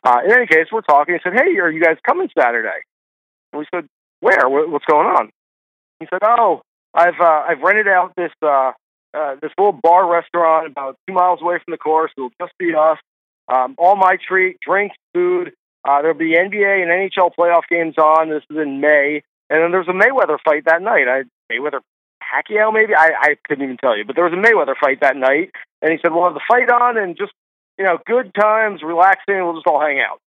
Uh, 0.04 0.18
in 0.24 0.32
any 0.32 0.46
case, 0.46 0.66
we're 0.72 0.82
talking. 0.82 1.14
He 1.14 1.20
said, 1.22 1.34
"Hey, 1.34 1.58
are 1.58 1.70
you 1.70 1.82
guys 1.82 1.96
coming 2.06 2.28
Saturday?" 2.36 2.82
And 3.52 3.60
we 3.60 3.66
said, 3.74 3.86
"Where? 4.20 4.48
What, 4.48 4.70
what's 4.70 4.84
going 4.84 5.06
on?" 5.06 5.30
He 6.00 6.06
said, 6.10 6.20
"Oh, 6.22 6.62
I've 6.94 7.20
uh, 7.20 7.44
I've 7.48 7.60
rented 7.60 7.88
out 7.88 8.12
this 8.16 8.32
uh, 8.42 8.72
uh, 9.14 9.36
this 9.40 9.52
little 9.56 9.72
bar 9.72 10.10
restaurant 10.10 10.68
about 10.68 10.96
two 11.06 11.14
miles 11.14 11.40
away 11.40 11.58
from 11.64 11.72
the 11.72 11.78
course. 11.78 12.10
It'll 12.16 12.30
just 12.40 12.52
be 12.58 12.74
us. 12.74 12.98
Um, 13.52 13.74
all 13.78 13.96
my 13.96 14.16
treat, 14.26 14.58
drinks, 14.60 14.96
food. 15.14 15.52
Uh, 15.84 16.00
there'll 16.00 16.16
be 16.16 16.34
NBA 16.34 16.82
and 16.82 16.90
NHL 16.90 17.30
playoff 17.38 17.62
games 17.68 17.98
on. 17.98 18.30
This 18.30 18.42
is 18.50 18.56
in 18.56 18.80
May, 18.80 19.22
and 19.50 19.62
then 19.62 19.72
there's 19.72 19.88
a 19.88 19.92
Mayweather 19.92 20.38
fight 20.44 20.64
that 20.66 20.82
night. 20.82 21.08
I 21.08 21.22
Mayweather 21.52 21.80
Pacquiao, 22.22 22.72
maybe 22.72 22.94
I, 22.94 23.10
I 23.20 23.36
couldn't 23.46 23.64
even 23.64 23.76
tell 23.76 23.96
you, 23.96 24.04
but 24.04 24.16
there 24.16 24.24
was 24.24 24.32
a 24.32 24.36
Mayweather 24.36 24.74
fight 24.80 25.00
that 25.00 25.16
night, 25.16 25.50
and 25.82 25.92
he 25.92 25.98
said 26.00 26.12
we'll 26.12 26.24
have 26.24 26.34
the 26.34 26.40
fight 26.48 26.70
on 26.70 26.96
and 26.96 27.16
just 27.16 27.32
you 27.78 27.84
know 27.84 27.98
good 28.06 28.34
times, 28.34 28.82
relaxing. 28.82 29.36
We'll 29.44 29.54
just 29.54 29.66
all 29.66 29.80
hang 29.80 30.00
out. 30.00 30.20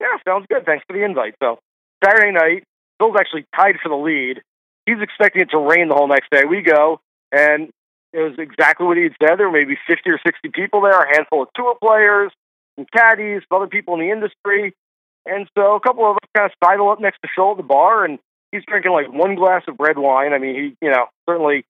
Yeah, 0.00 0.16
sounds 0.26 0.46
good. 0.48 0.64
Thanks 0.64 0.84
for 0.86 0.96
the 0.96 1.04
invite. 1.04 1.34
So 1.42 1.58
Saturday 2.02 2.32
night, 2.32 2.64
Bill's 2.98 3.16
actually 3.18 3.46
tied 3.54 3.76
for 3.82 3.88
the 3.88 3.96
lead. 3.96 4.42
He's 4.86 5.00
expecting 5.00 5.42
it 5.42 5.50
to 5.50 5.58
rain 5.58 5.88
the 5.88 5.94
whole 5.94 6.08
next 6.08 6.30
day. 6.30 6.42
We 6.48 6.62
go, 6.62 7.00
and 7.30 7.70
it 8.12 8.18
was 8.18 8.34
exactly 8.38 8.86
what 8.86 8.96
he'd 8.96 9.14
said. 9.22 9.38
There 9.38 9.48
were 9.48 9.56
maybe 9.56 9.78
50 9.86 10.10
or 10.10 10.20
60 10.24 10.48
people 10.50 10.80
there, 10.80 11.00
a 11.00 11.14
handful 11.14 11.42
of 11.42 11.48
tour 11.54 11.76
players, 11.80 12.32
some 12.76 12.86
caddies, 12.92 13.42
some 13.48 13.62
other 13.62 13.68
people 13.68 13.94
in 13.94 14.00
the 14.00 14.10
industry. 14.10 14.74
And 15.24 15.48
so 15.56 15.76
a 15.76 15.80
couple 15.80 16.04
of 16.10 16.16
us 16.16 16.28
kind 16.34 16.50
of 16.50 16.52
sidle 16.62 16.90
up 16.90 17.00
next 17.00 17.18
to 17.22 17.28
Phil 17.34 17.52
at 17.52 17.56
the 17.56 17.62
bar, 17.62 18.04
and 18.04 18.18
he's 18.52 18.64
drinking 18.66 18.92
like 18.92 19.12
one 19.12 19.34
glass 19.34 19.62
of 19.66 19.76
red 19.80 19.98
wine. 19.98 20.32
I 20.32 20.38
mean, 20.38 20.54
he, 20.54 20.86
you 20.86 20.92
know, 20.92 21.06
certainly 21.28 21.64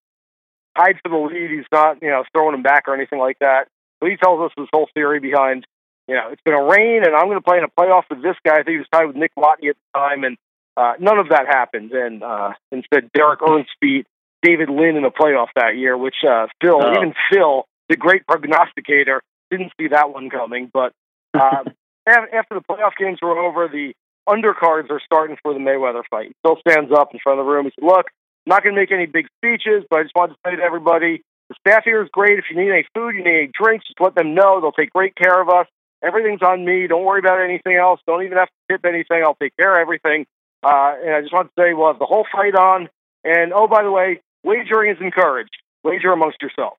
tied 0.76 0.96
for 1.02 1.08
the 1.08 1.16
lead. 1.16 1.50
He's 1.50 1.66
not, 1.72 2.02
you 2.02 2.08
know, 2.08 2.24
throwing 2.32 2.54
him 2.54 2.62
back 2.62 2.84
or 2.88 2.94
anything 2.94 3.18
like 3.18 3.38
that. 3.40 3.68
But 4.00 4.10
he 4.10 4.16
tells 4.16 4.40
us 4.44 4.52
this 4.56 4.68
whole 4.72 4.88
theory 4.94 5.20
behind, 5.20 5.66
you 6.08 6.14
know, 6.14 6.28
it's 6.32 6.42
going 6.46 6.58
to 6.58 6.64
rain, 6.70 7.04
and 7.04 7.14
I'm 7.14 7.26
going 7.26 7.38
to 7.38 7.44
play 7.44 7.58
in 7.58 7.64
a 7.64 7.68
playoff 7.68 8.02
with 8.10 8.22
this 8.22 8.36
guy. 8.44 8.54
I 8.54 8.62
think 8.64 8.74
he 8.74 8.78
was 8.78 8.86
tied 8.92 9.06
with 9.06 9.16
Nick 9.16 9.32
Watney 9.38 9.70
at 9.70 9.76
the 9.76 9.98
time, 9.98 10.24
and 10.24 10.36
uh, 10.76 10.94
none 10.98 11.18
of 11.18 11.28
that 11.28 11.46
happened. 11.46 11.92
And 11.92 12.22
uh, 12.22 12.52
instead, 12.72 13.10
Derek 13.12 13.40
Ernst 13.42 13.70
beat 13.80 14.06
David 14.42 14.68
Lynn 14.68 14.96
in 14.96 15.02
the 15.04 15.10
playoff 15.10 15.48
that 15.54 15.76
year, 15.76 15.96
which 15.96 16.16
uh, 16.28 16.48
Phil, 16.60 16.80
Oh. 16.82 16.90
even 16.96 17.14
Phil, 17.30 17.64
the 17.88 17.96
great 17.96 18.26
prognosticator, 18.26 19.22
didn't 19.50 19.72
see 19.80 19.88
that 19.88 20.10
one 20.12 20.30
coming. 20.30 20.68
But 20.72 20.92
uh, 21.34 21.62
after 22.06 22.54
the 22.54 22.62
playoff 22.68 22.92
games 22.98 23.18
were 23.22 23.38
over, 23.38 23.68
the 23.68 23.94
undercards 24.28 24.90
are 24.90 25.00
starting 25.04 25.36
for 25.42 25.52
the 25.52 25.60
Mayweather 25.60 26.02
fight. 26.10 26.34
Phil 26.42 26.56
stands 26.66 26.92
up 26.92 27.12
in 27.12 27.20
front 27.22 27.40
of 27.40 27.46
the 27.46 27.52
room. 27.52 27.64
He 27.66 27.72
said, 27.78 27.86
"Look, 27.86 28.06
I'm 28.46 28.50
not 28.50 28.62
going 28.62 28.74
to 28.74 28.80
make 28.80 28.92
any 28.92 29.06
big 29.06 29.26
speeches, 29.38 29.84
but 29.90 30.00
I 30.00 30.02
just 30.04 30.14
wanted 30.14 30.34
to 30.34 30.38
say 30.46 30.56
to 30.56 30.62
everybody, 30.62 31.22
the 31.48 31.54
staff 31.60 31.84
here 31.84 32.02
is 32.02 32.08
great. 32.12 32.38
If 32.38 32.46
you 32.50 32.56
need 32.56 32.70
any 32.70 32.86
food, 32.94 33.14
you 33.14 33.24
need 33.24 33.36
any 33.36 33.50
drinks, 33.52 33.86
just 33.86 34.00
let 34.00 34.14
them 34.14 34.34
know. 34.34 34.60
They'll 34.60 34.72
take 34.72 34.92
great 34.92 35.14
care 35.14 35.40
of 35.40 35.48
us. 35.48 35.66
Everything's 36.02 36.42
on 36.42 36.64
me. 36.64 36.86
Don't 36.86 37.04
worry 37.04 37.20
about 37.20 37.40
anything 37.40 37.76
else. 37.76 38.00
Don't 38.06 38.24
even 38.24 38.38
have 38.38 38.48
to 38.48 38.74
tip 38.74 38.84
anything. 38.84 39.22
I'll 39.22 39.36
take 39.36 39.56
care 39.56 39.76
of 39.76 39.82
everything. 39.82 40.26
Uh, 40.64 40.94
and 41.04 41.14
I 41.14 41.20
just 41.20 41.32
want 41.32 41.48
to 41.48 41.52
say 41.60 41.74
we'll 41.74 41.88
have 41.88 41.98
the 41.98 42.06
whole 42.06 42.26
fight 42.32 42.54
on. 42.54 42.88
And 43.24 43.52
oh, 43.52 43.68
by 43.68 43.82
the 43.84 43.90
way, 43.90 44.20
wagering 44.42 44.90
is 44.96 45.00
encouraged. 45.00 45.56
Wager 45.84 46.12
amongst 46.12 46.42
yourself. 46.42 46.74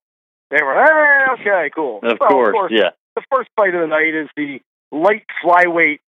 They 0.50 0.62
were, 0.62 0.74
hey, 0.74 1.42
okay, 1.42 1.70
cool. 1.74 2.00
Of 2.04 2.18
Well, 2.20 2.52
course, 2.52 2.72
yeah. 2.76 2.92
the 3.16 3.24
first 3.32 3.50
fight 3.56 3.74
of 3.74 3.82
the 3.82 3.88
night 3.88 4.14
is 4.14 4.30
the 4.36 4.60
light 4.92 5.24
flyweight 5.44 6.00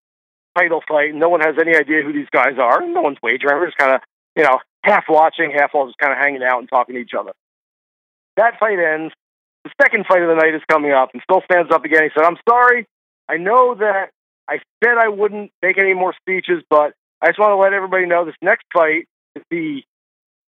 title 0.56 0.82
fight. 0.86 1.14
No 1.14 1.28
one 1.28 1.40
has 1.40 1.56
any 1.60 1.76
idea 1.76 2.02
who 2.02 2.12
these 2.12 2.30
guys 2.30 2.58
are. 2.60 2.86
No 2.86 3.00
one's 3.00 3.18
wagering. 3.22 3.58
We're 3.58 3.66
just 3.66 3.78
kind 3.78 3.94
of, 3.94 4.00
you 4.34 4.42
know, 4.42 4.58
half 4.82 5.04
watching, 5.08 5.52
half 5.56 5.70
all 5.74 5.86
just 5.86 5.98
kind 5.98 6.12
of 6.12 6.18
hanging 6.18 6.42
out 6.42 6.60
and 6.60 6.68
talking 6.68 6.94
to 6.94 7.00
each 7.00 7.14
other. 7.18 7.32
That 8.36 8.58
fight 8.58 8.78
ends. 8.78 9.12
The 9.64 9.70
second 9.82 10.06
fight 10.06 10.22
of 10.22 10.28
the 10.28 10.34
night 10.34 10.54
is 10.54 10.62
coming 10.70 10.92
up, 10.92 11.10
and 11.12 11.22
Phil 11.28 11.42
stands 11.50 11.72
up 11.72 11.84
again. 11.84 12.04
He 12.04 12.10
said, 12.14 12.24
I'm 12.24 12.38
sorry. 12.48 12.86
I 13.28 13.36
know 13.36 13.74
that 13.74 14.10
I 14.48 14.58
said 14.82 14.94
I 14.98 15.08
wouldn't 15.08 15.50
make 15.62 15.78
any 15.78 15.94
more 15.94 16.14
speeches, 16.20 16.62
but 16.70 16.94
I 17.20 17.28
just 17.28 17.38
want 17.38 17.50
to 17.50 17.56
let 17.56 17.72
everybody 17.72 18.06
know 18.06 18.24
this 18.24 18.36
next 18.40 18.64
fight 18.72 19.06
is 19.34 19.42
the 19.50 19.82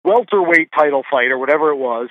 welterweight 0.04 0.70
title 0.78 1.04
fight 1.10 1.32
or 1.32 1.38
whatever 1.38 1.72
it 1.72 1.78
was. 1.78 2.10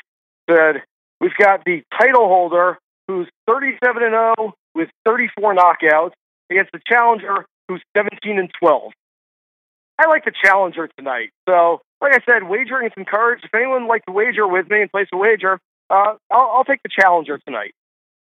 Said, 0.51 0.83
we've 1.21 1.37
got 1.39 1.65
the 1.65 1.83
title 1.99 2.27
holder 2.27 2.79
who's 3.07 3.29
37 3.47 4.03
and 4.03 4.13
0 4.13 4.55
with 4.75 4.89
34 5.05 5.55
knockouts 5.55 6.13
against 6.51 6.73
the 6.73 6.81
challenger 6.87 7.47
who's 7.69 7.83
17 7.97 8.39
and 8.39 8.51
12. 8.59 8.93
I 9.99 10.09
like 10.09 10.25
the 10.25 10.33
challenger 10.45 10.89
tonight. 10.99 11.31
So, 11.49 11.81
like 12.01 12.13
I 12.13 12.21
said, 12.31 12.49
wagering 12.49 12.87
is 12.87 12.93
encouraged. 12.97 13.45
If 13.45 13.55
anyone 13.55 13.83
would 13.83 13.89
like 13.89 14.05
to 14.07 14.13
wager 14.13 14.47
with 14.47 14.69
me 14.69 14.83
and 14.83 14.91
place 14.91 15.09
a 15.13 15.17
wager, 15.17 15.59
uh, 15.89 16.15
I'll, 16.31 16.51
I'll 16.57 16.65
take 16.65 16.83
the 16.83 16.91
challenger 16.91 17.39
tonight. 17.39 17.75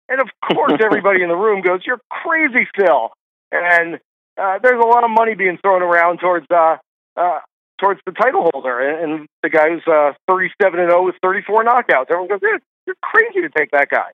And 0.09 0.20
of 0.20 0.28
course, 0.55 0.74
everybody 0.84 1.22
in 1.22 1.28
the 1.28 1.36
room 1.36 1.62
goes, 1.62 1.80
"You're 1.86 2.01
crazy, 2.11 2.68
Phil." 2.76 3.11
And 3.51 3.99
uh, 4.36 4.59
there's 4.62 4.82
a 4.82 4.86
lot 4.86 5.05
of 5.05 5.11
money 5.11 5.34
being 5.34 5.59
thrown 5.62 5.82
around 5.82 6.18
towards 6.18 6.47
uh, 6.51 6.76
uh, 7.16 7.40
towards 7.80 8.01
the 8.05 8.12
title 8.12 8.51
holder, 8.53 8.80
and, 8.80 9.12
and 9.12 9.28
the 9.43 9.49
guy 9.49 9.70
who's 9.70 9.86
uh, 9.86 10.12
37 10.28 10.78
and 10.78 10.90
0 10.90 11.05
with 11.05 11.16
34 11.22 11.64
knockouts. 11.64 12.11
Everyone 12.11 12.28
goes, 12.28 12.40
"Yeah, 12.43 12.59
you're 12.86 12.97
crazy 13.03 13.40
to 13.40 13.49
take 13.49 13.70
that 13.70 13.88
guy." 13.88 14.12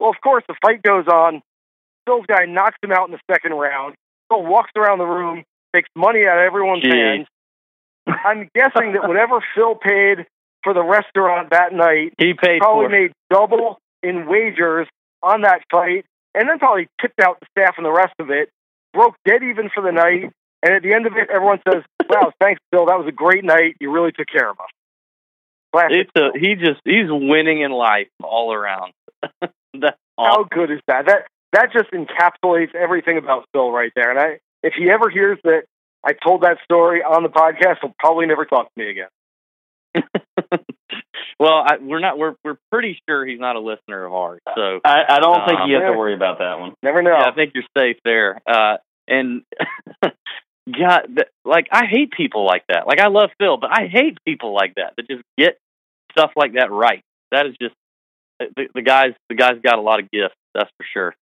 Well, 0.00 0.10
of 0.10 0.20
course, 0.22 0.44
the 0.48 0.54
fight 0.62 0.82
goes 0.82 1.06
on. 1.06 1.42
Phil's 2.06 2.26
guy 2.26 2.46
knocks 2.46 2.78
him 2.82 2.92
out 2.92 3.08
in 3.08 3.12
the 3.12 3.20
second 3.30 3.52
round. 3.52 3.94
Phil 4.28 4.42
walks 4.42 4.70
around 4.76 4.98
the 4.98 5.06
room, 5.06 5.44
takes 5.74 5.88
money 5.96 6.26
out 6.26 6.38
of 6.38 6.44
everyone's 6.44 6.84
Jeez. 6.84 6.92
hands. 6.92 7.26
I'm 8.06 8.48
guessing 8.54 8.92
that 8.92 9.06
whatever 9.06 9.40
Phil 9.54 9.74
paid 9.74 10.26
for 10.64 10.74
the 10.74 10.82
restaurant 10.82 11.50
that 11.50 11.72
night 11.72 12.14
He 12.18 12.34
paid 12.34 12.60
probably 12.60 12.86
for 12.86 12.90
made 12.90 13.12
double 13.30 13.78
in 14.02 14.26
wagers 14.26 14.88
on 15.22 15.42
that 15.42 15.62
fight, 15.70 16.04
and 16.34 16.48
then 16.48 16.58
probably 16.58 16.88
tipped 17.00 17.20
out 17.20 17.40
the 17.40 17.46
staff 17.56 17.74
and 17.76 17.84
the 17.84 17.92
rest 17.92 18.14
of 18.18 18.30
it. 18.30 18.50
Broke 18.92 19.14
dead 19.26 19.42
even 19.42 19.70
for 19.74 19.82
the 19.82 19.92
night, 19.92 20.32
and 20.62 20.74
at 20.74 20.82
the 20.82 20.94
end 20.94 21.06
of 21.06 21.12
it, 21.16 21.28
everyone 21.30 21.60
says, 21.68 21.82
"Wow, 22.08 22.32
thanks, 22.40 22.60
Phil. 22.70 22.86
That 22.86 22.98
was 22.98 23.06
a 23.08 23.12
great 23.12 23.44
night. 23.44 23.76
You 23.80 23.92
really 23.92 24.12
took 24.12 24.28
care 24.28 24.48
of 24.48 24.58
us." 24.58 24.70
Classic. 25.72 26.06
It's 26.06 26.10
a, 26.16 26.38
he 26.38 26.54
just 26.54 26.80
he's 26.84 27.10
winning 27.10 27.60
in 27.60 27.70
life 27.72 28.08
all 28.22 28.54
around. 28.54 28.92
That's 29.74 29.96
How 30.18 30.44
good 30.44 30.70
is 30.70 30.80
that? 30.86 31.06
That 31.06 31.26
that 31.52 31.72
just 31.72 31.90
encapsulates 31.92 32.74
everything 32.74 33.18
about 33.18 33.46
Phil 33.52 33.70
right 33.70 33.92
there. 33.96 34.10
And 34.10 34.18
I, 34.18 34.38
if 34.62 34.74
he 34.76 34.90
ever 34.90 35.08
hears 35.10 35.38
that 35.44 35.62
I 36.04 36.12
told 36.12 36.42
that 36.42 36.58
story 36.64 37.02
on 37.02 37.22
the 37.22 37.28
podcast, 37.28 37.76
he'll 37.80 37.94
probably 37.98 38.26
never 38.26 38.44
talk 38.44 38.66
to 38.66 38.80
me 38.80 38.90
again. 38.90 39.08
well, 41.40 41.64
I, 41.66 41.76
we're 41.80 42.00
not. 42.00 42.18
We're 42.18 42.34
we're 42.44 42.58
pretty 42.70 42.98
sure 43.08 43.24
he's 43.26 43.40
not 43.40 43.56
a 43.56 43.60
listener 43.60 44.04
of 44.04 44.12
ours. 44.12 44.40
So 44.54 44.80
I, 44.84 45.02
I 45.08 45.20
don't 45.20 45.46
think 45.46 45.60
Um, 45.60 45.70
you 45.70 45.76
have 45.76 45.92
to 45.92 45.98
worry 45.98 46.14
about 46.14 46.38
that 46.38 46.58
one. 46.60 46.74
Never 46.82 47.02
know. 47.02 47.16
yeah, 47.18 47.30
I 47.30 47.34
think 47.34 47.52
you're 47.54 47.64
safe 47.76 47.96
there. 48.04 48.40
Uh, 48.46 48.76
and 49.08 49.42
God, 50.78 51.24
like 51.44 51.68
I 51.72 51.86
hate 51.86 52.12
people 52.12 52.44
like 52.44 52.64
that. 52.68 52.86
Like 52.86 53.00
I 53.00 53.08
love 53.08 53.30
Phil, 53.38 53.56
but 53.56 53.70
I 53.72 53.86
hate 53.86 54.18
people 54.26 54.54
like 54.54 54.74
that 54.76 54.94
that 54.96 55.08
just 55.08 55.22
get 55.36 55.58
stuff 56.12 56.32
like 56.36 56.54
that 56.54 56.70
right. 56.70 57.02
That 57.32 57.46
is 57.46 57.54
just 57.60 57.74
the, 58.38 58.68
the 58.74 58.82
guys. 58.82 59.12
The 59.28 59.34
guy's 59.34 59.60
got 59.62 59.78
a 59.78 59.82
lot 59.82 60.00
of 60.00 60.10
gifts. 60.10 60.34
That's 60.54 60.70
for 60.76 60.86
sure. 60.92 61.14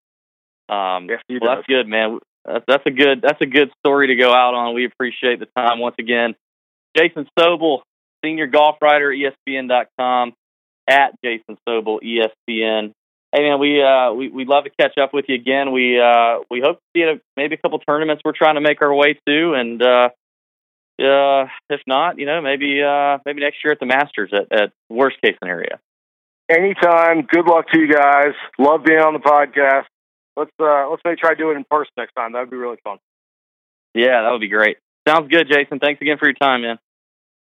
Um, 0.69 1.07
yes, 1.09 1.21
well, 1.29 1.41
does. 1.41 1.49
that's 1.59 1.67
good, 1.67 1.87
man. 1.87 2.19
That's, 2.45 2.65
that's 2.67 2.87
a 2.87 2.91
good. 2.91 3.23
That's 3.23 3.41
a 3.41 3.47
good 3.47 3.71
story 3.85 4.09
to 4.09 4.17
go 4.17 4.33
out 4.33 4.55
on. 4.55 4.75
We 4.75 4.85
appreciate 4.85 5.41
the 5.41 5.49
time 5.57 5.79
once 5.79 5.97
again. 5.99 6.35
Jason 6.97 7.27
Sobel, 7.39 7.81
senior 8.25 8.47
golf 8.47 8.77
writer, 8.81 9.11
ESPN.com, 9.11 10.33
at 10.89 11.13
Jason 11.25 11.57
Sobel, 11.69 11.99
ESPN. 12.03 12.93
Hey 13.33 13.43
man, 13.43 13.59
we 13.59 13.83
uh 13.83 14.13
we 14.13 14.29
we'd 14.29 14.49
love 14.49 14.65
to 14.65 14.71
catch 14.81 14.97
up 14.99 15.13
with 15.13 15.27
you 15.29 15.35
again. 15.35 15.73
We 15.73 16.01
uh 16.01 16.39
we 16.51 16.61
hope 16.61 16.77
to 16.77 16.83
see 16.95 17.01
you 17.01 17.11
at 17.11 17.21
maybe 17.37 17.55
a 17.57 17.59
couple 17.59 17.79
tournaments 17.81 18.23
we're 18.25 18.33
trying 18.33 18.55
to 18.55 18.61
make 18.61 18.81
our 18.81 18.95
way 18.95 19.19
to, 19.27 19.53
and 19.53 19.83
uh, 19.83 20.09
uh 21.01 21.47
if 21.69 21.81
not, 21.87 22.19
you 22.19 22.27
know 22.27 22.41
maybe 22.41 22.83
uh 22.83 23.19
maybe 23.27 23.41
next 23.41 23.59
year 23.65 23.73
at 23.73 23.81
the 23.81 23.87
Masters 23.87 24.33
at, 24.33 24.53
at 24.53 24.73
worst 24.89 25.17
case 25.23 25.35
scenario. 25.43 25.77
Anytime. 26.49 27.23
Good 27.23 27.47
luck 27.47 27.69
to 27.73 27.81
you 27.81 27.93
guys. 27.93 28.35
Love 28.59 28.85
being 28.85 29.01
on 29.01 29.13
the 29.13 29.19
podcast. 29.19 29.87
Let's 30.37 30.51
uh 30.61 30.89
let's 30.91 31.03
maybe 31.05 31.17
try 31.17 31.31
to 31.31 31.37
do 31.37 31.51
it 31.51 31.57
in 31.57 31.65
person 31.65 31.93
next 31.97 32.13
time. 32.15 32.33
That'd 32.33 32.51
be 32.51 32.57
really 32.57 32.79
fun. 32.85 32.99
Yeah, 33.95 34.23
that 34.23 34.31
would 34.31 34.41
be 34.41 34.49
great. 34.49 34.77
Sounds 35.09 35.29
good, 35.31 35.49
Jason. 35.51 35.79
Thanks 35.79 36.01
again 36.03 36.19
for 36.19 36.27
your 36.27 36.35
time, 36.35 36.63
man. 36.63 36.79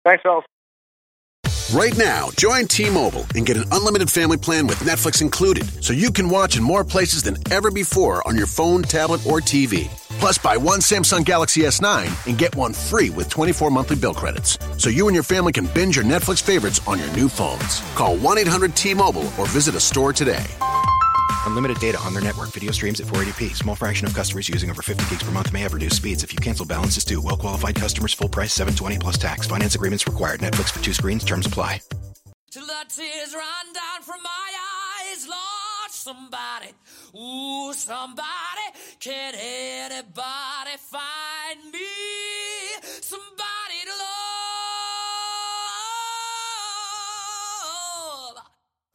Thanks, 0.03 0.23
fellas. 0.23 0.45
Right 1.71 1.95
now, 1.95 2.29
join 2.35 2.65
T-Mobile 2.65 3.27
and 3.35 3.45
get 3.45 3.55
an 3.55 3.65
unlimited 3.71 4.09
family 4.09 4.37
plan 4.37 4.65
with 4.65 4.79
Netflix 4.79 5.21
included, 5.21 5.83
so 5.83 5.93
you 5.93 6.11
can 6.11 6.27
watch 6.27 6.57
in 6.57 6.63
more 6.63 6.83
places 6.83 7.21
than 7.21 7.37
ever 7.51 7.69
before 7.69 8.27
on 8.27 8.35
your 8.35 8.47
phone, 8.47 8.81
tablet, 8.81 9.23
or 9.27 9.39
TV. 9.39 9.87
Plus, 10.19 10.39
buy 10.39 10.57
one 10.57 10.79
Samsung 10.79 11.23
Galaxy 11.23 11.61
S9 11.61 12.27
and 12.27 12.39
get 12.39 12.55
one 12.55 12.73
free 12.73 13.11
with 13.11 13.29
24 13.29 13.69
monthly 13.69 13.97
bill 13.97 14.15
credits, 14.15 14.57
so 14.77 14.89
you 14.89 15.07
and 15.07 15.13
your 15.13 15.23
family 15.23 15.53
can 15.53 15.67
binge 15.67 15.95
your 15.95 16.05
Netflix 16.05 16.41
favorites 16.41 16.81
on 16.87 16.97
your 16.97 17.11
new 17.11 17.29
phones. 17.29 17.81
Call 17.93 18.17
1-800-T-Mobile 18.17 19.29
or 19.37 19.45
visit 19.45 19.75
a 19.75 19.79
store 19.79 20.11
today. 20.11 20.43
Unlimited 21.45 21.79
data 21.79 21.99
on 21.99 22.13
their 22.13 22.23
network. 22.23 22.51
Video 22.51 22.71
streams 22.71 22.99
at 23.01 23.07
480p. 23.07 23.55
Small 23.55 23.75
fraction 23.75 24.07
of 24.07 24.13
customers 24.13 24.47
using 24.47 24.69
over 24.69 24.81
50 24.81 25.09
gigs 25.09 25.23
per 25.23 25.31
month 25.31 25.51
may 25.51 25.61
have 25.61 25.73
reduced 25.73 25.97
speeds. 25.97 26.23
If 26.23 26.31
you 26.31 26.39
cancel, 26.39 26.65
balances 26.65 27.03
due. 27.03 27.21
Well 27.21 27.37
qualified 27.37 27.75
customers. 27.75 28.13
Full 28.13 28.29
price. 28.29 28.53
720 28.53 28.99
plus 28.99 29.17
tax. 29.17 29.47
Finance 29.47 29.75
agreements 29.75 30.07
required. 30.07 30.39
Netflix 30.39 30.71
for 30.71 30.83
two 30.83 30.93
screens. 30.93 31.23
Terms 31.23 31.45
apply. 31.45 31.81
Till 32.51 32.65
the 32.65 32.85
tears 32.87 33.33
run 33.35 33.73
down 33.73 34.01
from 34.01 34.23
my 34.23 34.51
eyes, 35.11 35.27
Lord, 35.27 35.91
somebody, 35.91 36.73
ooh, 37.15 37.71
somebody, 37.73 38.25
can 38.99 39.35
anybody 39.35 40.77
find 40.79 41.71
me 41.71 41.79
somebody 42.81 43.83
to 43.85 43.91
love? 48.35 48.45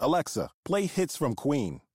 Alexa, 0.00 0.50
play 0.64 0.86
hits 0.86 1.16
from 1.16 1.36
Queen. 1.36 1.80